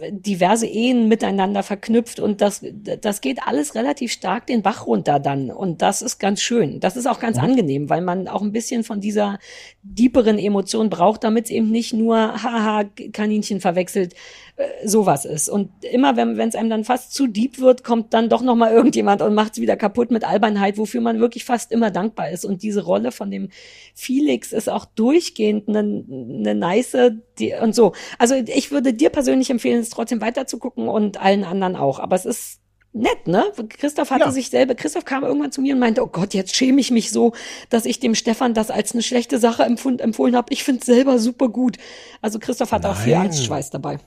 diverse 0.09 0.67
Ehen 0.67 1.07
miteinander 1.07 1.63
verknüpft 1.63 2.19
und 2.19 2.41
das, 2.41 2.61
das 3.01 3.21
geht 3.21 3.39
alles 3.45 3.73
relativ 3.75 4.11
stark 4.11 4.47
den 4.47 4.61
Bach 4.61 4.85
runter 4.85 5.19
dann 5.19 5.49
und 5.49 5.81
das 5.81 6.01
ist 6.01 6.19
ganz 6.19 6.41
schön. 6.41 6.79
Das 6.81 6.97
ist 6.97 7.07
auch 7.07 7.19
ganz 7.19 7.37
angenehm, 7.37 7.89
weil 7.89 8.01
man 8.01 8.27
auch 8.27 8.41
ein 8.41 8.51
bisschen 8.51 8.83
von 8.83 8.99
dieser 8.99 9.39
deeperen 9.81 10.37
Emotion 10.37 10.89
braucht, 10.89 11.23
damit 11.23 11.45
es 11.45 11.51
eben 11.51 11.71
nicht 11.71 11.84
nur 11.93 12.41
haha 12.43 12.83
Kaninchen 13.13 13.61
verwechselt 13.61 14.13
äh, 14.57 14.87
sowas 14.87 15.25
ist. 15.25 15.49
Und 15.49 15.69
immer 15.83 16.15
wenn 16.15 16.37
es 16.39 16.55
einem 16.55 16.69
dann 16.69 16.83
fast 16.83 17.13
zu 17.13 17.27
deep 17.27 17.59
wird, 17.59 17.83
kommt 17.83 18.13
dann 18.13 18.29
doch 18.29 18.41
noch 18.41 18.55
mal 18.55 18.71
irgendjemand 18.71 19.21
und 19.21 19.33
macht 19.33 19.53
es 19.53 19.61
wieder 19.61 19.75
kaputt 19.75 20.11
mit 20.11 20.23
Albernheit, 20.23 20.77
wofür 20.77 21.01
man 21.01 21.19
wirklich 21.19 21.45
fast 21.45 21.71
immer 21.71 21.91
dankbar 21.91 22.29
ist. 22.29 22.45
Und 22.45 22.63
diese 22.63 22.83
Rolle 22.83 23.11
von 23.11 23.31
dem 23.31 23.49
Felix 23.93 24.53
ist 24.53 24.69
auch 24.69 24.85
durchgehend 24.85 25.67
eine, 25.67 25.79
eine 25.79 26.55
nice 26.55 26.95
die, 27.39 27.53
und 27.61 27.75
so. 27.75 27.93
Also 28.17 28.35
ich 28.35 28.71
würde 28.71 28.93
dir 28.93 29.09
persönlich 29.09 29.49
empfehlen, 29.49 29.81
es 29.81 29.89
trotzdem 29.89 30.21
weiterzugucken 30.21 30.87
und 30.87 31.21
allen 31.21 31.43
anderen 31.43 31.75
auch. 31.75 31.99
Aber 31.99 32.15
es 32.15 32.25
ist 32.25 32.61
nett, 32.95 33.27
ne? 33.27 33.45
Christoph 33.69 34.09
hatte 34.09 34.25
Ja. 34.25 34.31
sich 34.31 34.49
selber, 34.49 34.73
Christoph 34.75 35.05
kam 35.05 35.23
irgendwann 35.23 35.51
zu 35.51 35.61
mir 35.61 35.73
und 35.73 35.79
meinte, 35.79 36.01
oh 36.03 36.07
Gott, 36.07 36.33
jetzt 36.33 36.55
schäme 36.55 36.79
ich 36.81 36.91
mich 36.91 37.11
so, 37.11 37.33
dass 37.69 37.85
ich 37.85 37.99
dem 37.99 38.15
Stefan 38.15 38.53
das 38.53 38.71
als 38.71 38.93
eine 38.93 39.03
schlechte 39.03 39.37
Sache 39.37 39.63
empfund, 39.63 40.01
empfohlen 40.01 40.35
habe. 40.35 40.51
Ich 40.53 40.63
finde 40.63 40.83
selber 40.83 41.19
super 41.19 41.49
gut. 41.49 41.77
Also 42.21 42.39
Christoph 42.39 42.71
hat 42.71 42.85
auch 42.85 42.95
viel 42.95 43.13
Nein. 43.13 43.25
Angstschweiß 43.27 43.69
dabei. 43.69 43.99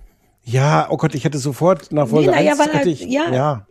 Ja, 0.45 0.89
oh 0.91 0.97
Gott, 0.97 1.14
ich 1.14 1.24
hätte 1.24 1.39
sofort 1.39 1.93
nach 1.93 2.09
Folge 2.09 2.30
Nee, 2.30 2.36
na 2.36 2.43
ja, 2.43 2.51
1 2.53 2.59
weil 2.59 2.66
hätte 2.68 2.76
halt- 2.78 2.86
ich, 2.86 3.01
ja. 3.03 3.32
ja. 3.32 3.66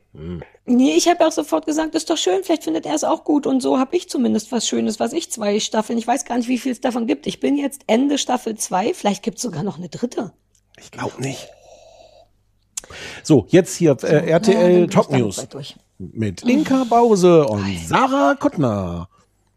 Nee, 0.65 0.93
ich 0.95 1.07
habe 1.07 1.26
auch 1.26 1.32
sofort 1.32 1.65
gesagt, 1.65 1.93
ist 1.95 2.09
doch 2.09 2.18
schön, 2.18 2.43
vielleicht 2.43 2.63
findet 2.63 2.86
er 2.86 2.93
es 2.95 3.03
auch 3.03 3.24
gut 3.24 3.45
und 3.47 3.61
so 3.61 3.78
habe 3.80 3.95
ich 3.95 4.09
zumindest 4.09 4.51
was 4.51 4.68
Schönes, 4.68 4.99
was 4.99 5.13
ich 5.13 5.32
zwei 5.32 5.59
Staffeln, 5.59 5.97
ich 5.99 6.07
weiß 6.07 6.26
gar 6.26 6.38
nicht, 6.38 6.47
wie 6.49 6.57
viel 6.57 6.72
es 6.72 6.82
davon 6.82 7.05
gibt. 7.07 7.28
Ich 7.28 7.39
bin 7.39 7.55
jetzt 7.57 7.82
Ende 7.88 8.18
Staffel 8.18 8.55
zwei, 8.55 8.93
vielleicht 8.93 9.22
gibt 9.24 9.38
es 9.38 9.43
sogar 9.43 9.63
noch 9.63 9.78
eine 9.78 9.89
dritte. 9.89 10.34
Ich 10.80 10.91
glaube 10.91 11.22
nicht. 11.22 11.47
So, 13.24 13.46
jetzt 13.50 13.76
hier 13.76 13.98
äh, 14.04 14.30
Ja, 14.30 14.38
RTL 14.38 14.84
ich 14.86 14.90
Top 14.90 15.12
News 15.12 15.48
mit 15.98 16.44
Inka 16.44 16.84
Bause 16.84 17.46
und 17.48 17.66
Sarah 17.86 18.36
Kuttner. 18.36 19.10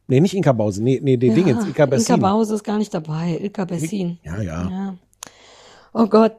Nee, 0.07 0.21
nicht 0.21 0.35
Inka 0.35 0.53
Bause. 0.53 0.83
Nee, 0.83 1.01
nee, 1.03 1.17
die 1.17 1.31
Dingens. 1.31 1.65
Inka 1.65 1.87
Bessin. 1.87 2.17
Inka 2.17 2.29
Bause 2.29 2.55
ist 2.55 2.65
gar 2.65 2.79
nicht 2.79 2.93
dabei. 2.93 3.39
Ilka 3.41 3.65
Bessin. 3.65 4.19
Ja, 4.25 4.41
ja. 4.43 4.69
Ja. 4.71 4.95
Oh 5.93 6.07
Gott. 6.07 6.33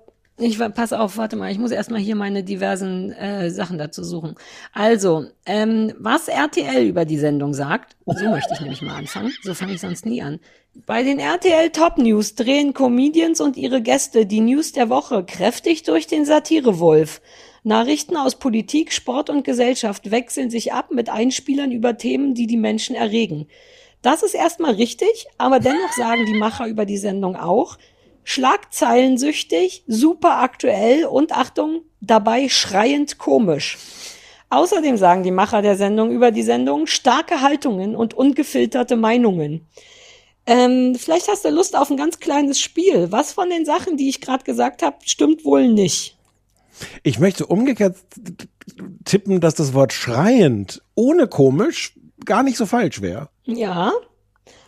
Ich 0.44 0.58
wa- 0.60 0.70
pass 0.70 0.92
auf, 0.92 1.18
warte 1.18 1.36
mal, 1.36 1.52
ich 1.52 1.60
muss 1.60 1.70
erstmal 1.70 2.00
hier 2.02 2.16
meine 2.16 2.44
diversen 2.44 3.12
äh, 3.12 3.52
Sachen 3.52 3.78
dazu 3.78 4.04
suchen. 4.04 4.36
Also, 4.74 5.26
ähm, 5.46 5.94
was 6.00 6.28
RTL 6.28 6.84
über 6.84 7.06
die 7.06 7.20
Sendung 7.20 7.54
sagt, 7.54 7.96
so 8.08 8.26
möchte 8.28 8.54
ich 8.56 8.60
nämlich 8.62 8.82
mal 8.82 8.96
anfangen, 8.96 9.32
so 9.44 9.54
fange 9.54 9.74
ich 9.74 9.82
sonst 9.82 10.06
nie 10.06 10.24
an. 10.24 10.40
Bei 10.88 11.04
den 11.04 11.20
RTL 11.20 11.70
Top 11.70 12.00
News 12.00 12.34
drehen 12.34 12.74
Comedians 12.74 13.40
und 13.40 13.56
ihre 13.56 13.82
Gäste 13.84 14.26
die 14.26 14.42
News 14.42 14.72
der 14.72 14.90
Woche 14.90 15.24
kräftig 15.24 15.84
durch 15.84 16.08
den 16.08 16.26
Satirewolf. 16.26 17.22
Nachrichten 17.64 18.18
aus 18.18 18.40
Politik, 18.40 18.92
Sport 18.94 19.30
und 19.30 19.44
Gesellschaft 19.44 20.10
wechseln 20.10 20.50
sich 20.50 20.74
ab 20.74 20.90
mit 20.92 21.10
Einspielern 21.10 21.72
über 21.72 21.98
Themen, 21.98 22.34
die 22.34 22.48
die 22.48 22.58
Menschen 22.58 22.96
erregen. 22.96 23.48
Das 24.02 24.24
ist 24.24 24.34
erstmal 24.34 24.74
richtig, 24.74 25.28
aber 25.38 25.60
dennoch 25.60 25.92
sagen 25.96 26.26
die 26.26 26.34
Macher 26.40 26.66
über 26.66 26.86
die 26.86 26.98
Sendung 26.98 27.36
auch, 27.36 27.78
Schlagzeilensüchtig, 28.24 29.84
super 29.88 30.40
aktuell 30.40 31.06
und 31.06 31.32
Achtung, 31.32 31.82
dabei 32.02 32.50
schreiend 32.50 33.18
komisch. 33.18 33.78
Außerdem 34.50 34.98
sagen 34.98 35.24
die 35.24 35.32
Macher 35.32 35.62
der 35.62 35.78
Sendung 35.78 36.12
über 36.12 36.32
die 36.32 36.44
Sendung 36.44 36.86
starke 36.86 37.42
Haltungen 37.42 37.96
und 37.96 38.14
ungefilterte 38.14 38.98
Meinungen. 38.98 39.66
Ähm, 40.46 40.96
vielleicht 40.96 41.28
hast 41.30 41.46
du 41.46 41.50
Lust 41.50 41.78
auf 41.78 41.90
ein 41.90 41.98
ganz 41.98 42.20
kleines 42.20 42.60
Spiel. 42.60 43.12
Was 43.12 43.32
von 43.32 43.50
den 43.50 43.64
Sachen, 43.66 43.96
die 43.96 44.10
ich 44.10 44.22
gerade 44.22 44.44
gesagt 44.44 44.84
habe, 44.84 44.98
stimmt 45.06 45.46
wohl 45.46 45.68
nicht? 45.68 46.18
Ich 47.04 47.20
möchte 47.20 47.46
umgekehrt 47.46 47.96
tippen, 49.06 49.40
dass 49.40 49.56
das 49.56 49.74
Wort 49.74 49.94
schreiend 49.94 50.82
ohne 50.96 51.28
komisch 51.28 51.94
gar 52.26 52.44
nicht 52.44 52.58
so 52.58 52.66
falsch 52.66 53.02
wäre. 53.02 53.30
Ja. 53.46 53.94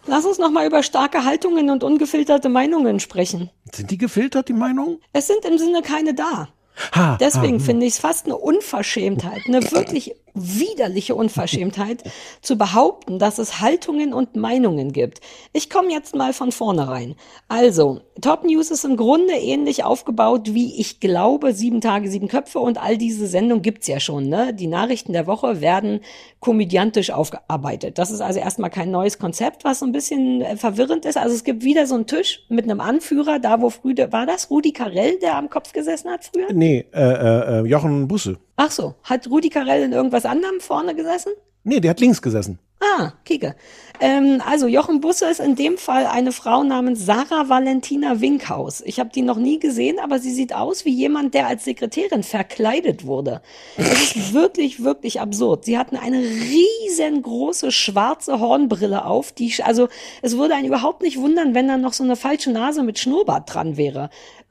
Lass 0.06 0.26
uns 0.26 0.38
noch 0.38 0.51
mal 0.51 0.68
über 0.68 0.84
starke 0.84 1.24
Haltungen 1.24 1.70
und 1.70 1.84
ungefilterte 1.84 2.49
Meinungen 2.49 2.99
sprechen. 2.99 3.49
Sind 3.74 3.89
die 3.89 3.97
gefiltert, 3.97 4.49
die 4.49 4.54
Meinungen? 4.54 4.99
Es 5.14 5.28
sind 5.28 5.45
im 5.45 5.58
Sinne 5.58 5.82
keine 5.82 6.14
da. 6.14 6.49
Ha, 6.95 7.18
Deswegen 7.20 7.60
ha, 7.60 7.64
finde 7.64 7.86
ich 7.86 7.93
es 7.93 7.99
fast 7.99 8.26
eine 8.26 8.36
Unverschämtheit, 8.36 9.41
eine 9.47 9.72
wirklich 9.72 10.16
widerliche 10.34 11.16
Unverschämtheit, 11.16 12.04
zu 12.42 12.58
behaupten, 12.58 13.20
dass 13.20 13.38
es 13.38 13.62
Haltungen 13.62 14.14
und 14.14 14.36
Meinungen 14.36 14.92
gibt. 14.92 15.22
Ich 15.54 15.70
komme 15.70 15.92
jetzt 15.92 16.16
mal 16.16 16.34
von 16.34 16.52
vorne 16.52 16.88
rein. 16.88 17.16
Also, 17.48 18.02
Top 18.22 18.44
News 18.44 18.70
ist 18.72 18.86
im 18.86 18.96
Grunde 18.96 19.34
ähnlich 19.34 19.84
aufgebaut 19.84 20.54
wie 20.54 20.80
ich 20.80 21.00
glaube, 21.00 21.54
sieben 21.54 21.82
Tage, 21.82 22.10
sieben 22.10 22.28
Köpfe 22.28 22.60
und 22.60 22.82
all 22.82 22.98
diese 22.98 23.28
Sendungen 23.28 23.64
gibt's 23.64 23.88
ja 23.88 24.00
schon. 24.00 24.30
Ne? 24.30 24.54
Die 24.54 24.68
Nachrichten 24.68 25.14
der 25.14 25.28
Woche 25.28 25.62
werden 25.62 26.02
komödiantisch 26.40 27.12
aufgearbeitet. 27.12 27.98
Das 27.98 28.12
ist 28.12 28.22
also 28.22 28.40
erstmal 28.40 28.70
kein 28.70 28.92
neues 28.92 29.18
Konzept, 29.18 29.64
was 29.64 29.80
so 29.80 29.86
ein 29.86 29.92
bisschen 29.92 30.42
äh, 30.42 30.58
verwirrend 30.58 31.06
ist. 31.06 31.18
Also 31.18 31.34
es 31.34 31.44
gibt 31.44 31.64
wieder 31.64 31.88
so 31.88 31.96
einen 31.96 32.06
Tisch 32.06 32.44
mit 32.50 32.66
einem 32.66 32.82
Anführer, 32.82 33.40
da 33.40 33.62
wo 33.62 33.70
früher, 33.70 34.12
war 34.12 34.26
das 34.26 34.50
Rudi 34.50 34.74
Carell, 34.74 35.18
der 35.20 35.38
am 35.38 35.50
Kopf 35.50 35.74
gesessen 35.74 36.12
hat 36.12 36.26
früher? 36.26 36.52
Nee, 36.52 36.86
äh, 36.94 37.02
äh, 37.02 37.60
äh, 37.62 37.66
Jochen 37.66 38.08
Busse. 38.08 38.38
Ach 38.56 38.72
so, 38.72 38.95
hat 39.04 39.28
Rudi 39.30 39.49
Carell 39.49 39.84
in 39.84 39.93
irgendwas 39.93 40.26
anderem 40.26 40.60
vorne 40.60 40.95
gesessen? 40.95 41.34
Nee, 41.64 41.80
der 41.80 41.91
hat 41.91 41.99
links 41.99 42.22
gesessen. 42.22 42.60
Ah, 42.80 43.14
Kike. 43.24 43.56
Ähm, 44.00 44.41
also 44.46 44.68
Jochen 44.68 45.02
Busse 45.02 45.30
ist 45.30 45.39
in 45.39 45.56
dem 45.56 45.78
Fall 45.78 46.08
eine 46.08 46.32
Frau 46.32 46.64
namens 46.64 47.06
Sarah 47.06 47.48
Valentina 47.48 48.22
Winkhaus. 48.22 48.82
Ich 48.86 49.00
habe 49.00 49.12
die 49.14 49.22
noch 49.22 49.38
nie 49.38 49.60
gesehen, 49.60 50.00
aber 50.00 50.20
sie 50.20 50.32
sieht 50.32 50.54
aus 50.54 50.84
wie 50.84 50.91
jemand, 50.91 51.34
der 51.34 51.48
als 51.48 51.64
Sekretärin 51.64 52.24
verkleidet 52.24 53.06
wurde. 53.06 53.41
Es 53.78 54.16
ist 54.16 54.34
wirklich, 54.34 54.84
wirklich 54.84 55.22
absurd. 55.22 55.66
Sie 55.66 55.78
hatten 55.78 55.96
eine 55.96 56.20
riesengroße 56.20 57.72
schwarze 57.72 58.39
Hornbrille 58.39 59.06
auf, 59.06 59.32
die, 59.32 59.54
also 59.64 59.88
es 60.22 60.38
würde 60.38 60.56
einen 60.56 60.68
überhaupt 60.68 61.04
nicht 61.04 61.18
wundern, 61.18 61.54
wenn 61.54 61.68
da 61.68 61.78
noch 61.78 61.94
so 61.94 62.04
eine 62.04 62.16
falsche 62.16 62.52
Nase 62.52 62.84
mit 62.84 62.98
Schnurrbart 62.98 63.54
dran 63.54 63.78
wäre. 63.78 64.10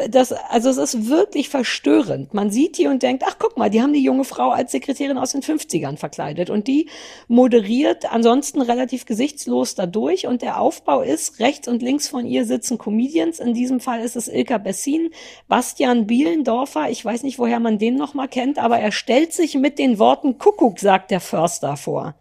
Das, 0.08 0.32
also 0.32 0.70
es 0.70 0.78
ist 0.78 1.08
wirklich 1.08 1.48
verstörend. 1.48 2.32
Man 2.32 2.50
sieht 2.50 2.78
die 2.78 2.86
und 2.86 3.02
denkt, 3.02 3.24
ach 3.26 3.36
guck 3.38 3.56
mal, 3.56 3.70
die 3.70 3.82
haben 3.82 3.92
die 3.92 4.02
junge 4.02 4.24
Frau 4.24 4.50
als 4.50 4.72
Sekretärin 4.72 5.18
aus 5.18 5.32
den 5.32 5.42
50ern 5.42 5.96
verkleidet 5.96 6.48
und 6.48 6.66
die 6.66 6.88
moderiert 7.28 8.10
ansonsten 8.10 8.62
relativ 8.62 9.04
gesichtslos 9.32 9.74
dadurch 9.74 10.26
und 10.26 10.42
der 10.42 10.60
Aufbau 10.60 11.00
ist, 11.00 11.40
rechts 11.40 11.66
und 11.66 11.82
links 11.82 12.08
von 12.08 12.26
ihr 12.26 12.44
sitzen 12.44 12.78
Comedians, 12.78 13.40
in 13.40 13.54
diesem 13.54 13.80
Fall 13.80 14.00
ist 14.00 14.16
es 14.16 14.28
Ilka 14.28 14.58
Bessin, 14.58 15.10
Bastian 15.48 16.06
Bielendorfer, 16.06 16.90
ich 16.90 17.04
weiß 17.04 17.22
nicht, 17.22 17.38
woher 17.38 17.60
man 17.60 17.78
den 17.78 17.94
noch 17.96 18.14
mal 18.14 18.28
kennt, 18.28 18.58
aber 18.58 18.78
er 18.78 18.92
stellt 18.92 19.32
sich 19.32 19.54
mit 19.54 19.78
den 19.78 19.98
Worten 19.98 20.38
Kuckuck, 20.38 20.78
sagt 20.78 21.10
der 21.10 21.20
Förster 21.20 21.76
vor. 21.76 22.14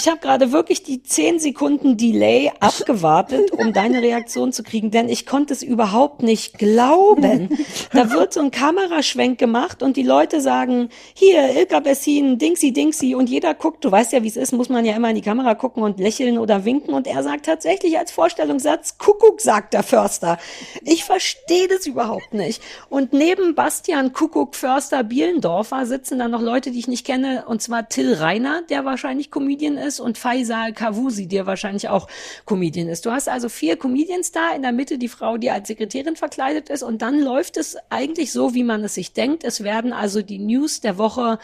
Ich 0.00 0.08
habe 0.08 0.18
gerade 0.18 0.50
wirklich 0.50 0.82
die 0.82 1.02
10 1.02 1.40
Sekunden 1.40 1.98
Delay 1.98 2.50
abgewartet, 2.58 3.50
um 3.52 3.74
deine 3.74 4.00
Reaktion 4.00 4.50
zu 4.50 4.62
kriegen, 4.62 4.90
denn 4.90 5.10
ich 5.10 5.26
konnte 5.26 5.52
es 5.52 5.62
überhaupt 5.62 6.22
nicht 6.22 6.56
glauben. 6.56 7.50
Da 7.92 8.10
wird 8.10 8.32
so 8.32 8.40
ein 8.40 8.50
Kameraschwenk 8.50 9.38
gemacht 9.38 9.82
und 9.82 9.98
die 9.98 10.02
Leute 10.02 10.40
sagen, 10.40 10.88
hier, 11.12 11.54
Ilka 11.54 11.80
Bessin, 11.80 12.38
Dingsy, 12.38 12.72
Dingsy 12.72 13.14
und 13.14 13.28
jeder 13.28 13.52
guckt, 13.52 13.84
du 13.84 13.92
weißt 13.92 14.14
ja, 14.14 14.22
wie 14.22 14.28
es 14.28 14.38
ist, 14.38 14.52
muss 14.52 14.70
man 14.70 14.86
ja 14.86 14.96
immer 14.96 15.10
in 15.10 15.16
die 15.16 15.20
Kamera 15.20 15.54
gucken 15.54 15.82
und 15.82 16.00
lächeln 16.00 16.38
oder 16.38 16.64
winken 16.64 16.94
und 16.94 17.06
er 17.06 17.22
sagt 17.22 17.44
tatsächlich 17.44 17.98
als 17.98 18.10
Vorstellungssatz, 18.10 18.96
Kuckuck, 18.96 19.42
sagt 19.42 19.74
der 19.74 19.82
Förster. 19.82 20.38
Ich 20.82 21.04
verstehe 21.04 21.68
das 21.68 21.86
überhaupt 21.86 22.32
nicht. 22.32 22.62
Und 22.88 23.12
neben 23.12 23.54
Bastian 23.54 24.14
Kuckuck, 24.14 24.54
Förster, 24.54 25.04
Bielendorfer 25.04 25.84
sitzen 25.84 26.18
da 26.18 26.28
noch 26.28 26.40
Leute, 26.40 26.70
die 26.70 26.78
ich 26.78 26.88
nicht 26.88 27.04
kenne, 27.04 27.44
und 27.46 27.60
zwar 27.60 27.90
Till 27.90 28.14
Reiner, 28.14 28.62
der 28.70 28.86
wahrscheinlich 28.86 29.30
Comedian 29.30 29.76
ist, 29.76 29.89
und 29.98 30.18
Faisal 30.18 30.72
Kavusi, 30.72 31.26
der 31.26 31.46
wahrscheinlich 31.46 31.88
auch 31.88 32.06
Comedian 32.46 32.88
ist. 32.88 33.06
Du 33.06 33.10
hast 33.10 33.28
also 33.28 33.48
vier 33.48 33.76
Comedians 33.76 34.30
da, 34.30 34.54
in 34.54 34.62
der 34.62 34.72
Mitte 34.72 34.98
die 34.98 35.08
Frau, 35.08 35.38
die 35.38 35.50
als 35.50 35.68
Sekretärin 35.68 36.16
verkleidet 36.16 36.68
ist, 36.68 36.82
und 36.82 37.02
dann 37.02 37.20
läuft 37.20 37.56
es 37.56 37.76
eigentlich 37.88 38.30
so, 38.30 38.54
wie 38.54 38.64
man 38.64 38.84
es 38.84 38.94
sich 38.94 39.12
denkt. 39.12 39.42
Es 39.42 39.64
werden 39.64 39.92
also 39.92 40.22
die 40.22 40.38
News 40.38 40.80
der 40.80 40.98
Woche 40.98 41.38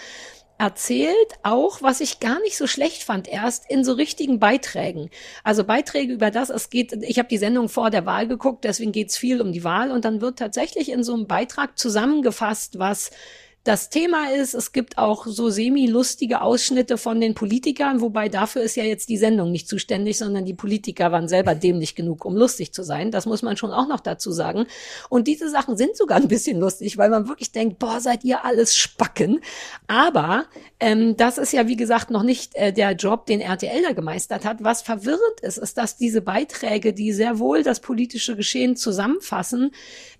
erzählt, 0.59 1.15
auch 1.43 1.83
was 1.83 2.01
ich 2.01 2.21
gar 2.21 2.41
nicht 2.41 2.57
so 2.57 2.67
schlecht 2.67 3.03
fand, 3.03 3.29
erst 3.29 3.71
in 3.71 3.85
so 3.85 3.93
richtigen 3.93 4.39
Beiträgen. 4.39 5.11
Also 5.45 5.65
Beiträge 5.65 6.13
über 6.13 6.31
das, 6.31 6.49
es 6.51 6.71
geht, 6.71 6.93
ich 7.03 7.19
habe 7.19 7.29
die 7.29 7.39
Sendung 7.39 7.69
vor 7.69 7.91
der 7.91 8.07
Wahl 8.07 8.27
geguckt, 8.27 8.65
deswegen 8.65 8.93
geht 8.93 9.11
es 9.11 9.19
viel 9.19 9.43
um 9.43 9.53
die 9.53 9.65
Wahl 9.65 9.91
und 9.91 10.05
dann 10.05 10.21
wird 10.21 10.39
tatsächlich 10.39 10.91
in 10.91 11.05
so 11.05 11.13
einem 11.15 11.27
Beitrag 11.27 11.79
zusammengefasst, 11.79 12.79
was 12.79 13.11
das 13.67 13.91
Thema 13.91 14.31
ist, 14.31 14.55
es 14.55 14.71
gibt 14.71 14.97
auch 14.97 15.27
so 15.27 15.51
semi-lustige 15.51 16.41
Ausschnitte 16.41 16.99
von 16.99 17.21
den 17.21 17.35
Politikern, 17.35 18.01
wobei 18.01 18.29
dafür 18.29 18.63
ist 18.63 18.77
ja 18.77 18.85
jetzt 18.85 19.09
die 19.09 19.17
Sendung 19.17 19.51
nicht 19.51 19.69
zuständig, 19.69 20.19
sondern 20.19 20.45
die 20.45 20.55
Politiker 20.55 21.11
waren 21.11 21.27
selber 21.27 21.55
dämlich 21.57 21.97
genug, 21.97 22.25
um 22.25 22.37
lustig 22.37 22.73
zu 22.73 22.85
sein. 22.85 23.11
Das 23.11 23.27
muss 23.27 23.43
man 23.43 23.57
schon 23.57 23.73
auch 23.73 23.89
noch 23.89 23.99
dazu 23.99 24.31
sagen. 24.31 24.67
Und 25.09 25.27
diese 25.27 25.51
Sachen 25.51 25.77
sind 25.77 25.97
sogar 25.97 26.19
ein 26.19 26.29
bisschen 26.29 26.61
lustig, 26.61 26.97
weil 26.97 27.11
man 27.11 27.27
wirklich 27.27 27.51
denkt, 27.51 27.81
boah, 27.81 28.01
seid 28.01 28.23
ihr 28.23 28.45
alles 28.45 28.77
Spacken. 28.77 29.41
Aber 29.89 30.45
ähm, 30.79 31.17
das 31.17 31.37
ist 31.37 31.53
ja, 31.53 31.67
wie 31.67 31.77
gesagt, 31.77 32.11
noch 32.11 32.23
nicht 32.23 32.55
äh, 32.55 32.73
der 32.73 32.93
Job, 32.93 33.27
den 33.27 33.41
RTL 33.41 33.83
da 33.83 33.93
gemeistert 33.95 34.45
hat. 34.45 34.63
Was 34.63 34.83
verwirrend 34.83 35.41
ist, 35.43 35.59
ist, 35.59 35.77
dass 35.77 35.97
diese 35.97 36.21
Beiträge, 36.21 36.93
die 36.93 37.13
sehr 37.13 37.41
wohl 37.41 37.65
das 37.65 37.81
politische 37.81 38.37
Geschehen 38.37 38.77
zusammenfassen, 38.77 39.73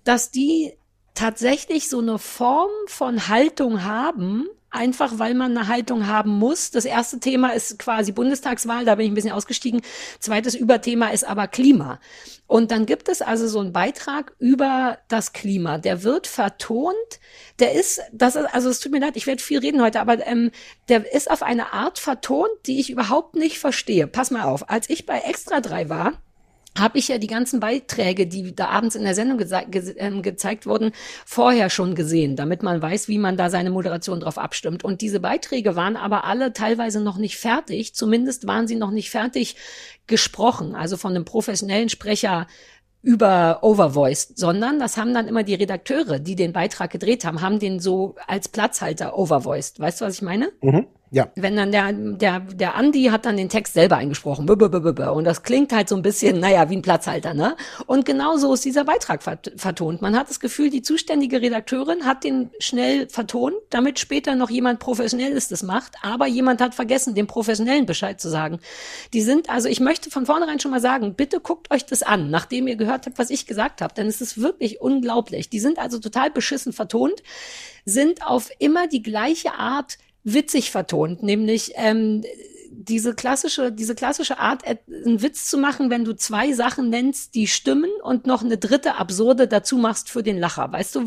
dass 0.03 0.31
die 0.31 0.73
tatsächlich 1.17 1.89
so 1.89 1.99
eine 1.99 2.19
Form 2.19 2.69
von 2.85 3.27
Haltung 3.27 3.83
haben, 3.83 4.47
einfach 4.69 5.17
weil 5.17 5.33
man 5.33 5.57
eine 5.57 5.67
Haltung 5.67 6.05
haben 6.05 6.37
muss. 6.37 6.69
Das 6.69 6.85
erste 6.85 7.19
Thema 7.19 7.53
ist 7.53 7.79
quasi 7.79 8.11
Bundestagswahl, 8.11 8.85
da 8.85 8.95
bin 8.95 9.05
ich 9.07 9.11
ein 9.11 9.15
bisschen 9.15 9.31
ausgestiegen. 9.31 9.81
Zweites 10.19 10.53
Überthema 10.53 11.07
ist 11.07 11.23
aber 11.23 11.47
Klima. 11.47 11.99
Und 12.45 12.69
dann 12.69 12.85
gibt 12.85 13.09
es 13.09 13.23
also 13.23 13.47
so 13.47 13.59
einen 13.59 13.73
Beitrag 13.73 14.33
über 14.37 14.99
das 15.07 15.33
Klima. 15.33 15.79
Der 15.79 16.03
wird 16.03 16.27
vertont. 16.27 16.95
Der 17.59 17.73
ist, 17.73 17.99
das 18.13 18.35
ist, 18.35 18.53
also 18.53 18.69
es 18.69 18.79
tut 18.79 18.91
mir 18.91 18.99
leid, 18.99 19.17
ich 19.17 19.25
werde 19.25 19.41
viel 19.41 19.59
reden 19.59 19.81
heute, 19.81 19.99
aber 19.99 20.25
ähm, 20.27 20.51
der 20.87 21.11
ist 21.11 21.31
auf 21.31 21.41
eine 21.41 21.73
Art 21.73 21.97
vertont, 21.97 22.51
die 22.67 22.79
ich 22.79 22.91
überhaupt 22.91 23.35
nicht 23.35 23.57
verstehe. 23.57 24.05
Pass 24.05 24.29
mal 24.29 24.43
auf, 24.43 24.69
als 24.69 24.87
ich 24.89 25.07
bei 25.07 25.17
Extra 25.19 25.61
3 25.61 25.89
war, 25.89 26.13
habe 26.79 26.97
ich 26.97 27.07
ja 27.07 27.17
die 27.17 27.27
ganzen 27.27 27.59
Beiträge, 27.59 28.27
die 28.27 28.55
da 28.55 28.67
abends 28.67 28.95
in 28.95 29.03
der 29.03 29.15
Sendung 29.15 29.37
ge 29.37 29.95
ähm, 29.97 30.21
gezeigt 30.21 30.65
wurden, 30.65 30.91
vorher 31.25 31.69
schon 31.69 31.95
gesehen, 31.95 32.35
damit 32.35 32.63
man 32.63 32.81
weiß, 32.81 33.07
wie 33.07 33.17
man 33.17 33.37
da 33.37 33.49
seine 33.49 33.69
Moderation 33.69 34.19
drauf 34.19 34.37
abstimmt. 34.37 34.83
Und 34.83 35.01
diese 35.01 35.19
Beiträge 35.19 35.75
waren 35.75 35.95
aber 35.95 36.23
alle 36.23 36.53
teilweise 36.53 37.01
noch 37.01 37.17
nicht 37.17 37.37
fertig, 37.37 37.95
zumindest 37.95 38.47
waren 38.47 38.67
sie 38.67 38.75
noch 38.75 38.91
nicht 38.91 39.09
fertig 39.09 39.55
gesprochen, 40.07 40.75
also 40.75 40.97
von 40.97 41.15
einem 41.15 41.25
professionellen 41.25 41.89
Sprecher 41.89 42.47
über 43.01 43.59
Overvoiced, 43.61 44.37
sondern 44.37 44.79
das 44.79 44.97
haben 44.97 45.13
dann 45.13 45.27
immer 45.27 45.43
die 45.43 45.53
Redakteure, 45.53 46.19
die 46.19 46.35
den 46.35 46.51
Beitrag 46.51 46.91
gedreht 46.91 47.25
haben, 47.25 47.41
haben 47.41 47.59
den 47.59 47.79
so 47.79 48.15
als 48.27 48.49
Platzhalter 48.49 49.17
overvoiced. 49.17 49.79
Weißt 49.79 50.01
du, 50.01 50.05
was 50.05 50.15
ich 50.15 50.21
meine? 50.21 50.51
Mhm. 50.61 50.87
Ja. 51.09 51.29
Wenn 51.35 51.55
dann 51.55 51.71
der, 51.71 51.93
der, 51.93 52.39
der 52.41 52.75
Andi 52.75 53.05
hat 53.05 53.25
dann 53.25 53.37
den 53.37 53.47
Text 53.47 53.73
selber 53.73 53.95
eingesprochen. 53.95 54.49
Und 54.49 55.23
das 55.23 55.43
klingt 55.43 55.71
halt 55.71 55.87
so 55.87 55.95
ein 55.95 56.01
bisschen, 56.01 56.39
naja, 56.39 56.69
wie 56.69 56.75
ein 56.75 56.81
Platzhalter, 56.81 57.33
ne? 57.33 57.55
Und 57.85 58.05
genau 58.05 58.35
so 58.35 58.53
ist 58.53 58.65
dieser 58.65 58.83
Beitrag 58.83 59.23
vert 59.23 59.53
vertont. 59.55 60.01
Man 60.01 60.17
hat 60.17 60.29
das 60.29 60.41
Gefühl, 60.41 60.69
die 60.69 60.81
zuständige 60.81 61.41
Redakteurin 61.41 62.05
hat 62.05 62.25
den 62.25 62.49
schnell 62.59 63.07
vertont, 63.07 63.55
damit 63.69 63.99
später 63.99 64.35
noch 64.35 64.49
jemand 64.49 64.79
Professionelles 64.79 65.47
das 65.47 65.63
macht. 65.63 65.95
Aber 66.01 66.27
jemand 66.27 66.59
hat 66.59 66.75
vergessen, 66.75 67.15
dem 67.15 67.27
Professionellen 67.27 67.85
Bescheid 67.85 68.19
zu 68.19 68.29
sagen. 68.29 68.59
Die 69.13 69.21
sind, 69.21 69.49
also 69.49 69.69
ich 69.69 69.79
möchte 69.79 70.09
von 70.11 70.25
vornherein 70.25 70.59
schon 70.59 70.71
mal 70.71 70.81
sagen, 70.81 71.13
bitte 71.15 71.39
guckt 71.39 71.71
euch 71.71 71.85
das 71.85 72.03
an, 72.03 72.29
nachdem 72.29 72.67
ihr 72.67 72.75
gehört 72.75 73.05
habt, 73.05 73.17
was 73.17 73.29
ich 73.29 73.47
gesagt 73.47 73.81
habe. 73.81 73.93
Denn 73.93 74.07
es 74.07 74.19
ist 74.19 74.41
wirklich 74.41 74.81
unglaublich. 74.81 75.49
Die 75.49 75.59
sind 75.59 75.79
also 75.79 75.99
total 75.99 76.31
beschissen 76.31 76.73
vertont, 76.73 77.23
sind 77.85 78.27
auf 78.27 78.49
immer 78.59 78.87
die 78.87 79.01
gleiche 79.01 79.53
Art 79.53 79.97
witzig 80.33 80.71
vertont, 80.71 81.23
nämlich 81.23 81.73
ähm, 81.75 82.23
diese 82.69 83.15
klassische, 83.15 83.71
diese 83.71 83.95
klassische 83.95 84.39
Art, 84.39 84.65
äh, 84.65 84.77
einen 85.05 85.21
Witz 85.21 85.49
zu 85.49 85.57
machen, 85.57 85.89
wenn 85.89 86.03
du 86.03 86.15
zwei 86.15 86.51
Sachen 86.53 86.89
nennst, 86.89 87.33
die 87.35 87.47
stimmen 87.47 87.89
und 88.03 88.27
noch 88.27 88.43
eine 88.43 88.57
dritte 88.57 88.95
absurde 88.95 89.47
dazu 89.47 89.77
machst 89.77 90.09
für 90.09 90.23
den 90.23 90.37
Lacher. 90.37 90.71
Weißt 90.71 90.95
du, 90.95 91.01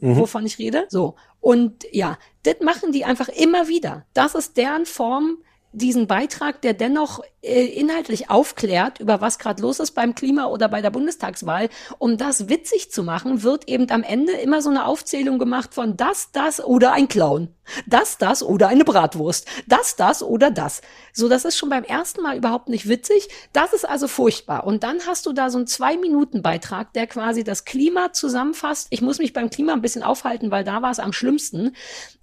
wovon 0.00 0.44
ich 0.44 0.58
rede? 0.58 0.86
So. 0.88 1.16
Und 1.40 1.84
ja, 1.90 2.18
das 2.42 2.56
machen 2.60 2.92
die 2.92 3.04
einfach 3.04 3.28
immer 3.28 3.68
wieder. 3.68 4.04
Das 4.12 4.34
ist 4.34 4.56
deren 4.56 4.84
Form, 4.84 5.38
diesen 5.76 6.06
Beitrag, 6.06 6.62
der 6.62 6.72
dennoch 6.72 7.20
äh, 7.42 7.66
inhaltlich 7.66 8.30
aufklärt, 8.30 8.98
über 8.98 9.20
was 9.20 9.38
gerade 9.38 9.60
los 9.60 9.78
ist 9.78 9.92
beim 9.92 10.14
Klima 10.14 10.46
oder 10.46 10.68
bei 10.68 10.80
der 10.80 10.90
Bundestagswahl, 10.90 11.68
um 11.98 12.16
das 12.16 12.48
witzig 12.48 12.90
zu 12.90 13.02
machen, 13.02 13.42
wird 13.42 13.68
eben 13.68 13.90
am 13.90 14.02
Ende 14.02 14.32
immer 14.32 14.62
so 14.62 14.70
eine 14.70 14.86
Aufzählung 14.86 15.38
gemacht 15.38 15.74
von 15.74 15.96
das, 15.96 16.32
das 16.32 16.64
oder 16.64 16.92
ein 16.92 17.08
Clown, 17.08 17.48
das, 17.86 18.16
das 18.16 18.42
oder 18.42 18.68
eine 18.68 18.84
Bratwurst, 18.84 19.46
das, 19.66 19.96
das 19.96 20.22
oder 20.22 20.50
das. 20.50 20.80
So, 21.12 21.28
das 21.28 21.44
ist 21.44 21.58
schon 21.58 21.68
beim 21.68 21.84
ersten 21.84 22.22
Mal 22.22 22.38
überhaupt 22.38 22.70
nicht 22.70 22.88
witzig. 22.88 23.28
Das 23.52 23.74
ist 23.74 23.86
also 23.86 24.08
furchtbar. 24.08 24.66
Und 24.66 24.82
dann 24.82 25.00
hast 25.06 25.26
du 25.26 25.34
da 25.34 25.50
so 25.50 25.58
einen 25.58 25.66
Zwei-Minuten-Beitrag, 25.66 26.94
der 26.94 27.06
quasi 27.06 27.44
das 27.44 27.66
Klima 27.66 28.14
zusammenfasst. 28.14 28.86
Ich 28.90 29.02
muss 29.02 29.18
mich 29.18 29.34
beim 29.34 29.50
Klima 29.50 29.74
ein 29.74 29.82
bisschen 29.82 30.02
aufhalten, 30.02 30.50
weil 30.50 30.64
da 30.64 30.80
war 30.80 30.90
es 30.90 30.98
am 30.98 31.12
schlimmsten 31.12 31.74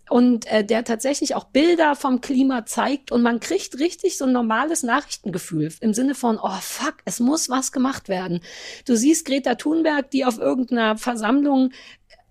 und 0.10 0.46
äh, 0.52 0.66
der 0.66 0.84
tatsächlich 0.84 1.36
auch 1.36 1.46
Bilder 1.46 1.96
vom 1.96 2.22
Klima 2.22 2.66
zeigt 2.66 3.12
und 3.12 3.22
man 3.22 3.40
kriegt 3.40 3.80
richtig 3.80 4.18
so 4.18 4.26
ein 4.26 4.34
normales 4.34 4.84
Nachrichtengefühl 4.84 5.74
im 5.80 5.94
Sinne 5.94 6.14
von, 6.16 6.38
oh 6.42 6.60
fuck, 6.62 6.98
es 7.06 7.20
muss 7.20 7.50
was 7.50 7.72
gemacht 7.72 8.10
werden. 8.10 8.42
Du 8.86 8.96
siehst 8.96 9.26
Greta 9.26 9.56
Thunberg, 9.56 10.12
die 10.12 10.26
auf 10.26 10.40
irgendeiner 10.40 10.98
Versammlung 10.98 11.72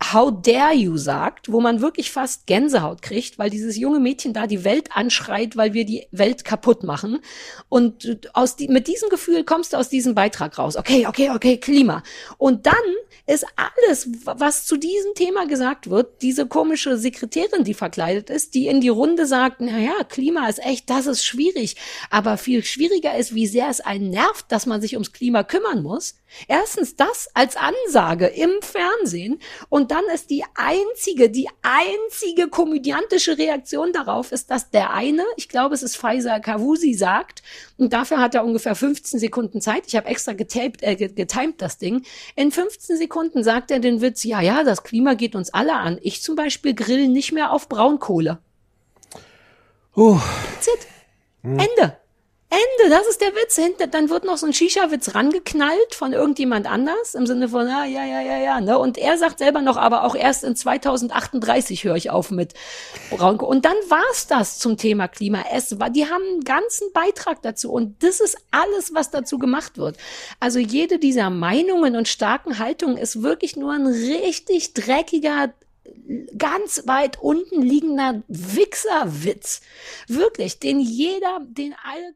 How 0.02 0.32
dare 0.32 0.74
you 0.74 0.96
sagt, 0.96 1.52
wo 1.52 1.60
man 1.60 1.80
wirklich 1.80 2.10
fast 2.10 2.46
Gänsehaut 2.46 3.02
kriegt, 3.02 3.38
weil 3.38 3.50
dieses 3.50 3.76
junge 3.76 4.00
Mädchen 4.00 4.32
da 4.32 4.46
die 4.46 4.64
Welt 4.64 4.88
anschreit, 4.94 5.56
weil 5.56 5.74
wir 5.74 5.84
die 5.84 6.06
Welt 6.10 6.44
kaputt 6.44 6.82
machen. 6.82 7.20
Und 7.68 8.28
aus 8.32 8.56
die, 8.56 8.68
mit 8.68 8.88
diesem 8.88 9.10
Gefühl 9.10 9.44
kommst 9.44 9.72
du 9.72 9.76
aus 9.76 9.88
diesem 9.88 10.14
Beitrag 10.14 10.58
raus. 10.58 10.76
Okay, 10.76 11.06
okay, 11.06 11.30
okay, 11.30 11.58
Klima. 11.58 12.02
Und 12.36 12.66
dann 12.66 12.74
ist 13.26 13.46
alles, 13.54 14.08
was 14.24 14.66
zu 14.66 14.76
diesem 14.76 15.14
Thema 15.14 15.46
gesagt 15.46 15.88
wird, 15.88 16.22
diese 16.22 16.46
komische 16.46 16.98
Sekretärin, 16.98 17.62
die 17.62 17.74
verkleidet 17.74 18.30
ist, 18.30 18.54
die 18.54 18.66
in 18.66 18.80
die 18.80 18.88
Runde 18.88 19.26
sagt, 19.26 19.60
na 19.60 19.78
ja, 19.78 20.02
Klima 20.08 20.48
ist 20.48 20.64
echt, 20.64 20.90
das 20.90 21.06
ist 21.06 21.24
schwierig. 21.24 21.76
Aber 22.10 22.36
viel 22.36 22.64
schwieriger 22.64 23.16
ist, 23.16 23.34
wie 23.34 23.46
sehr 23.46 23.68
es 23.68 23.80
einen 23.80 24.10
nervt, 24.10 24.46
dass 24.50 24.66
man 24.66 24.80
sich 24.80 24.94
ums 24.94 25.12
Klima 25.12 25.44
kümmern 25.44 25.82
muss. 25.82 26.16
Erstens 26.48 26.96
das 26.96 27.28
als 27.34 27.56
Ansage 27.56 28.26
im 28.26 28.50
Fernsehen 28.62 29.38
und 29.68 29.91
dann 29.92 30.04
ist 30.14 30.30
die 30.30 30.42
einzige, 30.54 31.28
die 31.28 31.50
einzige 31.60 32.48
komödiantische 32.48 33.36
Reaktion 33.36 33.92
darauf 33.92 34.32
ist, 34.32 34.50
dass 34.50 34.70
der 34.70 34.94
eine, 34.94 35.22
ich 35.36 35.50
glaube, 35.50 35.74
es 35.74 35.82
ist 35.82 35.98
Pfizer 35.98 36.40
Kavusi 36.40 36.94
sagt, 36.94 37.42
und 37.76 37.92
dafür 37.92 38.18
hat 38.18 38.34
er 38.34 38.42
ungefähr 38.42 38.74
15 38.74 39.20
Sekunden 39.20 39.60
Zeit. 39.60 39.82
Ich 39.86 39.94
habe 39.94 40.08
extra 40.08 40.32
getaped, 40.32 40.82
äh, 40.82 40.96
getimed 40.96 41.60
das 41.60 41.76
Ding. 41.76 42.06
In 42.36 42.50
15 42.50 42.96
Sekunden 42.96 43.44
sagt 43.44 43.70
er 43.70 43.80
den 43.80 44.00
Witz, 44.00 44.24
ja, 44.24 44.40
ja, 44.40 44.64
das 44.64 44.82
Klima 44.82 45.12
geht 45.12 45.34
uns 45.34 45.52
alle 45.52 45.74
an. 45.74 45.98
Ich 46.00 46.22
zum 46.22 46.36
Beispiel 46.36 46.74
grill 46.74 47.08
nicht 47.08 47.32
mehr 47.32 47.52
auf 47.52 47.68
Braunkohle. 47.68 48.38
Uh, 49.94 50.18
That's 50.54 50.68
it. 50.68 50.86
Ende. 51.42 51.98
Ende, 52.52 52.94
das 52.94 53.06
ist 53.06 53.22
der 53.22 53.34
Witz. 53.34 53.56
Hinter, 53.56 53.86
dann 53.86 54.10
wird 54.10 54.24
noch 54.24 54.36
so 54.36 54.44
ein 54.44 54.52
Shisha-Witz 54.52 55.14
rangeknallt 55.14 55.94
von 55.94 56.12
irgendjemand 56.12 56.70
anders 56.70 57.14
im 57.14 57.26
Sinne 57.26 57.48
von, 57.48 57.66
ah, 57.66 57.86
ja, 57.86 58.04
ja, 58.04 58.20
ja, 58.20 58.36
ja, 58.38 58.60
ne? 58.60 58.78
Und 58.78 58.98
er 58.98 59.16
sagt 59.16 59.38
selber 59.38 59.62
noch, 59.62 59.78
aber 59.78 60.04
auch 60.04 60.14
erst 60.14 60.44
in 60.44 60.54
2038 60.54 61.84
höre 61.84 61.96
ich 61.96 62.10
auf 62.10 62.30
mit 62.30 62.52
Braunkohle. 63.08 63.50
Und 63.50 63.64
dann 63.64 63.76
war's 63.88 64.26
das 64.26 64.58
zum 64.58 64.76
Thema 64.76 65.08
Klima. 65.08 65.44
Es 65.50 65.80
war, 65.80 65.88
die 65.88 66.04
haben 66.04 66.22
einen 66.22 66.44
ganzen 66.44 66.92
Beitrag 66.92 67.40
dazu 67.40 67.72
und 67.72 68.02
das 68.02 68.20
ist 68.20 68.36
alles, 68.50 68.92
was 68.92 69.10
dazu 69.10 69.38
gemacht 69.38 69.78
wird. 69.78 69.96
Also 70.38 70.58
jede 70.58 70.98
dieser 70.98 71.30
Meinungen 71.30 71.96
und 71.96 72.06
starken 72.06 72.58
Haltungen 72.58 72.98
ist 72.98 73.22
wirklich 73.22 73.56
nur 73.56 73.72
ein 73.72 73.86
richtig 73.86 74.74
dreckiger 74.74 75.54
ganz 76.36 76.82
weit 76.86 77.20
unten 77.20 77.62
liegender 77.62 78.22
Wichserwitz. 78.28 79.62
Wirklich, 80.06 80.58
den 80.58 80.80
jeder, 80.80 81.40
den 81.42 81.74
alle. 81.82 82.14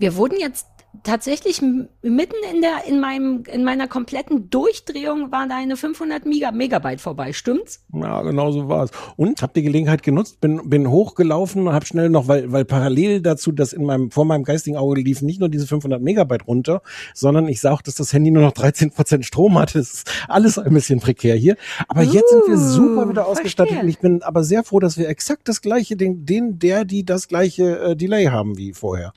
Wir 0.00 0.16
wurden 0.16 0.40
jetzt 0.40 0.66
tatsächlich 1.02 1.60
mitten 1.60 2.34
in 2.52 2.62
der, 2.62 2.84
in 2.88 3.00
meinem, 3.00 3.44
in 3.52 3.64
meiner 3.64 3.86
kompletten 3.86 4.48
Durchdrehung 4.48 5.30
war 5.30 5.46
deine 5.46 5.76
500 5.76 6.24
Mega 6.24 6.52
Megabyte 6.52 7.02
vorbei, 7.02 7.34
stimmt's? 7.34 7.84
Ja, 7.92 8.22
genau 8.22 8.50
so 8.50 8.66
war 8.68 8.84
es. 8.84 8.90
Und 9.16 9.42
habe 9.42 9.52
die 9.54 9.62
Gelegenheit 9.62 10.02
genutzt, 10.02 10.40
bin, 10.40 10.70
bin 10.70 10.90
hochgelaufen 10.90 11.68
und 11.68 11.74
habe 11.74 11.84
schnell 11.84 12.08
noch, 12.08 12.28
weil, 12.28 12.50
weil 12.50 12.64
parallel 12.64 13.20
dazu, 13.20 13.52
dass 13.52 13.74
in 13.74 13.84
meinem, 13.84 14.10
vor 14.10 14.24
meinem 14.24 14.42
geistigen 14.42 14.78
Auge 14.78 15.02
lief 15.02 15.20
nicht 15.20 15.38
nur 15.38 15.50
diese 15.50 15.66
500 15.66 16.00
Megabyte 16.00 16.46
runter, 16.46 16.80
sondern 17.14 17.46
ich 17.48 17.60
sah 17.60 17.72
auch, 17.72 17.82
dass 17.82 17.96
das 17.96 18.14
Handy 18.14 18.30
nur 18.30 18.42
noch 18.42 18.52
13 18.52 18.90
Prozent 18.90 19.26
Strom 19.26 19.58
hatte. 19.58 19.78
Das 19.78 19.92
ist 19.92 20.10
alles 20.28 20.58
ein 20.58 20.72
bisschen 20.72 21.00
prekär 21.00 21.36
hier. 21.36 21.56
Aber 21.88 22.02
jetzt 22.02 22.30
sind 22.30 22.48
wir 22.48 22.56
super 22.56 23.06
wieder 23.06 23.26
ausgestattet 23.26 23.74
verstehe. 23.74 23.84
und 23.84 23.90
ich 23.90 23.98
bin 23.98 24.22
aber 24.22 24.44
sehr 24.44 24.64
froh, 24.64 24.80
dass 24.80 24.96
wir 24.96 25.10
exakt 25.10 25.46
das 25.46 25.60
gleiche, 25.60 25.96
den, 25.96 26.24
den 26.24 26.58
der, 26.58 26.86
die 26.86 27.04
das 27.04 27.28
gleiche 27.28 27.78
äh, 27.78 27.96
Delay 27.96 28.24
haben 28.24 28.56
wie 28.56 28.72
vorher. 28.72 29.12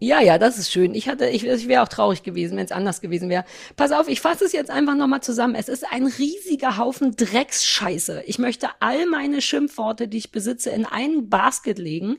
Ja, 0.00 0.20
ja, 0.20 0.38
das 0.38 0.58
ist 0.58 0.72
schön. 0.72 0.92
Ich 0.94 1.08
hatte, 1.08 1.28
ich, 1.28 1.46
ich 1.46 1.68
wäre 1.68 1.82
auch 1.82 1.88
traurig 1.88 2.24
gewesen, 2.24 2.58
wenn 2.58 2.64
es 2.64 2.72
anders 2.72 3.00
gewesen 3.00 3.30
wäre. 3.30 3.44
Pass 3.76 3.92
auf, 3.92 4.08
ich 4.08 4.20
fasse 4.20 4.44
es 4.44 4.52
jetzt 4.52 4.70
einfach 4.70 4.96
nochmal 4.96 5.22
zusammen. 5.22 5.54
Es 5.54 5.68
ist 5.68 5.86
ein 5.90 6.06
riesiger 6.06 6.76
Haufen 6.76 7.14
Drecksscheiße. 7.16 8.24
Ich 8.26 8.38
möchte 8.40 8.68
all 8.80 9.06
meine 9.06 9.40
Schimpfworte, 9.40 10.08
die 10.08 10.18
ich 10.18 10.32
besitze, 10.32 10.70
in 10.70 10.84
einen 10.84 11.30
Basket 11.30 11.78
legen 11.78 12.18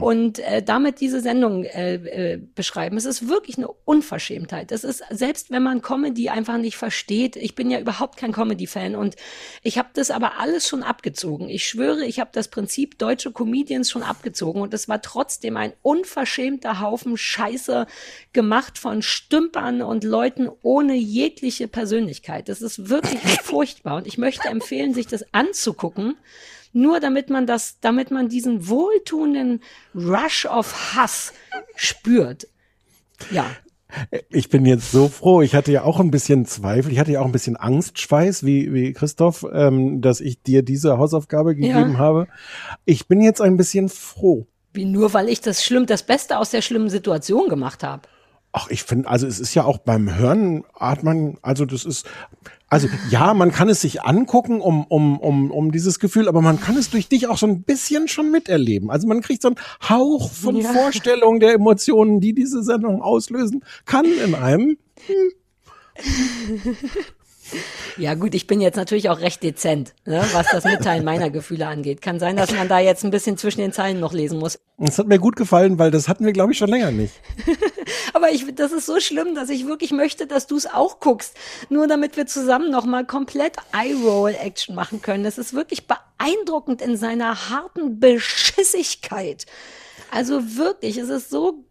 und 0.00 0.38
äh, 0.38 0.62
damit 0.62 1.00
diese 1.00 1.20
Sendung 1.20 1.64
äh, 1.64 1.94
äh, 1.94 2.40
beschreiben. 2.54 2.96
Es 2.96 3.04
ist 3.04 3.28
wirklich 3.28 3.58
eine 3.58 3.68
Unverschämtheit. 3.68 4.70
Es 4.70 4.84
ist, 4.84 5.02
selbst 5.10 5.50
wenn 5.50 5.64
man 5.64 5.82
Comedy 5.82 6.28
einfach 6.28 6.56
nicht 6.56 6.76
versteht, 6.76 7.34
ich 7.34 7.56
bin 7.56 7.68
ja 7.68 7.80
überhaupt 7.80 8.16
kein 8.16 8.32
Comedy-Fan 8.32 8.94
und 8.94 9.16
ich 9.62 9.76
habe 9.76 9.88
das 9.92 10.10
aber 10.10 10.38
alles 10.38 10.68
schon 10.68 10.84
abgezogen. 10.84 11.48
Ich 11.48 11.66
schwöre, 11.66 12.04
ich 12.04 12.20
habe 12.20 12.30
das 12.32 12.48
Prinzip 12.48 12.96
deutsche 12.96 13.32
Comedians 13.32 13.90
schon 13.90 14.04
abgezogen 14.04 14.62
und 14.62 14.72
es 14.72 14.88
war 14.88 15.02
trotzdem 15.02 15.56
ein 15.56 15.72
unverschämter 15.82 16.80
Haufen 16.80 17.07
Scheiße 17.16 17.86
gemacht 18.32 18.78
von 18.78 19.02
Stümpern 19.02 19.82
und 19.82 20.04
Leuten 20.04 20.48
ohne 20.62 20.94
jegliche 20.94 21.68
Persönlichkeit. 21.68 22.48
Das 22.48 22.62
ist 22.62 22.88
wirklich 22.90 23.20
furchtbar 23.42 23.96
und 23.96 24.06
ich 24.06 24.18
möchte 24.18 24.48
empfehlen, 24.48 24.94
sich 24.94 25.06
das 25.06 25.24
anzugucken. 25.32 26.16
Nur 26.72 27.00
damit 27.00 27.30
man 27.30 27.46
das, 27.46 27.78
damit 27.80 28.10
man 28.10 28.28
diesen 28.28 28.68
wohltuenden 28.68 29.62
Rush 29.94 30.44
of 30.46 30.94
Hass 30.94 31.32
spürt. 31.76 32.46
Ja. 33.30 33.46
Ich 34.28 34.50
bin 34.50 34.66
jetzt 34.66 34.92
so 34.92 35.08
froh. 35.08 35.40
Ich 35.40 35.54
hatte 35.54 35.72
ja 35.72 35.82
auch 35.82 35.98
ein 35.98 36.10
bisschen 36.10 36.44
Zweifel. 36.44 36.92
Ich 36.92 36.98
hatte 36.98 37.12
ja 37.12 37.22
auch 37.22 37.24
ein 37.24 37.32
bisschen 37.32 37.56
Angstschweiß, 37.56 38.44
wie, 38.44 38.72
wie 38.74 38.92
Christoph, 38.92 39.46
ähm, 39.50 40.02
dass 40.02 40.20
ich 40.20 40.42
dir 40.42 40.62
diese 40.62 40.98
Hausaufgabe 40.98 41.54
gegeben 41.54 41.92
Ja. 41.92 41.98
habe. 41.98 42.28
Ich 42.84 43.08
bin 43.08 43.22
jetzt 43.22 43.40
ein 43.40 43.56
bisschen 43.56 43.88
froh. 43.88 44.46
Wie 44.72 44.84
nur 44.84 45.14
weil 45.14 45.28
ich 45.28 45.40
das 45.40 45.64
schlimm, 45.64 45.86
das 45.86 46.02
Beste 46.02 46.38
aus 46.38 46.50
der 46.50 46.62
schlimmen 46.62 46.90
Situation 46.90 47.48
gemacht 47.48 47.82
habe. 47.82 48.02
Ach, 48.52 48.68
ich 48.70 48.82
finde, 48.82 49.08
also 49.08 49.26
es 49.26 49.40
ist 49.40 49.54
ja 49.54 49.64
auch 49.64 49.78
beim 49.78 50.16
Hören 50.16 50.64
hat 50.74 51.02
man, 51.02 51.36
also 51.42 51.66
das 51.66 51.84
ist, 51.84 52.06
also 52.68 52.88
ja, 53.10 53.34
man 53.34 53.52
kann 53.52 53.68
es 53.68 53.82
sich 53.82 54.02
angucken, 54.02 54.60
um, 54.60 54.84
um, 54.86 55.18
um, 55.20 55.50
um 55.50 55.70
dieses 55.70 55.98
Gefühl, 55.98 56.28
aber 56.28 56.40
man 56.40 56.58
kann 56.58 56.76
es 56.76 56.90
durch 56.90 57.08
dich 57.08 57.28
auch 57.28 57.36
so 57.36 57.46
ein 57.46 57.62
bisschen 57.62 58.08
schon 58.08 58.30
miterleben. 58.30 58.90
Also 58.90 59.06
man 59.06 59.20
kriegt 59.20 59.42
so 59.42 59.48
einen 59.48 59.58
Hauch 59.86 60.32
von 60.32 60.56
Ja. 60.56 60.72
Vorstellung 60.72 61.40
der 61.40 61.54
Emotionen, 61.54 62.20
die 62.20 62.34
diese 62.34 62.62
Sendung 62.62 63.02
auslösen 63.02 63.64
kann 63.84 64.06
in 64.06 64.34
einem. 64.34 64.78
Ja 67.96 68.14
gut, 68.14 68.34
ich 68.34 68.46
bin 68.46 68.60
jetzt 68.60 68.76
natürlich 68.76 69.08
auch 69.10 69.20
recht 69.20 69.42
dezent, 69.42 69.94
ne, 70.04 70.24
was 70.32 70.46
das 70.50 70.64
Mitteilen 70.64 71.04
meiner 71.04 71.30
Gefühle 71.30 71.66
angeht. 71.66 72.02
Kann 72.02 72.18
sein, 72.20 72.36
dass 72.36 72.52
man 72.52 72.68
da 72.68 72.78
jetzt 72.78 73.04
ein 73.04 73.10
bisschen 73.10 73.36
zwischen 73.36 73.60
den 73.60 73.72
Zeilen 73.72 74.00
noch 74.00 74.12
lesen 74.12 74.38
muss. 74.38 74.58
Das 74.78 74.98
hat 74.98 75.08
mir 75.08 75.18
gut 75.18 75.36
gefallen, 75.36 75.78
weil 75.78 75.90
das 75.90 76.08
hatten 76.08 76.24
wir, 76.24 76.32
glaube 76.32 76.52
ich, 76.52 76.58
schon 76.58 76.68
länger 76.68 76.90
nicht. 76.90 77.14
Aber 78.12 78.30
ich, 78.30 78.54
das 78.54 78.72
ist 78.72 78.86
so 78.86 79.00
schlimm, 79.00 79.34
dass 79.34 79.50
ich 79.50 79.66
wirklich 79.66 79.90
möchte, 79.90 80.26
dass 80.26 80.46
du 80.46 80.56
es 80.56 80.66
auch 80.66 81.00
guckst. 81.00 81.34
Nur 81.68 81.86
damit 81.86 82.16
wir 82.16 82.26
zusammen 82.26 82.70
nochmal 82.70 83.04
komplett 83.04 83.56
Eye-Roll-Action 83.72 84.74
machen 84.74 85.02
können. 85.02 85.24
Das 85.24 85.38
ist 85.38 85.54
wirklich 85.54 85.86
beeindruckend 85.86 86.82
in 86.82 86.96
seiner 86.96 87.50
harten 87.50 87.98
Beschissigkeit. 87.98 89.46
Also 90.10 90.56
wirklich, 90.56 90.96
es 90.96 91.08
ist 91.08 91.30
so 91.30 91.64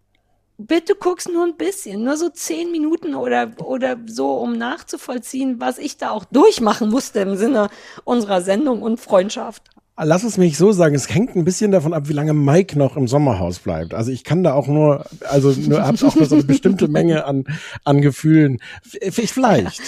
bitte 0.57 0.95
guck's 0.95 1.27
nur 1.27 1.45
ein 1.45 1.57
bisschen, 1.57 2.03
nur 2.03 2.17
so 2.17 2.29
zehn 2.29 2.71
Minuten 2.71 3.15
oder, 3.15 3.51
oder 3.63 3.97
so, 4.07 4.33
um 4.33 4.57
nachzuvollziehen, 4.57 5.59
was 5.59 5.77
ich 5.77 5.97
da 5.97 6.11
auch 6.11 6.25
durchmachen 6.25 6.89
musste 6.89 7.19
im 7.19 7.35
Sinne 7.35 7.69
unserer 8.03 8.41
Sendung 8.41 8.81
und 8.81 8.99
Freundschaft. 8.99 9.63
Lass 9.99 10.23
es 10.23 10.37
mich 10.37 10.57
so 10.57 10.71
sagen, 10.71 10.93
es 10.93 11.09
hängt 11.09 11.35
ein 11.35 11.43
bisschen 11.43 11.71
davon 11.71 11.93
ab, 11.93 12.07
wie 12.07 12.13
lange 12.13 12.33
Mike 12.33 12.77
noch 12.77 12.97
im 12.97 13.07
Sommerhaus 13.07 13.57
bleibt. 13.57 13.95
Also 13.95 14.11
ich 14.11 14.23
kann 14.23 14.43
da 14.43 14.53
auch 14.53 14.67
nur, 14.67 15.05
also 15.21 15.51
nur 15.51 15.81
hab 15.81 16.01
auch 16.03 16.15
nur 16.15 16.25
so 16.25 16.35
eine 16.35 16.43
bestimmte 16.43 16.87
Menge 16.87 17.25
an, 17.25 17.45
an 17.83 18.01
Gefühlen. 18.01 18.59
Vielleicht. 18.83 19.81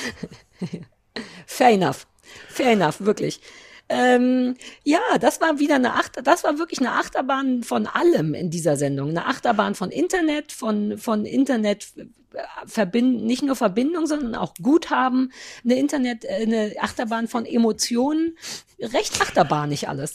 Fair 1.46 1.70
enough. 1.70 2.08
Fair 2.50 2.72
enough, 2.72 3.02
wirklich. 3.02 3.40
Ähm, 3.90 4.56
ja, 4.84 5.00
das 5.20 5.42
war 5.42 5.58
wieder 5.60 5.76
eine 5.76 5.94
Achter, 5.96 6.22
das 6.22 6.44
war 6.44 6.60
wirklich 6.60 6.80
eine 6.80 6.92
Achterbahn 6.92 7.64
von 7.64 7.88
allem 7.88 8.36
in 8.36 8.52
dieser 8.52 8.78
Sendung. 8.78 9.10
Eine 9.10 9.26
Achterbahn 9.26 9.74
von 9.74 9.90
Internet, 9.90 10.52
von, 10.52 10.98
von 11.00 11.26
Internet 11.26 11.94
verbinden, 12.66 13.26
nicht 13.26 13.44
nur 13.44 13.56
Verbindung, 13.56 14.06
sondern 14.06 14.36
auch 14.36 14.54
Guthaben, 14.62 15.32
eine 15.64 15.76
Internet, 15.76 16.26
äh, 16.26 16.44
eine 16.44 16.74
Achterbahn 16.80 17.28
von 17.28 17.46
Emotionen, 17.46 18.36
recht 18.82 19.20
achterbahnig 19.22 19.90
alles. 19.90 20.14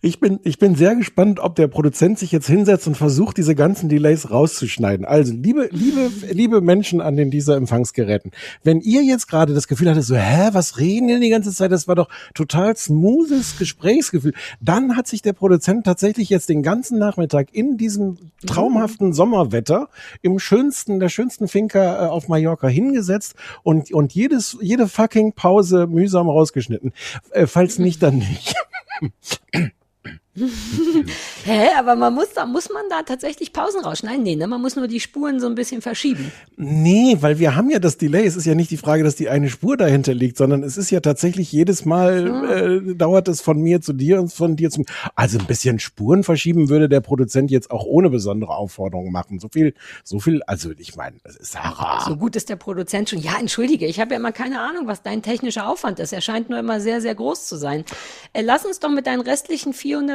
Ich 0.00 0.18
bin, 0.20 0.40
ich 0.42 0.58
bin 0.58 0.74
sehr 0.74 0.96
gespannt, 0.96 1.38
ob 1.38 1.54
der 1.54 1.68
Produzent 1.68 2.18
sich 2.18 2.32
jetzt 2.32 2.46
hinsetzt 2.46 2.86
und 2.86 2.96
versucht, 2.96 3.36
diese 3.36 3.54
ganzen 3.54 3.88
Delays 3.88 4.30
rauszuschneiden. 4.30 5.04
Also, 5.04 5.32
liebe, 5.32 5.68
liebe, 5.70 6.10
liebe 6.30 6.60
Menschen 6.60 7.00
an 7.00 7.16
den 7.16 7.30
dieser 7.30 7.56
Empfangsgeräten, 7.56 8.32
wenn 8.64 8.80
ihr 8.80 9.02
jetzt 9.02 9.28
gerade 9.28 9.54
das 9.54 9.68
Gefühl 9.68 9.90
hattet, 9.90 10.04
so, 10.04 10.16
hä, 10.16 10.48
was 10.52 10.78
reden 10.78 11.08
denn 11.08 11.20
die 11.20 11.30
ganze 11.30 11.52
Zeit? 11.52 11.70
Das 11.70 11.86
war 11.86 11.94
doch 11.94 12.08
total 12.34 12.76
smoothes 12.76 13.58
Gesprächsgefühl. 13.58 14.34
Dann 14.60 14.96
hat 14.96 15.06
sich 15.06 15.22
der 15.22 15.32
Produzent 15.32 15.84
tatsächlich 15.84 16.30
jetzt 16.30 16.48
den 16.48 16.62
ganzen 16.62 16.98
Nachmittag 16.98 17.48
in 17.52 17.76
diesem 17.76 18.18
traumhaften 18.46 19.12
Sommerwetter 19.12 19.88
im 20.22 20.38
schönsten, 20.38 20.98
der 20.98 21.08
schönsten 21.08 21.46
Finca 21.50 22.06
äh, 22.06 22.08
auf 22.08 22.28
Mallorca 22.28 22.68
hingesetzt 22.68 23.34
und, 23.62 23.92
und 23.92 24.14
jedes, 24.14 24.56
jede 24.60 24.88
fucking 24.88 25.32
Pause 25.32 25.86
mühsam 25.86 26.28
rausgeschnitten. 26.28 26.92
Äh, 27.32 27.46
falls 27.46 27.78
nicht, 27.78 28.02
dann 28.02 28.18
nicht. 28.18 28.54
Hä, 31.44 31.68
aber 31.76 31.96
man 31.96 32.14
muss 32.14 32.32
da, 32.34 32.46
muss 32.46 32.70
man 32.70 32.84
da 32.88 33.02
tatsächlich 33.02 33.52
Pausen 33.52 33.80
rausschneiden? 33.80 34.22
Nee, 34.22 34.36
ne? 34.36 34.46
Man 34.46 34.60
muss 34.60 34.76
nur 34.76 34.86
die 34.86 35.00
Spuren 35.00 35.40
so 35.40 35.48
ein 35.48 35.56
bisschen 35.56 35.82
verschieben. 35.82 36.30
Nee, 36.56 37.16
weil 37.20 37.40
wir 37.40 37.56
haben 37.56 37.68
ja 37.68 37.80
das 37.80 37.98
Delay. 37.98 38.26
Es 38.26 38.36
ist 38.36 38.44
ja 38.44 38.54
nicht 38.54 38.70
die 38.70 38.76
Frage, 38.76 39.02
dass 39.02 39.16
die 39.16 39.28
eine 39.28 39.50
Spur 39.50 39.76
dahinter 39.76 40.14
liegt, 40.14 40.36
sondern 40.36 40.62
es 40.62 40.76
ist 40.76 40.90
ja 40.90 41.00
tatsächlich 41.00 41.50
jedes 41.50 41.84
Mal 41.84 42.84
äh, 42.90 42.94
dauert 42.94 43.26
es 43.26 43.40
von 43.40 43.60
mir 43.60 43.80
zu 43.80 43.92
dir 43.92 44.20
und 44.20 44.32
von 44.32 44.54
dir 44.54 44.70
zu 44.70 44.80
mir. 44.80 44.86
Also 45.16 45.38
ein 45.38 45.46
bisschen 45.46 45.80
Spuren 45.80 46.22
verschieben 46.22 46.68
würde 46.68 46.88
der 46.88 47.00
Produzent 47.00 47.50
jetzt 47.50 47.72
auch 47.72 47.84
ohne 47.84 48.08
besondere 48.08 48.54
Aufforderung 48.54 49.10
machen. 49.10 49.40
So 49.40 49.48
viel, 49.48 49.74
so 50.04 50.20
viel, 50.20 50.42
also 50.44 50.70
ich 50.78 50.94
meine, 50.94 51.16
Sarah. 51.24 52.04
So 52.06 52.16
gut 52.16 52.36
ist 52.36 52.48
der 52.48 52.56
Produzent 52.56 53.10
schon. 53.10 53.18
Ja, 53.18 53.32
entschuldige, 53.40 53.86
ich 53.86 53.98
habe 53.98 54.12
ja 54.12 54.20
immer 54.20 54.32
keine 54.32 54.60
Ahnung, 54.60 54.86
was 54.86 55.02
dein 55.02 55.22
technischer 55.22 55.68
Aufwand 55.68 55.98
ist. 55.98 56.12
Er 56.12 56.20
scheint 56.20 56.50
nur 56.50 56.58
immer 56.60 56.80
sehr, 56.80 57.00
sehr 57.00 57.16
groß 57.16 57.48
zu 57.48 57.56
sein. 57.56 57.84
Äh, 58.32 58.42
lass 58.42 58.64
uns 58.64 58.78
doch 58.78 58.90
mit 58.90 59.08
deinen 59.08 59.22
restlichen 59.22 59.72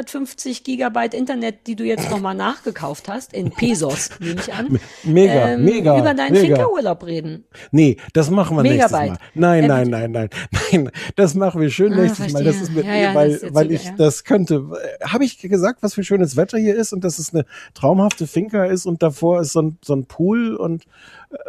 450 0.10 0.64
Gigabyte 0.64 1.14
Internet, 1.14 1.68
die 1.68 1.76
du 1.76 1.84
jetzt 1.84 2.10
nochmal 2.10 2.36
nachgekauft 2.36 3.08
hast, 3.10 3.34
in 3.34 3.52
Pesos, 3.52 4.10
nehme 4.20 4.40
ich 4.40 4.54
an. 4.54 4.80
Mega, 5.04 5.50
ähm, 5.50 5.66
mega. 5.66 5.98
Über 6.00 6.14
deinen 6.14 6.34
mega. 6.34 6.56
Finkerurlaub 6.56 7.06
reden. 7.06 7.46
Nee, 7.72 7.98
das 8.14 8.30
machen 8.30 8.58
wir 8.58 8.64
nächstes 8.64 8.92
Megabyte. 8.92 9.20
Mal. 9.20 9.20
Nein, 9.34 9.64
Äh, 9.64 9.68
nein, 9.68 9.90
nein, 9.90 10.12
nein, 10.12 10.30
nein. 10.72 10.92
Das 11.16 11.34
machen 11.36 11.62
wir 11.62 11.70
schön 11.70 11.94
Ah, 11.94 12.02
nächstes 12.02 12.32
Mal. 12.34 12.44
Das 12.44 12.56
ist 12.56 12.72
verstehe. 12.72 12.78
mit, 12.78 12.86
Ja, 12.86 12.96
ja, 12.96 13.16
weil, 13.16 13.32
ist 13.32 13.54
weil 13.54 13.72
ich 13.72 13.86
ja. 13.86 13.94
das 13.98 14.24
könnte. 14.24 14.64
Habe 15.04 15.24
ich 15.26 15.40
gesagt, 15.40 15.82
was 15.82 15.94
für 15.94 16.04
schönes 16.04 16.36
Wetter 16.36 16.58
hier 16.58 16.76
ist 16.76 16.94
und 16.94 17.04
dass 17.04 17.20
es 17.20 17.34
eine 17.34 17.46
traumhafte 17.74 18.28
Finca 18.28 18.66
ist 18.66 18.86
und 18.86 19.02
davor 19.04 19.42
ist 19.42 19.54
so 19.54 19.62
ein, 19.62 19.78
so 19.84 19.96
ein 19.96 20.06
Pool 20.06 20.56
und 20.56 20.86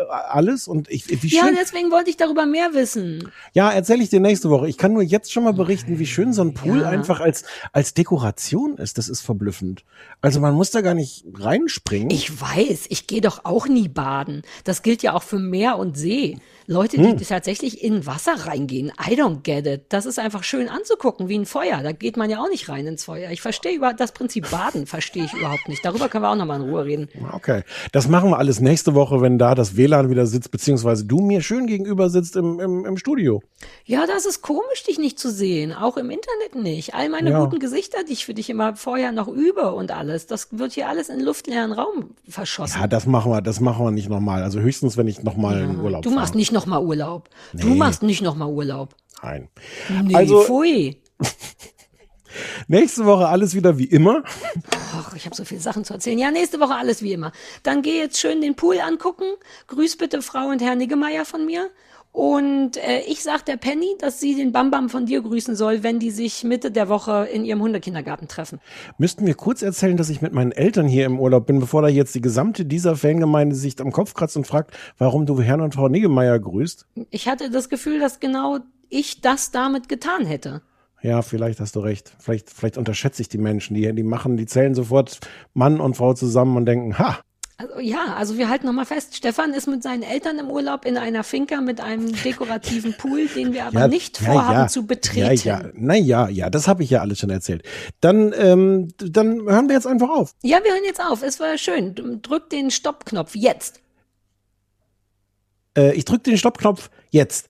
alles 0.08 0.68
und 0.68 0.90
ich, 0.90 1.08
wie 1.22 1.28
Ja, 1.28 1.44
schön. 1.46 1.56
deswegen 1.58 1.90
wollte 1.90 2.10
ich 2.10 2.16
darüber 2.16 2.46
mehr 2.46 2.74
wissen. 2.74 3.30
Ja, 3.52 3.70
erzähle 3.70 4.02
ich 4.02 4.08
dir 4.10 4.20
nächste 4.20 4.50
Woche. 4.50 4.68
Ich 4.68 4.76
kann 4.78 4.92
nur 4.92 5.02
jetzt 5.02 5.32
schon 5.32 5.44
mal 5.44 5.52
berichten, 5.52 5.98
wie 5.98 6.06
schön 6.06 6.32
so 6.32 6.42
ein 6.42 6.54
Pool 6.54 6.80
Ja. 6.82 6.88
einfach 6.88 7.20
als, 7.20 7.44
als 7.72 7.94
Dekoration 7.94 8.76
ist. 8.78 8.98
Das 8.98 9.08
ist 9.08 9.20
verblüffend. 9.22 9.84
Also 10.20 10.40
man 10.40 10.54
muss 10.54 10.70
da 10.70 10.80
gar 10.80 10.94
nicht 10.94 11.24
reinspringen. 11.34 12.10
Ich 12.10 12.40
weiß, 12.40 12.86
ich 12.88 13.06
gehe 13.06 13.20
doch 13.20 13.44
auch 13.44 13.68
nie 13.68 13.88
baden. 13.88 14.42
Das 14.64 14.82
gilt 14.82 15.02
ja 15.02 15.12
auch 15.14 15.22
für 15.22 15.38
Meer 15.38 15.78
und 15.78 15.96
See. 15.96 16.38
Leute, 16.66 16.96
die 16.98 17.24
tatsächlich 17.24 17.82
in 17.82 18.06
Wasser 18.06 18.34
reingehen, 18.46 18.92
I 19.08 19.14
don't 19.20 19.42
get 19.42 19.66
it. 19.66 19.82
Das 19.88 20.06
ist 20.06 20.18
einfach 20.18 20.42
schön 20.42 20.68
anzugucken, 20.68 21.28
wie 21.28 21.38
ein 21.38 21.46
Feuer. 21.46 21.82
Da 21.82 21.92
geht 21.92 22.16
man 22.16 22.28
ja 22.30 22.40
auch 22.40 22.48
nicht 22.48 22.68
rein 22.68 22.86
ins 22.86 23.04
Feuer. 23.04 23.30
Ich 23.30 23.40
verstehe 23.40 23.74
über 23.76 23.92
das 23.94 24.12
Prinzip 24.12 24.50
Baden, 24.50 24.86
verstehe 24.86 25.24
ich 25.24 25.32
überhaupt 25.32 25.68
nicht. 25.68 25.84
Darüber 25.84 26.08
können 26.08 26.24
wir 26.24 26.30
auch 26.30 26.36
nochmal 26.36 26.60
in 26.60 26.68
Ruhe 26.68 26.84
reden. 26.84 27.08
Okay, 27.32 27.62
das 27.92 28.08
machen 28.08 28.30
wir 28.30 28.38
alles 28.38 28.60
nächste 28.60 28.94
Woche, 28.94 29.20
wenn 29.20 29.38
da 29.38 29.54
das 29.54 29.76
WLAN 29.76 30.10
wieder 30.10 30.26
sitzt, 30.26 30.50
beziehungsweise 30.50 31.04
du 31.04 31.20
mir 31.20 31.40
schön 31.40 31.66
gegenüber 31.66 32.10
sitzt 32.10 32.36
im, 32.36 32.58
im, 32.60 32.84
im 32.84 32.96
Studio. 32.96 33.42
Ja, 33.84 34.06
das 34.06 34.26
ist 34.26 34.42
komisch, 34.42 34.82
dich 34.88 34.98
nicht 34.98 35.18
zu 35.18 35.30
sehen. 35.30 35.72
Auch 35.72 35.96
im 35.96 36.10
Internet 36.10 36.54
nicht. 36.62 36.94
All 36.94 37.08
meine 37.08 37.30
Ja. 37.30 37.40
guten 37.44 37.58
Gesichter, 37.58 37.98
die 38.08 38.12
ich 38.14 38.24
für 38.26 38.34
dich 38.34 38.50
immer 38.50 38.76
vorher 38.76 39.12
noch 39.12 39.28
übe 39.28 39.72
und 39.72 39.90
alles, 39.92 40.26
das 40.26 40.48
wird 40.52 40.72
hier 40.72 40.88
alles 40.88 41.08
in 41.08 41.20
luftleeren 41.20 41.72
Raum 41.72 42.10
verschossen. 42.28 42.80
Ja, 42.80 42.86
das 42.86 43.06
machen 43.06 43.30
wir, 43.32 43.40
das 43.42 43.60
machen 43.60 43.84
wir 43.84 43.90
nicht 43.90 44.08
nochmal. 44.08 44.42
Also 44.42 44.60
höchstens, 44.60 44.96
wenn 44.96 45.06
ich 45.06 45.22
nochmal 45.22 45.60
in 45.62 45.80
Urlaub 45.80 46.02
du 46.02 46.10
machst 46.10 46.28
fahre. 46.30 46.38
nicht 46.38 46.52
nochmal 46.56 46.82
Urlaub. 46.82 47.28
Du 47.52 47.68
Nee. 47.68 47.74
machst 47.76 48.02
nicht 48.02 48.22
nochmal 48.22 48.48
Urlaub. 48.48 48.94
Nein. 49.22 49.48
Nee, 50.02 50.14
Also- 50.14 50.42
pfui. 50.42 51.00
Nächste 52.68 53.06
Woche 53.06 53.28
alles 53.28 53.54
wieder 53.54 53.78
wie 53.78 53.84
immer. 53.86 54.22
Ach, 54.94 55.14
ich 55.14 55.24
habe 55.24 55.34
so 55.34 55.44
viele 55.44 55.60
Sachen 55.60 55.84
zu 55.84 55.94
erzählen. 55.94 56.18
Ja, 56.18 56.30
nächste 56.30 56.60
Woche 56.60 56.74
alles 56.74 57.00
wie 57.02 57.12
immer. 57.12 57.32
Dann 57.62 57.80
geh 57.82 57.98
jetzt 57.98 58.18
schön 58.18 58.42
den 58.42 58.56
Pool 58.56 58.78
angucken. 58.80 59.24
Grüß 59.68 59.96
bitte 59.96 60.20
Frau 60.20 60.48
und 60.48 60.60
Herr 60.60 60.74
Niggemeier 60.74 61.24
von 61.24 61.46
mir. 61.46 61.70
Und 62.16 62.78
äh, 62.78 63.00
ich 63.06 63.22
sag 63.22 63.44
der 63.44 63.58
Penny, 63.58 63.94
dass 63.98 64.20
sie 64.20 64.34
den 64.36 64.50
Bambam 64.50 64.88
von 64.88 65.04
dir 65.04 65.20
grüßen 65.20 65.54
soll, 65.54 65.82
wenn 65.82 65.98
die 65.98 66.10
sich 66.10 66.44
Mitte 66.44 66.70
der 66.70 66.88
Woche 66.88 67.28
in 67.30 67.44
ihrem 67.44 67.60
Hundekindergarten 67.60 68.26
treffen. 68.26 68.58
Müssten 68.96 69.26
wir 69.26 69.34
kurz 69.34 69.60
erzählen, 69.60 69.98
dass 69.98 70.08
ich 70.08 70.22
mit 70.22 70.32
meinen 70.32 70.50
Eltern 70.50 70.88
hier 70.88 71.04
im 71.04 71.20
Urlaub 71.20 71.46
bin, 71.46 71.60
bevor 71.60 71.82
da 71.82 71.88
jetzt 71.88 72.14
die 72.14 72.22
gesamte 72.22 72.64
dieser 72.64 72.96
Fangemeinde 72.96 73.54
sich 73.54 73.78
am 73.82 73.92
Kopf 73.92 74.14
kratzt 74.14 74.34
und 74.38 74.46
fragt, 74.46 74.74
warum 74.96 75.26
du 75.26 75.42
Herrn 75.42 75.60
und 75.60 75.74
Frau 75.74 75.88
Niggemeier 75.88 76.38
grüßt? 76.38 76.86
Ich 77.10 77.28
hatte 77.28 77.50
das 77.50 77.68
Gefühl, 77.68 78.00
dass 78.00 78.18
genau 78.18 78.60
ich 78.88 79.20
das 79.20 79.50
damit 79.50 79.90
getan 79.90 80.24
hätte. 80.24 80.62
Ja, 81.02 81.20
vielleicht 81.20 81.60
hast 81.60 81.76
du 81.76 81.80
recht. 81.80 82.14
Vielleicht, 82.18 82.48
vielleicht 82.48 82.78
unterschätze 82.78 83.20
ich 83.20 83.28
die 83.28 83.36
Menschen, 83.36 83.74
die, 83.74 83.92
die 83.92 84.02
machen, 84.02 84.38
die 84.38 84.46
zählen 84.46 84.74
sofort 84.74 85.20
Mann 85.52 85.80
und 85.80 85.98
Frau 85.98 86.14
zusammen 86.14 86.56
und 86.56 86.64
denken, 86.64 86.98
ha, 86.98 87.18
Also, 87.58 87.80
ja, 87.80 88.14
also 88.14 88.36
wir 88.36 88.50
halten 88.50 88.66
nochmal 88.66 88.84
fest, 88.84 89.16
Stefan 89.16 89.54
ist 89.54 89.66
mit 89.66 89.82
seinen 89.82 90.02
Eltern 90.02 90.38
im 90.38 90.50
Urlaub 90.50 90.84
in 90.84 90.98
einer 90.98 91.24
Finca 91.24 91.62
mit 91.62 91.80
einem 91.80 92.12
dekorativen 92.22 92.94
Pool, 92.98 93.28
den 93.28 93.54
wir 93.54 93.64
aber 93.64 93.80
Ja, 93.80 93.88
nicht 93.88 94.18
vorhaben 94.18 94.58
ja. 94.58 94.68
zu 94.68 94.86
betreten. 94.86 95.48
Ja, 95.48 95.60
ja, 95.62 95.70
na 95.74 95.96
ja, 95.96 96.28
ja, 96.28 96.50
das 96.50 96.68
habe 96.68 96.82
ich 96.82 96.90
ja 96.90 97.00
alles 97.00 97.18
schon 97.18 97.30
erzählt. 97.30 97.62
Dann, 98.02 98.34
ähm, 98.36 98.88
dann 98.98 99.40
hören 99.48 99.68
wir 99.68 99.74
jetzt 99.74 99.86
einfach 99.86 100.10
auf. 100.10 100.34
Ja, 100.42 100.58
wir 100.62 100.70
hören 100.70 100.84
jetzt 100.84 101.00
auf. 101.00 101.22
Es 101.22 101.40
war 101.40 101.56
schön. 101.56 101.94
Drück 102.20 102.50
den 102.50 102.70
Stoppknopf 102.70 103.34
jetzt. 103.34 103.80
Äh, 105.76 105.94
ich 105.94 106.04
drücke 106.04 106.24
den 106.24 106.38
Stoppknopf 106.38 106.90
jetzt. 107.10 107.44